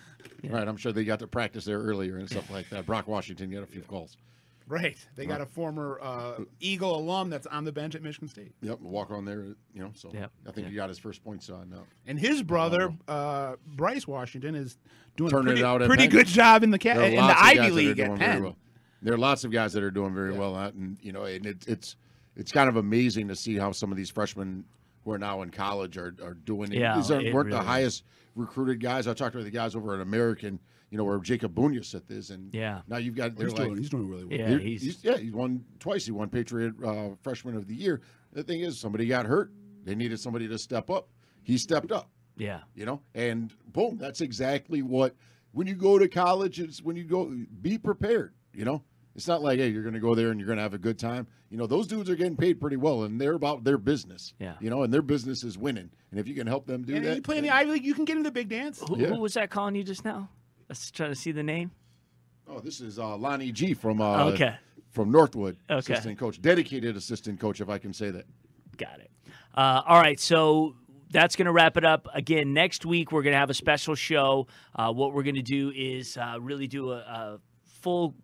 Right. 0.49 0.67
I'm 0.67 0.77
sure 0.77 0.91
they 0.91 1.03
got 1.03 1.19
to 1.19 1.27
practice 1.27 1.65
there 1.65 1.79
earlier 1.79 2.17
and 2.17 2.29
stuff 2.29 2.49
like 2.51 2.69
that. 2.69 2.85
Brock 2.85 3.07
Washington 3.07 3.49
got 3.49 3.63
a 3.63 3.67
few 3.67 3.81
calls. 3.81 4.17
Right. 4.69 4.97
They 5.15 5.25
got 5.25 5.39
a 5.39 5.45
former 5.45 5.97
uh, 6.01 6.39
Eagle 6.59 6.97
alum 6.97 7.29
that's 7.29 7.47
on 7.47 7.63
the 7.63 7.71
bench 7.71 7.95
at 7.95 8.03
Michigan 8.03 8.27
State, 8.27 8.51
Yep. 8.61 8.81
Walk 8.81 9.11
on 9.11 9.23
there, 9.23 9.43
you 9.73 9.81
know. 9.81 9.91
So 9.95 10.11
Yep. 10.13 10.29
I 10.45 10.51
think 10.51 10.67
he 10.67 10.75
got 10.75 10.89
his 10.89 10.99
first 10.99 11.23
points 11.23 11.49
on 11.49 11.69
now. 11.69 11.83
and 12.05 12.19
his 12.19 12.43
brother 12.43 12.93
uh, 13.07 13.55
Bryce 13.65 14.05
Washington 14.05 14.55
is 14.55 14.77
doing 15.15 15.31
Turning 15.31 15.47
a 15.47 15.51
pretty, 15.51 15.63
out 15.63 15.81
pretty 15.83 16.07
good 16.07 16.27
job 16.27 16.63
in 16.63 16.71
the 16.71 16.77
ca- 16.79 16.99
in 17.01 17.11
the 17.15 17.21
lots 17.21 17.39
of 17.39 17.45
guys 17.47 17.59
Ivy 17.59 17.71
League 17.71 17.95
doing 17.95 18.11
at 18.11 18.17
very 18.19 18.41
Penn. 18.41 18.55
Well. 19.01 19.05
There 19.05 19.13
are 19.13 19.17
lots 19.17 19.43
of 19.43 19.51
guys 19.51 19.73
that 19.73 19.83
are 19.83 19.91
doing 19.91 20.13
very 20.13 20.33
well, 20.33 20.57
at, 20.57 20.73
and 20.73 20.97
you 21.01 21.11
know, 21.11 21.23
and 21.25 21.45
it's 21.45 21.65
it's 21.67 21.95
it's 22.35 22.51
kind 22.51 22.69
of 22.69 22.75
amazing 22.75 23.27
to 23.29 23.35
see 23.35 23.57
how 23.57 23.71
some 23.71 23.91
of 23.91 23.97
these 23.97 24.09
freshmen 24.09 24.63
who 25.03 25.11
are 25.11 25.17
now 25.17 25.41
in 25.41 25.49
college 25.49 25.97
are, 25.97 26.13
are 26.21 26.33
doing 26.33 26.71
it. 26.73 26.79
Yeah, 26.79 26.97
These 26.97 27.11
aren't, 27.11 27.33
weren't 27.33 27.47
really 27.47 27.59
the 27.59 27.63
highest 27.65 28.03
recruited 28.35 28.81
guys. 28.81 29.07
I 29.07 29.13
talked 29.13 29.35
to 29.37 29.43
the 29.43 29.49
guys 29.49 29.73
over 29.75 29.95
at 29.95 30.01
American, 30.01 30.59
you 30.89 30.97
know, 30.97 31.05
where 31.05 31.17
Jacob 31.19 31.55
Boonyasith 31.55 32.11
is, 32.11 32.29
and 32.29 32.53
Yeah. 32.53 32.81
now 32.87 32.97
you've 32.97 33.15
got 33.15 33.35
they're 33.35 33.47
He's 33.47 33.57
like 33.57 33.67
doing, 33.67 33.77
he's 33.77 33.89
doing 33.89 34.09
really 34.09 34.25
well. 34.25 34.37
Yeah, 34.37 34.49
Here- 34.49 34.59
he's, 34.59 35.03
yeah, 35.03 35.17
he's 35.17 35.31
won 35.31 35.63
twice. 35.79 36.05
He 36.05 36.11
won 36.11 36.29
Patriot 36.29 36.73
uh, 36.85 37.09
Freshman 37.21 37.55
of 37.55 37.67
the 37.67 37.73
Year. 37.75 38.01
The 38.33 38.43
thing 38.43 38.59
is, 38.59 38.77
somebody 38.77 39.07
got 39.07 39.25
hurt. 39.25 39.51
They 39.85 39.95
needed 39.95 40.19
somebody 40.19 40.47
to 40.49 40.57
step 40.57 40.89
up. 40.89 41.07
He 41.43 41.57
stepped 41.57 41.93
up, 41.93 42.09
yeah. 42.35 42.59
you 42.75 42.85
know, 42.85 43.01
and 43.15 43.53
boom, 43.71 43.97
that's 43.97 44.19
exactly 44.19 44.81
what 44.81 45.15
when 45.53 45.65
you 45.65 45.75
go 45.75 45.97
to 45.97 46.09
college, 46.09 46.59
it's 46.59 46.81
when 46.83 46.97
you 46.97 47.05
go, 47.05 47.33
be 47.61 47.77
prepared. 47.77 48.33
You 48.57 48.65
know, 48.65 48.83
it's 49.15 49.27
not 49.27 49.43
like 49.43 49.59
hey, 49.59 49.69
you're 49.69 49.83
going 49.83 49.93
to 49.93 49.99
go 49.99 50.15
there 50.15 50.31
and 50.31 50.39
you're 50.39 50.47
going 50.47 50.57
to 50.57 50.63
have 50.63 50.73
a 50.73 50.79
good 50.79 50.97
time. 50.97 51.27
You 51.51 51.57
know, 51.57 51.67
those 51.67 51.85
dudes 51.85 52.09
are 52.09 52.15
getting 52.15 52.35
paid 52.35 52.59
pretty 52.59 52.75
well, 52.75 53.03
and 53.03 53.21
they're 53.21 53.35
about 53.35 53.63
their 53.63 53.77
business. 53.77 54.33
Yeah. 54.39 54.55
You 54.59 54.71
know, 54.71 54.81
and 54.81 54.91
their 54.91 55.03
business 55.03 55.43
is 55.43 55.57
winning. 55.57 55.91
And 56.11 56.19
if 56.19 56.27
you 56.27 56.33
can 56.33 56.47
help 56.47 56.65
them 56.65 56.81
do 56.83 56.95
And 56.95 57.05
that, 57.05 57.15
you 57.15 57.21
play 57.21 57.37
in 57.37 57.43
the 57.43 57.51
Ivy 57.51 57.71
League, 57.71 57.85
you 57.85 57.93
can 57.93 58.03
get 58.03 58.17
into 58.17 58.27
the 58.29 58.33
big 58.33 58.49
dance. 58.49 58.81
Who, 58.85 58.97
Yeah. 58.97 59.07
who 59.09 59.19
was 59.19 59.35
that 59.35 59.51
calling 59.51 59.75
you 59.75 59.83
just 59.83 60.03
now? 60.03 60.29
Let's 60.67 60.89
try 60.91 61.07
to 61.07 61.15
see 61.15 61.31
the 61.31 61.43
name. 61.43 61.71
oh, 62.49 62.59
this 62.59 62.81
is 62.81 62.97
uh, 62.97 63.15
Lonnie 63.15 63.51
G 63.51 63.73
from 63.75 64.01
uh, 64.01 64.25
Okay. 64.31 64.55
from 64.89 65.11
Northwood, 65.11 65.55
Okay. 65.69 65.93
assistant 65.93 66.17
coach, 66.17 66.41
dedicated 66.41 66.97
assistant 66.97 67.39
coach, 67.39 67.61
if 67.61 67.69
I 67.69 67.77
can 67.77 67.93
say 67.93 68.09
that. 68.09 68.25
Got 68.77 68.99
it. 69.01 69.11
Uh, 69.55 69.81
all 69.87 70.01
right, 70.01 70.19
so 70.19 70.75
that's 71.11 71.35
going 71.35 71.45
to 71.45 71.51
wrap 71.51 71.77
it 71.77 71.85
up. 71.85 72.07
Again, 72.13 72.53
next 72.53 72.85
week 72.85 73.11
we're 73.11 73.21
going 73.23 73.33
to 73.33 73.39
have 73.39 73.49
a 73.51 73.53
special 73.53 73.93
show. 73.95 74.47
Uh, 74.75 74.91
what 74.91 75.13
we're 75.13 75.23
going 75.23 75.35
to 75.35 75.41
do 75.43 75.71
is 75.75 76.17
uh, 76.17 76.37
really 76.41 76.67
do 76.67 76.91
a, 76.91 76.97
a 76.97 77.39
full 77.81 78.15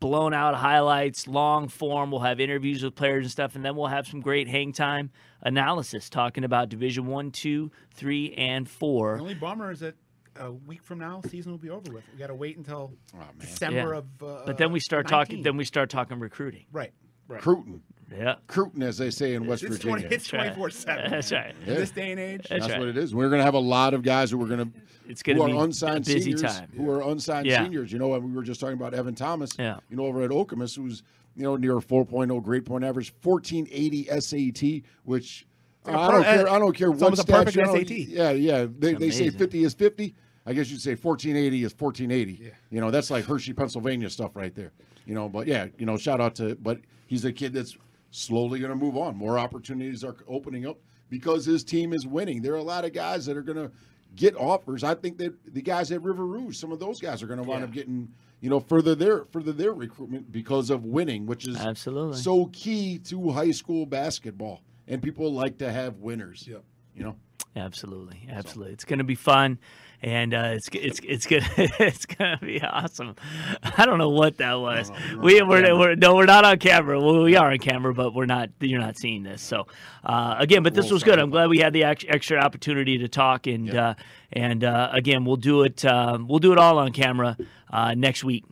blown 0.00 0.34
out 0.34 0.54
highlights, 0.54 1.28
long 1.28 1.68
form. 1.68 2.10
We'll 2.10 2.20
have 2.20 2.40
interviews 2.40 2.82
with 2.82 2.94
players 2.94 3.24
and 3.26 3.30
stuff, 3.30 3.54
and 3.54 3.64
then 3.64 3.76
we'll 3.76 3.86
have 3.86 4.06
some 4.06 4.20
great 4.20 4.48
hang 4.48 4.72
time 4.72 5.10
analysis 5.42 6.08
talking 6.08 6.42
about 6.44 6.68
Division 6.70 7.06
One, 7.06 7.30
Two, 7.30 7.70
Three, 7.94 8.32
and 8.34 8.68
Four. 8.68 9.12
The 9.12 9.18
Four. 9.18 9.20
only 9.22 9.34
bummer 9.34 9.70
is 9.70 9.80
that 9.80 9.94
a 10.36 10.50
week 10.50 10.82
from 10.82 10.98
now, 10.98 11.20
season 11.28 11.52
will 11.52 11.58
be 11.58 11.70
over 11.70 11.92
with. 11.92 12.04
We 12.12 12.18
got 12.18 12.28
to 12.28 12.34
wait 12.34 12.56
until 12.56 12.92
Oh 13.14 13.18
December 13.38 13.92
Yeah. 13.92 13.98
of. 13.98 14.04
Uh, 14.22 14.42
But 14.46 14.56
then 14.56 14.72
we 14.72 14.80
start 14.80 15.06
talking. 15.06 15.42
Then 15.42 15.56
we 15.56 15.64
start 15.64 15.90
talking 15.90 16.18
recruiting. 16.18 16.64
right, 16.72 16.92
right. 17.30 17.40
Cruton, 17.42 17.82
Yeah, 18.14 18.34
Cruton, 18.48 18.82
as 18.82 18.98
they 18.98 19.10
say 19.10 19.34
in 19.34 19.46
West 19.46 19.62
It's 19.62 19.76
Virginia. 19.76 20.00
20, 20.08 20.14
it's 20.14 20.24
That's 20.24 20.32
right. 20.32 20.38
twenty 20.42 20.56
four 20.56 20.70
seven. 20.70 21.10
That's 21.10 21.32
right. 21.32 21.54
In 21.66 21.74
this 21.74 21.90
day 21.90 22.10
and 22.10 22.20
age, 22.20 22.46
That's 22.48 22.62
That's 22.62 22.72
right. 22.72 22.78
what 22.80 22.88
it 22.88 22.96
is. 22.98 23.14
We're 23.14 23.28
going 23.28 23.38
to 23.40 23.44
have 23.44 23.54
a 23.54 23.58
lot 23.58 23.94
of 23.94 24.02
guys 24.02 24.30
who 24.32 24.42
are 24.42 24.46
going 24.48 24.58
to 24.72 24.80
It's 25.08 25.22
who 25.24 25.34
going 25.34 25.50
to 25.50 25.56
are 25.56 25.58
be 25.60 25.64
unsigned 25.64 25.98
a 26.08 26.14
busy 26.14 26.32
seniors, 26.32 26.42
time. 26.42 26.68
who 26.76 26.90
are 26.90 27.02
unsigned 27.02 27.46
Yeah. 27.46 27.62
seniors. 27.62 27.92
You 27.92 27.98
know, 27.98 28.14
and 28.14 28.24
we 28.24 28.32
were 28.32 28.42
just 28.42 28.60
talking 28.60 28.76
about 28.76 28.94
Evan 28.94 29.14
Thomas. 29.14 29.50
Yeah. 29.58 29.78
You 29.90 29.96
know, 29.96 30.04
over 30.06 30.22
at 30.22 30.30
Okemos, 30.30 30.76
who's 30.76 31.02
you 31.36 31.44
know 31.44 31.56
near 31.56 31.78
a 31.78 31.80
4.0 31.80 32.42
grade 32.42 32.66
point 32.66 32.82
average, 32.84 33.12
1480 33.22 34.08
SAT, 34.20 34.82
which 35.04 35.46
like 35.86 35.94
a 35.94 35.98
I 35.98 36.06
per- 36.06 36.12
don't 36.12 36.24
care. 36.24 36.48
I 36.48 36.58
don't 36.58 36.76
care 36.76 36.90
it's 36.90 37.00
what 37.00 37.04
almost 37.06 37.28
a 37.28 37.32
perfect 37.32 37.56
you 37.56 37.62
know, 37.64 37.74
SAT. 37.76 37.90
Yeah, 37.90 38.30
yeah. 38.32 38.66
They, 38.78 38.94
they 38.94 39.10
say 39.10 39.30
50 39.30 39.64
is 39.64 39.74
50. 39.74 40.14
I 40.50 40.52
guess 40.52 40.68
you'd 40.68 40.80
say 40.82 40.90
1480 40.96 41.62
is 41.62 41.72
1480. 41.78 42.52
You 42.70 42.80
know, 42.80 42.90
that's 42.90 43.08
like 43.08 43.24
Hershey, 43.24 43.52
Pennsylvania 43.52 44.10
stuff 44.10 44.34
right 44.34 44.52
there. 44.52 44.72
You 45.06 45.14
know, 45.14 45.28
but 45.28 45.46
yeah, 45.46 45.68
you 45.78 45.86
know, 45.86 45.96
shout 45.96 46.20
out 46.20 46.34
to, 46.36 46.56
but 46.56 46.80
he's 47.06 47.24
a 47.24 47.32
kid 47.32 47.52
that's 47.52 47.76
slowly 48.10 48.58
going 48.58 48.70
to 48.70 48.76
move 48.76 48.96
on. 48.96 49.16
More 49.16 49.38
opportunities 49.38 50.02
are 50.02 50.16
opening 50.26 50.66
up 50.66 50.78
because 51.08 51.44
his 51.46 51.62
team 51.62 51.92
is 51.92 52.04
winning. 52.04 52.42
There 52.42 52.52
are 52.54 52.56
a 52.56 52.62
lot 52.64 52.84
of 52.84 52.92
guys 52.92 53.26
that 53.26 53.36
are 53.36 53.42
going 53.42 53.58
to 53.58 53.70
get 54.16 54.34
offers. 54.36 54.82
I 54.82 54.96
think 54.96 55.18
that 55.18 55.54
the 55.54 55.62
guys 55.62 55.92
at 55.92 56.02
River 56.02 56.26
Rouge, 56.26 56.56
some 56.56 56.72
of 56.72 56.80
those 56.80 57.00
guys 57.00 57.22
are 57.22 57.28
going 57.28 57.40
to 57.40 57.48
wind 57.48 57.60
Yeah. 57.60 57.66
up 57.68 57.72
getting, 57.72 58.08
you 58.40 58.50
know, 58.50 58.58
further 58.58 58.96
their 58.96 59.26
further 59.26 59.52
their 59.52 59.72
recruitment 59.72 60.32
because 60.32 60.68
of 60.70 60.84
winning, 60.84 61.26
which 61.26 61.46
is 61.46 61.56
Absolutely. 61.58 62.18
so 62.18 62.46
key 62.52 62.98
to 63.04 63.30
high 63.30 63.52
school 63.52 63.86
basketball. 63.86 64.62
And 64.88 65.00
people 65.00 65.32
like 65.32 65.58
to 65.58 65.70
have 65.70 65.98
winners. 65.98 66.44
Yep. 66.48 66.64
You 66.96 67.04
know. 67.04 67.16
Absolutely, 67.56 68.28
absolutely. 68.30 68.72
It's 68.74 68.84
going 68.84 68.98
to 68.98 69.04
be 69.04 69.16
fun, 69.16 69.58
and 70.02 70.32
uh, 70.32 70.52
it's 70.54 70.68
it's 70.72 71.00
it's 71.04 71.26
good. 71.26 71.44
it's 71.56 72.06
going 72.06 72.38
to 72.38 72.44
be 72.44 72.60
awesome. 72.62 73.16
I 73.62 73.84
don't 73.84 73.98
know 73.98 74.08
what 74.08 74.38
that 74.38 74.54
was. 74.54 74.90
we 75.18 75.42
we're, 75.42 75.78
we're 75.78 75.94
no, 75.94 76.16
we're 76.16 76.26
not 76.26 76.44
on 76.44 76.58
camera. 76.58 77.00
Well, 77.00 77.22
we 77.22 77.36
are 77.36 77.50
on 77.50 77.58
camera, 77.58 77.92
but 77.92 78.14
we're 78.14 78.26
not. 78.26 78.50
You're 78.60 78.80
not 78.80 78.96
seeing 78.96 79.22
this. 79.22 79.42
So 79.42 79.66
uh, 80.04 80.36
again, 80.38 80.62
but 80.62 80.74
this 80.74 80.90
was 80.90 81.02
good. 81.02 81.18
I'm 81.18 81.30
glad 81.30 81.48
we 81.48 81.58
had 81.58 81.72
the 81.72 81.84
extra 81.84 82.38
opportunity 82.38 82.98
to 82.98 83.08
talk, 83.08 83.46
and 83.46 83.74
uh, 83.74 83.94
and 84.32 84.64
uh, 84.64 84.90
again, 84.92 85.24
we'll 85.24 85.36
do 85.36 85.62
it. 85.62 85.84
Um, 85.84 86.28
we'll 86.28 86.38
do 86.38 86.52
it 86.52 86.58
all 86.58 86.78
on 86.78 86.92
camera 86.92 87.36
uh, 87.70 87.94
next 87.94 88.24
week 88.24 88.44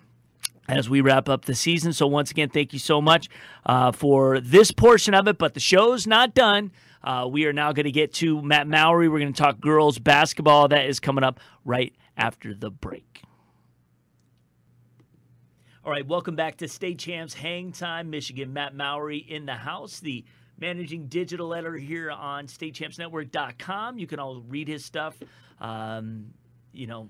as 0.68 0.90
we 0.90 1.00
wrap 1.00 1.28
up 1.28 1.46
the 1.46 1.54
season. 1.54 1.92
So, 1.92 2.06
once 2.06 2.30
again, 2.30 2.50
thank 2.50 2.72
you 2.74 2.78
so 2.78 3.00
much 3.00 3.28
uh, 3.64 3.92
for 3.92 4.38
this 4.40 4.70
portion 4.70 5.14
of 5.14 5.26
it. 5.28 5.38
But 5.38 5.54
the 5.54 5.60
show's 5.60 6.06
not 6.06 6.34
done. 6.34 6.72
Uh, 7.08 7.26
we 7.26 7.46
are 7.46 7.54
now 7.54 7.72
going 7.72 7.86
to 7.86 7.90
get 7.90 8.12
to 8.12 8.42
Matt 8.42 8.68
Mowry. 8.68 9.08
We're 9.08 9.18
going 9.18 9.32
to 9.32 9.42
talk 9.42 9.58
girls 9.62 9.98
basketball. 9.98 10.68
That 10.68 10.84
is 10.84 11.00
coming 11.00 11.24
up 11.24 11.40
right 11.64 11.94
after 12.18 12.52
the 12.52 12.70
break. 12.70 13.22
All 15.86 15.90
right, 15.90 16.06
welcome 16.06 16.36
back 16.36 16.58
to 16.58 16.68
State 16.68 16.98
Champs 16.98 17.32
Hang 17.32 17.72
Time, 17.72 18.10
Michigan. 18.10 18.52
Matt 18.52 18.74
Mowry 18.74 19.16
in 19.16 19.46
the 19.46 19.54
house, 19.54 20.00
the 20.00 20.22
managing 20.60 21.06
digital 21.06 21.54
editor 21.54 21.78
here 21.78 22.10
on 22.10 22.46
statechampsnetwork.com. 22.46 23.98
You 23.98 24.06
can 24.06 24.18
all 24.18 24.42
read 24.42 24.68
his 24.68 24.84
stuff. 24.84 25.16
Um, 25.62 26.34
you 26.74 26.86
know, 26.86 27.08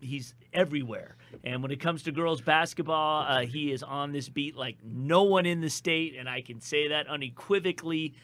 he's 0.00 0.34
everywhere. 0.54 1.18
And 1.44 1.62
when 1.62 1.70
it 1.70 1.80
comes 1.80 2.04
to 2.04 2.12
girls 2.12 2.40
basketball, 2.40 3.26
uh, 3.28 3.40
he 3.44 3.72
is 3.72 3.82
on 3.82 4.10
this 4.10 4.30
beat 4.30 4.56
like 4.56 4.78
no 4.82 5.24
one 5.24 5.44
in 5.44 5.60
the 5.60 5.68
state, 5.68 6.14
and 6.18 6.30
I 6.30 6.40
can 6.40 6.62
say 6.62 6.88
that 6.88 7.08
unequivocally. 7.08 8.14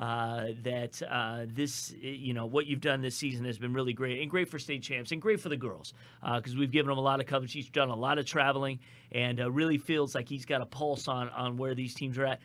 Uh, 0.00 0.48
that 0.62 1.02
uh, 1.08 1.44
this, 1.46 1.92
you 2.00 2.32
know, 2.34 2.46
what 2.46 2.66
you've 2.66 2.80
done 2.80 3.00
this 3.02 3.16
season 3.16 3.44
has 3.44 3.58
been 3.58 3.72
really 3.72 3.92
great 3.92 4.20
and 4.22 4.30
great 4.30 4.48
for 4.48 4.58
state 4.58 4.82
champs 4.82 5.12
and 5.12 5.20
great 5.20 5.40
for 5.40 5.48
the 5.48 5.56
girls 5.56 5.94
because 6.36 6.56
we've 6.56 6.70
given 6.70 6.90
him 6.92 6.98
a 6.98 7.02
lot 7.02 7.20
of 7.20 7.26
coverage. 7.26 7.52
He's 7.52 7.68
done 7.70 7.88
a 7.88 7.96
lot 7.96 8.18
of 8.18 8.26
traveling 8.26 8.78
and 9.12 9.40
uh, 9.40 9.50
really 9.50 9.78
feels 9.78 10.14
like 10.14 10.28
he's 10.28 10.44
got 10.44 10.60
a 10.60 10.66
pulse 10.66 11.08
on 11.08 11.28
on 11.30 11.56
where 11.56 11.74
these 11.74 11.94
teams 11.94 12.18
are 12.18 12.26
at. 12.26 12.40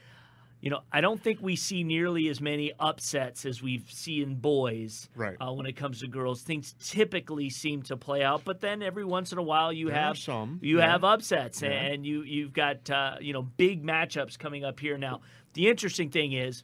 You 0.61 0.69
know, 0.69 0.79
I 0.93 1.01
don't 1.01 1.21
think 1.21 1.39
we 1.41 1.57
see 1.57 1.83
nearly 1.83 2.29
as 2.29 2.39
many 2.39 2.71
upsets 2.79 3.45
as 3.45 3.61
we've 3.61 3.83
seen 3.91 4.35
boys 4.35 5.09
Right. 5.13 5.35
uh, 5.41 5.51
when 5.51 5.65
it 5.65 5.73
comes 5.75 5.99
to 5.99 6.07
girls. 6.07 6.41
Things 6.41 6.73
typically 6.81 7.49
seem 7.49 7.81
to 7.83 7.97
play 7.97 8.23
out, 8.23 8.45
but 8.45 8.61
then 8.61 8.81
every 8.81 9.03
once 9.03 9.33
in 9.33 9.37
a 9.39 9.43
while 9.43 9.73
you 9.73 9.87
There 9.87 9.95
have 9.95 10.17
some, 10.17 10.59
you 10.61 10.77
yeah. 10.77 10.89
have 10.89 11.03
upsets, 11.03 11.61
Yeah. 11.61 11.71
and 11.71 12.05
you 12.05 12.21
you've 12.23 12.53
got 12.53 12.89
uh, 12.89 13.17
you 13.19 13.33
know 13.33 13.41
big 13.41 13.83
matchups 13.83 14.39
coming 14.39 14.63
up 14.63 14.79
here 14.79 14.97
now. 14.97 15.19
The 15.53 15.67
interesting 15.67 16.09
thing 16.09 16.31
is. 16.31 16.63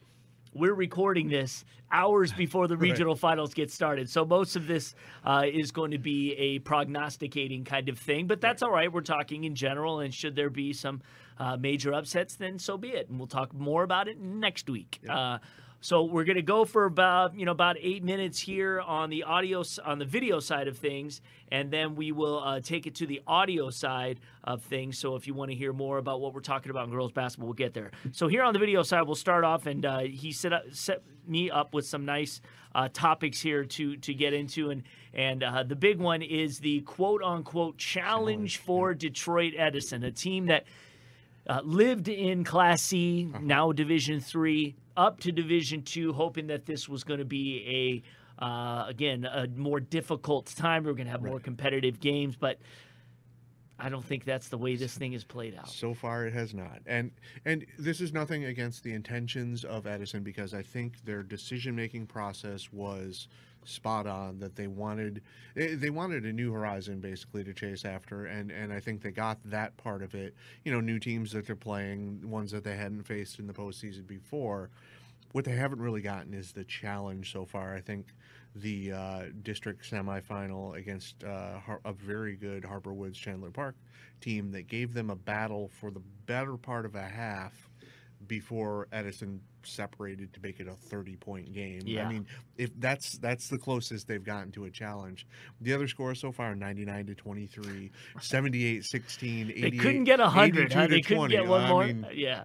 We're 0.52 0.74
recording 0.74 1.28
this 1.28 1.64
hours 1.92 2.32
before 2.32 2.66
the 2.66 2.76
regional 2.88 3.14
finals 3.14 3.54
get 3.54 3.70
started. 3.70 4.08
So 4.08 4.24
most 4.24 4.56
of 4.56 4.66
this 4.66 4.94
uh, 5.24 5.44
is 5.46 5.70
going 5.70 5.92
to 5.92 5.98
be 5.98 6.32
a 6.34 6.58
prognosticating 6.60 7.64
kind 7.64 7.88
of 7.88 7.98
thing, 7.98 8.26
but 8.26 8.40
that's 8.40 8.62
all 8.62 8.72
right. 8.72 8.92
We're 8.92 9.00
talking 9.02 9.44
in 9.44 9.54
general, 9.54 10.00
and 10.00 10.12
should 10.12 10.34
there 10.34 10.50
be 10.50 10.72
some 10.72 11.02
uh, 11.38 11.56
major 11.56 11.94
upsets, 11.94 12.34
then 12.34 12.58
so 12.58 12.76
be 12.76 12.88
it. 12.88 13.08
And 13.08 13.18
we'll 13.18 13.28
talk 13.28 13.54
more 13.54 13.82
about 13.84 14.08
it 14.08 14.18
next 14.20 14.68
week. 14.68 15.00
Uh, 15.08 15.38
so 15.80 16.04
we're 16.04 16.24
going 16.24 16.36
to 16.36 16.42
go 16.42 16.64
for 16.64 16.84
about 16.84 17.34
you 17.34 17.46
know 17.46 17.52
about 17.52 17.76
eight 17.80 18.04
minutes 18.04 18.38
here 18.38 18.80
on 18.80 19.08
the 19.08 19.22
audio 19.24 19.64
on 19.84 19.98
the 19.98 20.04
video 20.04 20.38
side 20.38 20.68
of 20.68 20.76
things, 20.76 21.22
and 21.50 21.70
then 21.70 21.96
we 21.96 22.12
will 22.12 22.42
uh, 22.42 22.60
take 22.60 22.86
it 22.86 22.94
to 22.96 23.06
the 23.06 23.22
audio 23.26 23.70
side 23.70 24.20
of 24.44 24.62
things. 24.62 24.98
So 24.98 25.16
if 25.16 25.26
you 25.26 25.34
want 25.34 25.50
to 25.50 25.56
hear 25.56 25.72
more 25.72 25.98
about 25.98 26.20
what 26.20 26.34
we're 26.34 26.40
talking 26.40 26.70
about 26.70 26.84
in 26.84 26.90
girls 26.90 27.12
basketball, 27.12 27.48
we'll 27.48 27.54
get 27.54 27.72
there. 27.72 27.90
So 28.12 28.28
here 28.28 28.42
on 28.42 28.52
the 28.52 28.58
video 28.58 28.82
side, 28.82 29.02
we'll 29.02 29.14
start 29.14 29.44
off, 29.44 29.66
and 29.66 29.86
uh, 29.86 30.00
he 30.00 30.32
set 30.32 30.52
up 30.52 30.64
set 30.72 31.02
me 31.26 31.50
up 31.50 31.72
with 31.72 31.86
some 31.86 32.04
nice 32.04 32.42
uh, 32.74 32.88
topics 32.92 33.40
here 33.40 33.64
to 33.64 33.96
to 33.96 34.12
get 34.12 34.34
into, 34.34 34.70
and 34.70 34.82
and 35.14 35.42
uh, 35.42 35.62
the 35.62 35.76
big 35.76 35.98
one 35.98 36.20
is 36.20 36.58
the 36.58 36.82
quote 36.82 37.22
unquote 37.22 37.78
challenge 37.78 38.58
for 38.58 38.92
Detroit 38.92 39.54
Edison, 39.56 40.04
a 40.04 40.10
team 40.10 40.46
that 40.46 40.64
uh, 41.48 41.60
lived 41.64 42.08
in 42.08 42.44
Class 42.44 42.82
C, 42.82 43.32
now 43.40 43.72
Division 43.72 44.20
Three, 44.20 44.76
up 44.96 45.20
to 45.20 45.32
Division 45.32 45.82
Two, 45.82 46.12
hoping 46.12 46.46
that 46.48 46.66
this 46.66 46.88
was 46.88 47.04
going 47.04 47.18
to 47.18 47.24
be 47.24 48.02
a 48.40 48.44
uh, 48.44 48.86
again 48.88 49.24
a 49.24 49.46
more 49.56 49.80
difficult 49.80 50.46
time. 50.46 50.84
We 50.84 50.90
are 50.90 50.94
going 50.94 51.06
to 51.06 51.12
have 51.12 51.22
more 51.22 51.40
competitive 51.40 52.00
games, 52.00 52.36
but 52.36 52.58
I 53.78 53.88
don't 53.88 54.04
think 54.04 54.24
that's 54.24 54.48
the 54.48 54.58
way 54.58 54.76
this 54.76 54.96
thing 54.96 55.14
is 55.14 55.24
played 55.24 55.54
out. 55.54 55.68
So 55.68 55.94
far, 55.94 56.26
it 56.26 56.34
has 56.34 56.54
not, 56.54 56.80
and 56.86 57.10
and 57.44 57.66
this 57.78 58.00
is 58.00 58.12
nothing 58.12 58.44
against 58.44 58.82
the 58.82 58.92
intentions 58.92 59.64
of 59.64 59.86
Edison 59.86 60.22
because 60.22 60.52
I 60.54 60.62
think 60.62 61.04
their 61.04 61.22
decision-making 61.22 62.06
process 62.06 62.72
was 62.72 63.28
spot 63.64 64.06
on. 64.06 64.38
That 64.38 64.56
they 64.56 64.66
wanted 64.66 65.22
eh, 65.56 65.76
they 65.76 65.90
wanted 65.90 66.24
a 66.24 66.32
new 66.32 66.52
horizon 66.52 67.00
basically 67.00 67.44
to 67.44 67.52
chase 67.52 67.84
after, 67.84 68.26
and 68.26 68.50
and 68.50 68.72
I 68.72 68.80
think 68.80 69.02
they 69.02 69.10
got 69.10 69.38
that 69.44 69.76
part 69.76 70.02
of 70.02 70.14
it. 70.14 70.34
You 70.64 70.72
know, 70.72 70.80
new 70.80 70.98
teams 70.98 71.32
that 71.32 71.46
they're 71.46 71.56
playing, 71.56 72.28
ones 72.28 72.50
that 72.52 72.64
they 72.64 72.76
hadn't 72.76 73.04
faced 73.04 73.38
in 73.38 73.46
the 73.46 73.54
postseason 73.54 74.06
before. 74.06 74.70
What 75.32 75.44
they 75.44 75.52
haven't 75.52 75.80
really 75.80 76.02
gotten 76.02 76.34
is 76.34 76.52
the 76.52 76.64
challenge 76.64 77.32
so 77.32 77.44
far. 77.44 77.74
I 77.74 77.80
think 77.80 78.06
the 78.56 78.92
uh, 78.92 79.22
district 79.42 79.88
semifinal 79.88 80.76
against 80.76 81.22
uh, 81.22 81.60
a 81.84 81.92
very 81.92 82.34
good 82.34 82.64
Harper 82.64 82.92
Woods 82.92 83.16
Chandler 83.16 83.50
Park 83.50 83.76
team 84.20 84.50
that 84.52 84.66
gave 84.66 84.92
them 84.92 85.08
a 85.10 85.16
battle 85.16 85.70
for 85.80 85.90
the 85.90 86.02
better 86.26 86.56
part 86.56 86.84
of 86.84 86.94
a 86.94 87.02
half 87.02 87.69
before 88.30 88.86
Edison 88.92 89.40
separated 89.64 90.32
to 90.32 90.40
make 90.40 90.60
it 90.60 90.68
a 90.68 90.74
30 90.74 91.16
point 91.16 91.52
game. 91.52 91.80
Yeah. 91.84 92.06
I 92.06 92.08
mean, 92.08 92.26
if 92.56 92.70
that's 92.78 93.18
that's 93.18 93.48
the 93.48 93.58
closest 93.58 94.06
they've 94.06 94.22
gotten 94.22 94.52
to 94.52 94.66
a 94.66 94.70
challenge. 94.70 95.26
The 95.60 95.74
other 95.74 95.88
scores 95.88 96.20
so 96.20 96.30
far 96.30 96.54
99 96.54 97.06
to 97.06 97.14
23, 97.16 97.90
78 98.20 98.84
16, 98.84 99.46
They 99.60 99.70
couldn't 99.72 100.04
get 100.04 100.20
a 100.20 100.28
hundred. 100.28 100.72
Huh? 100.72 100.86
They 100.86 101.00
couldn't 101.00 101.28
20. 101.30 101.34
get 101.34 101.46
one 101.48 101.60
I 101.62 101.68
more. 101.68 101.86
mean, 101.86 102.06
yeah, 102.14 102.44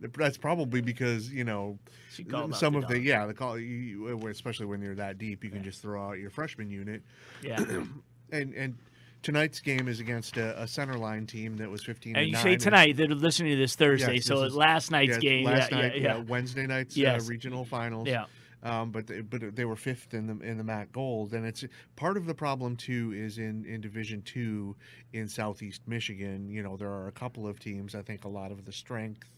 that's 0.00 0.38
probably 0.38 0.80
because, 0.80 1.28
you 1.30 1.42
know, 1.42 1.80
She 2.12 2.22
called 2.22 2.52
out 2.52 2.58
some 2.60 2.76
of 2.76 2.86
the 2.86 3.00
yeah, 3.00 3.26
the 3.26 3.34
call 3.34 3.58
you, 3.58 4.06
especially 4.28 4.66
when 4.66 4.80
you're 4.80 4.94
that 4.94 5.18
deep, 5.18 5.42
you 5.42 5.50
can 5.50 5.64
just 5.64 5.82
throw 5.82 6.00
out 6.00 6.18
your 6.18 6.30
freshman 6.30 6.70
unit 6.70 7.02
yeah, 7.42 7.58
and 8.30 8.54
and 8.54 8.78
tonight's 9.24 9.58
game 9.60 9.88
is 9.88 9.98
against 9.98 10.36
a, 10.36 10.62
a 10.62 10.68
center 10.68 10.94
line 10.96 11.26
team 11.26 11.56
that 11.56 11.68
was 11.68 11.82
15 11.82 12.14
And 12.14 12.28
you 12.28 12.36
say 12.36 12.56
tonight, 12.56 12.96
they're 12.96 13.08
listening 13.08 13.50
to 13.52 13.56
this 13.56 13.74
Thursday, 13.74 14.14
Yes, 14.16 14.26
so 14.26 14.40
this 14.42 14.50
is- 14.50 14.56
last 14.56 14.90
night's 14.92 15.14
yeah, 15.14 15.18
game. 15.18 15.44
last 15.46 15.72
yeah, 15.72 15.78
night, 15.80 16.00
yeah, 16.00 16.16
yeah, 16.16 16.22
Wednesday 16.28 16.66
night's 16.66 16.96
Yes. 16.96 17.24
uh, 17.26 17.30
regional 17.30 17.64
finals. 17.64 18.06
yeah. 18.06 18.26
Um, 18.62 18.92
but 18.92 19.06
they, 19.06 19.20
but 19.20 19.54
they 19.54 19.66
were 19.66 19.76
fifth 19.76 20.14
in 20.14 20.26
the 20.26 20.38
in 20.42 20.56
the 20.56 20.64
MAC 20.64 20.90
Gold, 20.90 21.34
and 21.34 21.44
it's 21.44 21.66
part 21.96 22.16
of 22.16 22.24
the 22.24 22.32
problem 22.32 22.76
too 22.76 23.12
is 23.14 23.36
in 23.36 23.66
in 23.66 23.82
Division 23.82 24.22
Two 24.22 24.74
in 25.12 25.28
Southeast 25.28 25.82
Michigan. 25.86 26.48
You 26.48 26.62
know 26.62 26.74
there 26.74 26.88
are 26.88 27.08
a 27.08 27.12
couple 27.12 27.46
of 27.46 27.58
teams. 27.60 27.94
I 27.94 28.00
think 28.00 28.24
a 28.24 28.28
lot 28.28 28.50
of 28.50 28.64
the 28.64 28.72
strength 28.72 29.28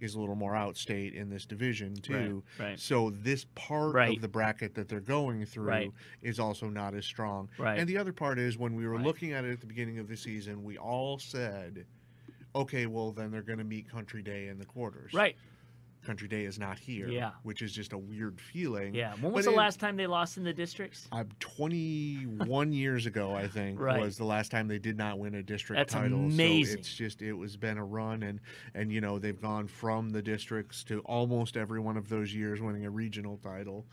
is 0.00 0.14
a 0.14 0.20
little 0.20 0.34
more 0.34 0.52
outstate 0.54 1.14
in 1.14 1.28
this 1.28 1.44
division 1.46 1.94
too. 1.94 2.42
right. 2.58 2.68
right. 2.70 2.80
So 2.80 3.10
this 3.10 3.46
part 3.54 3.94
Right. 3.94 4.16
of 4.16 4.22
the 4.22 4.28
bracket 4.28 4.74
that 4.74 4.88
they're 4.88 5.00
going 5.00 5.44
through 5.46 5.92
is 6.22 6.40
also 6.40 6.68
not 6.68 6.94
as 6.94 7.04
strong. 7.04 7.48
Right. 7.58 7.78
And 7.78 7.88
the 7.88 7.98
other 7.98 8.12
part 8.12 8.38
is 8.38 8.56
when 8.58 8.74
we 8.74 8.86
were 8.86 8.98
looking 8.98 9.32
at 9.32 9.44
it 9.44 9.52
at 9.52 9.60
the 9.60 9.66
beginning 9.66 9.98
of 9.98 10.08
the 10.08 10.16
season, 10.16 10.64
we 10.64 10.78
all 10.78 11.18
said, 11.18 11.84
okay, 12.54 12.86
well 12.86 13.12
then 13.12 13.30
they're 13.30 13.42
going 13.42 13.58
to 13.58 13.64
meet 13.64 13.88
Country 13.88 14.22
Day 14.22 14.48
in 14.48 14.58
the 14.58 14.64
quarters. 14.64 15.12
Right. 15.12 15.36
Country 16.10 16.26
Day 16.26 16.44
is 16.44 16.58
not 16.58 16.76
here. 16.76 17.06
Yeah. 17.06 17.30
Which 17.44 17.62
is 17.62 17.72
just 17.72 17.92
a 17.92 17.98
weird 17.98 18.40
feeling. 18.40 18.96
Yeah. 18.96 19.14
When 19.20 19.32
was 19.32 19.44
But 19.44 19.52
the 19.52 19.54
it- 19.54 19.60
last 19.60 19.78
time 19.78 19.96
they 19.96 20.08
lost 20.08 20.38
in 20.38 20.42
the 20.42 20.52
districts? 20.52 21.06
uh, 21.12 21.22
21 21.38 22.72
years 22.72 23.06
ago, 23.06 23.32
I 23.32 23.46
think, 23.46 23.78
Right. 23.80 24.00
was 24.00 24.16
the 24.16 24.24
last 24.24 24.50
time 24.50 24.66
they 24.66 24.80
did 24.80 24.96
not 24.98 25.20
win 25.20 25.36
a 25.36 25.42
district 25.44 25.78
That's 25.78 25.92
title. 25.92 26.18
amazing. 26.18 26.74
So 26.74 26.78
it's 26.80 26.92
just 26.96 27.22
it 27.22 27.32
was 27.32 27.56
been 27.56 27.78
a 27.78 27.84
run, 27.84 28.24
and 28.24 28.40
and 28.74 28.90
you 28.90 29.00
know 29.00 29.20
they've 29.20 29.40
gone 29.40 29.68
from 29.68 30.10
the 30.10 30.20
districts 30.20 30.82
to 30.84 30.98
almost 31.02 31.56
every 31.56 31.78
one 31.78 31.96
of 31.96 32.08
those 32.08 32.34
years 32.34 32.60
winning 32.60 32.86
a 32.86 32.90
regional 32.90 33.36
title, 33.36 33.86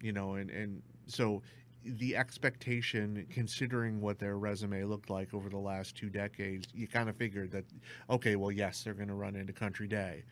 you 0.00 0.12
know, 0.12 0.34
and 0.34 0.50
and 0.50 0.80
so 1.08 1.42
the 1.84 2.14
expectation, 2.16 3.26
considering 3.30 4.00
what 4.00 4.20
their 4.20 4.38
resume 4.38 4.84
looked 4.84 5.10
like 5.10 5.34
over 5.34 5.50
the 5.50 5.58
last 5.58 5.96
two 5.96 6.08
decades, 6.08 6.68
you 6.72 6.86
kind 6.86 7.10
of 7.10 7.16
figured 7.16 7.50
that, 7.50 7.64
okay, 8.08 8.36
well, 8.36 8.50
yes, 8.50 8.82
they're 8.84 8.94
going 8.94 9.08
to 9.08 9.14
run 9.14 9.36
into 9.36 9.52
Country 9.52 9.86
Day. 9.86 10.22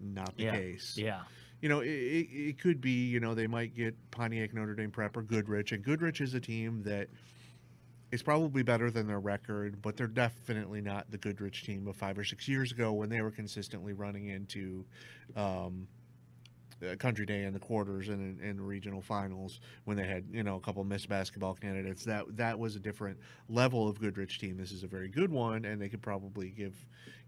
Not 0.00 0.36
the 0.36 0.44
Yeah. 0.44 0.52
case 0.52 0.96
Yeah. 0.96 1.22
you 1.60 1.68
know, 1.68 1.80
it, 1.80 1.88
it, 1.88 2.28
it 2.50 2.58
could 2.60 2.80
be, 2.80 3.06
you 3.08 3.20
know, 3.20 3.34
they 3.34 3.46
might 3.46 3.74
get 3.74 3.96
Pontiac 4.10 4.54
Notre 4.54 4.74
Dame 4.74 4.90
Prep 4.90 5.16
or 5.16 5.22
Goodrich, 5.22 5.72
and 5.72 5.82
Goodrich 5.82 6.20
is 6.20 6.34
a 6.34 6.40
team 6.40 6.82
that 6.84 7.08
is 8.10 8.22
probably 8.22 8.62
better 8.62 8.90
than 8.90 9.06
their 9.06 9.20
record, 9.20 9.82
but 9.82 9.96
they're 9.96 10.06
definitely 10.06 10.80
not 10.80 11.10
the 11.10 11.18
Goodrich 11.18 11.64
team 11.64 11.86
of 11.88 11.96
five 11.96 12.16
or 12.18 12.24
six 12.24 12.48
years 12.48 12.72
ago 12.72 12.92
when 12.92 13.08
they 13.08 13.20
were 13.20 13.30
consistently 13.30 13.92
running 13.92 14.28
into 14.28 14.84
um, 15.36 15.86
Country 16.98 17.26
Day 17.26 17.44
in 17.44 17.52
the 17.52 17.58
quarters 17.58 18.08
and 18.08 18.40
in, 18.40 18.60
regional 18.60 19.00
finals 19.00 19.60
when 19.84 19.96
they 19.96 20.06
had, 20.06 20.24
you 20.30 20.42
know, 20.42 20.56
a 20.56 20.60
couple 20.60 20.84
missed 20.84 21.08
basketball 21.08 21.54
candidates. 21.54 22.04
That 22.04 22.36
that 22.36 22.58
was 22.58 22.76
a 22.76 22.80
different 22.80 23.18
level 23.48 23.88
of 23.88 24.00
Goodrich 24.00 24.38
team. 24.38 24.56
This 24.56 24.72
is 24.72 24.82
a 24.82 24.86
very 24.86 25.08
good 25.08 25.30
one, 25.30 25.64
and 25.64 25.80
they 25.80 25.88
could 25.88 26.02
probably 26.02 26.50
give, 26.50 26.74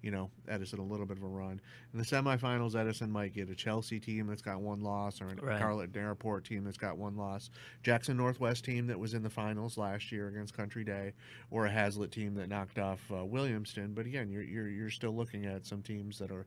you 0.02 0.10
know, 0.10 0.30
Edison 0.48 0.78
a 0.78 0.84
little 0.84 1.06
bit 1.06 1.16
of 1.16 1.22
a 1.22 1.28
run. 1.28 1.60
In 1.92 1.98
the 1.98 2.04
semifinals, 2.04 2.74
Edison 2.74 3.10
might 3.10 3.32
get 3.32 3.48
a 3.48 3.54
Chelsea 3.54 3.98
team 3.98 4.26
that's 4.26 4.42
got 4.42 4.60
one 4.60 4.80
loss, 4.80 5.20
or 5.20 5.28
a 5.28 5.34
Right. 5.40 5.60
Carleton 5.60 6.00
Airport 6.00 6.44
team 6.44 6.64
that's 6.64 6.78
got 6.78 6.96
one 6.98 7.16
loss, 7.16 7.50
Jackson 7.82 8.16
Northwest 8.16 8.64
team 8.64 8.86
that 8.86 8.98
was 8.98 9.14
in 9.14 9.22
the 9.22 9.30
finals 9.30 9.78
last 9.78 10.12
year 10.12 10.28
against 10.28 10.56
Country 10.56 10.84
Day, 10.84 11.12
or 11.50 11.66
a 11.66 11.70
Haslett 11.70 12.12
team 12.12 12.34
that 12.34 12.48
knocked 12.48 12.78
off 12.78 13.00
uh, 13.10 13.16
Williamston. 13.16 13.94
But 13.94 14.06
again, 14.06 14.30
you're, 14.30 14.42
you're 14.42 14.68
you're 14.68 14.90
still 14.90 15.14
looking 15.16 15.46
at 15.46 15.66
some 15.66 15.82
teams 15.82 16.18
that 16.18 16.30
are 16.30 16.46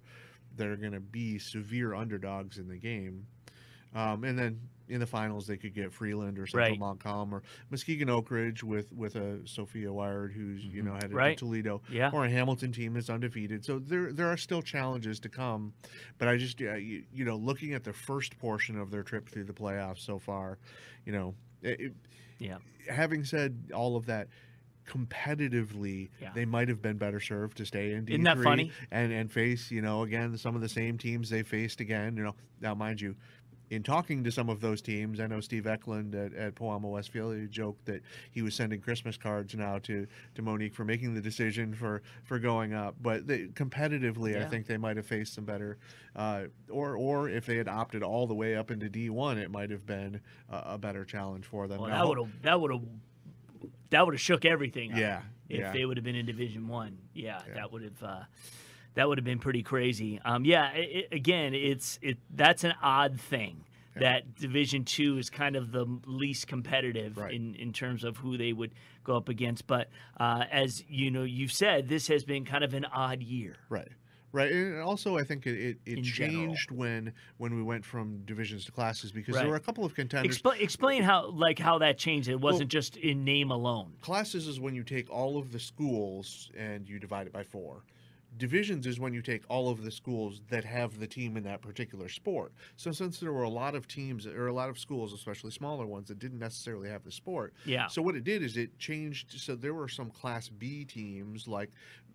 that 0.57 0.67
are 0.67 0.75
going 0.77 0.91
to 0.93 0.99
be 0.99 1.39
severe 1.39 1.93
underdogs 1.95 2.57
in 2.57 2.67
the 2.67 2.77
game. 2.77 3.25
Um, 3.95 4.23
and 4.23 4.37
then 4.37 4.59
in 4.89 4.99
the 4.99 5.05
finals, 5.05 5.45
they 5.47 5.55
could 5.55 5.73
get 5.73 5.93
Freeland 5.93 6.37
or 6.39 6.45
Central 6.47 6.71
Right. 6.71 6.79
Montcalm 6.79 7.33
or 7.33 7.43
Muskegon 7.69 8.09
Oak 8.09 8.31
Ridge 8.31 8.63
with 8.63 8.91
with 8.91 9.15
a 9.15 9.39
Sophia 9.47 9.87
Wiard 9.87 10.33
who's 10.33 10.63
you 10.65 10.81
know 10.81 10.93
headed 10.93 11.09
Mm-hmm. 11.11 11.17
Right. 11.17 11.37
to 11.37 11.45
Toledo, 11.45 11.81
Yeah. 11.89 12.09
or 12.11 12.25
a 12.25 12.29
Hamilton 12.29 12.71
team 12.71 12.93
that's 12.93 13.09
undefeated. 13.09 13.63
So 13.63 13.79
there 13.79 14.11
there 14.11 14.27
are 14.27 14.37
still 14.37 14.61
challenges 14.63 15.19
to 15.21 15.29
come, 15.29 15.73
but 16.17 16.27
I 16.27 16.37
just 16.37 16.59
uh, 16.61 16.73
you, 16.75 17.03
you 17.13 17.23
know 17.23 17.35
looking 17.35 17.73
at 17.73 17.83
the 17.83 17.93
first 17.93 18.37
portion 18.39 18.77
of 18.79 18.89
their 18.91 19.03
trip 19.03 19.29
through 19.29 19.45
the 19.45 19.53
playoffs 19.53 19.99
so 19.99 20.17
far, 20.19 20.57
you 21.05 21.11
know, 21.13 21.35
it- 21.61 21.93
Yeah. 22.39 22.57
having 22.89 23.23
said 23.23 23.71
all 23.73 23.95
of 23.95 24.05
that. 24.07 24.27
Competitively, 24.87 26.09
Yeah. 26.21 26.31
they 26.33 26.45
might 26.45 26.67
have 26.69 26.81
been 26.81 26.97
better 26.97 27.19
served 27.19 27.57
to 27.57 27.65
stay 27.65 27.93
in 27.93 28.05
D3 28.05 28.09
Isn't 28.13 28.23
that 28.23 28.37
funny? 28.39 28.71
and 28.91 29.11
and 29.11 29.31
face 29.31 29.71
you 29.71 29.81
know 29.81 30.03
again 30.03 30.37
some 30.37 30.55
of 30.55 30.61
the 30.61 30.69
same 30.69 30.97
teams 30.97 31.29
they 31.29 31.43
faced 31.43 31.79
again. 31.79 32.17
You 32.17 32.23
know 32.23 32.35
now 32.61 32.73
mind 32.75 33.01
you, 33.01 33.15
in 33.69 33.81
talking 33.81 34.23
to 34.23 34.31
some 34.31 34.49
of 34.49 34.59
those 34.61 34.81
teams, 34.81 35.19
I 35.19 35.25
know 35.27 35.39
Steve 35.39 35.65
Eklund 35.67 36.13
at, 36.15 36.33
at 36.33 36.55
Pewamo 36.55 36.91
Westphalia 36.91 37.41
he 37.41 37.47
joked 37.47 37.85
that 37.85 38.01
he 38.31 38.41
was 38.41 38.53
sending 38.53 38.79
Christmas 38.81 39.17
cards 39.17 39.55
now 39.55 39.79
to, 39.79 40.05
to 40.35 40.41
Monique 40.41 40.75
for 40.75 40.85
making 40.85 41.15
the 41.15 41.21
decision 41.21 41.73
for, 41.73 42.03
for 42.23 42.37
going 42.39 42.73
up. 42.73 42.95
But 43.01 43.25
they, 43.25 43.47
competitively, 43.47 44.39
I 44.39 44.47
think 44.47 44.67
they 44.67 44.77
might 44.77 44.97
have 44.97 45.07
faced 45.07 45.33
some 45.33 45.45
better, 45.45 45.77
uh, 46.15 46.43
or 46.69 46.95
or 46.97 47.29
if 47.29 47.45
they 47.45 47.57
had 47.57 47.67
opted 47.67 48.03
all 48.03 48.27
the 48.27 48.35
way 48.35 48.55
up 48.55 48.69
into 48.69 48.89
D 48.89 49.09
one, 49.09 49.37
it 49.39 49.49
might 49.49 49.71
have 49.71 49.85
been 49.85 50.21
a, 50.49 50.63
a 50.73 50.77
better 50.77 51.03
challenge 51.03 51.45
for 51.45 51.67
them. 51.67 51.79
Well, 51.81 51.89
Now, 51.89 52.03
that 52.03 52.07
would 52.09 52.17
have 52.19 52.41
that 52.43 52.61
would 52.61 52.71
have 52.71 52.81
that 53.93 54.05
would 54.05 54.13
have 54.13 54.21
shook 54.21 54.43
everything 54.45 54.91
up. 54.91 54.97
Yeah, 54.99 55.21
If 55.49 55.59
yeah. 55.59 55.71
they 55.71 55.85
would 55.85 55.97
have 55.97 56.03
been 56.03 56.15
in 56.15 56.25
Division 56.25 56.67
One, 56.67 56.97
yeah, 57.13 57.41
Yeah. 57.47 57.53
that 57.55 57.71
would 57.71 57.83
have 57.83 58.03
uh, 58.03 58.23
that 58.95 59.07
would 59.07 59.17
have 59.17 59.25
been 59.25 59.39
pretty 59.39 59.63
crazy. 59.63 60.19
Um, 60.23 60.45
yeah, 60.45 60.63
i 60.73 61.05
i 61.11 61.15
again, 61.15 61.53
it's 61.53 61.97
it 62.01 62.17
that's 62.35 62.63
an 62.63 62.73
odd 62.81 63.19
thing. 63.19 63.63
That 63.95 64.33
Division 64.35 64.85
Two 64.85 65.19
is 65.19 65.29
kind 65.29 65.55
of 65.55 65.71
the 65.71 65.85
least 66.07 66.47
competitive 66.47 67.15
Right. 67.17 67.31
in, 67.33 67.53
in 67.55 67.71
terms 67.73 68.03
of 68.03 68.17
who 68.17 68.37
they 68.37 68.51
would 68.51 68.71
go 69.03 69.15
up 69.15 69.29
against. 69.29 69.67
But 69.67 69.87
uh, 70.19 70.45
as 70.51 70.83
you 70.89 71.11
know, 71.11 71.21
you've 71.23 71.51
said 71.51 71.87
this 71.89 72.07
has 72.07 72.23
been 72.23 72.43
kind 72.43 72.63
of 72.63 72.73
an 72.73 72.85
odd 72.85 73.21
year. 73.21 73.55
Right. 73.69 73.89
Right, 74.33 74.51
and 74.51 74.81
also 74.81 75.15
I 75.17 75.23
think 75.23 75.45
it, 75.45 75.55
it, 75.57 75.77
it 75.85 75.97
In 75.99 76.03
general. 76.03 76.47
changed 76.47 76.71
when 76.71 77.13
when 77.37 77.55
we 77.55 77.61
went 77.61 77.85
from 77.85 78.23
divisions 78.25 78.65
to 78.65 78.71
classes 78.71 79.11
because 79.11 79.35
Right. 79.35 79.41
there 79.43 79.49
were 79.51 79.55
a 79.57 79.59
couple 79.61 79.85
of 79.85 79.93
contenders. 79.93 80.41
Expl- 80.41 80.59
explain 80.59 81.03
how 81.03 81.29
like 81.29 81.59
how 81.59 81.77
that 81.77 81.99
changed. 81.99 82.27
It 82.27 82.41
wasn't 82.41 82.69
just 82.71 82.97
in 82.97 83.23
name 83.23 83.51
alone. 83.51 83.93
Classes 84.01 84.47
is 84.47 84.59
when 84.59 84.73
you 84.73 84.83
take 84.83 85.09
all 85.11 85.37
of 85.37 85.51
the 85.51 85.59
schools 85.59 86.49
and 86.57 86.89
you 86.89 86.97
divide 86.99 87.27
it 87.27 87.31
by 87.33 87.43
four. 87.43 87.83
Divisions 88.35 88.87
is 88.87 88.99
when 88.99 89.13
you 89.13 89.21
take 89.21 89.43
all 89.47 89.69
of 89.69 89.83
the 89.83 89.91
schools 89.91 90.41
that 90.49 90.63
have 90.65 90.99
the 90.99 91.05
team 91.05 91.37
in 91.37 91.43
that 91.43 91.61
particular 91.61 92.09
sport. 92.09 92.51
So 92.77 92.91
since 92.91 93.19
there 93.19 93.31
were 93.31 93.43
a 93.43 93.49
lot 93.49 93.75
of 93.75 93.87
teams 93.87 94.25
or 94.25 94.47
a 94.47 94.51
lot 94.53 94.69
of 94.69 94.79
schools, 94.79 95.13
especially 95.13 95.51
smaller 95.51 95.85
ones, 95.85 96.07
that 96.07 96.17
didn't 96.17 96.39
necessarily 96.39 96.89
have 96.89 97.03
the 97.03 97.11
sport. 97.11 97.53
Yeah. 97.63 97.85
So 97.85 98.01
what 98.01 98.15
it 98.15 98.23
did 98.23 98.41
is 98.41 98.57
it 98.57 98.79
changed. 98.79 99.39
So 99.39 99.53
there 99.55 99.75
were 99.75 99.87
some 99.87 100.09
Class 100.09 100.49
B 100.49 100.83
teams, 100.83 101.47
like 101.47 101.69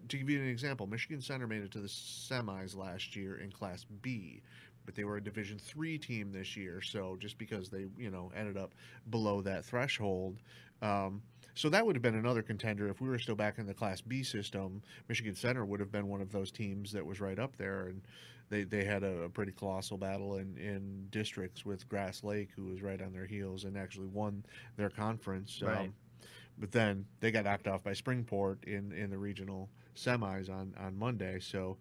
to 0.08 0.18
give 0.18 0.30
you 0.30 0.40
an 0.40 0.48
example, 0.48 0.86
Michigan 0.86 1.20
Center 1.20 1.46
made 1.46 1.62
it 1.62 1.70
to 1.72 1.80
the 1.80 1.88
semis 1.88 2.76
last 2.76 3.14
year 3.16 3.38
in 3.38 3.50
Class 3.50 3.84
B. 4.02 4.42
But 4.84 4.94
they 4.94 5.04
were 5.04 5.18
a 5.18 5.22
Division 5.22 5.58
three 5.58 5.98
team 5.98 6.32
this 6.32 6.56
year, 6.56 6.80
so 6.80 7.14
just 7.20 7.36
because 7.36 7.68
they, 7.68 7.88
you 7.98 8.10
know, 8.10 8.32
ended 8.34 8.56
up 8.56 8.74
below 9.10 9.42
that 9.42 9.62
threshold, 9.66 10.38
um, 10.80 11.20
so 11.54 11.68
that 11.68 11.84
would 11.84 11.94
have 11.94 12.02
been 12.02 12.14
another 12.14 12.40
contender 12.40 12.88
if 12.88 13.00
we 13.00 13.08
were 13.08 13.18
still 13.18 13.34
back 13.34 13.58
in 13.58 13.66
the 13.66 13.74
Class 13.74 14.00
B 14.00 14.22
system. 14.22 14.80
Michigan 15.08 15.34
Center 15.34 15.66
would 15.66 15.80
have 15.80 15.92
been 15.92 16.08
one 16.08 16.22
of 16.22 16.32
those 16.32 16.50
teams 16.50 16.90
that 16.92 17.04
was 17.04 17.20
right 17.20 17.38
up 17.38 17.56
there, 17.56 17.88
and 17.88 18.00
they, 18.48 18.62
they 18.62 18.84
had 18.84 19.02
a, 19.02 19.24
a 19.24 19.28
pretty 19.28 19.52
colossal 19.52 19.98
battle 19.98 20.36
in, 20.36 20.56
in 20.56 21.06
districts 21.10 21.66
with 21.66 21.86
Grass 21.88 22.24
Lake, 22.24 22.48
who 22.56 22.64
was 22.64 22.80
right 22.80 23.02
on 23.02 23.12
their 23.12 23.26
heels 23.26 23.64
and 23.64 23.76
actually 23.76 24.06
won 24.06 24.42
their 24.78 24.88
conference. 24.88 25.60
Right. 25.60 25.80
Um, 25.80 25.94
but 26.58 26.72
then 26.72 27.04
they 27.20 27.30
got 27.30 27.44
knocked 27.44 27.68
off 27.68 27.82
by 27.82 27.92
Springport 27.92 28.64
in, 28.64 28.92
in 28.92 29.10
the 29.10 29.18
regional 29.18 29.68
semis 29.98 30.48
on, 30.50 30.74
on 30.78 30.96
Monday. 30.98 31.38
So, 31.40 31.76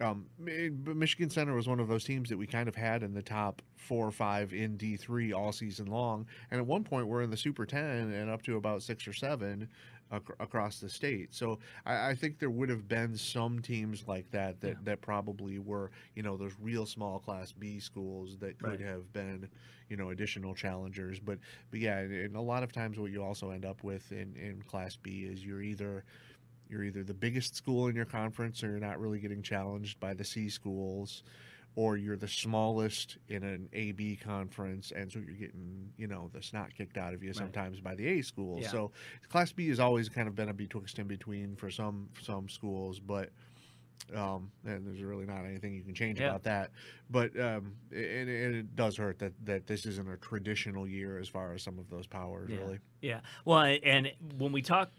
um, 0.00 0.26
Michigan 0.38 1.28
Center 1.28 1.54
was 1.54 1.68
one 1.68 1.78
of 1.80 1.88
those 1.88 2.04
teams 2.04 2.28
that 2.30 2.38
we 2.38 2.46
kind 2.46 2.68
of 2.68 2.74
had 2.74 3.02
in 3.02 3.12
the 3.12 3.22
top 3.22 3.60
four 3.76 4.06
or 4.06 4.10
five 4.12 4.52
in 4.54 4.76
D 4.78 4.96
three 4.96 5.32
all 5.32 5.52
season 5.52 5.86
long, 5.86 6.26
and 6.50 6.58
at 6.60 6.66
one 6.66 6.84
point 6.84 7.06
we're 7.06 7.22
in 7.22 7.30
the 7.30 7.36
Super 7.36 7.66
Ten 7.66 8.10
and 8.12 8.30
up 8.30 8.42
to 8.42 8.56
about 8.56 8.82
six 8.82 9.06
or 9.06 9.12
seven 9.12 9.68
ac- 10.10 10.22
across 10.38 10.80
the 10.80 10.88
state. 10.88 11.34
So 11.34 11.58
I, 11.84 12.10
I 12.10 12.14
think 12.14 12.38
there 12.38 12.48
would 12.48 12.70
have 12.70 12.88
been 12.88 13.14
some 13.14 13.60
teams 13.60 14.04
like 14.08 14.30
that 14.30 14.58
that, 14.62 14.68
Yeah. 14.68 14.74
that 14.84 15.00
probably 15.02 15.58
were 15.58 15.90
you 16.14 16.22
know 16.22 16.38
those 16.38 16.52
real 16.62 16.86
small 16.86 17.18
Class 17.18 17.52
B 17.52 17.78
schools 17.78 18.38
that 18.38 18.58
could 18.58 18.80
Right. 18.80 18.80
have 18.80 19.12
been 19.12 19.50
you 19.90 19.98
know 19.98 20.10
additional 20.10 20.54
challengers. 20.54 21.20
But 21.20 21.40
but 21.70 21.80
yeah, 21.80 21.98
and, 21.98 22.12
and 22.14 22.36
a 22.36 22.40
lot 22.40 22.62
of 22.62 22.72
times 22.72 22.98
what 22.98 23.10
you 23.10 23.22
also 23.22 23.50
end 23.50 23.66
up 23.66 23.84
with 23.84 24.10
in 24.12 24.34
in 24.36 24.62
Class 24.66 24.96
B 24.96 25.24
is 25.30 25.44
you're 25.44 25.60
either 25.62 26.04
you're 26.70 26.84
either 26.84 27.02
the 27.02 27.14
biggest 27.14 27.56
school 27.56 27.88
in 27.88 27.96
your 27.96 28.04
conference 28.04 28.62
or 28.62 28.68
you're 28.70 28.78
not 28.78 29.00
really 29.00 29.18
getting 29.18 29.42
challenged 29.42 29.98
by 30.00 30.14
the 30.14 30.24
C 30.24 30.48
schools 30.48 31.22
or 31.76 31.96
you're 31.96 32.16
the 32.16 32.28
smallest 32.28 33.18
in 33.28 33.42
an 33.44 33.68
AB 33.72 34.16
conference 34.16 34.92
and 34.94 35.10
so 35.10 35.18
you're 35.20 35.34
getting 35.36 35.90
you 35.96 36.06
know 36.06 36.30
the 36.32 36.42
snot 36.42 36.74
kicked 36.76 36.96
out 36.96 37.14
of 37.14 37.22
you 37.22 37.32
sometimes 37.32 37.80
by 37.80 37.94
the 37.94 38.06
A 38.08 38.22
schools 38.22 38.62
Yeah. 38.62 38.68
so 38.70 38.90
class 39.28 39.52
B 39.52 39.68
has 39.68 39.80
always 39.80 40.08
kind 40.08 40.28
of 40.28 40.34
been 40.34 40.48
a 40.48 40.54
betwixt 40.54 40.98
in 40.98 41.06
between 41.06 41.56
for 41.56 41.70
some 41.70 42.08
some 42.22 42.48
schools 42.48 42.98
but 43.00 43.30
um, 44.16 44.50
and 44.64 44.84
there's 44.86 45.02
really 45.02 45.26
not 45.26 45.44
anything 45.44 45.72
you 45.74 45.82
can 45.82 45.94
change 45.94 46.18
Yeah. 46.18 46.30
about 46.30 46.42
that 46.44 46.70
but 47.10 47.38
um, 47.38 47.74
and, 47.92 48.28
and 48.28 48.54
it 48.56 48.74
does 48.74 48.96
hurt 48.96 49.18
that 49.20 49.32
that 49.44 49.66
this 49.68 49.86
isn't 49.86 50.08
a 50.10 50.16
traditional 50.16 50.88
year 50.88 51.18
as 51.18 51.28
far 51.28 51.52
as 51.54 51.62
some 51.62 51.78
of 51.78 51.88
those 51.90 52.06
powers 52.06 52.50
Yeah. 52.50 52.58
really 52.58 52.78
Yeah. 53.00 53.20
Well, 53.44 53.76
and 53.84 54.12
when 54.38 54.50
we 54.52 54.60
talk 54.62 54.90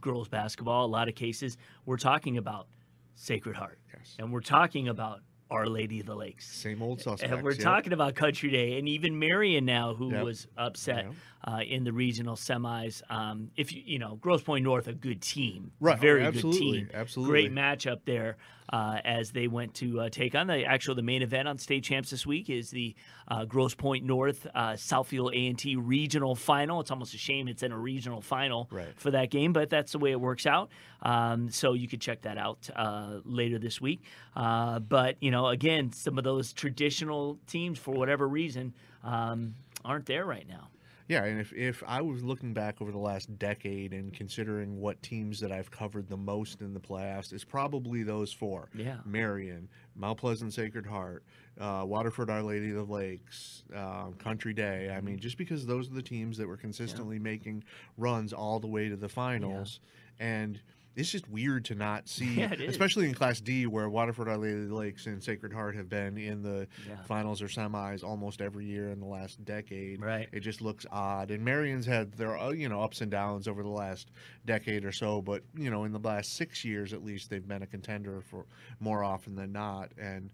girls 0.00 0.28
basketball, 0.28 0.84
a 0.84 0.86
lot 0.86 1.08
of 1.08 1.14
cases, 1.14 1.56
we're 1.84 1.96
talking 1.96 2.38
about 2.38 2.66
Sacred 3.14 3.56
Heart. 3.56 3.78
Yes. 3.94 4.16
And 4.18 4.32
we're 4.32 4.40
talking 4.40 4.88
about 4.88 5.20
Our 5.50 5.66
Lady 5.66 6.00
of 6.00 6.06
the 6.06 6.14
Lakes. 6.14 6.46
Same 6.46 6.82
old 6.82 7.00
suspects. 7.00 7.32
And 7.32 7.42
we're 7.42 7.52
yep. 7.52 7.60
talking 7.60 7.92
about 7.92 8.14
Country 8.14 8.50
Day, 8.50 8.78
and 8.78 8.88
even 8.88 9.18
Marion 9.18 9.64
now, 9.64 9.94
who 9.94 10.12
Yep. 10.12 10.24
was 10.24 10.46
upset 10.56 11.06
uh, 11.44 11.60
in 11.66 11.84
the 11.84 11.92
regional 11.92 12.36
semis. 12.36 13.02
Um, 13.10 13.50
if 13.56 13.72
you 13.72 13.82
you 13.84 13.98
know, 13.98 14.16
Grosse 14.16 14.42
Pointe 14.42 14.64
North, 14.64 14.88
a 14.88 14.92
good 14.92 15.22
team, 15.22 15.72
Right. 15.80 15.98
Very 15.98 16.24
Absolutely. 16.24 16.60
good 16.60 16.90
team, 16.90 16.90
Absolutely. 16.92 17.30
Great 17.30 17.52
matchup 17.54 18.00
there 18.04 18.36
uh, 18.72 18.98
as 19.04 19.30
they 19.30 19.48
went 19.48 19.74
to 19.74 20.00
uh, 20.00 20.08
take 20.08 20.34
on 20.34 20.46
the 20.46 20.64
actual 20.64 20.94
the 20.94 21.02
main 21.02 21.22
event 21.22 21.46
on 21.48 21.58
state 21.58 21.84
champs 21.84 22.10
this 22.10 22.26
week 22.26 22.50
is 22.50 22.70
the 22.70 22.94
uh, 23.28 23.44
Grosse 23.44 23.74
Pointe 23.74 24.04
North 24.04 24.46
uh, 24.54 24.72
Southfield 24.72 25.32
A 25.34 25.46
and 25.48 25.58
T 25.58 25.76
regional 25.76 26.34
final. 26.34 26.80
It's 26.80 26.90
almost 26.90 27.14
a 27.14 27.18
shame 27.18 27.48
it's 27.48 27.62
in 27.62 27.72
a 27.72 27.78
regional 27.78 28.20
final 28.20 28.68
Right. 28.70 28.88
for 28.96 29.10
that 29.12 29.30
game, 29.30 29.52
but 29.52 29.70
that's 29.70 29.92
the 29.92 29.98
way 29.98 30.10
it 30.12 30.20
works 30.20 30.46
out. 30.46 30.70
Um, 31.02 31.50
so 31.50 31.72
you 31.74 31.86
could 31.88 32.00
check 32.00 32.22
that 32.22 32.38
out 32.38 32.68
uh, 32.74 33.20
later 33.24 33.58
this 33.58 33.80
week. 33.80 34.02
Uh, 34.34 34.78
but 34.80 35.16
you 35.20 35.30
know, 35.30 35.46
again, 35.48 35.92
some 35.92 36.18
of 36.18 36.24
those 36.24 36.52
traditional 36.52 37.38
teams, 37.46 37.78
for 37.78 37.92
whatever 37.92 38.26
reason, 38.28 38.74
um, 39.04 39.54
aren't 39.84 40.06
there 40.06 40.24
right 40.24 40.48
now. 40.48 40.68
Yeah, 41.08 41.24
and 41.24 41.40
if, 41.40 41.52
if 41.52 41.82
I 41.86 42.00
was 42.00 42.24
looking 42.24 42.52
back 42.52 42.82
over 42.82 42.90
the 42.90 42.98
last 42.98 43.38
decade 43.38 43.92
and 43.92 44.12
considering 44.12 44.80
what 44.80 45.00
teams 45.02 45.38
that 45.40 45.52
I've 45.52 45.70
covered 45.70 46.08
the 46.08 46.16
most 46.16 46.60
in 46.60 46.74
the 46.74 46.80
playoffs, 46.80 47.32
it's 47.32 47.44
probably 47.44 48.02
those 48.02 48.32
four. 48.32 48.68
Yeah. 48.74 48.96
Marion, 49.04 49.68
Mount 49.94 50.18
Pleasant 50.18 50.52
Sacred 50.52 50.84
Heart, 50.86 51.24
uh, 51.60 51.84
Waterford 51.86 52.28
Our 52.28 52.42
Lady 52.42 52.70
of 52.70 52.88
the 52.88 52.92
Lakes, 52.92 53.62
um, 53.74 54.14
Country 54.18 54.52
Day. 54.52 54.92
I 54.96 55.00
mean, 55.00 55.18
just 55.18 55.38
because 55.38 55.64
those 55.64 55.88
are 55.90 55.94
the 55.94 56.02
teams 56.02 56.36
that 56.38 56.48
were 56.48 56.56
consistently 56.56 57.18
making 57.18 57.62
runs 57.96 58.32
all 58.32 58.58
the 58.58 58.66
way 58.66 58.88
to 58.88 58.96
the 58.96 59.08
finals. 59.08 59.80
And 60.18 60.60
it's 60.96 61.10
just 61.10 61.28
weird 61.28 61.64
to 61.66 61.74
not 61.74 62.08
see, 62.08 62.40
Yeah, 62.40 62.52
especially 62.54 63.06
in 63.08 63.14
Class 63.14 63.40
D, 63.40 63.66
where 63.66 63.88
Waterford 63.88 64.28
Our 64.28 64.38
Lady 64.38 64.56
Lakes 64.66 65.06
and 65.06 65.22
Sacred 65.22 65.52
Heart 65.52 65.76
have 65.76 65.88
been 65.88 66.16
in 66.18 66.42
the 66.42 66.66
Yeah. 66.88 66.96
finals 67.04 67.42
or 67.42 67.46
semis 67.48 68.02
almost 68.02 68.40
every 68.40 68.64
year 68.64 68.88
in 68.90 68.98
the 69.00 69.06
last 69.06 69.44
decade. 69.44 70.00
Right. 70.00 70.28
It 70.32 70.40
just 70.40 70.60
looks 70.62 70.86
odd. 70.90 71.30
And 71.30 71.44
Marion's 71.44 71.86
had 71.86 72.12
their 72.14 72.36
uh, 72.36 72.50
you 72.50 72.68
know 72.68 72.80
ups 72.82 73.00
and 73.02 73.10
downs 73.10 73.46
over 73.46 73.62
the 73.62 73.68
last 73.68 74.10
decade 74.46 74.84
or 74.84 74.92
so, 74.92 75.20
but 75.22 75.42
you 75.54 75.70
know 75.70 75.84
in 75.84 75.92
the 75.92 75.98
last 76.00 76.34
six 76.36 76.64
years 76.64 76.92
at 76.92 77.04
least 77.04 77.30
they've 77.30 77.46
been 77.46 77.62
a 77.62 77.66
contender 77.66 78.20
for 78.22 78.46
more 78.80 79.04
often 79.04 79.34
than 79.36 79.52
not. 79.52 79.92
And 79.98 80.30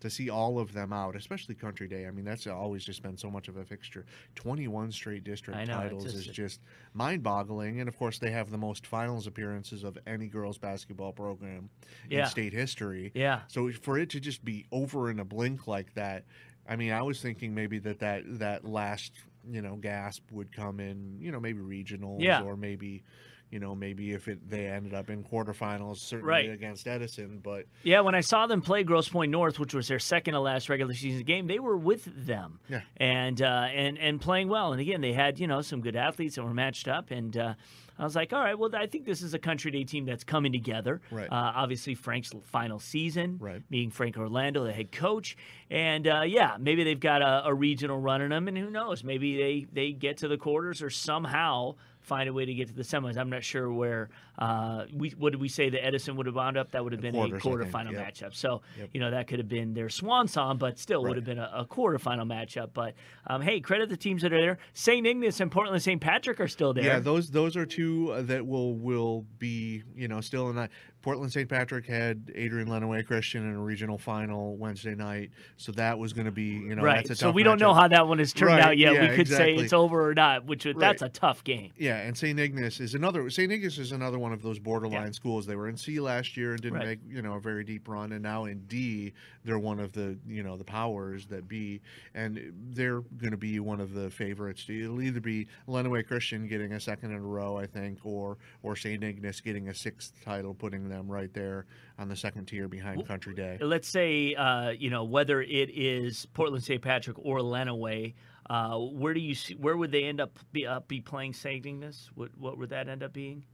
to 0.00 0.10
see 0.10 0.28
all 0.30 0.58
of 0.58 0.72
them 0.72 0.92
out, 0.92 1.16
especially 1.16 1.54
Country 1.54 1.88
Day, 1.88 2.06
I 2.06 2.10
mean 2.10 2.24
that's 2.24 2.46
always 2.46 2.84
just 2.84 3.02
been 3.02 3.16
so 3.16 3.30
much 3.30 3.48
of 3.48 3.56
a 3.56 3.64
fixture. 3.64 4.04
Twenty-one 4.34 4.92
straight 4.92 5.24
district 5.24 5.58
know, 5.66 5.74
titles 5.74 6.04
just- 6.04 6.16
is 6.16 6.26
just 6.26 6.60
mind-boggling. 6.94 7.80
And 7.80 7.88
of 7.88 7.96
course 7.98 8.18
they 8.18 8.30
have 8.30 8.50
the 8.50 8.58
most 8.58 8.86
finals 8.86 9.26
appearances 9.26 9.84
of 9.84 9.96
any 10.06 10.26
girls 10.26 10.58
basketball 10.58 11.12
program 11.12 11.70
Yeah. 12.08 12.24
in 12.24 12.26
state 12.26 12.52
history. 12.52 13.12
Yeah. 13.14 13.40
So 13.48 13.70
for 13.72 13.98
it 13.98 14.10
to 14.10 14.20
just 14.20 14.44
be 14.44 14.66
over 14.72 15.10
in 15.10 15.20
a 15.20 15.24
blink 15.24 15.66
like 15.66 15.94
that, 15.94 16.24
I 16.68 16.76
mean, 16.76 16.92
I 16.92 17.02
was 17.02 17.20
thinking 17.22 17.54
maybe 17.54 17.78
that 17.80 18.00
that, 18.00 18.22
that 18.38 18.64
last 18.64 19.12
you 19.48 19.62
know 19.62 19.76
gasp 19.76 20.24
would 20.32 20.50
come 20.50 20.80
in, 20.80 21.18
you 21.20 21.30
know, 21.30 21.38
maybe 21.38 21.60
regionals 21.60 22.20
Yeah. 22.20 22.42
or 22.42 22.56
maybe, 22.56 23.04
you 23.50 23.58
know, 23.60 23.74
maybe 23.74 24.12
if 24.12 24.26
it 24.28 24.48
they 24.50 24.66
ended 24.66 24.92
up 24.94 25.08
in 25.10 25.22
quarterfinals, 25.22 25.98
certainly 25.98 26.28
Right. 26.30 26.50
against 26.50 26.86
Edison, 26.88 27.38
but 27.42 27.66
Yeah, 27.84 28.00
when 28.00 28.14
I 28.14 28.20
saw 28.20 28.46
them 28.46 28.60
play 28.60 28.82
Grosse 28.82 29.08
Pointe 29.08 29.30
North, 29.30 29.58
which 29.58 29.72
was 29.74 29.86
their 29.88 29.98
second 30.00 30.34
to 30.34 30.40
last 30.40 30.68
regular 30.68 30.94
season 30.94 31.22
game, 31.24 31.46
they 31.46 31.58
were 31.60 31.76
with 31.76 32.04
them, 32.26 32.58
Yeah. 32.68 32.80
and 32.96 33.40
uh, 33.40 33.68
and 33.72 33.98
and 33.98 34.20
playing 34.20 34.48
well. 34.48 34.72
And 34.72 34.80
again, 34.80 35.00
they 35.00 35.12
had 35.12 35.38
you 35.38 35.46
know 35.46 35.62
some 35.62 35.80
good 35.80 35.96
athletes 35.96 36.34
that 36.36 36.42
were 36.44 36.54
matched 36.54 36.88
up, 36.88 37.10
and 37.10 37.36
uh, 37.36 37.54
I 37.98 38.04
was 38.04 38.14
like, 38.14 38.32
all 38.34 38.40
right, 38.42 38.58
well, 38.58 38.68
I 38.76 38.86
think 38.86 39.06
this 39.06 39.22
is 39.22 39.32
a 39.32 39.38
Country 39.38 39.70
Day 39.70 39.84
team 39.84 40.04
that's 40.04 40.22
coming 40.24 40.52
together. 40.52 41.00
Right. 41.10 41.28
Uh, 41.32 41.52
obviously, 41.54 41.94
Frank's 41.94 42.30
final 42.44 42.78
season, 42.78 43.38
Right. 43.40 43.62
being 43.70 43.90
Frank 43.90 44.18
Orlando, 44.18 44.64
the 44.64 44.72
head 44.72 44.92
coach, 44.92 45.34
and 45.70 46.06
uh, 46.06 46.22
yeah, 46.26 46.56
maybe 46.60 46.84
they've 46.84 47.00
got 47.00 47.22
a, 47.22 47.46
a 47.46 47.54
regional 47.54 47.98
run 47.98 48.20
in 48.20 48.30
them, 48.30 48.48
and 48.48 48.58
who 48.58 48.70
knows, 48.70 49.02
maybe 49.04 49.36
they 49.38 49.66
they 49.72 49.92
get 49.92 50.18
to 50.18 50.28
the 50.28 50.36
quarters 50.36 50.82
or 50.82 50.90
somehow. 50.90 51.74
Find 52.06 52.28
a 52.28 52.32
way 52.32 52.44
to 52.44 52.54
get 52.54 52.68
to 52.68 52.74
the 52.74 52.84
semis. 52.84 53.16
I'm 53.16 53.30
not 53.30 53.42
sure 53.42 53.72
where. 53.72 54.10
Uh, 54.38 54.84
we 54.94 55.10
what 55.18 55.32
did 55.32 55.40
we 55.40 55.48
say? 55.48 55.70
The 55.70 55.84
Edison 55.84 56.14
would 56.16 56.26
have 56.26 56.36
wound 56.36 56.56
up. 56.56 56.70
That 56.70 56.84
would 56.84 56.92
have 56.92 57.02
been 57.02 57.14
quarters, 57.14 57.44
a 57.44 57.48
quarterfinal 57.48 57.90
yep. 57.90 58.14
matchup. 58.14 58.32
So 58.32 58.62
Yep. 58.78 58.90
you 58.94 59.00
know 59.00 59.10
that 59.10 59.26
could 59.26 59.40
have 59.40 59.48
been 59.48 59.74
their 59.74 59.88
swan 59.88 60.28
song, 60.28 60.56
but 60.56 60.78
still 60.78 61.02
would 61.02 61.16
have 61.16 61.24
been 61.24 61.40
a, 61.40 61.50
a 61.52 61.64
quarterfinal 61.64 62.24
matchup. 62.28 62.70
But 62.72 62.94
um, 63.26 63.42
hey, 63.42 63.58
credit 63.60 63.88
the 63.88 63.96
teams 63.96 64.22
that 64.22 64.32
are 64.32 64.40
there. 64.40 64.58
St. 64.72 65.04
Ignace 65.04 65.40
and 65.40 65.50
Portland 65.50 65.82
St. 65.82 66.00
Patrick 66.00 66.38
are 66.38 66.46
still 66.46 66.72
there. 66.72 66.84
yeah, 66.84 67.00
those 67.00 67.28
those 67.28 67.56
are 67.56 67.66
two 67.66 68.12
uh, 68.12 68.22
that 68.22 68.46
will 68.46 68.76
will 68.76 69.26
be 69.38 69.82
you 69.96 70.06
know 70.06 70.20
still 70.20 70.48
in 70.48 70.54
that. 70.56 70.70
Portland 71.06 71.32
St. 71.32 71.48
Patrick 71.48 71.86
had 71.86 72.32
Adrian 72.34 72.66
Lenawee 72.66 73.06
Christian 73.06 73.48
in 73.48 73.54
a 73.54 73.60
regional 73.60 73.96
final 73.96 74.56
Wednesday 74.56 74.96
night, 74.96 75.30
so 75.56 75.70
that 75.70 75.96
was 75.96 76.12
going 76.12 76.24
to 76.24 76.32
be 76.32 76.42
you 76.42 76.74
know 76.74 76.82
right. 76.82 77.06
That's 77.06 77.10
a 77.10 77.14
So 77.26 77.30
we 77.30 77.44
don't 77.44 77.60
know 77.60 77.72
how 77.72 77.86
that 77.86 78.08
one 78.08 78.18
has 78.18 78.32
turned 78.32 78.54
Right, 78.56 78.60
out 78.60 78.76
yet. 78.76 78.92
yeah, 78.92 79.08
we 79.10 79.14
could 79.14 79.28
say 79.28 79.54
it's 79.54 79.72
over 79.72 80.10
or 80.10 80.14
not, 80.14 80.46
which 80.46 80.64
would, 80.64 80.80
that's 80.80 81.02
a 81.02 81.08
tough 81.08 81.44
game. 81.44 81.70
Yeah, 81.78 81.98
and 81.98 82.18
St. 82.18 82.36
Ignace 82.40 82.80
is 82.80 82.96
another. 82.96 83.30
St. 83.30 83.52
Ignace 83.52 83.78
is 83.78 83.92
another 83.92 84.18
one 84.18 84.32
of 84.32 84.42
those 84.42 84.58
borderline 84.58 85.12
schools. 85.12 85.46
They 85.46 85.54
were 85.54 85.68
in 85.68 85.76
C 85.76 86.00
last 86.00 86.36
year 86.36 86.54
and 86.54 86.60
didn't 86.60 86.78
Right. 86.78 86.86
make 86.88 86.98
you 87.08 87.22
know 87.22 87.34
a 87.34 87.40
very 87.40 87.62
deep 87.62 87.86
run, 87.86 88.10
and 88.10 88.20
now 88.24 88.46
in 88.46 88.64
D, 88.66 89.12
they're 89.44 89.60
one 89.60 89.78
of 89.78 89.92
the 89.92 90.18
you 90.26 90.42
know 90.42 90.56
the 90.56 90.64
powers 90.64 91.26
that 91.26 91.46
be, 91.46 91.82
and 92.16 92.52
they're 92.72 93.02
going 93.18 93.30
to 93.30 93.36
be 93.36 93.60
one 93.60 93.78
of 93.78 93.94
the 93.94 94.10
favorites. 94.10 94.66
It'll 94.68 95.00
either 95.00 95.20
be 95.20 95.46
Lenawee 95.68 96.04
Christian 96.04 96.48
getting 96.48 96.72
a 96.72 96.80
second 96.80 97.12
in 97.12 97.18
a 97.18 97.20
row, 97.20 97.56
I 97.56 97.66
think, 97.66 98.00
or 98.02 98.38
or 98.64 98.74
St. 98.74 99.04
Ignace 99.04 99.40
getting 99.40 99.68
a 99.68 99.74
sixth 99.74 100.12
title, 100.24 100.52
putting 100.52 100.88
them 100.88 100.95
right 101.06 101.32
there 101.34 101.66
on 101.98 102.08
the 102.08 102.16
second 102.16 102.46
tier 102.46 102.68
behind 102.68 103.06
Country 103.06 103.34
Day. 103.34 103.58
Let's 103.60 103.88
say 103.88 104.34
uh, 104.34 104.70
you 104.70 104.90
know 104.90 105.04
whether 105.04 105.42
it 105.42 105.70
is 105.70 106.26
Portland 106.34 106.64
St. 106.64 106.80
Patrick 106.82 107.16
or 107.18 107.40
Lenawee. 107.40 108.14
Uh, 108.48 108.78
where 108.78 109.12
do 109.12 109.20
you 109.20 109.34
see? 109.34 109.54
Where 109.54 109.76
would 109.76 109.90
they 109.90 110.04
end 110.04 110.20
up 110.20 110.38
be, 110.52 110.66
uh, 110.66 110.80
be 110.86 111.00
playing 111.00 111.32
St. 111.34 111.64
Ignace? 111.66 112.10
What 112.14 112.30
what 112.38 112.58
would 112.58 112.70
that 112.70 112.88
end 112.88 113.02
up 113.02 113.12
being? 113.12 113.44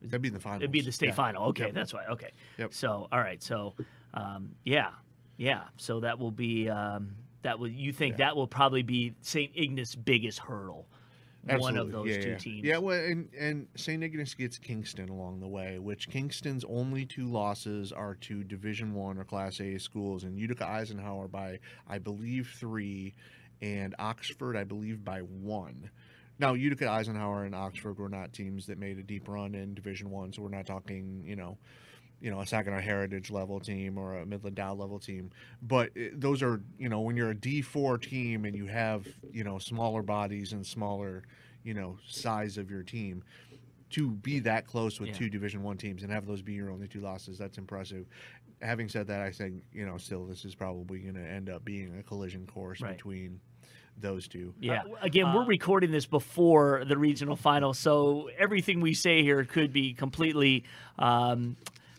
That'd 0.00 0.22
be 0.22 0.30
the 0.30 0.40
final. 0.40 0.58
It'd 0.62 0.72
be 0.72 0.80
the 0.80 0.90
state 0.92 1.10
Yeah. 1.10 1.14
final. 1.14 1.44
Okay, 1.48 1.66
Yep. 1.66 1.74
that's 1.74 1.94
why. 1.94 2.06
Okay. 2.06 2.30
Yep. 2.58 2.74
So, 2.74 3.08
all 3.12 3.20
right. 3.20 3.40
So, 3.42 3.74
um, 4.14 4.50
yeah, 4.64 4.90
yeah. 5.36 5.64
So 5.76 6.00
that 6.00 6.18
will 6.18 6.30
be 6.32 6.68
um, 6.68 7.14
that 7.42 7.58
will. 7.58 7.68
You 7.68 7.92
think 7.92 8.16
that 8.16 8.34
will 8.36 8.48
probably 8.48 8.82
be 8.82 9.14
St. 9.20 9.52
Ignace' 9.54 9.94
biggest 9.94 10.38
hurdle? 10.40 10.88
One 11.44 11.76
of 11.76 11.90
those 11.90 12.08
yeah, 12.08 12.22
two 12.22 12.28
yeah. 12.30 12.36
teams. 12.38 12.64
Yeah, 12.64 12.78
well, 12.78 12.98
and 12.98 13.28
and 13.38 13.66
St. 13.74 14.02
Ignace 14.02 14.34
gets 14.34 14.58
Kingston 14.58 15.08
along 15.08 15.40
the 15.40 15.48
way, 15.48 15.78
which 15.78 16.08
Kingston's 16.08 16.64
only 16.68 17.04
two 17.04 17.26
losses 17.26 17.90
are 17.92 18.14
to 18.16 18.44
Division 18.44 18.94
One 18.94 19.18
or 19.18 19.24
Class 19.24 19.60
A 19.60 19.76
schools, 19.78 20.22
and 20.22 20.38
Utica 20.38 20.66
Eisenhower 20.68 21.26
by 21.26 21.58
I 21.88 21.98
believe 21.98 22.54
three, 22.58 23.14
and 23.60 23.94
Oxford 23.98 24.56
I 24.56 24.64
believe 24.64 25.04
by 25.04 25.20
one. 25.20 25.90
Now 26.38 26.54
Utica 26.54 26.88
Eisenhower 26.88 27.44
and 27.44 27.54
Oxford 27.54 27.98
were 27.98 28.08
not 28.08 28.32
teams 28.32 28.66
that 28.66 28.78
made 28.78 28.98
a 28.98 29.02
deep 29.02 29.28
run 29.28 29.56
in 29.56 29.74
Division 29.74 30.10
One, 30.10 30.32
so 30.32 30.42
we're 30.42 30.48
not 30.48 30.66
talking 30.66 31.24
you 31.26 31.36
know. 31.36 31.58
You 32.22 32.30
know, 32.30 32.40
a 32.40 32.46
Saginaw 32.46 32.80
Heritage 32.80 33.30
level 33.32 33.58
team 33.58 33.98
or 33.98 34.18
a 34.18 34.24
Midland 34.24 34.54
Dow 34.54 34.74
level 34.74 35.00
team, 35.00 35.30
but 35.60 35.88
uh, 35.96 36.04
those 36.14 36.40
are 36.40 36.62
you 36.78 36.88
know 36.88 37.00
when 37.00 37.16
you're 37.16 37.30
a 37.30 37.34
D 37.34 37.60
four 37.62 37.98
team 37.98 38.44
and 38.44 38.54
you 38.56 38.66
have 38.66 39.06
you 39.32 39.42
know 39.42 39.58
smaller 39.58 40.02
bodies 40.02 40.52
and 40.52 40.64
smaller 40.64 41.24
you 41.64 41.74
know 41.74 41.98
size 42.08 42.58
of 42.58 42.70
your 42.70 42.84
team 42.84 43.24
to 43.90 44.10
be 44.10 44.38
that 44.38 44.66
close 44.66 45.00
with 45.00 45.10
Yeah. 45.10 45.16
two 45.16 45.28
division 45.28 45.62
one 45.64 45.76
teams 45.76 46.02
and 46.04 46.12
have 46.12 46.24
those 46.24 46.42
be 46.42 46.52
your 46.54 46.70
only 46.70 46.86
two 46.88 47.00
losses 47.00 47.36
that's 47.38 47.58
impressive 47.58 48.06
having 48.62 48.88
said 48.88 49.06
that 49.08 49.20
i 49.20 49.30
think 49.30 49.62
you 49.72 49.84
know 49.84 49.98
still 49.98 50.24
this 50.24 50.44
is 50.46 50.54
probably 50.54 51.00
going 51.00 51.14
to 51.14 51.20
end 51.20 51.50
up 51.50 51.62
being 51.64 51.98
a 51.98 52.02
collision 52.02 52.46
course 52.46 52.80
Right. 52.80 52.96
between 52.96 53.38
those 53.98 54.26
two 54.26 54.54
Yeah. 54.58 54.84
Again, 55.02 55.34
we're 55.34 55.44
recording 55.44 55.90
this 55.90 56.06
before 56.06 56.82
the 56.86 56.96
regional 56.96 57.36
final, 57.36 57.74
so 57.74 58.30
everything 58.38 58.80
we 58.80 58.94
say 58.94 59.22
here 59.22 59.44
could 59.44 59.70
be 59.72 59.92
completely 59.92 60.64
um, 60.98 61.56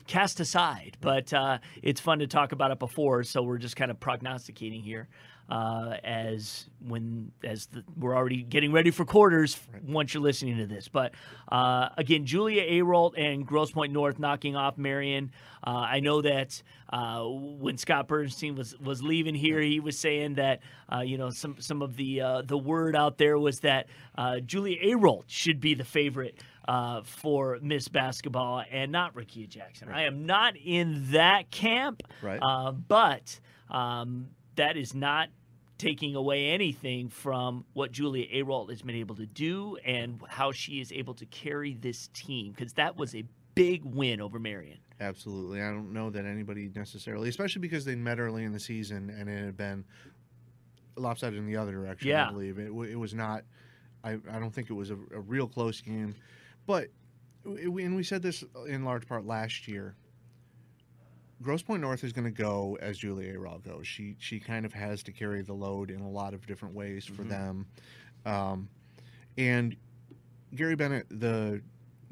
cast 0.08 0.39
aside. 0.39 0.97
But 1.01 1.34
uh, 1.34 1.60
it's 1.82 2.01
fun 2.01 2.20
to 2.20 2.28
talk 2.28 2.51
about 2.51 2.72
it 2.72 2.80
before, 2.80 3.24
so 3.24 3.41
we're 3.41 3.58
just 3.58 3.76
kind 3.76 3.91
of 3.91 3.99
prognosticating 3.99 4.82
here. 4.82 5.08
Uh, 5.49 5.97
as 6.06 6.70
when 6.88 7.30
as 7.43 7.66
the, 7.66 7.84
we're 7.97 8.16
already 8.16 8.43
getting 8.43 8.72
ready 8.72 8.91
for 8.91 9.04
quarters 9.04 9.60
once 9.86 10.14
you're 10.14 10.24
listening 10.24 10.58
to 10.58 10.66
this, 10.66 10.88
but 10.88 11.14
uh, 11.51 11.89
again, 11.97 12.26
Julia 12.26 12.64
Ayrault 12.64 13.14
and 13.18 13.45
Grosse 13.45 13.72
Pointe 13.72 13.91
North 13.91 14.20
knocking 14.20 14.56
off 14.56 14.78
Marion. 14.78 15.32
Uh, 15.62 15.72
I 15.72 15.99
know 15.99 16.22
that 16.22 16.64
uh, 16.91 17.24
when 17.26 17.78
Scott 17.78 18.08
Bernstein 18.08 18.56
was 18.56 18.80
was 18.80 19.04
leaving 19.04 19.36
here, 19.36 19.60
he 19.60 19.82
was 19.82 19.99
saying 19.99 20.36
that 20.36 20.62
uh, 20.91 21.01
you 21.01 21.18
know 21.18 21.30
some 21.30 21.58
some 21.60 21.82
of 21.82 21.97
the 21.97 22.22
uh, 22.22 22.41
the 22.43 22.58
word 22.58 22.95
out 22.95 23.18
there 23.18 23.38
was 23.38 23.60
that 23.62 23.88
uh, 24.18 24.39
Julia 24.39 24.78
Ayrault 24.82 25.26
should 25.28 25.60
be 25.60 25.74
the 25.74 25.84
favorite 25.84 26.38
uh, 26.68 27.01
for 27.03 27.59
Miss 27.61 27.88
Basketball 27.88 28.64
and 28.72 28.91
not 28.91 29.14
Rickea 29.16 29.47
Jackson. 29.47 29.89
I 29.89 30.03
am 30.03 30.26
not 30.26 30.55
in 30.55 31.11
that 31.11 31.51
camp, 31.51 32.03
Right. 32.22 32.39
uh, 32.41 32.72
but 32.72 33.39
um, 33.70 34.30
that 34.55 34.78
is 34.78 34.93
not 34.93 35.30
taking 35.78 36.16
away 36.16 36.51
anything 36.51 37.09
from 37.09 37.66
what 37.74 37.91
Julia 37.91 38.26
Ayrault 38.34 38.70
has 38.70 38.82
been 38.82 38.95
able 38.95 39.16
to 39.16 39.26
do 39.26 39.76
and 39.84 40.22
how 40.30 40.51
she 40.51 40.80
is 40.80 40.91
able 40.93 41.14
to 41.16 41.26
carry 41.26 41.74
this 41.74 42.09
team 42.14 42.51
because 42.53 42.74
that 42.74 42.95
was 42.95 43.14
a 43.16 43.24
big 43.55 43.84
win 43.84 44.22
over 44.22 44.39
Marion. 44.39 44.78
Absolutely. 45.01 45.61
I 45.61 45.70
don't 45.72 45.91
know 45.91 46.09
that 46.11 46.26
anybody 46.26 46.72
necessarily, 46.74 47.28
especially 47.28 47.59
because 47.59 47.84
they 47.84 47.95
met 47.95 48.20
early 48.20 48.45
in 48.45 48.53
the 48.53 48.59
season 48.59 49.09
and 49.09 49.28
it 49.28 49.43
had 49.43 49.57
been 49.57 49.84
lopsided 50.95 51.38
in 51.38 51.45
the 51.45 51.57
other 51.57 51.72
direction. 51.72 52.07
Yeah. 52.07 52.28
I 52.30 52.32
believe 52.32 52.59
it, 52.59 52.68
it 52.68 52.95
was 52.99 53.14
not. 53.14 53.43
I, 54.03 54.14
I 54.32 54.39
don't 54.39 54.51
think 54.53 54.70
it 54.70 54.74
was 54.74 54.91
a, 54.91 54.97
a 55.14 55.20
real 55.20 55.47
close 55.47 55.82
game, 55.82 56.16
but 56.66 56.88
we, 57.43 57.84
and 57.84 57.95
we 57.95 58.03
said 58.03 58.22
this 58.22 58.43
in 58.68 58.84
large 58.86 59.07
part 59.07 59.26
last 59.26 59.68
year. 59.68 59.95
Grosse 61.41 61.61
Pointe 61.61 61.82
North 61.82 62.03
is 62.05 62.14
going 62.14 62.24
to 62.26 62.32
go 62.32 62.78
as 62.82 62.97
Julia 62.97 63.34
Ayrault 63.38 63.64
goes. 63.66 63.86
She 63.86 64.16
she 64.20 64.39
kind 64.39 64.66
of 64.66 64.72
has 64.74 65.03
to 65.03 65.11
carry 65.11 65.41
the 65.41 65.53
load 65.53 65.91
in 65.91 65.99
a 65.99 66.09
lot 66.09 66.34
of 66.34 66.45
different 66.47 66.74
ways 66.74 67.05
for 67.05 67.24
Mhm. 67.24 67.30
them, 67.30 67.66
um, 68.26 68.70
and 69.38 69.76
Gary 70.55 70.76
Bennett, 70.76 71.07
the 71.09 71.61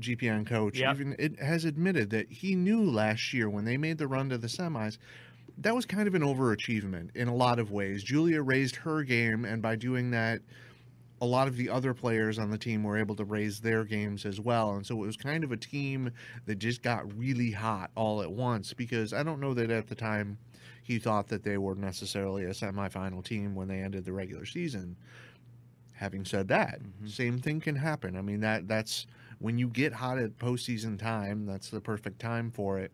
GPN 0.01 0.43
coach, 0.45 0.79
Yep. 0.79 0.95
even 0.95 1.15
it 1.19 1.39
has 1.39 1.63
admitted 1.63 2.09
that 2.09 2.29
he 2.29 2.55
knew 2.55 2.83
last 2.83 3.33
year 3.33 3.49
when 3.49 3.63
they 3.65 3.77
made 3.77 3.99
the 3.99 4.07
run 4.07 4.29
to 4.29 4.37
the 4.37 4.47
semis, 4.47 4.97
that 5.59 5.75
was 5.75 5.85
kind 5.85 6.07
of 6.07 6.15
an 6.15 6.23
overachievement 6.23 7.15
in 7.15 7.27
a 7.27 7.35
lot 7.35 7.59
of 7.59 7.71
ways. 7.71 8.03
Julia 8.03 8.41
raised 8.41 8.77
her 8.77 9.03
game, 9.03 9.45
and 9.45 9.61
by 9.61 9.75
doing 9.75 10.09
that, 10.11 10.41
a 11.21 11.25
lot 11.25 11.47
of 11.47 11.55
the 11.55 11.69
other 11.69 11.93
players 11.93 12.39
on 12.39 12.49
the 12.49 12.57
team 12.57 12.83
were 12.83 12.97
able 12.97 13.15
to 13.15 13.23
raise 13.25 13.61
their 13.61 13.85
games 13.85 14.25
as 14.25 14.39
well. 14.39 14.73
And 14.73 14.85
so 14.85 14.95
it 15.03 15.05
was 15.05 15.17
kind 15.17 15.43
of 15.43 15.51
a 15.51 15.57
team 15.57 16.11
that 16.45 16.55
just 16.55 16.81
got 16.81 17.15
really 17.17 17.51
hot 17.51 17.91
all 17.95 18.21
at 18.23 18.31
once 18.31 18.73
because 18.73 19.13
I 19.13 19.23
don't 19.23 19.39
know 19.39 19.53
that 19.53 19.69
at 19.69 19.87
the 19.87 19.95
time 19.95 20.39
he 20.83 20.97
thought 20.99 21.27
that 21.27 21.43
they 21.43 21.57
were 21.59 21.75
necessarily 21.75 22.45
a 22.45 22.49
semifinal 22.49 23.23
team 23.23 23.53
when 23.55 23.67
they 23.67 23.81
ended 23.81 24.03
the 24.05 24.13
regular 24.13 24.45
season. 24.45 24.97
Having 25.93 26.25
said 26.25 26.47
that, 26.49 26.81
Mhm. 26.81 27.09
same 27.09 27.39
thing 27.39 27.61
can 27.61 27.75
happen. 27.75 28.15
I 28.17 28.21
mean 28.21 28.39
that 28.41 28.67
that's 28.67 29.05
when 29.39 29.57
you 29.57 29.69
get 29.69 29.93
hot 29.93 30.17
at 30.19 30.37
postseason 30.37 30.97
time, 30.97 31.45
that's 31.45 31.69
the 31.69 31.81
perfect 31.81 32.19
time 32.19 32.51
for 32.51 32.79
it. 32.79 32.91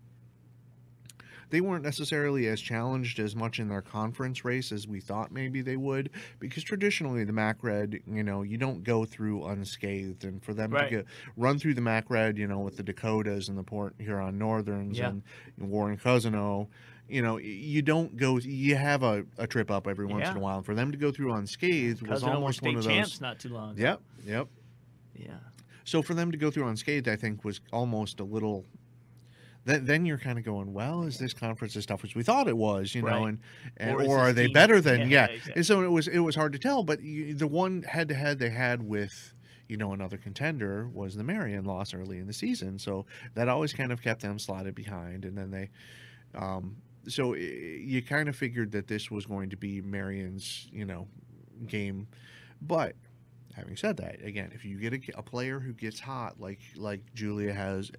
They 1.50 1.62
weren't 1.62 1.84
necessarily 1.84 2.48
as 2.48 2.60
challenged 2.60 3.20
as 3.20 3.36
much 3.36 3.60
in 3.60 3.70
their 3.70 3.82
conference 3.82 4.43
race 4.43 4.72
as 4.72 4.88
we 4.88 5.00
thought 5.00 5.32
maybe 5.32 5.62
they 5.62 5.78
would, 5.78 6.10
because 6.39 6.64
traditionally 6.64 7.24
the 7.24 7.32
MAC 7.34 7.64
Red, 7.64 8.00
you 8.06 8.24
know, 8.24 8.41
you 8.43 8.58
don't 8.58 8.84
go 8.84 9.06
through 9.06 9.45
unscathed, 9.45 10.26
and 10.26 10.43
for 10.43 10.54
them 10.54 10.72
Right. 10.72 10.89
to 10.89 10.95
get, 10.98 11.06
run 11.38 11.58
through 11.60 11.76
the 11.76 11.82
MAC 11.82 12.10
Red, 12.10 12.38
you 12.38 12.48
know, 12.48 12.60
with 12.60 12.76
the 12.78 12.84
Dakotas 12.84 13.48
and 13.48 13.58
the 13.58 13.64
Port 13.64 13.95
Huron 13.98 14.38
Northerns 14.38 14.98
Yeah. 14.98 15.10
and, 15.10 15.24
and 15.58 15.70
Warren 15.70 15.98
Cousino, 15.98 16.68
you 17.08 17.22
know, 17.22 17.38
you 17.38 17.82
don't 17.82 18.18
go. 18.18 18.38
You 18.38 18.76
have 18.76 19.02
a, 19.04 19.26
a 19.38 19.48
trip 19.48 19.72
up 19.72 19.88
every 19.88 20.06
once 20.06 20.24
Yeah. 20.24 20.32
in 20.32 20.38
a 20.38 20.41
while. 20.41 20.62
For 20.62 20.76
them 20.76 20.91
to 20.91 20.98
go 20.98 21.10
through 21.12 21.32
unscathed 21.34 22.06
was 22.06 22.22
almost 22.24 22.62
one 22.62 22.76
of 22.76 22.84
those. 22.84 22.91
champs 22.93 23.22
not 23.22 23.39
too 23.39 23.48
long 23.50 23.72
ago. 23.72 23.82
Yep, 23.82 24.02
yep. 24.26 24.48
Yeah. 25.16 25.38
So 25.86 26.02
for 26.02 26.14
them 26.14 26.34
to 26.34 26.38
go 26.38 26.52
through 26.52 26.68
unscathed, 26.68 27.08
I 27.08 27.16
think 27.16 27.45
was 27.45 27.62
almost 27.72 28.20
a 28.20 28.26
little. 28.26 28.66
Then, 29.68 29.86
then 29.86 30.05
you're 30.05 30.18
kind 30.18 30.39
of 30.39 30.45
going, 30.45 30.74
well, 30.74 31.03
is 31.03 31.18
this 31.20 31.34
conference 31.34 31.76
as 31.76 31.86
tough 31.86 32.03
as 32.03 32.15
we 32.15 32.24
thought 32.24 32.47
it 32.47 32.57
was, 32.57 32.95
you 32.95 33.01
know, 33.01 33.07
Right. 33.07 33.28
and, 33.28 33.39
and 33.78 33.95
Or 33.95 34.03
or, 34.03 34.18
are 34.20 34.34
they 34.34 34.45
team- 34.45 34.53
better 34.53 34.80
than 34.88 35.01
Yeah, 35.01 35.05
yeah? 35.07 35.26
exactly. 35.26 35.53
And 35.57 35.65
so 35.65 35.82
it 35.84 35.91
was 35.91 36.07
it 36.07 36.20
was 36.20 36.36
hard 36.36 36.53
to 36.53 36.59
tell, 36.59 36.84
but 36.84 37.01
you, 37.01 37.34
the 37.34 37.47
one 37.47 37.84
head 37.84 38.07
to 38.09 38.15
head 38.15 38.39
they 38.39 38.49
had 38.49 38.82
with 38.82 39.34
you 39.68 39.76
know 39.78 39.91
another 39.93 40.18
contender 40.18 40.88
was 40.88 41.15
the 41.15 41.24
Marion 41.24 41.65
loss 41.65 41.93
early 41.93 42.18
in 42.20 42.28
the 42.28 42.34
season, 42.34 42.80
so 42.80 43.05
that 43.36 43.49
always 43.49 43.74
kind 43.74 43.91
of 43.91 44.01
kept 44.01 44.22
them 44.22 44.39
slotted 44.39 44.74
behind, 44.74 45.26
and 45.26 45.38
then 45.38 45.51
they. 45.51 45.70
Um, 46.34 46.78
so 47.07 47.34
i- 47.36 47.38
you 47.38 48.01
kind 48.01 48.28
of 48.30 48.36
figured 48.36 48.72
that 48.72 48.88
this 48.88 49.11
was 49.11 49.26
going 49.26 49.49
to 49.49 49.57
be 49.57 49.82
Marion's, 49.82 50.68
you 50.72 50.86
know, 50.86 51.07
game, 51.68 52.07
but 52.61 52.95
having 53.55 53.76
said 53.76 53.97
that, 53.97 54.24
again, 54.24 54.51
if 54.53 54.63
you 54.63 54.78
get 54.78 54.93
a, 54.93 55.20
a 55.20 55.24
player 55.24 55.59
who 55.59 55.74
gets 55.74 55.99
hot 55.99 56.39
like 56.39 56.59
like 56.78 57.01
Julia 57.13 57.53
has 57.53 57.91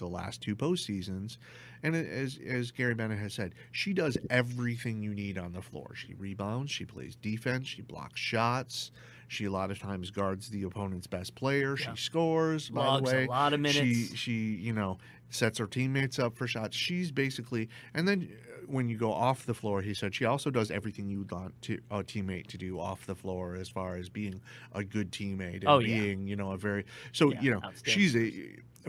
the 0.00 0.08
last 0.08 0.40
two 0.40 0.56
postseasons, 0.56 1.36
and 1.82 1.94
as 1.94 2.38
as 2.46 2.70
Gary 2.70 2.94
Bennett 2.94 3.18
has 3.18 3.34
said, 3.34 3.54
she 3.72 3.92
does 3.92 4.18
everything 4.28 5.02
you 5.02 5.14
need 5.14 5.38
on 5.38 5.52
the 5.52 5.62
floor. 5.62 5.92
She 5.94 6.14
rebounds, 6.14 6.70
she 6.70 6.84
plays 6.84 7.16
defense, 7.16 7.68
she 7.68 7.82
blocks 7.82 8.20
shots. 8.20 8.90
She 9.28 9.44
a 9.44 9.50
lot 9.50 9.70
of 9.70 9.78
times 9.78 10.10
guards 10.10 10.48
the 10.48 10.64
opponent's 10.64 11.06
best 11.06 11.36
player. 11.36 11.76
Yeah. 11.78 11.94
She 11.94 12.02
scores. 12.02 12.68
By 12.68 12.84
Logs 12.84 13.10
the 13.10 13.16
way, 13.16 13.24
a 13.26 13.30
lot 13.30 13.52
of 13.52 13.60
minutes. 13.60 13.78
she 13.78 14.16
she 14.16 14.32
you 14.32 14.72
know 14.72 14.98
sets 15.30 15.58
her 15.58 15.66
teammates 15.66 16.18
up 16.18 16.36
for 16.36 16.48
shots. 16.48 16.76
She's 16.76 17.12
basically 17.12 17.68
and 17.94 18.08
then 18.08 18.28
when 18.66 18.88
you 18.88 18.96
go 18.96 19.12
off 19.12 19.46
the 19.46 19.54
floor, 19.54 19.82
he 19.82 19.94
said 19.94 20.14
she 20.14 20.24
also 20.24 20.50
does 20.50 20.70
everything 20.70 21.08
you 21.08 21.18
would 21.18 21.30
want 21.32 21.60
to 21.62 21.80
a 21.90 22.02
teammate 22.02 22.46
to 22.48 22.58
do 22.58 22.78
off 22.80 23.06
the 23.06 23.14
floor 23.14 23.54
as 23.56 23.68
far 23.68 23.96
as 23.96 24.08
being 24.08 24.40
a 24.74 24.82
good 24.84 25.10
teammate 25.12 25.56
and 25.60 25.68
Oh, 25.68 25.78
yeah. 25.78 25.98
being 26.00 26.26
you 26.26 26.36
know 26.36 26.52
a 26.52 26.56
very 26.56 26.84
so 27.12 27.32
Yeah, 27.32 27.40
you 27.40 27.50
know 27.52 27.60
she's 27.84 28.16
a 28.16 28.32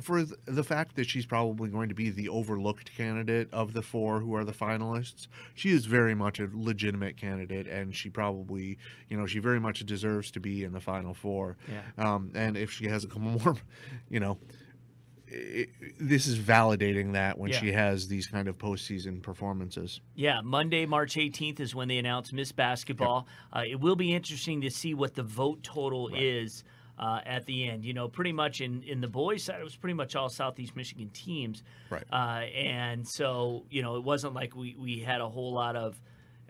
for 0.02 0.24
the 0.46 0.64
fact 0.64 0.96
that 0.96 1.06
she's 1.10 1.26
probably 1.26 1.68
going 1.70 1.90
to 1.90 1.96
be 1.96 2.10
the 2.10 2.30
overlooked 2.30 2.96
candidate 2.96 3.50
of 3.52 3.74
the 3.74 3.82
four 3.82 4.22
who 4.22 4.34
are 4.36 4.46
the 4.46 4.54
finalists, 4.54 5.28
she 5.54 5.70
is 5.72 5.86
very 5.86 6.16
much 6.16 6.40
a 6.40 6.48
legitimate 6.54 7.18
candidate, 7.18 7.68
and 7.68 7.94
she 7.94 8.10
probably, 8.10 8.78
you 9.10 9.18
know, 9.18 9.26
she 9.26 9.40
very 9.40 9.60
much 9.60 9.86
deserves 9.86 10.32
to 10.32 10.40
be 10.40 10.64
in 10.64 10.72
the 10.72 10.80
final 10.80 11.14
four. 11.14 11.58
Yeah. 11.68 11.82
Um, 12.14 12.32
and 12.36 12.56
if 12.56 12.72
she 12.72 12.86
has 12.88 13.04
a 13.04 13.08
couple 13.08 13.24
more, 13.44 13.58
you 14.10 14.22
know, 14.22 14.38
this 16.00 16.28
is 16.28 16.38
validating 16.40 17.14
that 17.14 17.38
when 17.38 17.52
Yeah. 17.52 17.60
she 17.60 17.72
has 17.72 18.08
these 18.08 18.28
kind 18.28 18.48
of 18.48 18.58
postseason 18.58 19.22
performances. 19.22 20.02
Yeah, 20.16 20.42
Monday, 20.42 20.86
March 20.86 21.16
18th 21.16 21.60
is 21.60 21.74
when 21.76 21.88
they 21.88 21.98
announce 21.98 22.34
Miss 22.34 22.52
Basketball. 22.52 23.28
Uh, 23.56 23.64
it 23.68 23.80
will 23.80 23.96
be 23.96 24.14
interesting 24.14 24.62
to 24.62 24.70
see 24.70 24.94
what 24.94 25.16
the 25.16 25.24
vote 25.24 25.64
total 25.64 26.10
is 26.14 26.64
uh, 27.00 27.20
at 27.26 27.46
the 27.46 27.68
end. 27.68 27.86
You 27.86 27.94
know, 27.94 28.08
pretty 28.08 28.32
much 28.34 28.62
in, 28.62 28.84
in 28.84 29.02
the 29.02 29.08
boys' 29.08 29.44
side, 29.44 29.60
it 29.60 29.64
was 29.64 29.76
pretty 29.76 29.96
much 29.96 30.16
all 30.16 30.30
Southeast 30.30 30.76
Michigan 30.76 31.10
teams. 31.14 31.64
Right. 31.90 32.04
Uh, 32.12 32.46
and 32.56 33.08
so, 33.08 33.66
you 33.70 33.82
know, 33.82 33.96
it 33.96 34.04
wasn't 34.04 34.34
like 34.34 34.56
we, 34.56 34.76
we 34.78 35.00
had 35.00 35.22
a 35.22 35.30
whole 35.30 35.54
lot 35.54 35.76
of. 35.76 36.00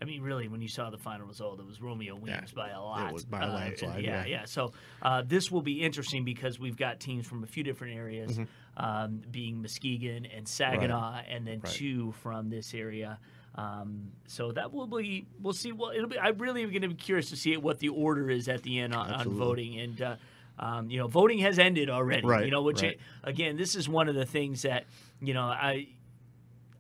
I 0.01 0.03
mean, 0.05 0.23
really, 0.23 0.47
when 0.47 0.61
you 0.63 0.67
saw 0.67 0.89
the 0.89 0.97
final 0.97 1.27
result, 1.27 1.59
it 1.59 1.65
was 1.67 1.79
Romeo 1.79 2.15
Weems 2.15 2.53
by 2.53 2.69
a 2.71 2.82
lot. 2.82 3.13
was 3.13 3.23
by 3.23 3.41
a 3.41 3.45
Uh, 3.47 3.53
landslide, 3.53 4.03
yeah, 4.03 4.21
yeah. 4.21 4.25
yeah. 4.25 4.45
So 4.45 4.73
uh, 5.03 5.21
this 5.23 5.51
will 5.51 5.61
be 5.61 5.84
interesting 5.84 6.25
because 6.25 6.59
we've 6.59 6.75
got 6.75 6.99
teams 6.99 7.27
from 7.27 7.43
a 7.43 7.45
few 7.45 7.63
different 7.63 7.95
areas, 7.97 8.32
Mm-hmm. 8.32 8.43
Um, 8.78 9.22
being 9.32 9.61
Muskegon 9.61 10.26
and 10.26 10.47
Saginaw, 10.47 11.22
and 11.30 11.45
then 11.45 11.59
Right. 11.61 11.72
two 11.74 12.11
from 12.24 12.49
this 12.49 12.74
area. 12.74 13.19
Um, 13.55 14.11
so 14.28 14.51
that 14.53 14.72
will 14.72 14.88
be 14.88 15.26
we'll 15.41 15.53
see. 15.53 15.72
Well, 15.74 15.91
it'll 15.91 16.07
be. 16.07 16.17
I 16.17 16.30
really 16.30 16.63
am 16.63 16.69
going 16.69 16.84
to 16.84 16.88
be 16.88 16.93
curious 16.95 17.30
to 17.32 17.36
see 17.36 17.57
what 17.57 17.80
the 17.80 17.89
order 17.89 18.30
is 18.30 18.47
at 18.47 18.63
the 18.63 18.80
end 18.80 18.95
on, 18.95 19.11
on 19.11 19.30
voting. 19.30 19.78
And 19.80 20.01
uh, 20.01 20.15
um, 20.57 20.89
you 20.89 20.97
know, 20.99 21.07
voting 21.07 21.39
has 21.39 21.59
ended 21.59 21.89
already. 21.89 22.26
Right, 22.26 22.45
You 22.45 22.51
know, 22.51 22.61
which 22.61 22.82
right. 22.82 22.97
again, 23.24 23.57
this 23.57 23.76
is 23.76 23.89
one 23.89 24.07
of 24.07 24.15
the 24.15 24.26
things 24.26 24.61
that 24.61 24.86
you 25.22 25.34
know 25.34 25.43
I. 25.43 25.88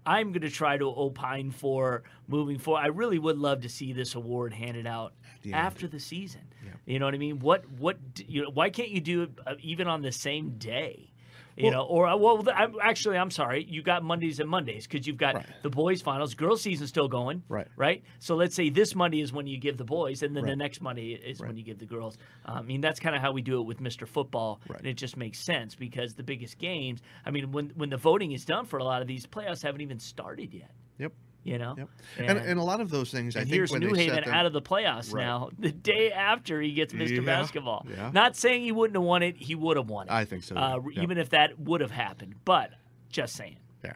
I'm 0.03 0.31
going 0.31 0.41
to 0.41 0.49
try 0.49 0.77
to 0.77 0.85
opine 0.85 1.51
for 1.51 2.01
moving 2.27 2.57
forward. 2.57 2.79
I 2.81 2.87
really 2.87 3.19
would 3.19 3.37
love 3.37 3.61
to 3.61 3.69
see 3.69 3.93
this 3.93 4.15
award 4.15 4.51
handed 4.51 4.87
out 4.87 5.13
the 5.43 5.53
after 5.53 5.87
the 5.87 5.99
season. 5.99 6.41
Yeah. 6.65 6.71
You 6.87 6.97
know 6.99 7.05
what 7.05 7.13
I 7.13 7.19
mean? 7.19 7.37
What 7.39 7.69
what 7.69 7.97
you 8.25 8.43
know, 8.43 8.49
why 8.49 8.71
can't 8.71 8.89
you 8.89 8.99
do 8.99 9.23
it 9.23 9.29
uh, 9.45 9.55
even 9.59 9.87
on 9.87 10.01
the 10.01 10.11
same 10.11 10.57
day? 10.57 11.11
You 11.57 11.65
Well- 11.65 11.73
know, 11.73 11.83
or 11.83 12.07
uh, 12.07 12.15
well, 12.17 12.43
I'm, 12.55 12.75
actually, 12.81 13.17
I'm 13.17 13.29
sorry. 13.31 13.65
You 13.69 13.81
got 13.81 14.03
Mondays 14.03 14.39
and 14.39 14.49
Mondays 14.49 14.87
because 14.87 15.05
you've 15.05 15.17
got 15.17 15.35
Right. 15.35 15.45
the 15.63 15.69
boys' 15.69 16.01
finals, 16.01 16.33
girls' 16.33 16.61
season 16.61 16.87
still 16.87 17.07
going. 17.07 17.43
Right. 17.49 17.67
Right. 17.75 18.03
So 18.19 18.35
let's 18.35 18.55
say 18.55 18.69
this 18.69 18.95
Monday 18.95 19.21
is 19.21 19.33
when 19.33 19.47
you 19.47 19.57
give 19.57 19.77
the 19.77 19.83
boys, 19.83 20.23
and 20.23 20.35
then 20.35 20.45
the 20.45 20.55
next 20.55 20.81
Monday 20.81 21.11
is 21.13 21.39
when 21.41 21.57
you 21.57 21.63
give 21.63 21.77
the 21.79 21.85
girls. 21.85 22.17
Uh, 22.45 22.53
I 22.53 22.61
mean, 22.61 22.79
that's 22.81 22.99
kind 22.99 23.15
of 23.15 23.21
how 23.21 23.31
we 23.31 23.41
do 23.41 23.59
it 23.59 23.65
with 23.65 23.79
Mr. 23.81 24.07
Football, 24.07 24.61
Right. 24.69 24.79
and 24.79 24.87
it 24.87 24.93
just 24.95 25.17
makes 25.17 25.39
sense 25.39 25.75
because 25.75 26.13
the 26.13 26.23
biggest 26.23 26.57
games. 26.57 27.01
I 27.25 27.31
mean, 27.31 27.51
when 27.51 27.69
when 27.75 27.89
the 27.89 27.97
voting 27.97 28.31
is 28.31 28.45
done 28.45 28.65
for 28.65 28.79
a 28.79 28.83
lot 28.83 29.01
of 29.01 29.07
these 29.07 29.25
playoffs, 29.27 29.61
haven't 29.61 29.81
even 29.81 29.99
started 29.99 30.53
yet. 30.53 30.71
Yep. 30.99 31.11
You 31.43 31.57
know. 31.57 31.75
Yep. 31.77 31.89
And, 32.19 32.37
and 32.37 32.59
a 32.59 32.63
lot 32.63 32.81
of 32.81 32.91
those 32.91 33.09
things, 33.09 33.35
I 33.35 33.39
And 33.41 33.49
think 33.49 33.55
here's 33.57 33.73
New 33.73 33.93
Haven 33.95 34.23
them, 34.25 34.33
out 34.33 34.45
of 34.45 34.53
the 34.53 34.61
playoffs 34.61 35.11
Right. 35.11 35.23
now. 35.23 35.49
The 35.57 35.71
day 35.71 36.11
after 36.11 36.61
he 36.61 36.71
gets 36.73 36.93
Mr. 36.93 37.15
Yeah, 37.17 37.21
Basketball. 37.21 37.87
yeah. 37.89 38.11
Not 38.13 38.35
saying 38.35 38.61
he 38.61 38.71
wouldn't 38.71 38.95
have 38.95 39.03
won 39.03 39.23
it. 39.23 39.37
He 39.37 39.55
would 39.55 39.75
have 39.77 39.89
won 39.89 40.07
it. 40.07 40.11
I 40.13 40.23
think 40.23 40.43
so. 40.43 40.55
uh, 40.55 40.79
yeah. 40.93 41.01
Even 41.01 41.17
if 41.17 41.29
that 41.31 41.57
would 41.59 41.81
have 41.81 41.89
happened, 41.91 42.35
but 42.45 42.69
just 43.09 43.35
saying. 43.35 43.57
Yeah. 43.83 43.93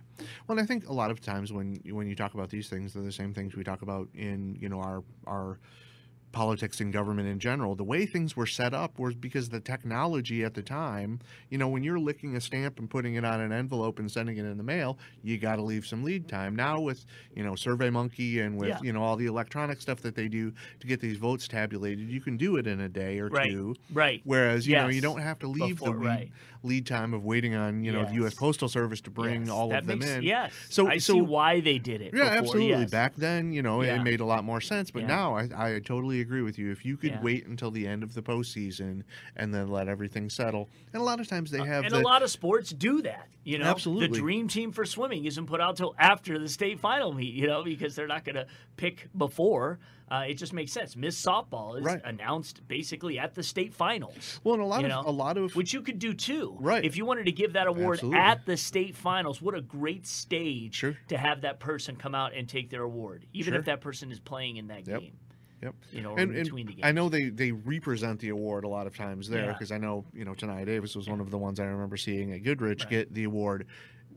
Well, 0.48 0.60
I 0.60 0.66
think 0.66 0.88
a 0.90 0.94
lot 0.94 1.12
of 1.12 1.22
times 1.22 1.54
when 1.54 1.80
when 1.92 2.08
you 2.08 2.16
talk 2.16 2.34
about 2.34 2.50
these 2.50 2.68
things, 2.68 2.94
they're 2.94 3.04
the 3.04 3.12
same 3.12 3.32
things 3.36 3.56
we 3.56 3.64
talk 3.64 3.84
about 3.84 4.08
in 4.16 4.58
you 4.60 4.68
know 4.68 4.80
our 4.80 5.04
our 5.28 5.60
politics 6.40 6.82
and 6.82 6.92
government 6.92 7.30
in 7.30 7.40
general. 7.40 7.76
The 7.76 7.84
way 7.86 8.06
things 8.06 8.36
were 8.36 8.46
set 8.46 8.74
up 8.74 9.00
was 9.00 9.16
because 9.16 9.48
the 9.48 9.62
technology 9.62 10.44
at 10.44 10.54
the 10.54 10.62
time, 10.62 11.22
you 11.50 11.58
know, 11.58 11.70
when 11.70 11.82
you're 11.82 11.98
licking 11.98 12.36
a 12.36 12.42
stamp 12.42 12.78
and 12.78 12.90
putting 12.90 13.16
it 13.16 13.24
on 13.24 13.40
an 13.40 13.54
envelope 13.54 14.00
and 14.00 14.12
sending 14.12 14.36
it 14.36 14.44
in 14.44 14.58
the 14.58 14.64
mail, 14.64 14.98
you 15.24 15.38
got 15.38 15.56
to 15.56 15.62
leave 15.62 15.86
some 15.88 16.04
lead 16.04 16.28
time. 16.28 16.54
Now 16.54 16.82
with, 16.82 17.06
you 17.36 17.44
know, 17.46 17.54
SurveyMonkey 17.54 18.46
and 18.46 18.58
with, 18.58 18.68
Yeah. 18.68 18.80
you 18.84 18.92
know, 18.92 19.02
all 19.02 19.16
the 19.16 19.28
electronic 19.28 19.80
stuff 19.80 20.02
that 20.02 20.14
they 20.16 20.28
do 20.28 20.52
to 20.82 20.88
get 20.88 21.00
these 21.00 21.16
votes 21.16 21.48
tabulated, 21.48 22.10
you 22.10 22.20
can 22.20 22.36
do 22.36 22.58
it 22.58 22.68
in 22.68 22.82
a 22.82 22.90
day 22.90 23.18
or 23.20 23.30
Right. 23.30 23.50
two. 23.50 23.74
Right. 23.94 24.20
Whereas, 24.26 24.68
you 24.68 24.76
know, 24.76 24.90
you 24.90 25.00
don't 25.00 25.22
have 25.22 25.40
to 25.40 25.48
leave 25.48 25.78
Before- 25.80 25.94
the 25.94 26.00
weed, 26.02 26.06
right. 26.08 26.32
Lead 26.66 26.86
time 26.86 27.14
of 27.14 27.24
waiting 27.24 27.56
on 27.56 27.84
you 27.84 27.92
know 27.92 28.06
the 28.06 28.14
U.S. 28.16 28.34
Postal 28.34 28.68
Service 28.68 29.00
to 29.02 29.10
bring 29.12 29.42
Yes, 29.42 29.50
all 29.50 29.70
that 29.70 29.82
of 29.84 29.88
them 29.88 30.00
makes- 30.00 30.12
in. 30.12 30.24
Yes. 30.24 30.52
So 30.70 30.88
I 30.88 30.98
so 30.98 31.14
see 31.14 31.22
why 31.22 31.60
they 31.62 31.78
did 31.78 32.02
it. 32.02 32.14
yeah, 32.14 32.24
before, 32.24 32.38
absolutely. 32.38 32.68
yes. 32.82 32.92
Back 32.92 33.16
then, 33.16 33.54
you 33.54 33.62
know, 33.62 33.82
Yeah. 33.84 34.00
it 34.00 34.04
made 34.04 34.20
a 34.20 34.26
lot 34.26 34.44
more 34.44 34.60
sense. 34.62 34.92
But 34.92 35.04
Yeah. 35.04 35.08
now, 35.08 35.36
I, 35.36 35.50
I 35.76 35.80
totally 35.80 36.22
agree 36.22 36.42
with 36.42 36.58
you. 36.60 36.72
If 36.72 36.84
you 36.86 36.98
could 36.98 37.12
Yeah. 37.12 37.22
wait 37.22 37.46
until 37.48 37.72
the 37.72 37.88
end 37.88 38.04
of 38.04 38.14
the 38.14 38.22
postseason 38.22 39.04
and 39.36 39.54
then 39.54 39.68
let 39.70 39.88
everything 39.88 40.30
settle, 40.30 40.70
and 40.94 41.02
a 41.02 41.06
lot 41.06 41.20
of 41.20 41.28
times 41.28 41.52
they 41.52 41.60
have 41.60 41.84
Uh, 41.84 41.88
and 41.88 41.96
the, 41.96 42.00
a 42.00 42.02
lot 42.02 42.24
of 42.24 42.30
sports 42.30 42.72
do 42.72 43.02
that. 43.04 43.28
You 43.44 43.60
know, 43.60 43.66
Absolutely. 43.66 44.08
the 44.08 44.18
dream 44.18 44.48
team 44.48 44.72
for 44.72 44.86
swimming 44.86 45.26
isn't 45.26 45.46
put 45.46 45.62
out 45.62 45.78
till 45.78 45.94
after 46.00 46.40
the 46.40 46.50
state 46.50 46.80
final 46.80 47.14
meet. 47.14 47.34
You 47.36 47.46
know, 47.48 47.64
because 47.64 47.96
they're 47.96 48.08
not 48.08 48.26
going 48.26 48.36
to 48.36 48.48
pick 48.76 49.08
before. 49.16 49.80
Uh, 50.10 50.26
it 50.28 50.36
just 50.36 50.54
makes 50.54 50.72
sense. 50.72 50.96
Miss 50.96 51.20
softball 51.20 51.80
is 51.80 51.84
Right. 51.84 52.00
announced 52.06 52.68
basically 52.68 53.18
at 53.18 53.34
the 53.34 53.42
state 53.42 53.74
finals. 53.74 54.40
well, 54.44 54.54
and 54.54 54.62
a 54.62 54.66
lot 54.68 54.84
of 54.84 54.90
know, 54.90 55.04
a 55.06 55.10
lot 55.12 55.36
of 55.38 55.56
which 55.56 55.74
you 55.74 55.82
could 55.82 55.98
do 55.98 56.14
too. 56.14 56.56
Right. 56.60 56.86
If 56.86 56.96
you 56.96 57.06
wanted 57.06 57.26
to 57.26 57.32
give 57.32 57.54
that 57.54 57.66
award 57.66 57.96
Absolutely. 57.96 58.20
at 58.20 58.46
the 58.46 58.56
state 58.56 58.96
finals, 58.96 59.42
what 59.42 59.56
a 59.56 59.62
great 59.62 60.06
stage 60.06 60.76
Sure. 60.76 60.96
to 61.08 61.18
have 61.18 61.42
that 61.42 61.60
person 61.60 61.96
come 61.96 62.14
out 62.14 62.34
and 62.36 62.48
take 62.48 62.70
their 62.70 62.84
award, 62.84 63.26
even 63.34 63.54
Sure. 63.54 63.60
if 63.60 63.66
that 63.66 63.82
person 63.82 64.12
is 64.12 64.20
playing 64.20 64.58
in 64.58 64.68
that 64.68 64.88
Yep. 64.88 65.00
game. 65.02 65.14
Yep. 65.64 65.76
You 65.92 66.02
know, 66.02 66.16
And, 66.16 66.36
and 66.36 66.46
the 66.52 66.64
games. 66.64 66.80
I 66.84 66.92
know 66.92 67.10
they, 67.10 67.30
they 67.30 67.52
represent 67.52 68.20
the 68.20 68.30
award 68.30 68.64
a 68.64 68.68
lot 68.68 68.86
of 68.86 68.96
times 68.96 69.28
there 69.28 69.46
Yeah. 69.46 69.54
because 69.54 69.72
I 69.72 69.80
know 69.80 70.06
you 70.14 70.24
know 70.24 70.36
Tanaya 70.36 70.66
Davis 70.68 70.96
was 70.96 71.10
one 71.10 71.20
of 71.20 71.32
the 71.32 71.38
ones 71.40 71.60
I 71.60 71.66
remember 71.66 71.98
seeing 71.98 72.32
at 72.34 72.44
Goodrich 72.44 72.82
Right. 72.84 72.90
get 72.92 73.14
the 73.14 73.24
award 73.24 73.66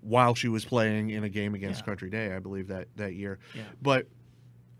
while 0.02 0.34
she 0.34 0.48
was 0.48 0.64
playing 0.66 1.10
in 1.10 1.24
a 1.24 1.28
game 1.30 1.54
against 1.54 1.80
Yeah. 1.80 1.86
Country 1.86 2.10
Day, 2.10 2.34
I 2.34 2.40
believe 2.40 2.68
that 2.68 2.88
that 2.96 3.14
year. 3.14 3.38
Yeah. 3.54 3.62
But 3.80 4.06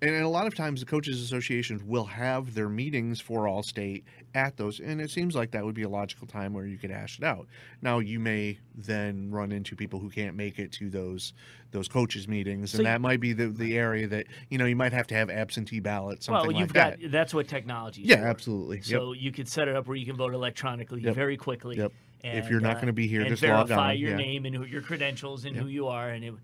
and, 0.00 0.10
and 0.14 0.24
a 0.24 0.28
lot 0.28 0.46
of 0.46 0.54
times 0.54 0.80
the 0.80 0.86
coaches 0.86 1.20
associations 1.22 1.82
will 1.82 2.04
have 2.04 2.54
their 2.54 2.68
meetings 2.68 3.20
for 3.20 3.48
all 3.48 3.62
state 3.62 4.04
at 4.34 4.56
those 4.56 4.78
and 4.80 5.00
it 5.00 5.10
seems 5.10 5.34
like 5.34 5.50
that 5.50 5.64
would 5.64 5.74
be 5.74 5.82
a 5.82 5.88
logical 5.88 6.26
time 6.26 6.52
where 6.52 6.66
you 6.66 6.76
could 6.78 6.90
hash 6.90 7.18
it 7.18 7.24
out 7.24 7.46
now 7.82 7.98
you 7.98 8.18
may 8.20 8.58
then 8.76 9.30
run 9.30 9.50
into 9.50 9.74
people 9.74 9.98
who 9.98 10.08
can't 10.10 10.36
make 10.36 10.58
it 10.58 10.70
to 10.70 10.88
those 10.90 11.32
those 11.72 11.88
coaches 11.88 12.28
meetings 12.28 12.70
So 12.70 12.76
and 12.76 12.80
you- 12.86 12.92
that 12.92 13.00
might 13.00 13.20
be 13.20 13.32
the, 13.32 13.48
the 13.48 13.76
area 13.76 14.06
that 14.08 14.26
you 14.50 14.58
know 14.58 14.66
you 14.66 14.76
might 14.76 14.92
have 14.92 15.06
to 15.08 15.14
have 15.14 15.30
absentee 15.30 15.80
ballots 15.80 16.26
something 16.26 16.48
well, 16.48 16.60
you've 16.60 16.74
like 16.74 16.92
got 16.92 17.00
that 17.00 17.10
that's 17.10 17.34
what 17.34 17.48
technology 17.48 18.02
is 18.02 18.08
yeah 18.08 18.16
for. 18.20 18.26
absolutely 18.28 18.76
yep. 18.78 18.84
So 18.86 19.12
you 19.12 19.32
could 19.32 19.48
set 19.48 19.68
it 19.68 19.74
up 19.76 19.86
where 19.86 19.96
you 19.96 20.06
can 20.06 20.16
vote 20.16 20.34
electronically 20.34 21.00
Yep. 21.02 21.14
very 21.14 21.36
quickly. 21.36 21.76
Yep. 21.76 21.92
If 22.24 22.50
you're 22.50 22.60
not 22.60 22.76
uh, 22.76 22.80
gonna 22.80 22.92
be 22.92 23.06
here, 23.06 23.20
and 23.20 23.30
just 23.30 23.42
log 23.44 23.68
verify 23.68 23.90
on, 23.92 23.98
your 23.98 24.10
yeah. 24.10 24.16
name 24.16 24.44
and 24.44 24.54
who, 24.54 24.64
your 24.64 24.82
credentials 24.82 25.44
and 25.44 25.54
who 25.56 25.68
you 25.68 25.86
are, 25.86 26.10
and 26.10 26.24
it 26.24 26.34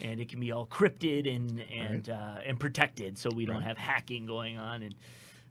and 0.00 0.20
it 0.20 0.28
can 0.28 0.40
be 0.40 0.52
all 0.52 0.66
crypted 0.66 1.26
and 1.26 1.60
and 1.72 2.08
uh, 2.10 2.36
and 2.46 2.58
protected, 2.58 3.18
so 3.18 3.30
we 3.34 3.44
don't 3.46 3.56
Right. 3.56 3.64
have 3.64 3.78
hacking 3.78 4.26
going 4.26 4.58
on 4.58 4.82
and 4.82 4.94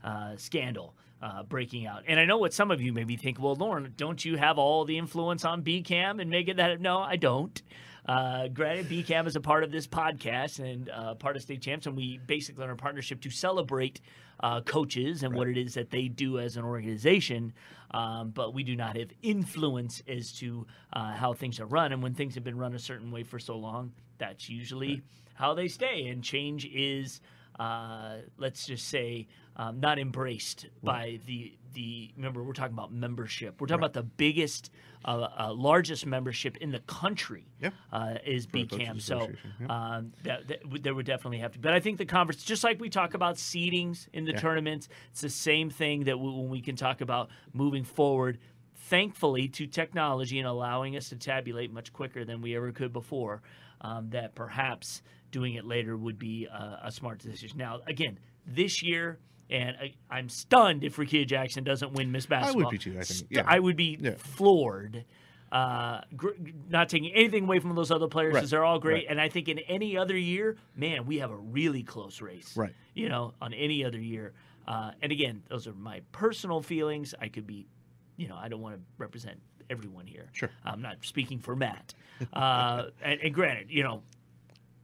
uh, 0.04 0.36
scandal. 0.38 0.94
Uh, 1.24 1.44
breaking 1.44 1.86
out, 1.86 2.02
and 2.08 2.20
I 2.20 2.26
know 2.26 2.40
what 2.40 2.52
some 2.52 2.72
of 2.72 2.82
you 2.82 2.92
maybe 2.94 3.16
think. 3.16 3.40
Well, 3.40 3.54
Lauren, 3.54 3.94
don't 3.96 4.26
you 4.26 4.38
have 4.38 4.58
all 4.58 4.86
the 4.86 4.98
influence 4.98 5.46
on 5.46 5.62
BCAM 5.62 6.20
and 6.20 6.32
make 6.32 6.48
it 6.48 6.58
that? 6.58 6.82
No, 6.82 6.98
I 6.98 7.16
don't. 7.16 7.62
Uh, 8.08 8.48
granted, 8.48 8.88
BCAM 8.90 9.28
is 9.28 9.36
a 9.36 9.40
part 9.40 9.64
of 9.64 9.72
this 9.72 9.86
podcast 9.86 10.58
and 10.58 10.90
uh, 10.90 11.14
part 11.14 11.36
of 11.36 11.44
State 11.44 11.62
Champs, 11.62 11.86
and 11.86 11.96
we 11.96 12.18
basically 12.26 12.64
are 12.64 12.70
in 12.70 12.74
a 12.74 12.76
partnership 12.76 13.22
to 13.22 13.30
celebrate 13.30 14.02
uh, 14.40 14.62
coaches 14.62 15.22
and 15.22 15.36
what 15.36 15.48
it 15.48 15.60
is 15.60 15.76
that 15.76 15.92
they 15.92 16.08
do 16.08 16.40
as 16.40 16.58
an 16.58 16.64
organization. 16.66 17.54
Um, 17.94 18.30
but 18.30 18.54
we 18.54 18.64
do 18.64 18.76
not 18.76 18.96
have 18.98 19.12
influence 19.22 20.02
as 20.08 20.32
to 20.40 20.66
uh, 20.94 21.12
how 21.14 21.34
things 21.34 21.60
are 21.60 21.66
run. 21.66 21.92
And 21.92 22.02
when 22.02 22.14
things 22.14 22.36
have 22.36 22.44
been 22.44 22.58
run 22.58 22.74
a 22.74 22.80
certain 22.80 23.12
way 23.12 23.24
for 23.24 23.38
so 23.38 23.58
long, 23.58 23.92
that's 24.18 24.50
usually 24.50 25.02
how 25.34 25.54
they 25.54 25.68
stay. 25.68 26.08
And 26.08 26.24
change 26.24 26.66
is, 26.66 27.20
uh, 27.60 28.18
let's 28.38 28.66
just 28.66 28.88
say, 28.88 29.28
um, 29.62 29.80
not 29.80 30.00
embraced 30.00 30.66
by 30.82 31.20
the 31.28 31.54
the. 31.74 32.12
Remember, 32.18 32.44
we're 32.44 32.54
talking 32.54 32.74
about 32.74 32.92
membership. 32.92 33.62
We're 33.62 33.68
talking 33.68 33.80
about 33.82 33.94
the 33.94 34.04
biggest, 34.04 34.72
uh, 35.06 35.28
uh, 35.40 35.54
largest 35.54 36.06
membership 36.06 36.58
in 36.58 36.72
the 36.72 36.80
country. 36.82 37.46
Yep. 37.62 37.74
Uh, 37.94 38.16
is 38.26 38.46
Coaches 38.48 38.78
BCAM. 38.80 39.02
So 39.02 39.30
yep. 39.60 39.70
um, 39.70 40.14
that, 40.24 40.48
that 40.48 40.68
would- 40.70 40.84
there 40.84 40.96
would 40.96 41.06
definitely 41.06 41.38
have 41.40 41.54
to. 41.54 41.60
But 41.60 41.74
I 41.74 41.80
think 41.80 41.98
the 41.98 42.06
conference, 42.06 42.44
just 42.44 42.64
like 42.64 42.82
we 42.82 42.90
talk 42.90 43.14
about 43.14 43.36
seedings 43.36 44.08
in 44.14 44.26
the 44.26 44.32
Yeah. 44.32 44.40
tournaments, 44.40 44.90
it's 45.12 45.22
the 45.22 45.30
same 45.30 45.70
thing 45.70 46.06
that 46.06 46.20
we, 46.20 46.30
when 46.30 46.50
we 46.50 46.60
can 46.62 46.76
talk 46.76 47.02
about 47.02 47.30
moving 47.54 47.84
forward. 47.84 48.40
Thankfully, 48.76 49.48
to 49.50 49.68
technology 49.68 50.40
and 50.40 50.48
allowing 50.48 50.98
us 50.98 51.10
to 51.10 51.16
tabulate 51.16 51.72
much 51.72 51.94
quicker 51.94 52.26
than 52.26 52.42
we 52.42 52.56
ever 52.56 52.72
could 52.72 52.92
before, 52.92 53.42
um, 53.82 54.10
that 54.10 54.34
perhaps 54.36 55.04
doing 55.30 55.54
it 55.54 55.66
later 55.66 55.96
would 55.96 56.18
be 56.20 56.48
a 56.48 56.92
smart 56.92 57.20
decision. 57.20 57.52
Now, 57.58 57.80
again, 57.88 58.20
this 58.46 58.82
year. 58.84 59.20
And 59.52 59.76
I, 59.80 59.94
I'm 60.10 60.30
stunned 60.30 60.84
if 60.86 60.96
Rickea 60.96 61.28
Jackson 61.28 61.64
doesn't 61.66 61.92
win 61.92 62.12
Miss 62.12 62.26
Basketball. 62.26 62.62
I 62.62 62.66
would 62.66 62.72
be 62.72 62.78
too, 62.78 62.98
I 62.98 63.04
think. 63.04 63.28
Yeah. 63.30 63.44
I 63.46 63.60
would 63.60 63.76
be 63.76 63.98
Yeah. 64.00 64.14
floored. 64.18 65.04
Uh, 65.52 66.00
gr- 66.16 66.30
not 66.70 66.88
taking 66.88 67.12
anything 67.12 67.44
away 67.44 67.60
from 67.60 67.76
those 67.76 67.92
other 67.92 68.08
players, 68.08 68.34
Right. 68.34 68.40
because 68.40 68.52
they're 68.52 68.64
all 68.64 68.80
great. 68.80 68.94
Right. 68.94 69.06
And 69.10 69.20
I 69.20 69.28
think 69.28 69.50
in 69.50 69.60
any 69.60 69.98
other 69.98 70.18
year, 70.18 70.56
man, 70.78 71.06
we 71.06 71.20
have 71.20 71.30
a 71.32 71.36
really 71.36 71.84
close 71.84 72.22
race. 72.22 72.56
Right. 72.56 72.74
You 72.94 73.10
know, 73.10 73.34
on 73.42 73.54
any 73.54 73.84
other 73.84 74.00
year. 74.00 74.32
Uh, 74.66 74.92
and 75.02 75.12
again, 75.12 75.44
those 75.50 75.68
are 75.68 75.74
my 75.74 76.02
personal 76.14 76.62
feelings. 76.62 77.14
I 77.20 77.28
could 77.28 77.46
be, 77.46 77.68
you 78.16 78.30
know, 78.30 78.38
I 78.38 78.48
don't 78.48 78.62
want 78.62 78.76
to 78.78 78.82
represent 78.98 79.42
everyone 79.70 80.08
here. 80.08 80.30
Sure. 80.32 80.50
I'm 80.64 80.82
not 80.82 80.98
speaking 81.02 81.40
for 81.40 81.58
Matt. 81.58 81.94
Uh, 82.32 82.86
and, 83.02 83.20
and 83.20 83.34
granted, 83.34 83.70
you 83.70 83.84
know, 83.84 84.04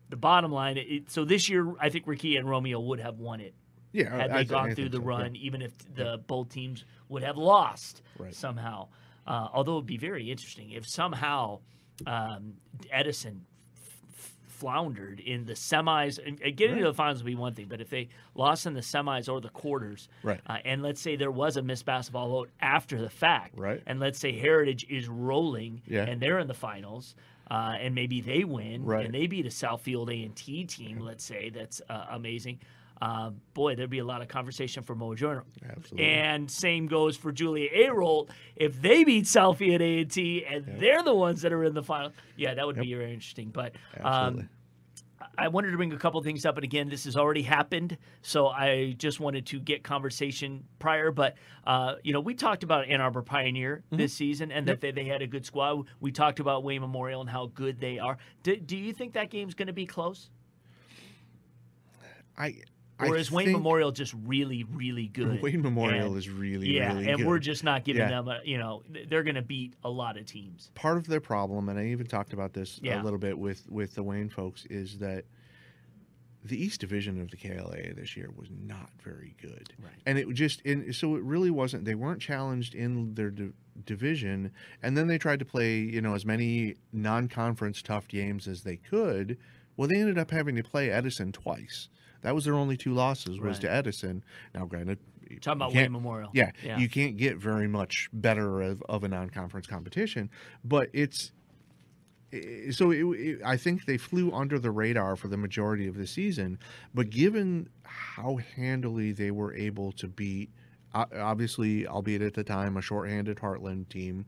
the 0.10 0.18
bottom 0.18 0.52
line. 0.52 0.76
It, 0.78 1.10
so 1.10 1.24
this 1.24 1.48
year, 1.48 1.74
I 1.80 1.88
think 1.90 2.06
Rickea 2.06 2.38
and 2.40 2.50
Romeo 2.50 2.82
would 2.82 3.00
have 3.00 3.20
won 3.20 3.40
it 3.40 3.54
yeah 3.98 4.16
had 4.16 4.32
I- 4.32 4.34
they 4.34 4.40
I 4.40 4.44
gone 4.44 4.66
think 4.66 4.76
through 4.78 4.90
the 4.90 4.98
so, 4.98 5.04
yeah. 5.04 5.18
run, 5.24 5.36
even 5.36 5.62
if 5.62 5.74
the 5.96 6.22
both 6.28 6.50
teams 6.50 6.86
would 7.10 7.24
have 7.24 7.38
lost 7.38 8.02
Right. 8.18 8.34
somehow. 8.34 8.88
Uh, 9.26 9.48
although 9.54 9.74
it 9.74 9.76
would 9.76 9.86
be 9.86 9.98
very 9.98 10.30
interesting 10.32 10.72
if 10.72 10.88
somehow 10.88 11.60
um, 12.06 12.54
Edison 12.92 13.46
floundered 14.48 15.20
in 15.20 15.46
the 15.46 15.54
semis. 15.54 16.20
And, 16.26 16.40
getting 16.56 16.78
to 16.78 16.84
the 16.86 16.94
finals 16.94 17.20
would 17.24 17.28
be 17.30 17.36
one 17.36 17.54
thing, 17.54 17.68
but 17.68 17.80
if 17.82 17.90
they 17.90 18.10
lost 18.36 18.66
in 18.66 18.74
the 18.74 18.82
semis 18.82 19.32
or 19.32 19.40
the 19.42 19.50
quarters, 19.50 20.10
Right. 20.24 20.40
uh, 20.48 20.58
and 20.66 20.82
let's 20.82 21.00
say 21.02 21.16
there 21.16 21.32
was 21.32 21.58
a 21.58 21.62
missed 21.62 21.86
basketball 21.86 22.30
vote 22.30 22.50
after 22.60 23.00
the 23.00 23.10
fact, 23.10 23.58
Right. 23.58 23.82
and 23.86 24.00
let's 24.00 24.20
say 24.20 24.32
Heritage 24.32 24.86
is 24.90 25.08
rolling 25.08 25.82
Yeah. 25.88 26.06
and 26.06 26.20
they're 26.22 26.40
in 26.40 26.48
the 26.48 26.54
finals. 26.54 27.16
Uh, 27.50 27.78
and 27.80 27.96
maybe 27.96 28.20
they 28.20 28.44
win, 28.44 28.84
Right. 28.84 29.06
and 29.06 29.14
they 29.14 29.26
beat 29.26 29.46
a 29.46 29.50
Southfield 29.50 30.10
A 30.12 30.26
and 30.26 30.36
T 30.36 30.66
team. 30.66 31.00
Let's 31.00 31.24
say 31.24 31.50
that's 31.50 31.82
uh, 31.90 32.08
amazing. 32.12 32.60
Uh, 33.02 33.30
boy, 33.54 33.76
there'd 33.76 33.90
be 33.90 34.00
a 34.00 34.06
lot 34.06 34.22
of 34.22 34.28
conversation 34.28 34.82
for 34.82 34.96
Mo 34.96 35.14
Joyner. 35.14 35.44
Absolutely. 35.64 36.06
And 36.06 36.50
same 36.50 36.88
goes 36.88 37.16
for 37.16 37.32
Julia 37.32 37.70
Ayrault. 37.70 38.30
If 38.56 38.82
they 38.82 39.04
beat 39.04 39.26
Southfield 39.26 39.82
A 39.82 40.02
and 40.02 40.12
T, 40.12 40.44
and 40.44 40.66
they're 40.80 41.04
the 41.04 41.14
ones 41.14 41.44
that 41.44 41.54
are 41.54 41.64
in 41.64 41.74
the 41.76 41.84
final, 41.84 42.12
yeah, 42.36 42.56
that 42.56 42.66
would 42.66 42.80
be 42.80 42.94
very 42.94 43.14
interesting. 43.14 43.50
But 43.50 43.74
um, 44.04 44.50
I 45.38 45.50
wanted 45.50 45.70
to 45.72 45.78
bring 45.78 45.94
a 45.94 45.98
couple 45.98 46.22
things 46.24 46.44
up, 46.46 46.58
and 46.58 46.64
again, 46.64 46.90
this 46.90 47.04
has 47.06 47.16
already 47.16 47.44
happened, 47.44 47.98
so 48.24 48.48
I 48.48 48.96
just 48.98 49.20
wanted 49.20 49.46
to 49.48 49.60
get 49.60 49.84
conversation 49.84 50.64
prior. 50.80 51.12
But 51.12 51.36
uh, 51.68 51.96
you 52.02 52.14
know, 52.14 52.20
we 52.20 52.34
talked 52.34 52.64
about 52.64 52.88
Ann 52.88 53.02
Arbor 53.02 53.22
Pioneer 53.22 53.84
Mm-hmm. 53.88 53.98
this 53.98 54.14
season, 54.14 54.52
and 54.52 54.68
that 54.68 54.82
they, 54.82 54.90
they 54.90 55.06
had 55.06 55.22
a 55.22 55.28
good 55.28 55.46
squad. 55.46 55.86
We 56.00 56.12
talked 56.12 56.40
about 56.40 56.64
Wayne 56.64 56.82
Memorial 56.82 57.22
and 57.22 57.30
how 57.30 57.52
good 57.54 57.80
they 57.80 58.00
are. 58.00 58.18
Do, 58.42 58.56
do 58.56 58.76
you 58.76 58.92
think 58.92 59.14
that 59.14 59.30
game's 59.30 59.54
going 59.54 59.68
to 59.68 59.74
be 59.74 59.86
close, 59.86 60.30
I, 62.38 62.56
or 63.00 63.16
I 63.16 63.20
is 63.20 63.32
Wayne 63.32 63.52
Memorial 63.52 63.92
just 63.92 64.14
really, 64.26 64.64
really 64.64 65.08
good? 65.08 65.42
Wayne 65.42 65.62
Memorial 65.62 66.08
And- 66.10 66.18
is 66.18 66.30
really 66.30 66.48
really. 66.48 66.76
yeah, 66.78 66.94
really 66.94 67.08
and 67.10 67.18
good. 67.18 67.28
we're 67.28 67.40
just 67.40 67.64
not 67.64 67.84
giving 67.84 68.02
Yeah. 68.02 68.10
them 68.10 68.28
a. 68.28 68.40
You 68.44 68.58
know, 68.58 68.84
they're 69.08 69.24
going 69.24 69.36
to 69.36 69.42
beat 69.42 69.74
a 69.84 69.90
lot 69.90 70.18
of 70.18 70.26
teams. 70.26 70.72
part 70.76 70.98
of 70.98 71.06
their 71.08 71.20
problem, 71.22 71.70
and 71.70 71.78
I 71.80 71.88
even 71.88 72.08
talked 72.08 72.34
about 72.34 72.54
this 72.54 72.80
Yeah. 72.82 73.02
a 73.02 73.04
little 73.04 73.20
bit 73.20 73.38
with 73.38 73.70
with 73.70 73.96
the 73.96 74.04
Wayne 74.04 74.30
folks, 74.30 74.66
is 74.66 74.98
that 75.00 75.26
the 76.44 76.62
East 76.64 76.80
Division 76.80 77.20
of 77.20 77.30
the 77.30 77.36
KLA 77.38 77.94
this 77.94 78.16
year 78.16 78.30
was 78.36 78.50
not 78.50 78.90
very 79.04 79.36
good, 79.42 79.74
Right. 79.80 79.92
and 80.06 80.18
it 80.18 80.30
just 80.34 80.62
and 80.66 80.96
so 80.96 81.16
it 81.16 81.24
really 81.24 81.52
wasn't. 81.52 81.86
They 81.86 81.96
weren't 81.96 82.22
challenged 82.22 82.74
in 82.74 83.14
their 83.16 83.30
di- 83.32 83.52
division, 83.86 84.52
and 84.82 84.96
then 84.98 85.08
they 85.08 85.18
tried 85.18 85.40
to 85.40 85.46
play 85.46 85.80
you 85.80 86.02
know 86.02 86.16
as 86.16 86.26
many 86.26 86.76
non-conference 86.94 87.82
tough 87.82 88.08
games 88.08 88.48
as 88.48 88.64
they 88.64 88.78
could. 88.78 89.38
Well, 89.76 89.88
they 89.88 89.98
ended 90.00 90.18
up 90.18 90.32
having 90.32 90.56
to 90.56 90.64
play 90.64 90.90
Edison 90.90 91.32
twice. 91.32 91.90
That 92.22 92.36
was 92.36 92.46
their 92.46 92.56
only 92.56 92.78
two 92.78 92.94
losses 92.94 93.40
was 93.40 93.58
Right. 93.58 93.62
to 93.62 93.72
Edison. 93.72 94.24
Now, 94.54 94.66
granted, 94.66 95.00
Talking 95.42 95.58
about 95.62 95.74
Wayne 95.74 95.92
Memorial. 95.92 96.30
yeah, 96.34 96.52
yeah. 96.64 96.78
you 96.78 96.88
can't 96.88 97.18
get 97.18 97.38
very 97.38 97.68
much 97.68 98.10
better 98.14 98.62
of, 98.62 98.82
of 98.88 99.04
a 99.04 99.08
non-conference 99.10 99.68
competition, 99.68 100.30
but 100.64 100.90
it's 100.94 101.32
so 102.72 102.92
it, 102.92 103.04
it, 103.04 103.40
I 103.44 103.56
think 103.58 103.86
they 103.86 103.98
flew 103.98 104.32
under 104.34 104.60
the 104.60 104.72
radar 104.72 105.16
for 105.16 105.28
the 105.28 105.38
majority 105.38 105.88
of 105.88 105.96
the 105.96 106.08
season. 106.08 106.60
But 106.94 107.10
given 107.10 107.70
how 107.84 108.38
handily 108.56 109.12
they 109.14 109.32
were 109.32 109.54
able 109.54 109.92
to 109.94 110.08
beat, 110.08 110.50
obviously, 110.94 111.88
albeit 111.88 112.22
at 112.22 112.34
the 112.34 112.44
time 112.44 112.78
a 112.78 112.82
shorthanded 112.82 113.38
Hartland 113.38 113.90
team 113.90 114.26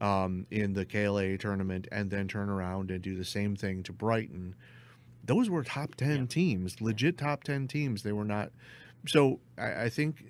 um, 0.00 0.46
in 0.50 0.72
the 0.72 0.84
KLA 0.84 1.36
tournament, 1.38 1.88
and 1.92 2.10
then 2.10 2.28
turn 2.28 2.48
around 2.48 2.90
and 2.90 3.02
do 3.02 3.16
the 3.16 3.24
same 3.24 3.56
thing 3.56 3.82
to 3.84 3.92
Brighton, 3.92 4.54
those 5.26 5.50
were 5.50 5.62
top 5.62 5.94
ten 5.94 6.26
teams, 6.26 6.80
legit 6.80 7.18
top 7.18 7.44
ten 7.44 7.68
teams. 7.68 8.02
They 8.02 8.12
were 8.12 8.24
not. 8.24 8.50
So 9.06 9.40
I, 9.58 9.84
I 9.84 9.88
think 9.88 10.24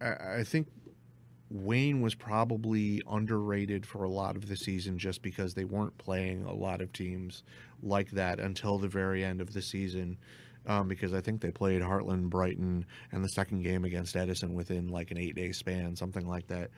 I, 0.00 0.38
I 0.38 0.44
think 0.44 0.68
Wayne 1.50 2.00
was 2.00 2.14
probably 2.14 3.02
underrated 3.06 3.84
for 3.84 4.04
a 4.04 4.10
lot 4.10 4.36
of 4.36 4.48
the 4.48 4.56
season 4.56 4.98
just 4.98 5.22
because 5.22 5.54
they 5.54 5.64
weren't 5.64 5.96
playing 5.98 6.44
a 6.44 6.52
lot 6.52 6.80
of 6.80 6.92
teams 6.92 7.42
like 7.82 8.10
that 8.12 8.40
until 8.40 8.78
the 8.78 8.88
very 8.88 9.24
end 9.24 9.40
of 9.40 9.52
the 9.52 9.62
season. 9.62 10.18
Um, 10.64 10.86
because 10.86 11.12
I 11.12 11.20
think 11.20 11.40
they 11.40 11.50
played 11.50 11.82
Hartland, 11.82 12.30
Brighton, 12.30 12.86
and 13.10 13.24
the 13.24 13.28
second 13.30 13.62
game 13.64 13.84
against 13.84 14.16
Edison 14.16 14.54
within 14.54 14.86
like 14.86 15.10
an 15.10 15.18
eight 15.18 15.34
day 15.34 15.50
span, 15.50 15.96
something 15.96 16.26
like 16.26 16.46
that. 16.46 16.70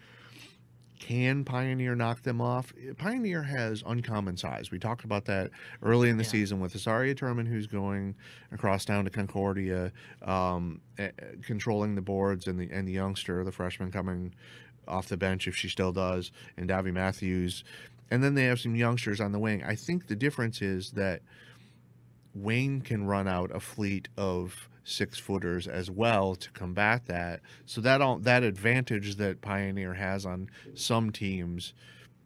Can 0.98 1.44
Pioneer 1.44 1.94
knock 1.94 2.22
them 2.22 2.40
off? 2.40 2.72
Pioneer 2.98 3.42
has 3.42 3.82
uncommon 3.86 4.36
size. 4.36 4.70
We 4.70 4.78
talked 4.78 5.04
about 5.04 5.24
that 5.26 5.50
early 5.82 6.08
in 6.08 6.16
the 6.16 6.22
Yeah. 6.24 6.30
season 6.30 6.60
with 6.60 6.72
Asaria 6.74 7.14
Turman, 7.14 7.46
who's 7.46 7.66
going 7.66 8.14
across 8.52 8.84
down 8.84 9.04
to 9.04 9.10
Concordia, 9.10 9.92
um, 10.22 10.80
eh, 10.98 11.10
eh, 11.18 11.24
controlling 11.42 11.94
the 11.94 12.00
boards, 12.02 12.46
and 12.46 12.58
the 12.58 12.70
and 12.70 12.86
the 12.88 12.92
youngster, 12.92 13.44
the 13.44 13.52
freshman 13.52 13.90
coming 13.90 14.34
off 14.86 15.08
the 15.08 15.16
bench 15.16 15.48
if 15.48 15.56
she 15.56 15.68
still 15.68 15.92
does, 15.92 16.30
and 16.56 16.68
Davy 16.68 16.90
Matthews. 16.90 17.64
And 18.10 18.22
then 18.22 18.34
they 18.34 18.44
have 18.44 18.60
some 18.60 18.76
youngsters 18.76 19.20
on 19.20 19.32
the 19.32 19.38
wing. 19.38 19.64
I 19.64 19.74
think 19.74 20.06
the 20.06 20.16
difference 20.16 20.62
is 20.62 20.92
that 20.92 21.22
Wayne 22.34 22.80
can 22.80 23.04
run 23.06 23.26
out 23.28 23.50
a 23.54 23.60
fleet 23.60 24.08
of 24.16 24.68
six 24.84 25.18
footers 25.18 25.66
as 25.66 25.90
well 25.90 26.34
to 26.36 26.50
combat 26.52 27.06
that. 27.06 27.40
So 27.66 27.80
that 27.80 28.00
all 28.00 28.18
that 28.20 28.42
advantage 28.42 29.16
that 29.16 29.40
Pioneer 29.40 29.94
has 29.94 30.24
on 30.26 30.48
some 30.74 31.10
teams 31.10 31.72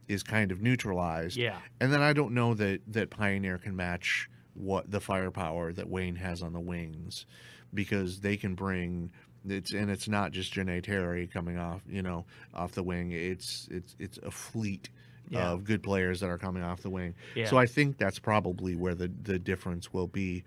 is 0.08 0.22
kind 0.22 0.50
of 0.50 0.60
neutralized. 0.60 1.36
Yeah. 1.36 1.58
And 1.80 1.92
then 1.92 2.02
I 2.02 2.12
don't 2.12 2.34
know 2.34 2.54
that 2.54 2.80
that 2.88 3.10
Pioneer 3.10 3.58
can 3.58 3.76
match 3.76 4.28
what 4.54 4.90
the 4.90 5.00
firepower 5.00 5.72
that 5.72 5.88
Wayne 5.88 6.16
has 6.16 6.42
on 6.42 6.52
the 6.52 6.60
wings 6.60 7.26
because 7.72 8.20
they 8.20 8.36
can 8.36 8.54
bring 8.54 9.12
it's 9.48 9.72
and 9.72 9.88
it's 9.90 10.08
not 10.08 10.32
just 10.32 10.52
Janae 10.52 10.82
Terry 10.82 11.26
coming 11.28 11.58
off, 11.58 11.82
you 11.88 12.02
know, 12.02 12.26
off 12.52 12.72
the 12.72 12.82
wing. 12.82 13.12
It's 13.12 13.68
it's 13.70 13.94
it's 13.98 14.18
a 14.18 14.30
fleet 14.30 14.90
Yeah. 15.30 15.50
of 15.52 15.64
good 15.64 15.82
players 15.82 16.20
that 16.20 16.28
are 16.28 16.38
coming 16.38 16.62
off 16.62 16.82
the 16.82 16.90
wing. 16.90 17.14
Yeah. 17.36 17.46
So 17.46 17.56
I 17.56 17.66
think 17.66 17.98
that's 17.98 18.18
probably 18.18 18.74
where 18.74 18.94
the 18.96 19.10
the 19.22 19.38
difference 19.38 19.92
will 19.92 20.08
be. 20.08 20.42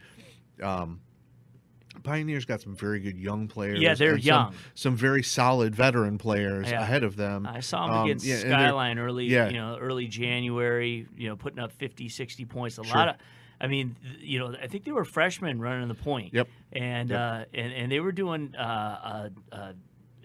Um, 0.62 1.00
Pioneer's 2.04 2.46
got 2.46 2.62
some 2.62 2.76
very 2.76 3.00
good 3.00 3.18
young 3.18 3.48
players. 3.48 3.80
Yeah, 3.80 3.94
they're 3.96 4.14
and 4.14 4.24
some- 4.24 4.28
young. 4.28 4.56
Some, 4.76 4.96
very 4.96 5.24
solid 5.24 5.76
veteran 5.76 6.18
players 6.18 6.70
Yeah. 6.72 6.82
ahead 6.82 7.04
of 7.04 7.16
them. 7.16 7.46
I 7.46 7.60
saw 7.60 7.86
him 7.86 7.92
Um, 7.94 8.06
against 8.06 8.26
yeah, 8.26 8.38
Skyline 8.40 8.98
early, 9.00 9.26
yeah. 9.28 9.50
you 9.50 9.58
know, 9.58 9.78
early 9.80 10.08
January, 10.08 11.08
you 11.18 11.28
know, 11.30 11.36
putting 11.36 11.60
up 11.60 11.72
50, 11.74 12.10
60 12.10 12.46
points. 12.46 12.78
A 12.78 12.84
Sure. 12.84 12.96
lot 12.96 13.10
of 13.10 13.16
I 13.64 13.68
mean, 13.68 13.96
you 14.20 14.40
know, 14.40 14.56
I 14.60 14.66
think 14.66 14.86
they 14.86 14.92
were 14.92 15.06
freshmen 15.06 15.60
running 15.60 15.88
the 15.88 15.94
point. 15.94 16.34
Yep. 16.34 16.48
And 16.74 17.10
Yep. 17.12 17.20
uh 17.20 17.46
and, 17.54 17.72
and 17.74 17.92
they 17.92 18.00
were 18.00 18.12
doing 18.12 18.56
uh, 18.56 19.30
a, 19.52 19.74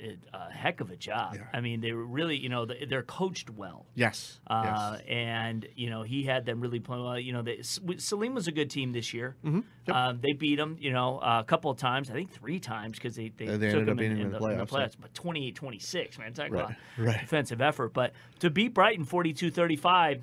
a, 0.01 0.36
a 0.36 0.51
heck 0.52 0.81
of 0.81 0.90
a 0.90 0.97
job. 0.97 1.35
Yeah. 1.35 1.43
I 1.52 1.60
mean, 1.60 1.81
they 1.81 1.93
were 1.93 2.05
really, 2.05 2.36
you 2.36 2.48
know, 2.48 2.66
they- 2.66 2.86
they're 2.89 3.02
coached 3.02 3.51
well. 3.51 3.86
Yes. 3.94 4.40
Uh, 4.47 4.97
yes. 4.98 5.02
and 5.09 5.66
you 5.77 5.90
know 5.90 6.02
he 6.02 6.23
had 6.24 6.44
them 6.47 6.60
really 6.60 6.81
playing 6.81 7.05
well. 7.05 7.18
You 7.18 7.32
know, 7.32 7.43
they, 7.43 7.60
Saline 7.62 8.35
was 8.35 8.48
a 8.48 8.52
good 8.52 8.70
team 8.70 8.93
this 8.93 9.12
year. 9.14 9.36
Mhm. 9.44 9.64
Yep. 9.86 9.97
Um, 9.97 10.18
they 10.20 10.32
beat 10.32 10.56
them, 10.56 10.77
you 10.81 10.93
know, 10.93 11.18
a 11.20 11.44
couple 11.44 11.70
of 11.70 11.78
times. 11.78 12.10
I 12.10 12.14
think 12.14 12.31
three 12.32 12.60
times 12.60 12.98
because 12.98 13.16
they 13.16 13.32
they, 13.36 13.47
Uh, 13.48 13.56
they 13.56 13.70
took 13.70 13.81
ended 13.81 13.89
up 13.90 13.97
them 13.97 14.05
in, 14.05 14.12
in 14.12 14.18
the, 14.18 14.24
in 14.24 14.31
the 14.31 14.36
in 14.51 14.59
the 14.59 14.64
playoffs, 14.66 14.68
playoffs. 14.94 14.97
But 15.01 15.14
28-26, 15.14 16.18
man, 16.18 16.32
talk 16.32 16.51
Right, 16.51 16.64
about 16.64 16.73
right. 16.98 17.20
defensive 17.20 17.60
effort. 17.60 17.93
But 17.93 18.12
to 18.40 18.51
beat 18.51 18.74
Brighton 18.74 19.05
42-35, 19.05 20.12
it's 20.16 20.23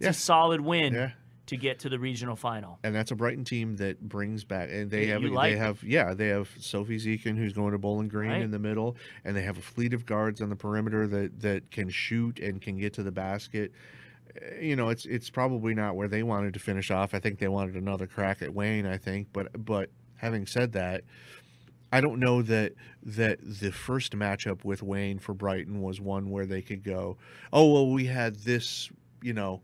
Yeah. 0.00 0.08
a 0.10 0.12
solid 0.12 0.60
win 0.60 0.94
Yeah. 0.94 1.10
To 1.50 1.56
get 1.56 1.78
to 1.80 1.88
the 1.88 1.98
regional 1.98 2.34
final. 2.34 2.78
and 2.82 2.94
that's 2.94 3.10
a 3.12 3.14
Brighton 3.14 3.44
team 3.44 3.76
that 3.76 4.00
brings 4.00 4.42
back 4.42 4.68
and 4.72 4.90
they 4.90 5.06
Yeah, 5.06 5.14
have 5.14 5.22
like 5.24 5.52
they 5.52 5.56
have 5.58 5.82
yeah 5.84 6.14
they 6.14 6.28
have 6.28 6.48
Sophie 6.58 6.96
Zekin 6.98 7.36
who's 7.36 7.52
going 7.52 7.72
to 7.72 7.78
Bowling 7.78 8.08
Green 8.08 8.30
Right. 8.30 8.42
in 8.42 8.50
the 8.50 8.58
middle 8.58 8.96
and 9.24 9.36
they 9.36 9.42
have 9.42 9.58
a 9.58 9.62
fleet 9.62 9.92
of 9.94 10.06
guards 10.06 10.40
on 10.40 10.48
the 10.48 10.56
perimeter 10.56 11.06
that 11.06 11.40
that 11.40 11.70
can 11.70 11.88
shoot 11.90 12.40
and 12.40 12.60
can 12.60 12.76
get 12.78 12.92
to 12.94 13.02
the 13.02 13.12
basket. 13.12 13.72
Uh, 14.34 14.56
You 14.60 14.76
know, 14.76 14.88
it's 14.88 15.04
it's 15.06 15.28
probably 15.30 15.74
not 15.74 15.96
where 15.96 16.08
they 16.08 16.22
wanted 16.22 16.54
to 16.54 16.60
finish 16.60 16.90
off. 16.90 17.14
I 17.14 17.20
think 17.20 17.38
they 17.38 17.48
wanted 17.48 17.76
another 17.76 18.06
crack 18.06 18.42
at 18.42 18.52
Wayne. 18.54 18.86
I 18.86 18.96
think, 18.96 19.28
but 19.32 19.48
but 19.64 19.90
having 20.16 20.46
said 20.46 20.72
that, 20.72 21.02
I 21.92 22.00
don't 22.00 22.20
know 22.20 22.42
that 22.42 22.74
that 23.02 23.38
the 23.42 23.72
first 23.72 24.16
matchup 24.16 24.64
with 24.64 24.82
Wayne 24.82 25.18
for 25.18 25.34
Brighton 25.34 25.82
was 25.82 26.00
one 26.00 26.30
where 26.30 26.46
they 26.46 26.62
could 26.62 26.84
go, 26.84 27.16
oh 27.52 27.72
well, 27.72 27.90
we 27.90 28.04
had 28.06 28.36
this, 28.36 28.88
you 29.22 29.32
know, 29.32 29.62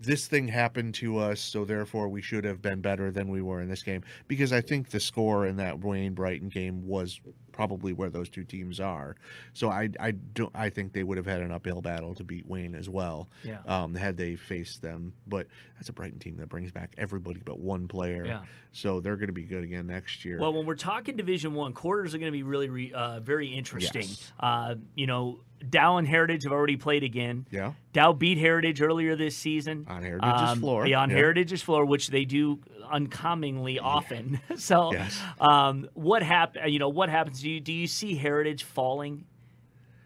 this 0.00 0.26
thing 0.26 0.48
happened 0.48 0.94
to 0.94 1.18
us, 1.18 1.40
so 1.40 1.64
therefore 1.64 2.08
we 2.08 2.22
should 2.22 2.44
have 2.44 2.62
been 2.62 2.80
better 2.80 3.10
than 3.10 3.28
we 3.28 3.42
were 3.42 3.60
in 3.60 3.68
this 3.68 3.82
game. 3.82 4.02
Because 4.28 4.52
I 4.52 4.60
think 4.60 4.88
the 4.88 5.00
score 5.00 5.46
in 5.46 5.56
that 5.56 5.78
Wayne 5.80 6.14
Brighton 6.14 6.48
game 6.48 6.86
was 6.86 7.20
probably 7.52 7.92
where 7.92 8.10
those 8.10 8.28
two 8.28 8.44
teams 8.44 8.80
are. 8.80 9.16
So 9.52 9.70
I 9.70 9.88
I 9.98 10.10
don't 10.12 10.52
I 10.54 10.70
think 10.70 10.92
they 10.92 11.02
would 11.02 11.16
have 11.16 11.26
had 11.26 11.40
an 11.40 11.52
uphill 11.52 11.80
battle 11.82 12.14
to 12.16 12.24
beat 12.24 12.46
Wayne 12.46 12.74
as 12.74 12.88
well. 12.88 13.28
Yeah. 13.44 13.58
Um, 13.66 13.94
had 13.94 14.16
they 14.16 14.36
faced 14.36 14.82
them, 14.82 15.12
but 15.26 15.46
that's 15.76 15.88
a 15.88 15.92
Brighton 15.92 16.18
team 16.18 16.36
that 16.38 16.48
brings 16.48 16.70
back 16.72 16.94
everybody 16.98 17.40
but 17.44 17.58
one 17.58 17.88
player. 17.88 18.24
Yeah. 18.26 18.40
So 18.72 19.00
they're 19.00 19.16
going 19.16 19.26
to 19.28 19.32
be 19.32 19.42
good 19.44 19.64
again 19.64 19.88
next 19.88 20.24
year. 20.24 20.38
Well, 20.38 20.52
when 20.52 20.64
we're 20.64 20.76
talking 20.76 21.16
Division 21.16 21.54
One, 21.54 21.72
quarters 21.72 22.14
are 22.14 22.18
going 22.18 22.30
to 22.30 22.36
be 22.36 22.44
really, 22.44 22.68
re, 22.68 22.92
uh, 22.92 23.18
very 23.18 23.48
interesting. 23.48 24.02
Yes. 24.02 24.32
Uh, 24.38 24.76
you 24.94 25.08
know, 25.08 25.40
Dow 25.68 25.96
and 25.96 26.06
Heritage 26.06 26.44
have 26.44 26.52
already 26.52 26.76
played 26.76 27.02
again. 27.02 27.46
yeah. 27.50 27.72
Dow 27.92 28.12
beat 28.12 28.38
Heritage 28.38 28.80
earlier 28.80 29.16
this 29.16 29.36
season 29.36 29.86
On 29.88 30.02
Heritage's 30.04 30.60
floor, 30.60 30.86
Yeah, 30.86 31.00
on 31.00 31.10
yeah. 31.10 31.16
Heritage's 31.16 31.60
floor, 31.62 31.84
which 31.84 32.08
they 32.08 32.24
do 32.24 32.60
uncommonly 32.88 33.78
often. 33.80 34.40
so, 34.56 34.92
Yes. 34.92 35.20
um, 35.40 35.88
what 35.94 36.22
happened? 36.22 36.72
You 36.72 36.78
know, 36.78 36.88
what 36.88 37.08
happens? 37.08 37.39
Do 37.40 37.50
you 37.50 37.60
do 37.60 37.72
you 37.72 37.86
see 37.86 38.14
Heritage 38.16 38.64
falling 38.64 39.24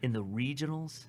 in 0.03 0.13
the 0.13 0.23
regionals? 0.25 1.05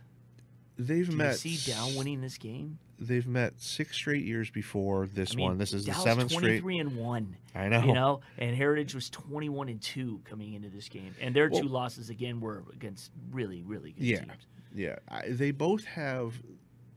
They've 0.77 1.05
Do 1.05 1.11
you 1.11 1.17
met 1.17 1.37
see 1.37 1.57
Dow 1.71 1.89
winning 1.97 2.21
this 2.21 2.37
game? 2.37 2.79
They've 2.97 3.27
met 3.27 3.61
six 3.61 3.95
straight 3.97 4.23
years 4.23 4.49
before 4.49 5.05
this 5.07 5.33
I 5.33 5.35
mean, 5.35 5.45
one. 5.47 5.57
This 5.57 5.73
is 5.73 5.85
Dow's 5.85 5.95
the 5.97 6.01
seventh 6.01 6.31
straight. 6.31 6.41
twenty-three 6.61 6.79
and 6.79 6.95
one. 6.97 7.35
I 7.53 7.67
know. 7.67 7.83
You 7.83 7.93
know, 7.93 8.21
and 8.37 8.55
Heritage 8.55 8.95
was 8.95 9.09
twenty-one 9.09 9.67
and 9.69 9.81
two 9.81 10.21
coming 10.25 10.53
into 10.53 10.69
this 10.69 10.87
game, 10.89 11.13
and 11.21 11.35
their 11.35 11.49
Well- 11.49 11.61
two 11.61 11.67
losses 11.67 12.09
again 12.09 12.39
were 12.39 12.63
against 12.73 13.11
really, 13.31 13.63
really 13.63 13.91
good 13.91 14.03
Yeah. 14.03 14.19
teams. 14.21 14.47
Yeah, 14.73 14.95
I, 15.09 15.29
they 15.29 15.51
both 15.51 15.85
have 15.85 16.33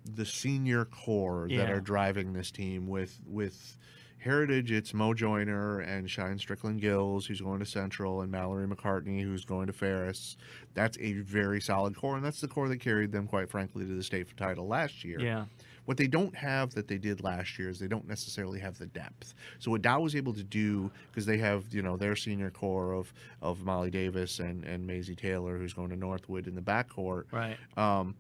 the 0.05 0.25
senior 0.25 0.85
core 0.85 1.49
that 1.51 1.71
are 1.71 1.81
driving 1.81 2.33
this 2.33 2.51
team. 2.51 2.87
With 2.89 3.19
with 3.27 3.77
Heritage, 4.19 4.73
it's 4.73 4.93
Mo 4.93 5.15
Joyner 5.15 5.79
and 5.81 6.11
Shine 6.11 6.39
Strickland 6.39 6.81
Gills, 6.81 7.27
who's 7.27 7.41
going 7.41 7.61
to 7.61 7.67
Central, 7.67 8.21
and 8.23 8.31
Mallory 8.33 8.67
McCartney, 8.67 9.23
who's 9.23 9.45
going 9.45 9.69
to 9.69 9.73
Ferris. 9.73 10.37
That's 10.75 10.99
a 10.99 11.15
very 11.15 11.61
solid 11.61 11.97
core, 11.97 12.17
and 12.17 12.25
that's 12.25 12.41
the 12.41 12.49
core 12.49 12.69
that 12.69 12.81
carried 12.81 13.13
them, 13.13 13.27
quite 13.29 13.49
frankly, 13.49 13.87
to 13.87 13.95
the 13.95 14.03
state 14.03 14.27
title 14.37 14.67
last 14.67 15.05
year. 15.05 15.21
Yeah, 15.21 15.45
What 15.85 15.97
they 15.97 16.09
don't 16.09 16.35
have 16.35 16.75
that 16.75 16.89
they 16.89 16.99
did 16.99 17.23
last 17.23 17.59
year 17.59 17.71
is 17.71 17.79
they 17.79 17.87
don't 17.89 18.09
necessarily 18.09 18.59
have 18.59 18.77
the 18.77 18.87
depth. 18.87 19.35
So 19.61 19.71
what 19.71 19.83
Dow 19.83 20.01
was 20.01 20.17
able 20.17 20.35
to 20.35 20.45
do 20.45 20.91
because 21.11 21.25
they 21.25 21.39
have 21.39 21.73
you 21.73 21.83
know 21.83 21.97
their 21.97 22.17
senior 22.17 22.51
core 22.51 22.93
of 22.93 23.13
of 23.41 23.65
Molly 23.65 23.91
Davis 23.91 24.41
and 24.41 24.65
and 24.65 24.87
Maisie 24.87 25.15
Taylor 25.17 25.59
who's 25.59 25.73
going 25.73 25.91
to 25.91 25.97
Northwood 25.97 26.47
in 26.49 26.55
the 26.55 26.61
backcourt. 26.61 27.25
right. 27.33 27.57
Um, 27.77 28.17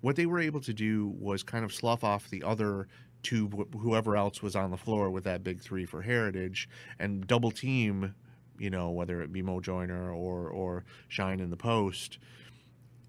what 0.00 0.16
they 0.16 0.26
were 0.26 0.38
able 0.38 0.60
to 0.60 0.74
do 0.74 1.14
was 1.18 1.42
kind 1.42 1.64
of 1.64 1.72
slough 1.72 2.04
off 2.04 2.28
the 2.28 2.42
other 2.42 2.88
two 3.24 3.48
wh- 3.48 3.78
whoever 3.80 4.16
else 4.16 4.42
was 4.42 4.54
on 4.56 4.70
the 4.70 4.76
floor 4.78 5.10
with 5.10 5.24
that 5.24 5.42
big 5.44 5.60
three 5.60 5.86
for 5.86 6.02
Heritage 6.02 6.68
and 7.00 7.26
double 7.26 7.50
team. 7.50 8.14
You 8.58 8.70
know 8.70 8.90
whether 8.90 9.22
it 9.22 9.32
be 9.32 9.42
Mo 9.42 9.60
Joyner 9.60 10.12
or 10.12 10.48
or 10.48 10.84
Shine 11.08 11.40
in 11.40 11.50
the 11.50 11.56
post, 11.56 12.18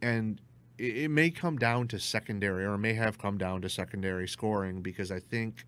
and 0.01 0.41
it, 0.77 0.97
it 0.97 1.11
may 1.11 1.29
come 1.29 1.57
down 1.57 1.87
to 1.89 1.99
secondary, 1.99 2.65
or 2.65 2.77
may 2.77 2.93
have 2.93 3.17
come 3.19 3.37
down 3.37 3.61
to 3.61 3.69
secondary 3.69 4.27
scoring 4.27 4.81
because 4.81 5.11
I 5.11 5.19
think 5.19 5.65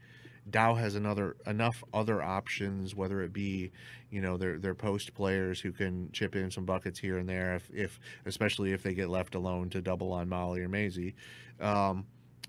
Dow 0.50 0.76
has 0.76 0.96
another 0.96 1.36
enough 1.46 1.84
other 1.94 2.22
options, 2.24 2.96
whether 2.96 3.22
it 3.22 3.34
be, 3.34 3.72
you 4.10 4.22
know, 4.22 4.38
their 4.38 4.60
their 4.60 4.76
post 4.76 5.14
players 5.14 5.60
who 5.62 5.72
can 5.72 6.10
chip 6.14 6.36
in 6.36 6.52
some 6.52 6.66
buckets 6.66 7.00
here 7.00 7.18
and 7.18 7.28
there, 7.30 7.56
if, 7.56 7.70
if 7.74 8.00
especially 8.26 8.72
if 8.74 8.84
they 8.84 8.94
get 8.94 9.10
left 9.10 9.36
alone 9.36 9.70
to 9.72 9.82
double 9.82 10.14
on 10.14 10.30
Molly 10.30 10.62
or 10.62 10.70
Maisie, 10.70 11.16
um, 11.60 12.06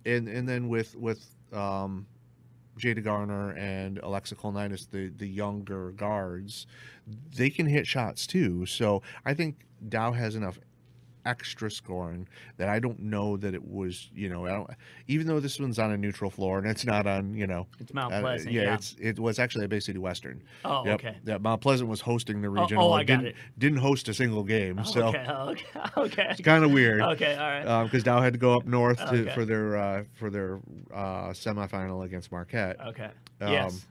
and 0.06 0.28
and 0.28 0.48
then 0.48 0.68
with 0.68 0.96
with 0.96 1.26
um, 1.52 2.06
Jada 2.78 3.02
Garner 3.02 3.52
and 3.52 3.98
Alexa 3.98 4.36
Kolnitis, 4.36 4.88
the 4.90 5.08
the 5.08 5.28
younger 5.28 5.90
guards, 5.92 6.66
they 7.36 7.50
can 7.50 7.66
hit 7.66 7.86
shots 7.86 8.26
too. 8.26 8.66
So 8.66 9.02
I 9.24 9.34
think 9.34 9.66
Dow 9.88 10.12
has 10.12 10.34
enough 10.34 10.58
extra 11.28 11.70
scoring 11.70 12.26
that 12.56 12.68
I 12.68 12.78
don't 12.78 12.98
know 13.00 13.36
that 13.36 13.52
it 13.54 13.62
was, 13.70 14.10
you 14.14 14.28
know, 14.28 14.46
I 14.46 14.50
don't, 14.50 14.70
even 15.08 15.26
though 15.26 15.40
this 15.40 15.60
one's 15.60 15.78
on 15.78 15.92
a 15.92 15.96
neutral 15.98 16.30
floor 16.30 16.58
and 16.58 16.66
it's 16.66 16.84
not 16.86 17.06
on, 17.06 17.34
you 17.34 17.46
know, 17.46 17.66
It's 17.78 17.92
Mount 17.92 18.14
uh, 18.14 18.20
Pleasant. 18.20 18.52
yeah, 18.52 18.62
Yeah. 18.62 18.74
it's 18.74 18.96
it 18.98 19.18
was 19.18 19.38
actually 19.38 19.66
a 19.66 19.68
Bay 19.68 19.80
City 19.80 19.98
Western. 19.98 20.42
oh, 20.64 20.84
Yep. 20.86 20.94
okay. 20.94 21.16
Yeah, 21.24 21.38
Mount 21.38 21.60
Pleasant 21.60 21.90
was 21.90 22.00
hosting 22.00 22.40
the 22.40 22.48
regional. 22.48 22.88
oh, 22.88 22.92
I 22.92 23.04
got 23.04 23.16
didn't, 23.18 23.26
it. 23.26 23.36
Didn't 23.58 23.78
host 23.78 24.08
a 24.08 24.14
single 24.14 24.42
game, 24.42 24.78
Oh, 24.78 24.82
so 24.84 25.06
okay. 25.08 25.26
oh, 25.28 25.50
okay. 25.50 25.66
Okay. 25.98 26.26
it's 26.30 26.40
kind 26.40 26.64
of 26.64 26.72
weird. 26.72 27.00
Okay. 27.02 27.34
All 27.36 27.74
right. 27.74 27.84
Because 27.84 28.02
Dow 28.02 28.20
had 28.20 28.32
to 28.32 28.38
go 28.38 28.54
up 28.56 28.64
north 28.66 28.98
to, 28.98 29.04
Okay. 29.22 29.34
for 29.34 29.44
their 29.44 29.76
uh, 29.76 30.04
for 30.14 30.30
their 30.30 30.58
uh, 30.94 31.28
semifinal 31.30 32.04
against 32.04 32.32
Marquette. 32.32 32.76
okay. 32.86 33.10
um, 33.40 33.52
yes. 33.52 33.86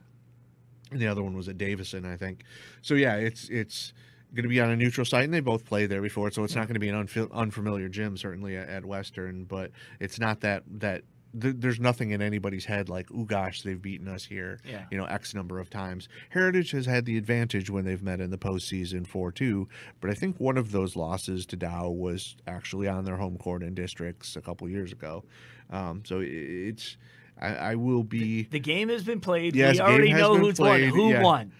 and 0.90 1.00
the 1.00 1.06
other 1.06 1.22
one 1.22 1.36
was 1.36 1.48
at 1.48 1.58
Davison, 1.58 2.04
I 2.04 2.16
think. 2.16 2.42
So 2.82 2.94
yeah, 2.94 3.16
it's 3.16 3.48
it's 3.48 3.92
going 4.34 4.42
to 4.44 4.48
be 4.48 4.60
on 4.60 4.70
a 4.70 4.76
neutral 4.76 5.04
site, 5.04 5.24
and 5.24 5.32
they 5.34 5.40
both 5.40 5.64
played 5.64 5.90
there 5.90 6.02
before, 6.02 6.30
so 6.30 6.44
it's 6.44 6.54
not 6.54 6.66
going 6.66 6.74
to 6.74 6.80
be 6.80 6.88
an 6.88 7.28
unfamiliar 7.32 7.88
gym 7.88 8.16
certainly 8.16 8.56
at, 8.56 8.68
at 8.68 8.84
Western. 8.84 9.44
But 9.44 9.70
it's 10.00 10.18
not 10.18 10.40
that 10.40 10.64
that 10.80 11.02
th- 11.40 11.56
there's 11.58 11.80
nothing 11.80 12.10
in 12.10 12.22
anybody's 12.22 12.64
head 12.64 12.88
like, 12.88 13.08
oh 13.14 13.24
gosh, 13.24 13.62
they've 13.62 13.80
beaten 13.80 14.08
us 14.08 14.24
here, 14.24 14.60
Yeah. 14.64 14.84
you 14.90 14.98
know, 14.98 15.04
X 15.04 15.34
number 15.34 15.58
of 15.58 15.70
times. 15.70 16.08
Heritage 16.30 16.70
has 16.72 16.86
had 16.86 17.04
the 17.04 17.16
advantage 17.16 17.70
when 17.70 17.84
they've 17.84 18.02
met 18.02 18.20
in 18.20 18.30
the 18.30 18.38
postseason 18.38 19.06
four 19.06 19.32
two, 19.32 19.68
but 20.00 20.10
I 20.10 20.14
think 20.14 20.38
one 20.38 20.56
of 20.58 20.72
those 20.72 20.96
losses 20.96 21.46
to 21.46 21.56
Dow 21.56 21.88
was 21.88 22.36
actually 22.46 22.88
on 22.88 23.04
their 23.04 23.16
home 23.16 23.36
court 23.38 23.62
in 23.62 23.74
districts 23.74 24.36
a 24.36 24.40
couple 24.40 24.68
years 24.68 24.92
ago. 24.92 25.24
Um, 25.70 26.02
so 26.04 26.20
it's. 26.22 26.96
I, 27.40 27.54
I 27.54 27.74
will 27.76 28.02
be. 28.02 28.48
The 28.50 28.58
game 28.58 28.88
has 28.88 29.04
been 29.04 29.20
played. 29.20 29.54
Yes, 29.54 29.76
we 29.76 29.80
already 29.80 30.12
know 30.12 30.36
who's 30.36 30.56
played, 30.56 30.90
won. 30.90 30.98
Who 30.98 31.10
yeah. 31.10 31.22
won? 31.22 31.52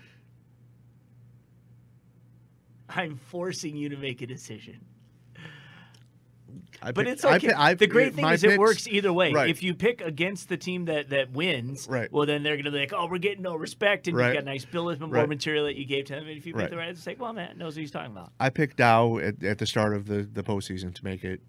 I'm 2.89 3.17
forcing 3.17 3.77
you 3.77 3.89
to 3.91 3.97
make 3.97 4.23
a 4.23 4.27
decision. 4.27 4.81
I 6.81 6.93
But 6.93 7.05
pick- 7.07 7.15
it's 7.15 7.25
I 7.25 7.37
okay. 7.37 7.49
pi- 7.49 7.71
I- 7.71 7.75
the 7.75 7.87
great 7.89 8.15
thing 8.15 8.25
is 8.27 8.45
it 8.45 8.59
works 8.59 8.87
either 8.87 9.13
way. 9.13 9.33
Right. 9.33 9.51
If 9.51 9.63
you 9.63 9.75
pick 9.75 10.01
against 10.01 10.49
the 10.49 10.57
team 10.57 10.85
that, 10.87 11.11
that 11.11 11.33
wins, 11.33 11.89
Right. 11.91 12.11
well, 12.13 12.25
then 12.25 12.43
they're 12.45 12.55
going 12.55 12.67
to 12.67 12.71
be 12.71 12.79
like, 12.79 12.93
oh, 12.95 13.07
we're 13.11 13.19
getting 13.19 13.43
no 13.43 13.57
respect. 13.57 14.07
And 14.07 14.17
Right. 14.17 14.29
you 14.29 14.35
got 14.35 14.45
nice 14.45 14.65
bulletin 14.65 15.01
board 15.07 15.13
Right. 15.13 15.29
material 15.29 15.65
that 15.65 15.77
you 15.77 15.85
gave 15.85 16.05
to 16.07 16.15
them. 16.15 16.29
And 16.29 16.39
if 16.39 16.47
you 16.47 16.53
pick 16.53 16.63
Right. 16.63 16.71
the 16.71 16.77
right, 16.77 16.89
it's 16.89 17.07
like, 17.07 17.21
well, 17.21 17.33
man 17.33 17.59
knows 17.59 17.75
what 17.75 17.81
he's 17.81 17.91
talking 17.91 18.13
about. 18.13 18.33
I 18.39 18.51
picked 18.51 18.77
Dow 18.77 19.19
at, 19.19 19.43
at 19.43 19.59
the 19.59 19.67
start 19.67 19.95
of 19.97 20.07
the, 20.07 20.23
the 20.23 20.43
postseason 20.45 20.95
to 20.95 21.05
make 21.05 21.25
it, 21.25 21.41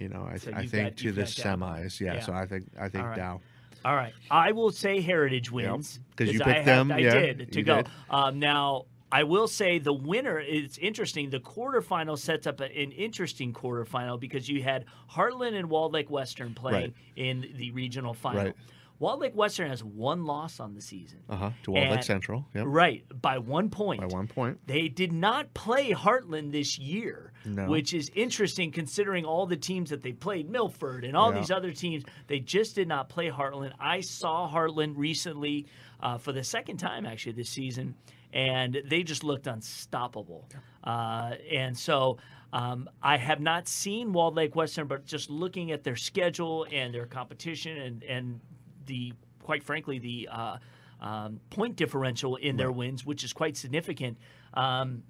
you 0.00 0.08
know, 0.08 0.28
I, 0.30 0.36
So 0.38 0.50
I 0.52 0.66
think 0.66 0.88
got- 0.90 0.96
to 0.98 1.12
the 1.12 1.22
semis. 1.22 2.00
Yeah, 2.00 2.14
Yeah. 2.14 2.20
So 2.20 2.32
I 2.32 2.46
think 2.46 2.64
I 2.78 2.88
think 2.88 3.04
All. 3.06 3.14
Dow. 3.16 3.40
All 3.84 3.94
right. 3.94 4.12
I 4.30 4.50
will 4.52 4.72
say 4.72 5.00
Heritage 5.00 5.52
wins. 5.52 6.00
'cause 6.16 6.28
you 6.32 6.40
I 6.40 6.44
picked 6.44 6.56
have- 6.66 6.88
them, 6.88 6.92
I 6.92 6.98
yeah, 6.98 7.12
did 7.14 7.52
to 7.52 7.62
go. 7.62 7.82
Um, 8.10 8.38
now, 8.40 8.86
I 9.14 9.22
will 9.22 9.46
say 9.46 9.78
the 9.78 9.92
winner, 9.92 10.40
it's 10.40 10.76
interesting. 10.78 11.30
The 11.30 11.38
quarterfinal 11.38 12.18
sets 12.18 12.48
up 12.48 12.60
a- 12.60 12.64
an 12.64 12.90
interesting 12.90 13.52
quarterfinal 13.52 14.18
because 14.18 14.48
you 14.48 14.60
had 14.62 14.86
Hartland 15.08 15.54
and 15.56 15.70
Walled 15.70 15.92
Lake 15.92 16.10
Western 16.10 16.52
playing 16.52 16.74
Right. 16.90 16.94
in 17.14 17.52
the 17.56 17.70
regional 17.70 18.12
final. 18.12 18.46
Right. 18.46 18.54
Walled 18.98 19.20
Lake 19.20 19.34
Western 19.36 19.68
has 19.68 19.84
one 19.84 20.24
loss 20.24 20.58
on 20.58 20.74
the 20.74 20.80
season. 20.80 21.20
Uh 21.28 21.36
huh. 21.36 21.50
To 21.64 21.70
Walled 21.72 21.90
Lake 21.90 22.02
Central. 22.02 22.46
Yep. 22.54 22.64
Right, 22.66 23.04
by 23.22 23.38
one 23.38 23.68
point. 23.70 24.00
By 24.00 24.06
one 24.06 24.26
point. 24.26 24.58
They 24.66 24.88
did 24.88 25.12
not 25.12 25.52
play 25.54 25.90
Hartland 25.92 26.50
this 26.52 26.78
year, 26.78 27.32
No. 27.44 27.66
which 27.68 27.94
is 27.94 28.10
interesting 28.16 28.72
considering 28.72 29.24
all 29.24 29.46
the 29.46 29.56
teams 29.56 29.90
that 29.90 30.02
they 30.02 30.12
played, 30.12 30.48
Milford 30.50 31.04
and 31.04 31.16
all 31.16 31.32
Yeah. 31.32 31.38
these 31.40 31.50
other 31.52 31.70
teams. 31.72 32.02
They 32.26 32.40
just 32.40 32.74
did 32.74 32.88
not 32.88 33.08
play 33.08 33.30
Hartland. 33.30 33.74
I 33.78 34.00
saw 34.00 34.48
Hartland 34.50 34.94
recently 34.96 35.66
uh, 36.00 36.18
for 36.18 36.32
the 36.32 36.44
second 36.44 36.76
time 36.78 37.06
actually 37.06 37.32
this 37.32 37.48
season, 37.48 37.94
and 38.34 38.82
they 38.84 39.02
just 39.02 39.24
looked 39.24 39.46
unstoppable. 39.46 40.46
Uh, 40.82 41.34
and 41.50 41.78
so. 41.78 42.18
Um, 42.52 42.88
I 43.02 43.16
have 43.16 43.40
not 43.40 43.66
seen 43.66 44.12
Walled 44.12 44.36
Lake 44.36 44.54
Western, 44.54 44.86
but 44.86 45.04
just 45.04 45.28
looking 45.28 45.72
at 45.72 45.82
their 45.82 45.96
schedule 45.96 46.68
and 46.70 46.94
their 46.94 47.04
competition 47.04 47.76
and, 47.78 48.04
and 48.04 48.40
the 48.86 49.12
quite 49.42 49.64
frankly 49.64 49.98
the 49.98 50.28
uh, 50.30 50.58
um, 51.00 51.40
point 51.50 51.74
differential 51.74 52.36
in 52.36 52.56
their 52.56 52.70
wins, 52.70 53.04
which 53.04 53.24
is 53.24 53.32
quite 53.32 53.56
significant. 53.56 54.18
Um, 54.52 55.02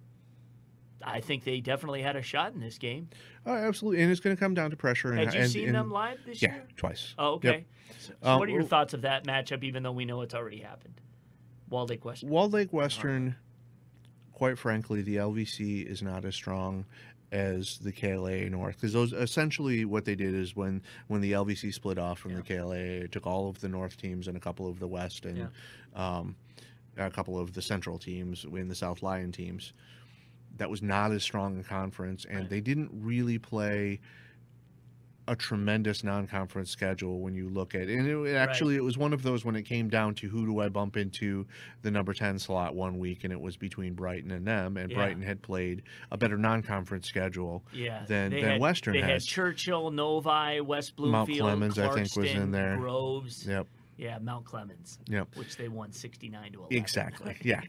I 1.04 1.20
think 1.20 1.44
they 1.44 1.60
definitely 1.60 2.00
had 2.00 2.16
a 2.16 2.22
shot 2.22 2.54
in 2.54 2.60
this 2.60 2.78
game. 2.78 3.10
Oh, 3.44 3.52
absolutely. 3.52 4.02
And 4.02 4.10
it's 4.10 4.20
going 4.20 4.34
to 4.34 4.40
come 4.40 4.54
down 4.54 4.70
to 4.70 4.76
pressure. 4.76 5.10
And, 5.10 5.18
Had 5.18 5.34
you 5.34 5.40
and- 5.40 5.50
seen 5.50 5.66
and- 5.66 5.74
them 5.74 5.90
live 5.90 6.20
this 6.24 6.40
Yeah, 6.40 6.54
year? 6.54 6.66
twice. 6.76 7.14
Oh, 7.18 7.38
Yep. 7.42 7.54
okay. 7.54 7.64
So, 8.00 8.12
so 8.22 8.30
Um, 8.30 8.38
what 8.38 8.48
are 8.48 8.52
your 8.52 8.62
thoughts 8.62 8.94
of 8.94 9.02
that 9.02 9.24
matchup, 9.26 9.62
even 9.64 9.82
though 9.82 9.92
we 9.92 10.06
know 10.06 10.22
it's 10.22 10.34
already 10.34 10.60
happened? 10.60 10.98
Walled 11.70 11.90
Lake 11.90 12.04
Western. 12.04 12.28
Walled 12.30 12.52
Lake 12.52 12.72
Western, 12.72 13.36
quite 14.32 14.58
frankly, 14.58 15.02
the 15.02 15.16
LVC 15.16 15.84
is 15.86 16.02
not 16.02 16.24
as 16.24 16.34
strong 16.34 16.84
as 17.32 17.78
the 17.78 17.90
KLA 17.90 18.48
North 18.48 18.76
because 18.76 18.92
those 18.92 19.12
essentially 19.12 19.84
what 19.84 20.04
they 20.04 20.14
did 20.14 20.34
is 20.34 20.54
when 20.54 20.80
when 21.08 21.20
the 21.20 21.32
LVC 21.32 21.74
split 21.74 21.98
off 21.98 22.18
from 22.18 22.34
the 22.34 22.42
KLA, 22.42 22.76
it 22.76 23.12
took 23.12 23.26
all 23.26 23.48
of 23.48 23.60
the 23.60 23.68
North 23.68 23.96
teams 23.96 24.28
and 24.28 24.36
a 24.36 24.40
couple 24.40 24.68
of 24.68 24.78
the 24.78 24.86
West 24.86 25.24
and 25.24 25.48
um, 25.96 26.36
a 26.96 27.10
couple 27.10 27.38
of 27.38 27.52
the 27.54 27.62
Central 27.62 27.98
teams 27.98 28.44
in 28.44 28.68
the 28.68 28.74
South 28.74 29.02
Lyon 29.02 29.32
teams. 29.32 29.72
That 30.58 30.70
was 30.70 30.82
not 30.82 31.10
as 31.10 31.24
strong 31.24 31.58
a 31.58 31.64
conference, 31.64 32.24
and 32.24 32.40
Right. 32.40 32.50
they 32.50 32.60
didn't 32.60 32.90
really 32.92 33.38
play 33.40 34.00
a 35.26 35.34
tremendous 35.34 36.04
non-conference 36.04 36.70
schedule 36.70 37.20
when 37.20 37.34
you 37.34 37.48
look 37.48 37.74
at 37.74 37.82
it. 37.82 37.98
And 37.98 38.26
it, 38.26 38.34
actually, 38.34 38.76
it 38.76 38.84
was 38.84 38.98
one 38.98 39.12
of 39.12 39.22
those 39.22 39.44
when 39.44 39.56
it 39.56 39.62
came 39.62 39.88
down 39.88 40.14
to 40.16 40.28
who 40.28 40.44
do 40.46 40.60
I 40.60 40.68
bump 40.68 40.96
into 40.96 41.46
the 41.82 41.90
number 41.90 42.12
10 42.12 42.38
slot 42.38 42.74
one 42.74 42.98
week, 42.98 43.24
and 43.24 43.32
it 43.32 43.40
was 43.40 43.56
between 43.56 43.94
Brighton 43.94 44.30
and 44.30 44.46
them. 44.46 44.76
And 44.76 44.90
Yeah. 44.90 44.96
Brighton 44.96 45.22
had 45.22 45.40
played 45.42 45.82
a 46.10 46.18
better 46.18 46.36
non-conference 46.36 47.08
schedule 47.08 47.64
Yeah, 47.72 48.04
than, 48.06 48.30
they 48.30 48.40
than 48.42 48.50
had, 48.52 48.60
Western 48.60 48.94
They 48.94 49.00
had. 49.00 49.22
Churchill, 49.22 49.90
Novi, 49.90 50.60
West 50.60 50.96
Bloomfield, 50.96 51.38
Mount 51.38 51.38
Clemens, 51.38 51.78
I 51.78 51.88
think, 51.94 52.14
was 52.16 52.30
in 52.30 52.50
there. 52.50 52.76
Groves. 52.76 53.46
Yep. 53.46 53.66
Yeah, 53.96 54.18
Mount 54.18 54.44
Clemens. 54.44 54.98
Yep. 55.08 55.28
Which 55.36 55.56
they 55.56 55.68
won 55.68 55.92
sixty 55.92 56.28
nine 56.28 56.52
to 56.52 56.58
eleven. 56.60 56.76
Exactly. 56.76 57.36
Yeah. 57.42 57.60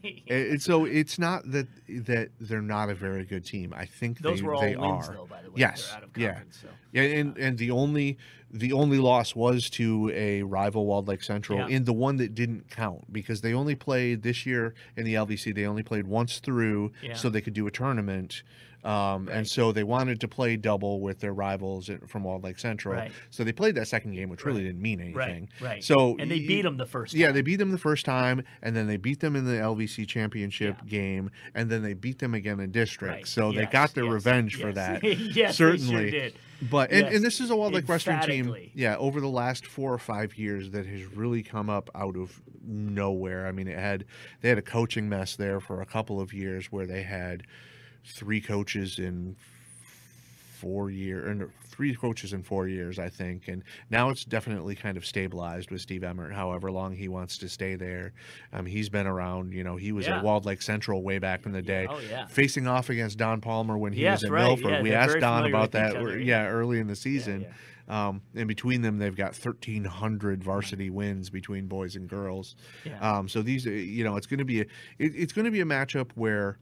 So 0.58 0.84
it's 0.84 1.18
not 1.18 1.50
that 1.52 1.66
that 1.88 2.30
they're 2.40 2.60
not 2.62 2.88
a 2.90 2.94
very 2.94 3.24
good 3.24 3.44
team. 3.44 3.72
I 3.76 3.84
think 3.86 4.18
Those 4.20 4.40
they, 4.40 4.46
were 4.46 4.54
all 4.54 4.60
they 4.60 4.76
wins, 4.76 5.08
are. 5.08 5.14
though. 5.14 5.26
By 5.26 5.42
the 5.42 5.50
way, 5.50 5.54
Yes. 5.56 5.86
They're 5.88 5.96
out 5.98 6.02
of 6.04 6.10
Yeah. 6.16 6.40
so. 6.50 6.68
Yeah, 6.92 7.02
and, 7.02 7.36
and 7.38 7.58
the 7.58 7.70
only 7.70 8.18
the 8.50 8.72
only 8.72 8.98
loss 8.98 9.34
was 9.34 9.68
to 9.70 10.10
a 10.14 10.42
rival 10.42 10.86
Walled 10.86 11.08
Lake 11.08 11.22
Central 11.22 11.58
Yeah. 11.58 11.68
in 11.76 11.84
the 11.84 11.92
one 11.92 12.16
that 12.16 12.34
didn't 12.34 12.70
count 12.70 13.12
because 13.12 13.40
they 13.42 13.52
only 13.52 13.74
played 13.74 14.22
this 14.22 14.46
year 14.46 14.74
in 14.96 15.04
the 15.04 15.14
LVC. 15.14 15.54
They 15.54 15.66
only 15.66 15.82
played 15.82 16.06
once 16.06 16.38
through, 16.38 16.92
Yeah. 17.02 17.14
so 17.14 17.28
they 17.28 17.40
could 17.40 17.54
do 17.54 17.66
a 17.66 17.70
tournament. 17.70 18.42
Um, 18.86 19.26
Right. 19.26 19.38
And 19.38 19.48
so 19.48 19.72
they 19.72 19.84
wanted 19.84 20.20
to 20.20 20.28
play 20.28 20.56
double 20.56 21.00
with 21.00 21.20
their 21.20 21.32
rivals 21.32 21.90
from 22.06 22.24
Walled 22.24 22.44
Lake 22.44 22.58
Central. 22.58 22.94
Right. 22.94 23.10
So 23.30 23.44
they 23.44 23.52
played 23.52 23.74
that 23.74 23.88
second 23.88 24.12
game, 24.12 24.28
which 24.28 24.44
really 24.44 24.62
didn't 24.62 24.80
mean 24.80 25.00
anything. 25.00 25.48
Right, 25.60 25.68
right. 25.70 25.84
So 25.84 26.16
and 26.18 26.30
they 26.30 26.40
beat 26.40 26.62
them 26.62 26.76
the 26.76 26.86
first. 26.86 27.14
yeah, 27.14 27.32
they 27.32 27.42
beat 27.42 27.56
them 27.56 27.72
the 27.72 27.78
first 27.78 28.04
time, 28.04 28.42
and 28.62 28.76
then 28.76 28.86
they 28.86 28.96
beat 28.96 29.20
them 29.20 29.34
in 29.36 29.44
the 29.44 29.52
LVC 29.54 30.06
championship 30.06 30.76
Yeah. 30.84 30.88
game, 30.88 31.30
and 31.54 31.68
then 31.70 31.82
they 31.82 31.94
beat 31.94 32.18
them 32.20 32.34
again 32.34 32.60
in 32.60 32.70
district. 32.70 33.28
So 33.28 33.52
they 33.52 33.66
got 33.66 33.94
their 33.94 34.04
yes, 34.04 34.12
revenge 34.12 34.56
for 34.56 34.68
yes. 34.68 34.74
that. 34.76 35.04
yes, 35.04 35.34
they 35.34 35.52
certainly. 35.52 36.10
sure 36.10 36.10
did. 36.10 36.34
But 36.70 36.90
and, 36.90 37.06
Yes, 37.06 37.14
and 37.16 37.24
this 37.24 37.40
is 37.40 37.50
a 37.50 37.56
Walled 37.56 37.74
Lake 37.74 37.88
Western 37.88 38.20
team, 38.20 38.54
yeah, 38.74 38.96
over 38.96 39.20
the 39.20 39.28
last 39.28 39.66
four 39.66 39.92
or 39.92 39.98
five 39.98 40.38
years 40.38 40.70
that 40.70 40.86
has 40.86 41.04
really 41.04 41.42
come 41.42 41.68
up 41.68 41.90
out 41.94 42.16
of 42.16 42.40
nowhere. 42.64 43.46
I 43.46 43.52
mean, 43.52 43.68
it 43.68 43.78
had 43.78 44.04
they 44.40 44.48
had 44.48 44.58
a 44.58 44.62
coaching 44.62 45.08
mess 45.08 45.36
there 45.36 45.60
for 45.60 45.82
a 45.82 45.86
couple 45.86 46.20
of 46.20 46.32
years 46.32 46.72
where 46.72 46.86
they 46.86 47.02
had 47.02 47.42
three 48.06 48.40
coaches 48.40 48.98
in 48.98 49.36
four 50.60 50.90
year 50.90 51.26
and 51.28 51.50
three 51.68 51.94
coaches 51.94 52.32
in 52.32 52.42
four 52.42 52.66
years, 52.66 52.98
I 52.98 53.10
think, 53.10 53.48
and 53.48 53.62
now 53.90 54.08
it's 54.08 54.24
definitely 54.24 54.74
kind 54.74 54.96
of 54.96 55.04
stabilized 55.04 55.70
with 55.70 55.82
Steve 55.82 56.02
Emmert. 56.02 56.32
However 56.32 56.70
long 56.72 56.94
he 56.96 57.08
wants 57.08 57.36
to 57.38 57.48
stay 57.50 57.74
there, 57.74 58.14
um, 58.54 58.64
he's 58.64 58.88
been 58.88 59.06
around. 59.06 59.52
You 59.52 59.62
know, 59.62 59.76
he 59.76 59.92
was 59.92 60.06
Yeah. 60.06 60.16
at 60.18 60.24
Walled 60.24 60.46
Lake 60.46 60.62
Central 60.62 61.02
way 61.02 61.18
back 61.18 61.44
in 61.44 61.52
the 61.52 61.60
day, 61.60 61.86
Oh 61.90 61.98
yeah. 62.10 62.26
facing 62.28 62.66
off 62.66 62.88
against 62.88 63.18
Don 63.18 63.42
Palmer 63.42 63.76
when 63.76 63.92
he 63.92 64.00
Yes, 64.00 64.20
was 64.22 64.28
in 64.28 64.32
right. 64.32 64.44
Milford. 64.44 64.70
Yeah, 64.70 64.82
we 64.82 64.92
asked 64.94 65.20
Don 65.20 65.44
about 65.44 65.72
that, 65.72 65.94
ear- 65.96 66.18
yeah. 66.18 66.46
early 66.46 66.80
in 66.80 66.86
the 66.86 66.96
season. 66.96 67.46
Um, 67.88 68.22
and 68.34 68.48
between 68.48 68.80
them, 68.82 68.98
they've 68.98 69.14
got 69.14 69.34
1,300 69.36 70.42
varsity 70.42 70.88
wins 70.90 71.28
between 71.30 71.66
boys 71.68 71.94
and 71.94 72.08
girls. 72.08 72.56
Um, 73.00 73.28
so 73.28 73.42
these, 73.42 73.66
uh, 73.66 73.70
you 73.70 74.02
know, 74.02 74.16
it's 74.16 74.26
going 74.26 74.38
to 74.38 74.44
be 74.46 74.62
a, 74.62 74.64
it, 74.98 75.14
it's 75.14 75.32
going 75.34 75.44
to 75.44 75.50
be 75.52 75.60
a 75.60 75.64
matchup 75.66 76.10
where 76.14 76.56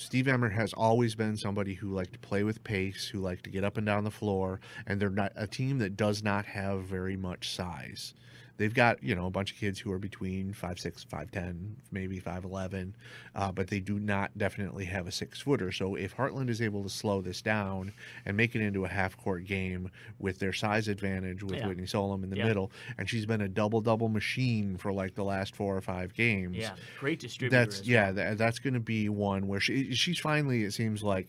Steve 0.00 0.28
Emmert 0.28 0.52
has 0.52 0.72
always 0.72 1.14
been 1.14 1.36
somebody 1.36 1.74
who 1.74 1.92
liked 1.92 2.14
to 2.14 2.18
play 2.18 2.42
with 2.42 2.64
pace, 2.64 3.08
who 3.08 3.18
liked 3.18 3.44
to 3.44 3.50
get 3.50 3.64
up 3.64 3.76
and 3.76 3.84
down 3.84 4.02
the 4.02 4.10
floor, 4.10 4.58
and 4.86 4.98
they're 4.98 5.10
not 5.10 5.30
a 5.36 5.46
team 5.46 5.76
that 5.78 5.94
does 5.94 6.22
not 6.22 6.46
have 6.46 6.84
very 6.84 7.18
much 7.18 7.50
size. 7.50 8.14
They've 8.60 8.74
got 8.74 9.02
you 9.02 9.14
know 9.14 9.24
a 9.24 9.30
bunch 9.30 9.52
of 9.52 9.56
kids 9.58 9.80
who 9.80 9.90
are 9.90 9.98
between 9.98 10.52
five 10.52 10.78
six, 10.78 11.02
five 11.02 11.30
ten, 11.30 11.76
maybe 11.90 12.18
five 12.20 12.44
eleven, 12.44 12.94
uh, 13.34 13.50
but 13.52 13.68
they 13.68 13.80
do 13.80 13.98
not 13.98 14.36
definitely 14.36 14.84
have 14.84 15.06
a 15.06 15.10
six 15.12 15.40
footer. 15.40 15.72
So 15.72 15.94
if 15.94 16.14
Hartland 16.14 16.50
is 16.50 16.60
able 16.60 16.82
to 16.82 16.90
slow 16.90 17.22
this 17.22 17.40
down 17.40 17.94
and 18.26 18.36
make 18.36 18.54
it 18.54 18.60
into 18.60 18.84
a 18.84 18.88
half 18.88 19.16
court 19.16 19.46
game 19.46 19.90
with 20.18 20.40
their 20.40 20.52
size 20.52 20.88
advantage 20.88 21.42
with 21.42 21.54
Yeah. 21.54 21.68
Whitney 21.68 21.84
Sollom 21.84 22.22
in 22.22 22.28
the 22.28 22.36
Yeah. 22.36 22.48
middle, 22.48 22.70
and 22.98 23.08
she's 23.08 23.24
been 23.24 23.40
a 23.40 23.48
double 23.48 23.80
double 23.80 24.10
machine 24.10 24.76
for 24.76 24.92
like 24.92 25.14
the 25.14 25.24
last 25.24 25.56
four 25.56 25.74
or 25.74 25.80
five 25.80 26.12
games. 26.12 26.58
Yeah, 26.58 26.74
great 26.98 27.18
distributor. 27.20 27.64
That's 27.64 27.86
yeah, 27.88 28.10
well. 28.10 28.30
tha- 28.32 28.34
that's 28.36 28.58
going 28.58 28.74
to 28.74 28.80
be 28.80 29.08
one 29.08 29.48
where 29.48 29.60
she 29.60 29.94
she's 29.94 30.18
finally 30.18 30.64
it 30.64 30.72
seems 30.72 31.02
like 31.02 31.28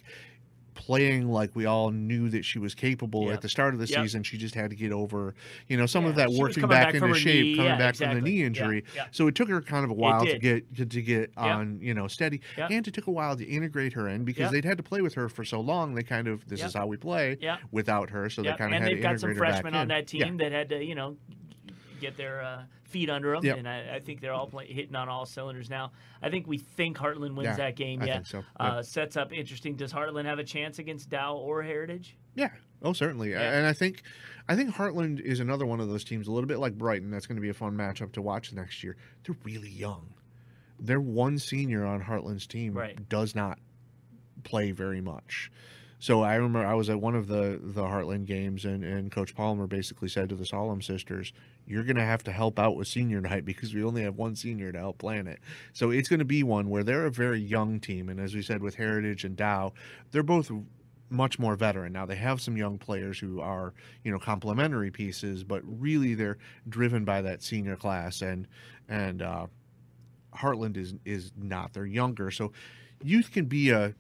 playing 0.86 1.30
like 1.30 1.56
we 1.56 1.66
all 1.68 1.92
knew 1.92 2.28
that 2.30 2.44
she 2.44 2.58
was 2.58 2.74
capable 2.74 3.26
Yep. 3.26 3.34
at 3.36 3.42
the 3.42 3.50
start 3.50 3.74
of 3.76 3.80
the 3.80 3.86
Yep. 3.86 4.02
season. 4.04 4.24
She 4.24 4.38
just 4.38 4.56
had 4.56 4.72
to 4.72 4.76
get 4.76 4.92
over, 4.92 5.36
you 5.68 5.78
know, 5.78 5.86
some 5.86 6.06
of 6.06 6.16
that 6.16 6.32
she 6.32 6.40
working 6.40 6.68
back, 6.68 6.88
back 6.88 6.96
into 6.96 7.14
shape, 7.14 7.46
knee. 7.46 7.56
coming 7.56 7.72
Yeah, 7.72 7.78
back 7.78 7.96
from 7.96 8.16
the 8.16 8.22
knee 8.22 8.42
injury. 8.44 8.84
yeah. 8.96 9.06
So 9.12 9.28
it 9.28 9.36
took 9.36 9.48
her 9.50 9.62
kind 9.62 9.86
of 9.86 9.92
a 9.92 9.94
while 9.94 10.26
to 10.26 10.40
get 10.40 10.76
to, 10.78 10.86
to 10.88 11.02
get 11.02 11.32
on, 11.38 11.80
you 11.82 11.94
know, 11.94 12.08
steady, 12.08 12.42
and 12.58 12.88
it 12.88 12.94
took 12.94 13.06
a 13.08 13.12
while 13.12 13.36
to 13.38 13.46
integrate 13.46 13.94
her 13.94 14.08
in 14.10 14.26
because 14.26 14.52
they'd 14.52 14.66
had 14.66 14.78
to 14.78 14.84
play 14.84 15.02
with 15.02 15.14
her 15.14 15.30
for 15.30 15.46
so 15.46 15.60
long. 15.62 15.94
They 15.94 16.04
kind 16.04 16.28
of 16.28 16.46
this 16.48 16.64
is 16.64 16.74
how 16.74 16.88
we 16.88 16.98
play 16.98 17.38
without 17.72 18.10
her, 18.10 18.30
so 18.30 18.42
they 18.42 18.50
kind 18.54 18.74
of 18.74 18.78
and 18.78 18.84
had 18.84 18.94
they've 18.94 19.04
got 19.04 19.20
some 19.20 19.36
freshmen 19.36 19.76
on 19.76 19.84
in. 19.84 19.88
that 19.90 20.12
Yeah. 20.14 20.26
team 20.26 20.38
that 20.38 20.52
had 20.52 20.70
to, 20.70 20.84
you 20.84 20.96
know, 20.96 21.16
get 22.00 22.18
their 22.18 22.42
uh, 22.42 22.64
feet 22.92 23.10
under 23.10 23.32
them, 23.34 23.44
Yep. 23.44 23.58
and 23.58 23.68
I, 23.68 23.96
I 23.96 24.00
think 24.00 24.22
they're 24.22 24.34
all 24.34 24.48
play, 24.48 24.68
hitting 24.68 24.96
on 24.96 25.10
all 25.10 25.26
cylinders 25.26 25.70
now. 25.70 25.92
I 26.22 26.30
think 26.30 26.46
we 26.48 26.58
think 26.60 26.98
Hartland 26.98 27.36
wins 27.36 27.46
Yeah, 27.46 27.56
that 27.56 27.76
game. 27.76 28.02
I 28.02 28.06
yeah, 28.06 28.22
so. 28.24 28.44
Uh, 28.60 28.74
Yep. 28.78 28.86
sets 28.86 29.18
up 29.18 29.34
interesting. 29.34 29.76
Does 29.76 29.92
Hartland 29.92 30.26
have 30.26 30.40
a 30.40 30.44
chance 30.44 30.78
against 30.80 31.10
Dow 31.10 31.36
or 31.36 31.64
Heritage? 31.64 32.16
Yeah. 32.36 32.50
Oh, 32.84 32.94
certainly. 32.94 33.32
Yeah. 33.32 33.42
And 33.42 33.66
I 33.66 33.74
think, 33.74 34.04
I 34.48 34.56
think 34.56 34.74
Hartland 34.76 35.20
is 35.20 35.40
another 35.40 35.66
one 35.66 35.80
of 35.80 35.88
those 35.88 36.04
teams, 36.04 36.28
a 36.28 36.32
little 36.32 36.48
bit 36.48 36.60
like 36.60 36.78
Brighton. 36.78 37.12
That's 37.12 37.28
going 37.28 37.36
to 37.38 37.42
be 37.42 37.50
a 37.50 37.54
fun 37.54 37.76
matchup 37.76 38.12
to 38.14 38.22
watch 38.22 38.54
next 38.54 38.84
year. 38.84 38.96
They're 39.24 39.36
really 39.44 39.70
young. 39.70 40.14
Their 40.80 41.00
one 41.02 41.38
senior 41.38 41.86
on 41.86 42.02
Hartland's 42.02 42.48
team 42.48 42.74
Right. 42.74 43.08
does 43.10 43.36
not 43.36 43.60
play 44.44 44.72
very 44.72 45.02
much. 45.02 45.52
So 46.02 46.24
I 46.24 46.34
remember 46.34 46.66
I 46.66 46.74
was 46.74 46.90
at 46.90 47.00
one 47.00 47.14
of 47.14 47.28
the 47.28 47.60
the 47.62 47.84
Hartland 47.84 48.26
games, 48.26 48.66
and 48.66 48.84
and 48.84 49.12
Coach 49.12 49.36
Palmer 49.36 49.68
basically 49.68 50.10
said 50.10 50.30
to 50.30 50.36
the 50.36 50.44
Sollom 50.44 50.84
sisters, 50.84 51.32
"You're 51.68 51.84
going 51.84 51.96
to 51.96 52.04
have 52.04 52.24
to 52.24 52.32
help 52.32 52.58
out 52.58 52.76
with 52.76 52.88
senior 52.88 53.22
night 53.22 53.46
because 53.46 53.72
we 53.76 53.84
only 53.84 54.02
have 54.02 54.16
one 54.16 54.36
senior 54.36 54.72
to 54.72 54.80
help 54.80 54.98
plan 54.98 55.28
it." 55.28 55.40
So 55.74 55.92
it's 55.92 56.10
going 56.10 56.18
to 56.18 56.26
be 56.26 56.42
one 56.42 56.70
where 56.70 56.84
they're 56.84 57.06
a 57.06 57.12
very 57.12 57.40
young 57.40 57.80
team, 57.80 58.10
and 58.10 58.20
as 58.20 58.34
we 58.34 58.42
said 58.42 58.64
with 58.64 58.74
Heritage 58.74 59.26
and 59.26 59.38
Dow, 59.38 59.74
they're 60.10 60.24
both 60.24 60.52
much 61.12 61.38
more 61.38 61.56
veteran. 61.56 61.94
Now 61.94 62.08
they 62.08 62.16
have 62.16 62.42
some 62.42 62.58
young 62.58 62.80
players 62.80 63.20
who 63.20 63.40
are, 63.40 63.76
you 64.04 64.12
know, 64.12 64.18
complementary 64.18 64.90
pieces, 64.90 65.44
but 65.44 65.62
really 65.64 66.16
they're 66.16 66.40
driven 66.68 67.06
by 67.06 67.22
that 67.22 67.44
senior 67.44 67.76
class 67.76 68.24
and 68.24 68.48
and 68.90 69.22
uh 69.22 69.46
Hartland 70.34 70.78
is 70.78 70.96
is 71.06 71.32
not. 71.38 71.74
They're 71.74 71.86
younger. 71.86 72.32
So 72.32 72.54
youth 73.04 73.32
can 73.32 73.46
be 73.46 73.70
a 73.70 73.94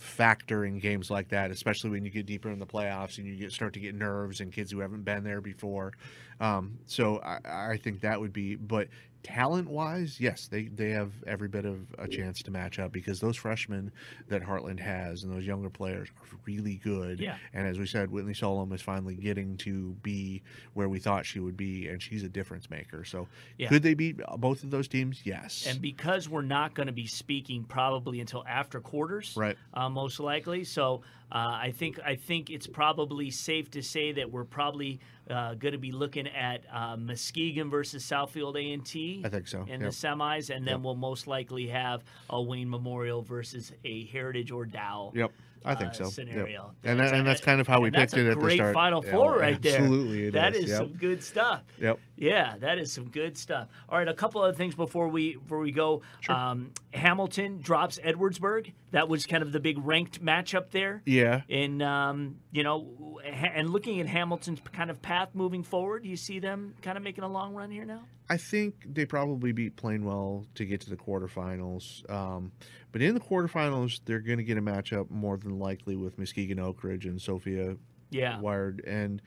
factor 0.00 0.64
in 0.64 0.78
games 0.78 1.10
like 1.10 1.28
that, 1.28 1.50
especially 1.50 1.90
when 1.90 2.04
you 2.04 2.10
get 2.10 2.26
deeper 2.26 2.50
in 2.50 2.58
the 2.58 2.66
playoffs 2.66 3.18
and 3.18 3.26
you 3.26 3.36
get 3.36 3.52
start 3.52 3.74
to 3.74 3.80
get 3.80 3.94
nerves 3.94 4.40
and 4.40 4.52
kids 4.52 4.72
who 4.72 4.80
haven't 4.80 5.04
been 5.04 5.24
there 5.24 5.40
before. 5.40 5.92
Um, 6.40 6.78
so 6.86 7.20
I, 7.22 7.72
I 7.72 7.76
think 7.76 8.00
that 8.00 8.18
would 8.20 8.32
be, 8.32 8.56
but 8.56 8.88
talent 9.22 9.68
wise, 9.68 10.18
yes, 10.20 10.46
they 10.48 10.64
they 10.64 10.90
have 10.90 11.12
every 11.26 11.48
bit 11.48 11.64
of 11.64 11.78
a 11.98 12.08
chance 12.08 12.40
to 12.42 12.50
match 12.50 12.78
up 12.78 12.92
because 12.92 13.20
those 13.20 13.36
freshmen 13.36 13.92
that 14.28 14.42
Hartland 14.42 14.80
has 14.80 15.22
and 15.22 15.32
those 15.32 15.44
younger 15.46 15.70
players 15.70 16.08
are 16.20 16.36
really 16.46 16.76
good. 16.76 17.20
Yeah. 17.20 17.36
And 17.52 17.66
as 17.66 17.78
we 17.78 17.86
said, 17.86 18.10
Whitney 18.10 18.32
Sollom 18.32 18.72
is 18.72 18.80
finally 18.82 19.14
getting 19.14 19.56
to 19.58 19.92
be 20.02 20.42
where 20.74 20.88
we 20.88 20.98
thought 20.98 21.26
she 21.26 21.40
would 21.40 21.56
be, 21.56 21.88
and 21.88 22.02
she's 22.02 22.22
a 22.22 22.28
difference 22.28 22.70
maker. 22.70 23.04
So 23.04 23.28
Yeah. 23.58 23.68
could 23.68 23.82
they 23.82 23.94
beat 23.94 24.20
both 24.38 24.64
of 24.64 24.70
those 24.70 24.88
teams? 24.88 25.20
Yes. 25.24 25.66
And 25.68 25.80
because 25.80 26.28
we're 26.28 26.42
not 26.42 26.74
going 26.74 26.86
to 26.86 26.92
be 26.92 27.06
speaking 27.06 27.64
probably 27.64 28.20
until 28.20 28.44
after 28.48 28.80
quarters, 28.80 29.34
Right. 29.36 29.56
Uh, 29.74 29.88
most 29.88 30.20
likely. 30.20 30.64
So 30.64 31.02
uh, 31.32 31.36
I 31.62 31.72
think 31.76 32.00
I 32.04 32.16
think 32.16 32.50
it's 32.50 32.66
probably 32.66 33.30
safe 33.30 33.70
to 33.72 33.82
say 33.82 34.12
that 34.12 34.30
we're 34.32 34.44
probably 34.44 34.98
uh, 35.30 35.54
going 35.54 35.72
to 35.72 35.78
be 35.78 35.92
looking 35.92 36.26
at 36.28 36.62
uh, 36.72 36.96
Muskegon 36.96 37.70
versus 37.70 38.04
Southfield 38.04 38.56
A 38.56 38.72
and 38.72 38.84
T. 38.84 39.22
I 39.24 39.28
think 39.28 39.48
so, 39.48 39.62
in 39.62 39.80
yep. 39.80 39.80
the 39.80 39.86
semis, 39.88 40.54
and 40.54 40.66
then 40.66 40.74
Yep. 40.76 40.80
we'll 40.82 40.96
most 40.96 41.26
likely 41.26 41.68
have 41.68 42.02
a 42.28 42.40
Wayne 42.40 42.68
Memorial 42.68 43.22
versus 43.22 43.72
a 43.84 44.06
Heritage 44.06 44.50
or 44.50 44.64
Dow. 44.66 45.12
Yep. 45.14 45.32
I 45.64 45.74
think 45.74 45.90
uh, 45.90 45.94
so. 45.94 46.04
Yep. 46.04 46.12
Scenario. 46.12 46.72
And 46.84 47.00
that, 47.00 47.12
and 47.12 47.26
that's 47.26 47.40
kind 47.40 47.60
of 47.60 47.66
how 47.66 47.80
we 47.80 47.88
and 47.88 47.96
picked 47.96 48.14
it 48.14 48.26
at 48.26 48.34
the 48.34 48.40
great 48.40 48.56
start. 48.56 48.74
Final 48.74 49.04
Yeah, 49.04 49.10
Four 49.12 49.38
right 49.38 49.60
there. 49.60 49.78
Absolutely, 49.80 50.30
That 50.30 50.54
is. 50.54 50.64
is 50.64 50.70
Yep. 50.70 50.78
some 50.78 50.92
good 50.94 51.22
stuff. 51.22 51.62
Yep. 51.78 51.98
Yeah, 52.16 52.56
that 52.58 52.78
is 52.78 52.92
some 52.92 53.08
good 53.08 53.36
stuff. 53.36 53.68
All 53.88 53.98
right, 53.98 54.08
a 54.08 54.14
couple 54.14 54.42
other 54.42 54.54
things 54.56 54.74
before 54.74 55.08
we 55.08 55.36
before 55.36 55.58
we 55.58 55.72
go. 55.72 56.02
Um, 56.28 56.72
Hamilton 56.92 57.60
drops 57.60 57.98
Edwardsburg. 57.98 58.72
That 58.92 59.08
was 59.08 59.26
kind 59.26 59.42
of 59.42 59.52
the 59.52 59.60
big 59.60 59.78
ranked 59.84 60.22
matchup 60.24 60.70
there. 60.70 61.02
Yeah. 61.04 61.42
In 61.48 61.80
um, 61.82 62.36
you 62.52 62.62
know, 62.62 63.18
ha- 63.24 63.52
and 63.54 63.70
looking 63.70 64.00
at 64.00 64.06
Hamilton's 64.06 64.60
kind 64.72 64.90
of 64.90 65.00
path 65.02 65.30
moving 65.34 65.62
forward, 65.62 66.04
you 66.04 66.16
see 66.16 66.38
them 66.40 66.74
kind 66.82 66.96
of 66.96 67.04
making 67.04 67.24
a 67.24 67.28
long 67.28 67.54
run 67.54 67.70
here 67.70 67.84
now. 67.84 68.02
I 68.30 68.36
think 68.36 68.86
they 68.94 69.04
probably 69.04 69.50
beat 69.50 69.76
Plainwell 69.76 70.46
to 70.54 70.64
get 70.64 70.80
to 70.82 70.90
the 70.90 70.96
quarterfinals. 70.96 72.08
Um, 72.08 72.52
but 72.92 73.02
in 73.02 73.14
the 73.14 73.20
quarterfinals, 73.20 74.00
they're 74.04 74.20
going 74.20 74.38
to 74.38 74.44
get 74.44 74.56
a 74.56 74.62
matchup 74.62 75.10
more 75.10 75.36
than 75.36 75.58
likely 75.58 75.96
with 75.96 76.16
Muskegon 76.16 76.60
Oak 76.60 76.84
Ridge 76.84 77.06
and 77.06 77.20
Sophia 77.20 77.76
Yeah. 78.10 78.38
Wiard. 78.38 78.86
And 78.86 79.20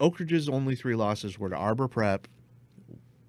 Oak 0.00 0.18
Ridge's 0.20 0.48
only 0.48 0.74
three 0.74 0.94
losses 0.94 1.38
were 1.38 1.50
to 1.50 1.56
Arbor 1.56 1.86
Prep, 1.86 2.26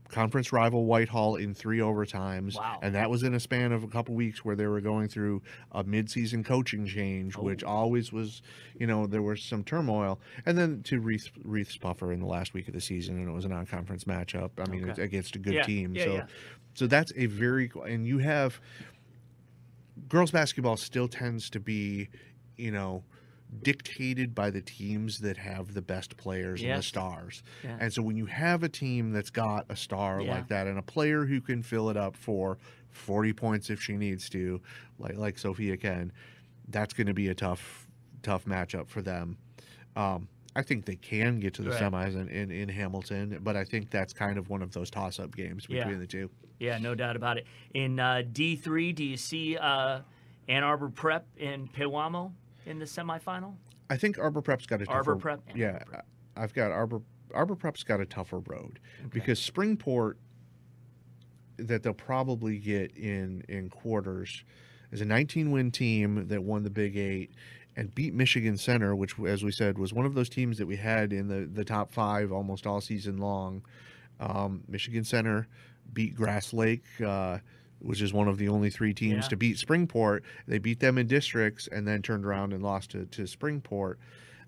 conference 0.09 0.51
rival 0.51 0.85
Whitehall 0.85 1.35
in 1.35 1.53
three 1.53 1.77
overtimes. 1.79 2.55
Wow. 2.57 2.79
And 2.81 2.95
that 2.95 3.09
was 3.09 3.23
in 3.23 3.33
a 3.33 3.39
span 3.39 3.71
of 3.71 3.83
a 3.83 3.87
couple 3.87 4.15
weeks 4.15 4.43
where 4.43 4.55
they 4.55 4.65
were 4.67 4.81
going 4.81 5.07
through 5.07 5.41
a 5.71 5.83
midseason 5.83 6.43
coaching 6.43 6.85
change, 6.85 7.35
oh. 7.37 7.43
which 7.43 7.63
Oh. 7.63 7.67
always 7.67 8.11
was, 8.11 8.41
you 8.79 8.87
know, 8.87 9.05
there 9.07 9.21
was 9.21 9.41
some 9.43 9.63
turmoil. 9.63 10.19
And 10.45 10.57
then 10.57 10.81
to 10.83 10.99
Reeths, 11.01 11.29
Reith's 11.43 11.77
Puffer 11.77 12.11
in 12.11 12.19
the 12.19 12.25
last 12.25 12.53
week 12.53 12.67
of 12.67 12.73
the 12.73 12.81
season, 12.81 13.17
and 13.19 13.29
it 13.29 13.31
was 13.31 13.45
a 13.45 13.49
non 13.49 13.65
conference 13.65 14.03
matchup. 14.05 14.51
I 14.57 14.69
mean, 14.69 14.81
Okay. 14.81 14.89
it's 14.91 14.99
against 14.99 15.35
a 15.35 15.39
good 15.39 15.53
Yeah, 15.53 15.63
team. 15.63 15.93
yeah, 15.95 16.03
so, 16.03 16.13
yeah. 16.13 16.25
so 16.73 16.87
that's 16.87 17.13
a 17.15 17.27
very, 17.27 17.71
and 17.87 18.05
you 18.07 18.17
have 18.19 18.59
girls 20.07 20.31
basketball 20.31 20.77
still 20.77 21.07
tends 21.07 21.49
to 21.51 21.59
be, 21.59 22.09
you 22.57 22.71
know, 22.71 23.03
dictated 23.63 24.35
by 24.35 24.49
the 24.49 24.61
teams 24.61 25.19
that 25.19 25.37
have 25.37 25.73
the 25.73 25.81
best 25.81 26.15
players 26.17 26.61
and 26.61 26.77
the 26.77 26.83
stars. 26.83 27.43
Yeah. 27.63 27.77
And 27.79 27.91
so 27.91 28.01
when 28.01 28.15
you 28.15 28.25
have 28.27 28.63
a 28.63 28.69
team 28.69 29.11
that's 29.11 29.29
got 29.31 29.65
a 29.69 29.75
star 29.75 30.21
Yeah. 30.21 30.31
like 30.35 30.47
that 30.49 30.67
and 30.67 30.77
a 30.77 30.81
player 30.83 31.25
who 31.25 31.41
can 31.41 31.63
fill 31.63 31.89
it 31.89 31.97
up 31.97 32.15
for 32.15 32.57
40 32.91 33.33
points 33.33 33.69
if 33.69 33.81
she 33.81 33.97
needs 33.97 34.29
to, 34.29 34.61
like 34.99 35.17
like 35.17 35.37
Sophia 35.37 35.77
can, 35.77 36.11
that's 36.69 36.93
going 36.93 37.07
to 37.07 37.13
be 37.13 37.29
a 37.29 37.35
tough 37.35 37.87
tough 38.21 38.45
matchup 38.45 38.87
for 38.87 39.01
them. 39.01 39.37
Um, 39.95 40.27
I 40.55 40.61
think 40.61 40.85
they 40.85 40.95
can 40.95 41.39
get 41.39 41.53
to 41.55 41.61
the 41.61 41.69
Right. 41.69 41.81
semis 41.81 42.15
in, 42.19 42.27
in, 42.29 42.51
in 42.51 42.69
Hamilton, 42.69 43.39
but 43.41 43.55
I 43.55 43.63
think 43.63 43.89
that's 43.91 44.13
kind 44.13 44.37
of 44.37 44.49
one 44.49 44.61
of 44.61 44.71
those 44.73 44.89
toss 44.89 45.19
up 45.19 45.35
games 45.35 45.65
Yeah. 45.69 45.83
between 45.83 45.99
the 45.99 46.07
two. 46.07 46.29
Yeah, 46.59 46.77
no 46.79 46.95
doubt 46.95 47.15
about 47.15 47.37
it. 47.37 47.45
In 47.73 47.99
uh, 47.99 48.23
D 48.31 48.55
three, 48.55 48.91
do 48.91 49.03
you 49.03 49.15
see 49.17 49.57
uh, 49.57 50.01
Ann 50.49 50.63
Arbor 50.63 50.89
Prep 50.89 51.25
in 51.37 51.67
Pewamo 51.69 52.33
in 52.65 52.79
the 52.79 52.85
semifinal? 52.85 53.53
I 53.89 53.97
think 53.97 54.17
Arbor 54.19 54.41
Prep's 54.41 54.65
got 54.65 54.81
a 54.81 54.85
tougher. 54.85 54.97
Arbor 54.97 55.15
Prep 55.15 55.41
Yeah, 55.55 55.73
Arbor 55.73 55.85
Prep. 55.85 56.05
I've 56.37 56.53
got 56.53 56.71
Arbor. 56.71 57.01
Arbor 57.33 57.55
Prep's 57.55 57.83
got 57.83 57.99
a 57.99 58.05
tougher 58.05 58.39
road 58.39 58.79
because 59.09 59.39
Springport, 59.39 60.15
that 61.57 61.83
they'll 61.83 61.93
probably 61.93 62.57
get 62.57 62.95
in 62.95 63.43
in 63.47 63.69
quarters, 63.69 64.43
is 64.91 65.01
a 65.01 65.05
19 65.05 65.51
win 65.51 65.71
team 65.71 66.27
that 66.27 66.43
won 66.43 66.63
the 66.63 66.69
Big 66.69 66.97
Eight 66.97 67.31
and 67.75 67.93
beat 67.93 68.13
Michigan 68.13 68.57
Center, 68.57 68.95
which, 68.95 69.17
as 69.19 69.43
we 69.43 69.51
said, 69.51 69.77
was 69.77 69.93
one 69.93 70.05
of 70.05 70.13
those 70.13 70.29
teams 70.29 70.57
that 70.57 70.65
we 70.65 70.75
had 70.75 71.13
in 71.13 71.27
the 71.27 71.49
the 71.51 71.65
top 71.65 71.91
five 71.91 72.31
almost 72.31 72.65
all 72.65 72.81
season 72.81 73.17
long. 73.17 73.63
Um, 74.19 74.63
Michigan 74.67 75.03
Center 75.03 75.47
beat 75.93 76.15
Grass 76.15 76.53
Lake. 76.53 76.83
Uh, 77.03 77.39
which 77.79 78.01
is 78.01 78.13
one 78.13 78.27
of 78.27 78.37
the 78.37 78.49
only 78.49 78.69
three 78.69 78.93
teams 78.93 79.25
Yeah. 79.25 79.29
to 79.29 79.37
beat 79.37 79.57
Springport. 79.57 80.21
They 80.47 80.57
beat 80.57 80.79
them 80.79 80.97
in 80.97 81.07
districts 81.07 81.67
and 81.71 81.87
then 81.87 82.01
turned 82.01 82.25
around 82.25 82.53
and 82.53 82.61
lost 82.61 82.91
to, 82.91 83.05
to 83.05 83.23
Springport. 83.23 83.95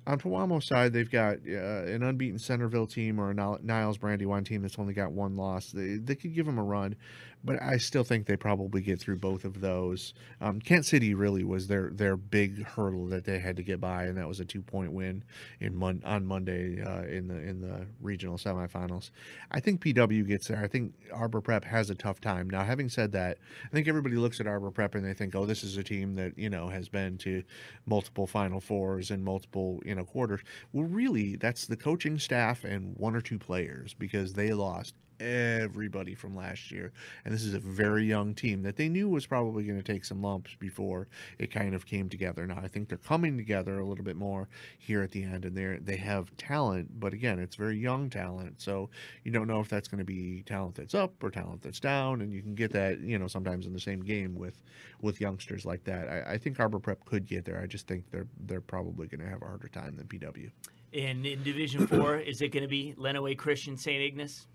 On 0.08 0.18
Pewamo 0.20 0.64
side, 0.64 0.94
they've 0.94 1.10
got 1.12 1.38
uh, 1.48 1.84
an 1.86 2.02
unbeaten 2.02 2.40
Centerville 2.40 2.88
team 2.88 3.20
or 3.20 3.30
a 3.30 3.34
Niles 3.62 4.00
Brandywine 4.00 4.44
team 4.44 4.64
that's 4.64 4.80
only 4.80 4.94
got 4.96 5.12
one 5.12 5.36
loss. 5.36 5.72
They, 5.72 5.98
they 5.98 6.16
could 6.16 6.34
give 6.34 6.48
them 6.48 6.58
a 6.58 6.64
run, 6.64 6.96
but 7.44 7.62
I 7.62 7.78
still 7.78 8.04
think 8.04 8.26
they 8.26 8.36
probably 8.36 8.82
get 8.82 9.00
through 9.00 9.18
both 9.18 9.46
of 9.46 9.62
those. 9.62 10.14
Um, 10.40 10.60
Kent 10.60 10.86
City 10.86 11.14
really 11.14 11.44
was 11.44 11.68
their 11.68 11.90
their 11.92 12.16
big 12.16 12.64
hurdle 12.64 13.08
that 13.08 13.26
they 13.26 13.40
had 13.40 13.56
to 13.58 13.64
get 13.64 13.82
by, 13.82 14.06
and 14.06 14.18
that 14.18 14.28
was 14.28 14.40
a 14.40 14.46
two 14.46 14.62
point 14.62 14.92
win 14.92 15.24
in 15.60 15.76
mon- 15.76 16.04
on 16.06 16.26
Monday 16.26 16.82
uh, 16.82 17.04
in 17.04 17.28
the 17.28 17.40
in 17.40 17.62
the 17.62 17.88
regional 18.00 18.38
semifinals. 18.38 19.12
I 19.52 19.60
think 19.60 19.82
PW 19.82 20.28
gets 20.28 20.48
there. 20.48 20.62
I 20.64 20.68
think 20.68 20.94
Arbor 21.12 21.42
Prep 21.42 21.66
has 21.66 21.90
a 21.90 21.96
tough 21.96 22.22
time. 22.22 22.50
Now, 22.50 22.64
having 22.64 22.90
said 22.90 23.12
that, 23.14 23.38
I 23.66 23.70
think 23.70 23.88
everybody 23.88 24.16
looks 24.16 24.40
at 24.40 24.48
Arbor 24.48 24.72
Prep 24.72 24.96
and 24.96 25.06
they 25.06 25.14
think, 25.14 25.36
oh, 25.36 25.46
this 25.46 25.64
is 25.64 25.78
a 25.78 25.84
team 25.84 26.16
that 26.16 26.38
you 26.38 26.50
know 26.50 26.70
has 26.70 26.90
been 26.90 27.18
to 27.20 27.44
multiple 27.86 28.28
Final 28.28 28.62
Fours 28.62 29.10
and 29.10 29.24
multiple 29.24 29.82
you 29.86 29.96
know 29.96 30.04
quarters. 30.04 30.42
Well, 30.74 30.86
really, 30.86 31.36
that's 31.36 31.66
the 31.66 31.78
coaching 31.78 32.20
staff 32.20 32.64
and 32.64 32.96
one 32.98 33.16
or 33.16 33.22
two 33.22 33.40
players 33.40 33.94
because 33.94 34.34
they 34.34 34.54
lost 34.54 34.94
everybody 35.22 36.16
from 36.16 36.36
last 36.36 36.72
year, 36.72 36.92
and 37.24 37.34
this 37.34 37.44
is 37.44 37.54
a 37.54 37.60
very 37.60 38.04
young 38.06 38.34
team 38.34 38.64
that 38.64 38.76
they 38.76 38.90
knew 38.90 39.08
was 39.08 39.26
probably 39.26 39.64
going 39.64 39.78
to 39.82 39.94
take 39.94 40.04
some 40.04 40.22
lumps 40.22 40.56
before 40.60 41.08
it 41.40 41.52
kind 41.52 41.76
of 41.76 41.86
came 41.86 42.10
together. 42.10 42.46
Now, 42.48 42.60
I 42.62 42.68
think 42.68 42.90
they're 42.90 42.98
coming 42.98 43.38
together 43.38 43.80
a 43.80 43.86
little 43.86 44.04
bit 44.04 44.16
more 44.16 44.50
here 44.80 45.04
at 45.04 45.12
the 45.12 45.24
end, 45.24 45.46
and 45.46 45.56
they 45.56 45.78
they 45.82 45.98
have 45.98 46.36
talent, 46.38 47.00
but 47.00 47.14
again, 47.14 47.40
it's 47.40 47.56
very 47.56 47.78
young 47.78 48.10
talent, 48.10 48.62
so 48.62 48.90
you 49.24 49.32
don't 49.32 49.48
know 49.48 49.60
if 49.60 49.70
that's 49.70 49.88
going 49.88 50.00
to 50.00 50.06
be 50.06 50.44
talent 50.46 50.76
that's 50.76 50.96
up 50.96 51.24
or 51.24 51.30
talent 51.30 51.62
that's 51.62 51.80
down, 51.80 52.22
and 52.22 52.34
you 52.34 52.42
can 52.42 52.56
get 52.56 52.72
that 52.74 53.00
you 53.00 53.20
know 53.20 53.28
sometimes 53.28 53.66
in 53.66 53.74
the 53.74 53.80
same 53.80 54.02
game 54.02 54.36
with 54.36 54.62
with 55.02 55.22
youngsters 55.22 55.66
like 55.66 55.84
that. 55.84 56.10
I, 56.10 56.34
I 56.34 56.38
think 56.38 56.60
Arbor 56.60 56.80
Prep 56.80 57.06
could 57.06 57.28
get 57.28 57.46
there. 57.46 57.60
I 57.62 57.68
just 57.68 57.88
think 57.88 58.10
they're 58.12 58.28
they're 58.46 58.62
probably 58.62 59.08
going 59.08 59.22
to 59.22 59.30
have 59.30 59.42
a 59.42 59.46
harder 59.46 59.68
time 59.68 59.96
than 59.96 60.08
PW. 60.08 60.50
And 60.94 61.26
in 61.26 61.42
Division 61.44 61.88
Four, 61.88 62.18
is 62.18 62.42
it 62.42 62.50
going 62.50 62.64
to 62.64 62.70
be 62.70 62.94
Lenawee 62.98 63.38
Christian 63.38 63.78
St. 63.78 64.02
Ignace? 64.02 64.48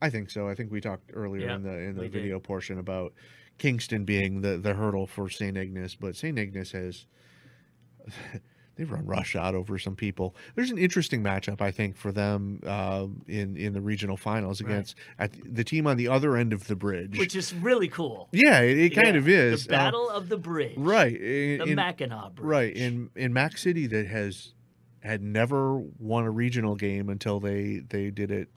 I 0.00 0.10
think 0.10 0.30
so. 0.30 0.48
I 0.48 0.54
think 0.54 0.70
we 0.70 0.80
talked 0.80 1.10
earlier 1.14 1.46
Yeah, 1.46 1.56
in 1.56 1.62
the 1.62 1.76
in 1.78 1.94
the 1.94 2.02
we 2.02 2.08
did. 2.08 2.12
video 2.22 2.38
portion 2.40 2.78
about 2.78 3.12
Kingston 3.58 4.04
being 4.04 4.40
the 4.42 4.56
the 4.58 4.74
hurdle 4.74 5.06
for 5.06 5.28
St. 5.28 5.56
Ignace, 5.56 5.94
but 5.96 6.14
St. 6.16 6.38
Ignace 6.38 6.72
has 6.72 7.06
they've 8.76 8.90
run 8.90 9.04
roughshod 9.06 9.54
over 9.56 9.76
some 9.78 9.96
people. 9.96 10.36
There's 10.54 10.70
an 10.70 10.78
interesting 10.78 11.22
matchup, 11.22 11.60
I 11.60 11.70
think, 11.72 11.96
for 11.96 12.12
them 12.12 12.60
uh, 12.64 13.06
in 13.26 13.56
in 13.56 13.72
the 13.72 13.80
regional 13.80 14.16
finals 14.16 14.62
Right. 14.62 14.70
against 14.70 14.94
at 15.18 15.32
the 15.44 15.64
team 15.64 15.86
on 15.86 15.96
the 15.96 16.08
other 16.08 16.36
end 16.36 16.52
of 16.52 16.66
the 16.68 16.76
bridge. 16.76 17.18
Which 17.18 17.34
is 17.34 17.52
really 17.54 17.88
cool. 17.88 18.28
yeah, 18.32 18.60
it, 18.60 18.78
it 18.78 18.90
kind 18.90 19.08
Yeah, 19.08 19.14
of 19.14 19.28
is 19.28 19.66
The 19.66 19.74
Uh, 19.74 19.78
Battle 19.78 20.08
of 20.10 20.28
the 20.28 20.38
Bridge. 20.38 20.76
right 20.76 21.12
in, 21.20 21.58
The 21.58 21.64
in- 21.64 21.74
Mackinac 21.74 22.36
Bridge. 22.36 22.46
right 22.46 22.76
in 22.76 23.10
in 23.16 23.32
Mac 23.32 23.58
City 23.58 23.86
that 23.88 24.06
has 24.06 24.54
had 25.00 25.22
never 25.22 25.78
won 25.98 26.24
a 26.24 26.30
regional 26.30 26.74
game 26.76 27.08
until 27.08 27.40
they 27.40 27.80
they 27.88 28.10
did 28.10 28.30
it 28.30 28.48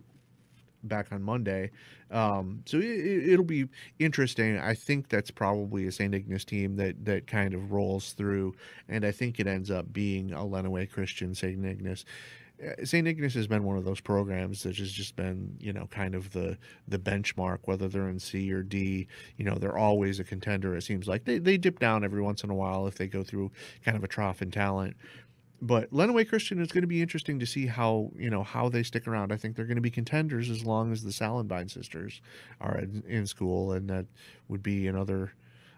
back 0.84 1.08
on 1.12 1.22
Monday. 1.22 1.72
Um, 2.10 2.64
so 2.66 2.78
it, 2.78 3.30
it'll 3.30 3.45
be 3.45 3.68
interesting. 3.99 4.58
I 4.58 4.74
think 4.74 5.10
that's 5.10 5.32
probably 5.32 5.88
a 5.88 5.91
St. 5.91 6.14
Ignace 6.14 6.45
team 6.45 6.76
that 6.78 7.06
that 7.06 7.28
kind 7.28 7.53
of 7.53 7.72
rolls 7.72 8.14
through, 8.14 8.56
and 8.88 9.06
I 9.06 9.12
think 9.12 9.40
it 9.40 9.48
ends 9.48 9.72
up 9.72 9.91
being 9.94 10.32
a 10.34 10.40
Lenawee 10.40 10.90
Christian 10.90 11.34
St. 11.36 11.64
Ignace. 11.66 12.06
Uh, 12.62 12.86
St. 12.86 13.08
Ignace 13.08 13.34
has 13.34 13.48
been 13.48 13.64
one 13.64 13.78
of 13.78 13.86
those 13.86 13.99
programs 13.99 14.64
that 14.64 14.78
has 14.78 14.91
just 14.91 15.16
been, 15.16 15.56
you 15.60 15.74
know, 15.74 15.88
kind 15.88 16.14
of 16.14 16.32
the 16.32 16.58
the 16.88 16.99
benchmark, 16.99 17.60
whether 17.64 17.88
they're 17.88 18.10
in 18.10 18.20
C 18.20 18.52
or 18.52 18.62
D. 18.62 19.08
You 19.38 19.45
know, 19.45 19.56
they're 19.56 19.78
always 19.78 20.20
a 20.20 20.24
contender. 20.24 20.76
It 20.76 20.84
seems 20.84 21.08
like 21.08 21.24
they 21.26 21.40
they 21.40 21.58
dip 21.58 21.80
down 21.80 22.03
every 22.03 22.22
once 22.22 22.44
in 22.44 22.49
a 22.49 22.56
while 22.56 22.88
if 22.88 22.95
they 22.95 23.08
go 23.08 23.24
through 23.24 23.52
kind 23.84 23.98
of 23.98 24.03
a 24.03 24.08
trough 24.08 24.41
in 24.41 24.52
talent 24.52 24.95
but 25.62 25.92
Lenawee 25.92 26.28
Christian 26.28 26.60
is 26.60 26.72
going 26.72 26.82
to 26.82 26.88
be 26.88 27.02
interesting 27.02 27.40
to 27.40 27.46
see 27.46 27.68
how 27.68 28.12
you 28.18 28.30
know 28.30 28.44
how 28.44 28.68
they 28.70 28.84
stick 28.84 29.08
around. 29.08 29.32
I 29.32 29.38
think 29.38 29.56
they're 29.56 29.66
going 29.66 29.76
to 29.76 29.82
be 29.82 29.92
contenders 29.92 30.50
as 30.50 30.66
long 30.66 30.92
as 30.92 31.04
the 31.04 31.12
Salenbine 31.12 31.70
sisters 31.70 32.22
are 32.60 32.78
in, 32.78 33.04
in 33.08 33.28
school, 33.28 33.72
and 33.72 33.90
that 33.90 34.06
would 34.48 34.64
be 34.64 34.88
another 34.88 35.34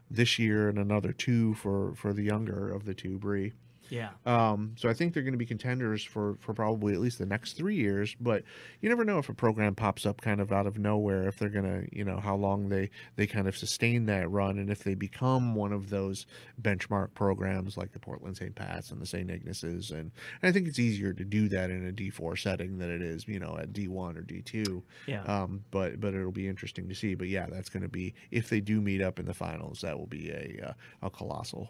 this 0.09 0.39
year 0.39 0.69
and 0.69 0.77
another 0.77 1.11
two 1.11 1.53
for 1.55 1.93
for 1.95 2.13
the 2.13 2.23
younger 2.23 2.71
of 2.71 2.85
the 2.85 2.93
two, 2.93 3.17
Bree. 3.17 3.51
Yeah. 3.93 4.09
Um, 4.25 4.73
so 4.75 4.89
I 4.89 4.93
think 4.95 5.13
they're 5.13 5.21
going 5.21 5.33
to 5.33 5.37
be 5.37 5.45
contenders 5.45 6.03
for 6.03 6.35
for 6.39 6.51
probably 6.55 6.95
at 6.95 6.99
least 6.99 7.19
the 7.19 7.27
next 7.27 7.53
three 7.53 7.75
years. 7.75 8.15
But 8.19 8.41
you 8.81 8.89
never 8.89 9.05
know 9.05 9.19
if 9.19 9.29
a 9.29 9.35
program 9.35 9.75
pops 9.75 10.07
up 10.07 10.19
kind 10.19 10.41
of 10.41 10.51
out 10.51 10.65
of 10.65 10.79
nowhere, 10.79 11.27
if 11.27 11.37
they're 11.37 11.49
going 11.49 11.65
to, 11.65 11.95
you 11.95 12.03
know, 12.03 12.17
how 12.17 12.35
long 12.35 12.69
they 12.69 12.89
they 13.17 13.27
kind 13.27 13.47
of 13.47 13.55
sustain 13.55 14.07
that 14.07 14.31
run, 14.31 14.57
and 14.57 14.71
if 14.71 14.83
they 14.83 14.95
become 14.95 15.53
one 15.53 15.71
of 15.71 15.91
those 15.91 16.25
benchmark 16.59 17.13
programs 17.13 17.77
like 17.77 17.91
the 17.91 17.99
Portland 17.99 18.35
St. 18.35 18.55
Pat's 18.55 18.89
and 18.89 18.99
the 18.99 19.05
St. 19.05 19.29
Ignaces, 19.29 19.91
and, 19.91 20.11
and 20.41 20.49
I 20.49 20.51
think 20.51 20.67
it's 20.67 20.79
easier 20.79 21.13
to 21.13 21.23
do 21.23 21.47
that 21.49 21.69
in 21.69 21.85
a 21.85 21.91
D 21.91 22.09
four 22.09 22.35
setting 22.35 22.79
than 22.79 22.89
it 22.89 23.03
is, 23.03 23.27
you 23.27 23.39
know, 23.39 23.59
at 23.59 23.73
D 23.73 23.87
one 23.89 24.17
or 24.17 24.21
D 24.21 24.41
two. 24.41 24.81
Yeah. 25.05 25.21
Um, 25.25 25.63
but 25.69 25.99
but 25.99 26.15
it'll 26.15 26.31
be 26.31 26.47
interesting 26.47 26.89
to 26.89 26.95
see. 26.95 27.13
But 27.13 27.27
yeah, 27.27 27.45
that's 27.47 27.69
going 27.69 27.83
to 27.83 27.89
be 27.89 28.15
if 28.31 28.49
they 28.49 28.59
do 28.59 28.81
meet 28.81 29.03
up 29.03 29.19
in 29.19 29.27
the 29.27 29.35
finals, 29.35 29.81
that 29.81 29.99
will 29.99 30.07
be 30.07 30.31
a 30.31 30.69
uh, 30.69 30.73
a 31.03 31.11
colossal 31.11 31.69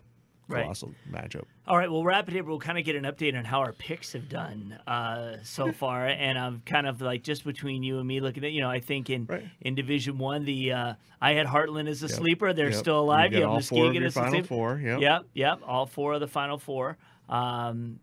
Right. 0.50 0.66
matchup. 1.12 1.46
All 1.68 1.78
right, 1.78 1.90
we'll 1.90 2.04
wrap 2.04 2.28
it 2.28 2.34
here. 2.34 2.44
We'll 2.44 2.60
kind 2.60 2.78
of 2.78 2.84
get 2.84 2.96
an 2.96 3.06
update 3.06 3.36
on 3.38 3.46
how 3.46 3.60
our 3.62 3.72
picks 3.72 4.12
have 4.14 4.28
done 4.28 4.74
uh, 4.86 5.38
so 5.44 5.72
far, 5.72 6.06
and 6.06 6.38
I'm 6.38 6.62
kind 6.66 6.86
of 6.86 7.02
like 7.02 7.24
just 7.24 7.46
between 7.46 7.82
you 7.82 7.98
and 8.00 8.08
me 8.08 8.20
looking 8.20 8.44
at. 8.44 8.52
You 8.52 8.62
know, 8.62 8.70
I 8.70 8.80
think 8.82 9.10
in 9.10 9.26
Right. 9.26 9.46
in 9.62 9.74
Division 9.76 10.18
One, 10.18 10.44
the 10.44 10.74
uh, 10.74 10.94
I 11.22 11.34
had 11.34 11.48
Hartland 11.48 11.88
as 11.88 12.04
a 12.04 12.10
sleeper. 12.10 12.52
They're 12.54 12.70
Yep. 12.72 12.76
still 12.80 13.00
alive. 13.00 13.32
You 13.32 13.38
You 13.40 13.44
have 13.46 13.52
all 13.52 13.62
four 13.62 13.78
of 13.86 13.94
Muskegon 13.94 14.04
as 14.06 14.16
a 14.16 14.20
final 14.20 14.32
sleeper. 14.34 14.48
four. 14.48 14.78
Yep. 14.80 15.00
Yep, 15.02 15.26
yep. 15.34 15.60
All 15.66 15.86
four 15.86 16.14
of 16.14 16.20
the 16.20 16.28
final 16.28 16.58
four. 16.58 16.98
Um, 17.30 18.00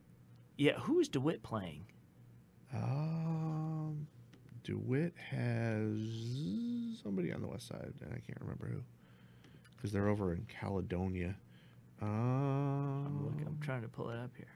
yeah, 0.56 0.78
who 0.78 0.98
is 1.00 1.08
DeWitt 1.08 1.42
playing? 1.42 1.84
Um, 2.72 4.06
DeWitt 4.64 5.14
has 5.30 6.98
somebody 7.02 7.32
on 7.32 7.40
the 7.42 7.48
west 7.48 7.68
side, 7.68 7.92
and 8.00 8.10
I 8.12 8.18
can't 8.20 8.40
remember 8.40 8.66
who, 8.68 8.80
because 9.76 9.92
they're 9.92 10.08
over 10.08 10.32
in 10.32 10.46
Caledonia. 10.48 11.36
Um, 12.02 13.24
Look, 13.24 13.46
I'm 13.46 13.58
trying 13.60 13.82
to 13.82 13.88
pull 13.88 14.10
it 14.10 14.18
up 14.18 14.30
here. 14.36 14.46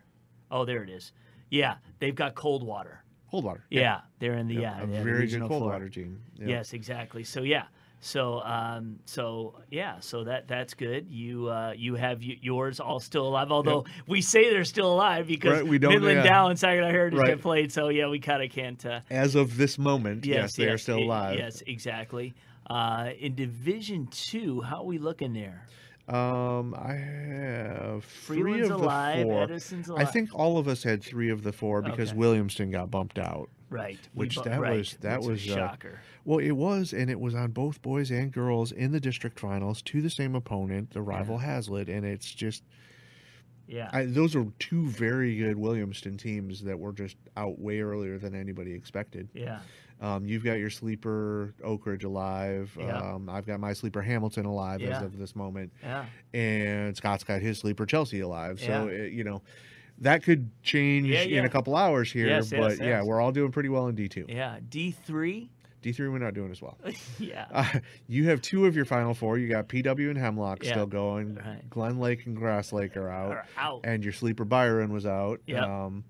Oh, 0.50 0.64
there 0.64 0.82
it 0.82 0.90
is. 0.90 1.12
Yeah, 1.50 1.76
they've 1.98 2.14
got 2.14 2.34
cold 2.34 2.62
water. 2.62 3.02
Cold 3.30 3.44
water. 3.44 3.64
Yeah, 3.70 4.00
they're 4.18 4.34
in 4.34 4.46
the 4.48 4.54
Yep, 4.54 4.62
yeah, 4.62 4.82
a 4.82 4.86
yeah, 4.86 5.02
very 5.02 5.26
good 5.26 5.40
cold 5.40 5.50
four. 5.50 5.58
Coldwater 5.60 5.88
team. 5.88 6.20
Yep. 6.38 6.48
Yes, 6.48 6.72
exactly. 6.72 7.24
So 7.24 7.42
yeah, 7.42 7.64
so 8.00 8.40
um, 8.42 8.98
so 9.06 9.56
yeah, 9.70 9.98
so 10.00 10.24
that 10.24 10.46
that's 10.48 10.74
good. 10.74 11.08
You 11.10 11.48
uh, 11.48 11.72
you 11.76 11.96
have 11.96 12.20
y- 12.20 12.38
yours 12.40 12.78
all 12.80 13.00
still 13.00 13.26
alive, 13.26 13.50
although 13.50 13.84
we 14.06 14.20
say 14.20 14.50
they're 14.50 14.64
still 14.64 14.92
alive 14.92 15.26
because 15.26 15.52
Right, 15.52 15.66
we 15.66 15.78
don't- 15.78 15.92
Midland 15.92 16.18
yeah. 16.18 16.22
Dow 16.30 16.48
and 16.48 16.58
Saginaw 16.58 16.90
Heritage 16.90 17.18
Right. 17.18 17.30
have 17.30 17.40
played. 17.42 17.72
So 17.72 17.88
yeah, 17.88 18.08
we 18.08 18.20
kind 18.20 18.42
of 18.42 18.50
can't. 18.50 18.84
Uh, 18.86 19.00
As 19.10 19.34
of 19.34 19.56
this 19.56 19.78
moment, 19.78 20.24
yes, 20.24 20.36
yes, 20.36 20.56
they 20.56 20.68
are 20.68 20.78
still 20.78 20.98
alive. 20.98 21.38
Yes, 21.38 21.62
exactly. 21.66 22.34
Uh, 22.68 23.10
in 23.18 23.34
Division 23.34 24.06
Two, 24.10 24.60
how 24.60 24.78
are 24.78 24.84
we 24.86 24.98
looking 24.98 25.32
there? 25.34 25.66
Um, 26.06 26.74
I 26.74 26.92
have 26.92 28.04
three 28.04 28.42
Freeland's 28.42 28.70
of 28.70 28.78
the 28.80 28.84
alive. 28.84 29.22
four. 29.24 29.42
Edison's 29.44 29.90
I 29.90 30.04
think 30.04 30.30
all 30.34 30.58
of 30.58 30.68
us 30.68 30.82
had 30.82 31.02
three 31.02 31.30
of 31.30 31.42
the 31.42 31.52
four 31.52 31.80
because 31.80 32.10
Okay. 32.10 32.18
Williamston 32.18 32.70
got 32.70 32.90
bumped 32.90 33.18
out. 33.18 33.48
right. 33.70 33.98
which 34.12 34.36
bu- 34.36 34.42
that 34.44 34.60
right, 34.60 34.76
was- 34.78 34.96
that 35.00 35.20
which 35.20 35.46
was, 35.46 35.50
uh, 35.50 35.54
shocker. 35.56 35.98
Well, 36.26 36.38
it 36.38 36.52
was, 36.52 36.92
and 36.92 37.10
it 37.10 37.18
was 37.18 37.34
on 37.34 37.52
both 37.52 37.80
boys 37.82 38.10
and 38.10 38.30
girls 38.30 38.70
in 38.70 38.92
the 38.92 39.00
district 39.00 39.40
finals 39.40 39.80
to 39.82 40.00
the 40.02 40.10
same 40.10 40.34
opponent, 40.34 40.90
the 40.90 41.02
rival 41.02 41.38
Haslett, 41.38 41.88
and 41.88 42.04
it's 42.04 42.30
just 42.32 42.62
yeah. 43.66 43.90
I, 43.92 44.04
those 44.06 44.34
are 44.36 44.46
two 44.58 44.88
very 44.88 45.36
good 45.36 45.56
Williamston 45.56 46.18
teams 46.18 46.62
that 46.62 46.78
were 46.78 46.92
just 46.92 47.16
out 47.36 47.58
way 47.58 47.80
earlier 47.80 48.18
than 48.18 48.34
anybody 48.34 48.72
expected. 48.72 49.28
yeah. 49.34 49.60
Um, 50.00 50.26
you've 50.26 50.42
got 50.44 50.54
your 50.54 50.70
sleeper 50.70 51.54
Oak 51.62 51.86
Ridge 51.86 52.02
alive. 52.04 52.76
Yeah. 52.78 52.98
Um, 52.98 53.28
I've 53.28 53.46
got 53.46 53.60
my 53.60 53.72
sleeper 53.72 54.02
Hamilton 54.02 54.44
alive 54.44 54.82
as 54.82 55.02
of 55.02 55.16
this 55.16 55.34
moment, 55.36 55.72
Yeah. 55.82 56.04
and 56.34 56.96
Scott's 56.96 57.22
got 57.24 57.40
his 57.40 57.58
sleeper 57.58 57.86
Chelsea 57.86 58.20
alive. 58.20 58.58
So 58.60 58.88
Yeah. 58.88 58.96
it, 59.04 59.12
you 59.12 59.22
know 59.24 59.40
that 60.00 60.24
could 60.24 60.50
change 60.64 61.06
Yeah, 61.06 61.22
yeah. 61.22 61.38
in 61.38 61.44
a 61.44 61.48
couple 61.48 61.76
hours 61.76 62.10
here. 62.10 62.26
Yes, 62.26 62.50
but 62.50 62.70
yes, 62.72 62.78
yeah, 62.80 62.86
yes. 62.86 63.04
we're 63.06 63.20
all 63.20 63.30
doing 63.30 63.52
pretty 63.52 63.68
well 63.68 63.86
in 63.86 63.94
D 63.94 64.08
two. 64.08 64.26
Yeah. 64.28 64.58
D 64.68 64.90
three. 65.84 65.92
D 65.92 65.96
three 65.96 66.08
we're 66.08 66.18
not 66.18 66.34
doing 66.34 66.50
as 66.50 66.60
well. 66.62 66.78
yeah. 67.18 67.46
Uh, 67.52 67.78
you 68.08 68.28
have 68.28 68.40
two 68.42 68.66
of 68.66 68.74
your 68.76 68.84
final 68.84 69.14
four. 69.14 69.38
You 69.38 69.48
got 69.48 69.68
PW 69.68 70.08
and 70.10 70.18
Hemlock 70.18 70.62
Yeah. 70.64 70.72
still 70.72 70.86
going. 70.86 71.36
Right. 71.36 71.68
Glen 71.70 71.98
Lake 71.98 72.26
and 72.26 72.36
Grass 72.36 72.72
Lake 72.72 72.96
are 72.96 73.08
out. 73.08 73.30
Are 73.32 73.46
out. 73.56 73.80
And 73.84 74.02
your 74.02 74.12
sleeper 74.12 74.44
Byron 74.44 74.92
was 74.92 75.06
out. 75.06 75.40
Yep. 75.46 75.62
Um, 75.62 76.04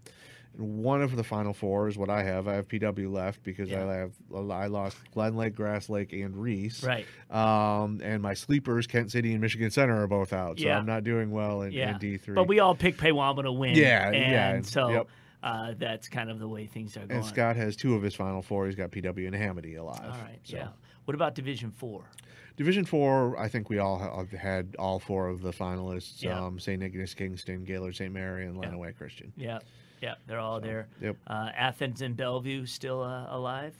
one 0.57 1.03
of 1.03 1.17
the 1.17 1.25
final 1.25 1.53
four 1.53 1.89
is 1.89 1.99
what 1.99 2.09
I 2.09 2.23
have. 2.23 2.47
I 2.47 2.55
have 2.55 2.69
PW 2.69 3.11
left 3.13 3.43
because 3.43 3.69
Yeah. 3.69 3.89
I 3.89 3.95
have 3.95 4.13
I 4.33 4.67
lost 4.69 4.97
Glen 5.13 5.35
Lake, 5.35 5.57
Grass 5.57 5.89
Lake, 5.89 6.13
and 6.13 6.37
Reese. 6.37 6.85
Right. 6.85 7.05
Um, 7.29 8.01
and 8.05 8.23
my 8.23 8.35
sleepers, 8.35 8.87
Kent 8.87 9.11
City 9.11 9.33
and 9.33 9.41
Michigan 9.41 9.73
Center, 9.73 10.01
are 10.01 10.07
both 10.07 10.33
out. 10.33 10.61
So 10.61 10.67
Yeah. 10.67 10.79
I'm 10.79 10.87
not 10.87 11.03
doing 11.03 11.33
well 11.33 11.63
in, 11.63 11.73
Yeah. 11.73 11.95
in 11.95 11.99
D 11.99 12.19
three. 12.19 12.37
But 12.37 12.47
we 12.47 12.61
all 12.61 12.77
picked 12.77 13.01
Pewamo 13.01 13.43
to 13.43 13.51
win. 13.51 13.75
Yeah, 13.75 14.07
and 14.07 14.15
yeah, 14.17 14.61
so 14.63 14.89
yep. 14.91 15.09
Uh, 15.45 15.75
that's 15.79 16.09
kind 16.09 16.29
of 16.31 16.39
the 16.41 16.49
way 16.49 16.67
things 16.67 16.97
are 16.97 17.01
going. 17.07 17.13
and 17.13 17.25
Scott 17.25 17.55
has 17.55 17.77
two 17.77 17.95
of 17.95 18.03
his 18.03 18.15
final 18.15 18.43
four. 18.43 18.67
He's 18.67 18.75
got 18.75 18.91
PW 18.91 19.27
and 19.29 19.37
Hamity 19.37 19.79
alive. 19.79 20.01
All 20.03 20.11
right, 20.11 20.41
So. 20.43 20.57
yeah. 20.57 20.69
What 21.05 21.15
about 21.15 21.35
Division 21.37 21.71
Four? 21.71 22.11
Division 22.57 22.85
four, 22.87 23.39
I 23.39 23.47
think 23.49 23.69
we 23.69 23.79
all 23.79 23.99
have 23.99 24.31
had 24.31 24.75
all 24.79 24.99
four 24.99 25.29
of 25.29 25.43
the 25.43 25.51
finalists: 25.53 26.23
Yeah. 26.23 26.41
um, 26.43 26.59
St. 26.59 26.83
Ignace, 26.83 27.13
Kingston, 27.15 27.63
Gaylord, 27.65 27.95
St. 27.95 28.11
Mary, 28.13 28.47
and 28.47 28.57
Yeah. 28.57 28.71
Lenawee 28.71 28.97
Christian. 28.97 29.31
Yeah, 29.37 29.59
yeah, 30.01 30.15
they're 30.27 30.39
all 30.39 30.61
there. 30.61 30.89
Yep. 31.03 31.17
Uh, 31.27 31.51
Athens 31.55 32.01
and 32.01 32.17
Bellevue 32.17 32.65
still 32.65 33.03
uh, 33.03 33.27
alive. 33.29 33.75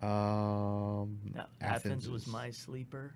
Um, 0.00 1.18
No, 1.34 1.44
Athens, 1.60 2.08
was 2.08 2.26
my 2.26 2.50
sleeper. 2.50 3.12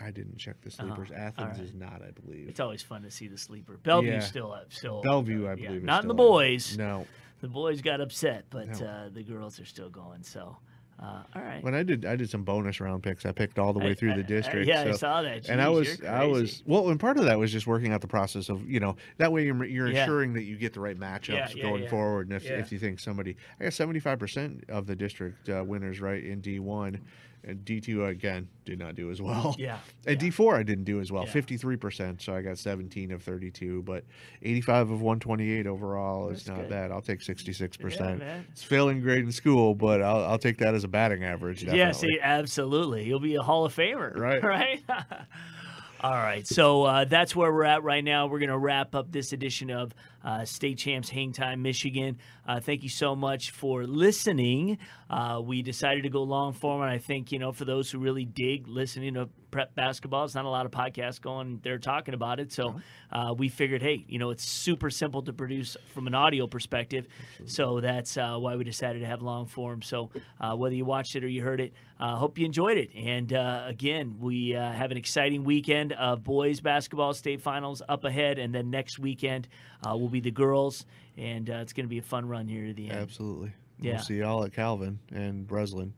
I 0.00 0.10
didn't 0.10 0.36
check 0.36 0.60
the 0.62 0.68
Oh, 0.80 0.86
sleepers. 0.86 1.10
all 1.10 1.16
Athens 1.16 1.58
right. 1.58 1.66
is 1.66 1.74
not, 1.74 2.02
I 2.02 2.10
believe. 2.10 2.48
It's 2.48 2.60
always 2.60 2.82
fun 2.82 3.02
to 3.02 3.10
see 3.10 3.26
the 3.28 3.38
sleeper. 3.38 3.78
Bellevue's 3.82 4.12
Yeah. 4.12 4.20
still 4.20 4.52
up. 4.52 4.72
Still 4.72 5.02
Bellevue, 5.02 5.46
I 5.46 5.50
yeah, 5.54 5.66
believe. 5.68 5.80
is 5.80 5.84
Not 5.84 6.02
in 6.04 6.08
the 6.08 6.14
still 6.14 6.24
in. 6.26 6.30
boys. 6.32 6.78
No. 6.78 7.06
The 7.40 7.48
boys 7.48 7.80
got 7.82 8.00
upset, 8.00 8.44
but 8.50 8.80
No. 8.80 8.86
uh, 8.86 9.08
the 9.10 9.22
girls 9.22 9.60
are 9.60 9.64
still 9.64 9.90
going. 9.90 10.22
So, 10.24 10.56
uh, 11.00 11.22
all 11.34 11.42
right. 11.42 11.62
When 11.62 11.74
I 11.74 11.84
did, 11.84 12.04
I 12.04 12.16
did 12.16 12.28
some 12.30 12.42
bonus 12.42 12.80
round 12.80 13.02
picks. 13.04 13.24
I 13.24 13.30
picked 13.32 13.58
all 13.60 13.72
the 13.72 13.78
way 13.78 13.90
I- 13.90 13.94
through 13.94 14.10
I- 14.12 14.16
the 14.16 14.24
I- 14.24 14.26
district. 14.26 14.66
yeah, 14.68 14.82
I 14.82 14.92
saw 14.92 15.22
that. 15.22 15.48
and 15.48 15.60
I 15.60 15.68
was, 15.68 16.00
I 16.02 16.24
was, 16.24 16.62
well, 16.66 16.90
and 16.90 16.98
part 16.98 17.16
of 17.16 17.24
that 17.26 17.38
was 17.38 17.52
just 17.52 17.66
working 17.68 17.92
out 17.92 18.00
the 18.00 18.08
process 18.08 18.48
of, 18.48 18.68
you 18.68 18.80
know, 18.80 18.96
that 19.18 19.32
way 19.32 19.44
you're, 19.44 19.64
you're 19.64 19.88
Yeah. 19.90 20.02
ensuring 20.02 20.32
that 20.34 20.42
you 20.42 20.56
get 20.56 20.72
the 20.74 20.80
right 20.80 20.98
matchups 20.98 21.28
Yeah, 21.28 21.48
yeah, 21.54 21.62
going 21.62 21.82
yeah. 21.84 21.88
forward. 21.90 22.26
And 22.28 22.34
if, 22.36 22.44
Yeah. 22.44 22.58
if 22.58 22.72
you 22.72 22.78
think 22.80 22.98
somebody, 22.98 23.36
I 23.60 23.64
got 23.64 23.72
75% 23.72 24.64
of 24.68 24.86
the 24.88 24.96
district 24.96 25.48
uh, 25.48 25.62
winners 25.64 26.00
right 26.00 26.22
in 26.24 26.40
D1, 26.40 26.98
and 27.44 27.64
D2 27.64 28.08
again 28.08 28.48
did 28.64 28.78
not 28.78 28.94
do 28.94 29.10
as 29.10 29.20
well. 29.22 29.54
Yeah. 29.58 29.78
And 30.06 30.20
yeah. 30.20 30.28
D4, 30.28 30.54
I 30.58 30.62
didn't 30.62 30.84
do 30.84 31.00
as 31.00 31.10
well, 31.10 31.24
Yeah. 31.24 31.32
53%. 31.32 32.20
So 32.20 32.34
I 32.34 32.42
got 32.42 32.58
17 32.58 33.12
of 33.12 33.22
32, 33.22 33.82
but 33.82 34.04
85 34.42 34.90
of 34.90 35.00
128 35.00 35.66
overall 35.66 36.28
is 36.30 36.46
not 36.46 36.58
good. 36.58 36.68
bad. 36.68 36.90
I'll 36.92 37.00
take 37.02 37.20
66%. 37.20 38.18
man. 38.18 38.46
It's 38.52 38.62
failing 38.62 39.00
grade 39.00 39.24
in 39.24 39.32
school, 39.32 39.74
but 39.74 40.02
I'll, 40.02 40.24
I'll 40.24 40.38
take 40.38 40.58
that 40.58 40.74
as 40.74 40.84
a 40.84 40.88
batting 40.88 41.24
average. 41.24 41.60
Definitely. 41.60 41.78
Yeah, 41.78 41.92
see, 41.92 42.18
absolutely. 42.20 43.04
You'll 43.04 43.20
be 43.20 43.36
a 43.36 43.42
Hall 43.42 43.64
of 43.64 43.74
Famer. 43.74 44.14
Right. 44.18 44.42
Right? 44.42 44.82
All 46.00 46.12
right, 46.12 46.46
so 46.46 46.84
uh, 46.84 47.04
that's 47.06 47.34
where 47.34 47.52
we're 47.52 47.64
at 47.64 47.82
right 47.82 48.04
now. 48.04 48.28
We're 48.28 48.38
going 48.38 48.50
to 48.50 48.58
wrap 48.58 48.94
up 48.94 49.10
this 49.10 49.32
edition 49.32 49.68
of 49.70 49.92
uh, 50.24 50.44
State 50.44 50.78
Champs 50.78 51.08
Hang 51.08 51.32
Time 51.32 51.62
Michigan. 51.62 52.18
Uh, 52.46 52.60
thank 52.60 52.82
you 52.82 52.88
so 52.88 53.14
much 53.14 53.50
for 53.50 53.84
listening. 53.86 54.78
Uh, 55.10 55.40
we 55.42 55.62
decided 55.62 56.02
to 56.02 56.08
go 56.08 56.22
long 56.22 56.52
form, 56.52 56.82
and 56.82 56.90
I 56.90 56.98
think 56.98 57.32
you 57.32 57.38
know 57.38 57.52
for 57.52 57.64
those 57.64 57.90
who 57.90 57.98
really 57.98 58.24
dig 58.24 58.68
listening 58.68 59.14
to 59.14 59.28
prep 59.50 59.74
basketball, 59.74 60.24
it's 60.24 60.34
not 60.34 60.44
a 60.44 60.48
lot 60.48 60.66
of 60.66 60.72
podcasts 60.72 61.20
going 61.20 61.60
there 61.62 61.78
talking 61.78 62.12
about 62.12 62.38
it. 62.38 62.52
So 62.52 62.80
uh, 63.10 63.34
we 63.36 63.48
figured, 63.48 63.80
hey, 63.80 64.04
you 64.06 64.18
know, 64.18 64.28
it's 64.28 64.44
super 64.44 64.90
simple 64.90 65.22
to 65.22 65.32
produce 65.32 65.74
from 65.94 66.06
an 66.06 66.14
audio 66.14 66.46
perspective. 66.46 67.06
So 67.46 67.80
that's 67.80 68.18
uh, 68.18 68.36
why 68.36 68.56
we 68.56 68.64
decided 68.64 68.98
to 69.00 69.06
have 69.06 69.22
long 69.22 69.46
form. 69.46 69.80
So 69.80 70.10
whether 70.54 70.74
you 70.74 70.84
watched 70.84 71.16
it 71.16 71.24
or 71.24 71.28
you 71.28 71.42
heard 71.42 71.60
it, 71.60 71.72
I 71.98 72.16
hope 72.16 72.38
you 72.38 72.44
enjoyed 72.44 72.76
it. 72.76 72.90
And 72.94 73.32
again, 73.32 74.16
we 74.20 74.50
have 74.50 74.90
an 74.90 74.98
exciting 74.98 75.44
weekend 75.44 75.94
of 75.94 76.24
boys 76.24 76.60
basketball 76.60 77.14
state 77.14 77.40
finals 77.40 77.80
up 77.88 78.04
ahead, 78.04 78.38
and 78.38 78.54
then 78.54 78.68
next 78.68 78.98
weekend 78.98 79.48
uh, 79.86 79.96
will 79.96 80.08
be 80.08 80.20
the 80.20 80.30
girls, 80.30 80.86
and 81.16 81.48
uh, 81.48 81.54
it's 81.54 81.72
going 81.72 81.86
to 81.86 81.90
be 81.90 81.98
a 81.98 82.02
fun 82.02 82.28
run 82.28 82.48
here 82.48 82.66
to 82.66 82.72
the 82.72 82.90
end. 82.90 82.98
Absolutely. 82.98 83.52
Yeah. 83.80 83.94
We'll 83.94 84.02
see 84.02 84.18
y'all 84.18 84.44
at 84.44 84.52
Calvin 84.52 84.98
and 85.10 85.46
Breslin. 85.46 85.94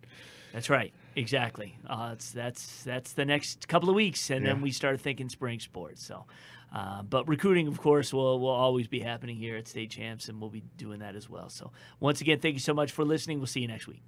That's 0.52 0.69
right. 0.69 0.93
Exactly. 1.16 1.77
Uh, 1.89 2.11
it's, 2.12 2.31
that's 2.32 2.82
that's 2.82 3.12
the 3.12 3.24
next 3.24 3.69
couple 3.69 3.89
of 3.89 3.94
weeks, 3.94 4.31
and 4.31 4.44
then 4.44 4.61
we 4.61 4.70
start 4.70 5.01
thinking 5.01 5.28
spring 5.28 5.61
sports. 5.61 6.05
So, 6.05 6.27
uh, 6.74 7.02
but 7.02 7.28
recruiting, 7.28 7.66
of 7.69 7.81
course, 7.81 8.12
will 8.12 8.39
will 8.40 8.48
always 8.48 8.86
be 8.86 9.01
happening 9.01 9.36
here 9.36 9.57
at 9.57 9.69
State 9.69 9.90
Champs, 9.90 10.28
and 10.28 10.40
we'll 10.40 10.51
be 10.51 10.62
doing 10.77 11.01
that 11.01 11.16
as 11.16 11.28
well. 11.28 11.48
So, 11.48 11.73
once 11.98 12.20
again, 12.20 12.39
thank 12.40 12.55
you 12.55 12.61
so 12.61 12.74
much 12.74 12.93
for 12.93 13.05
listening. 13.05 13.39
We'll 13.39 13.47
see 13.47 13.61
you 13.61 13.69
next 13.69 13.86
week. 13.86 14.02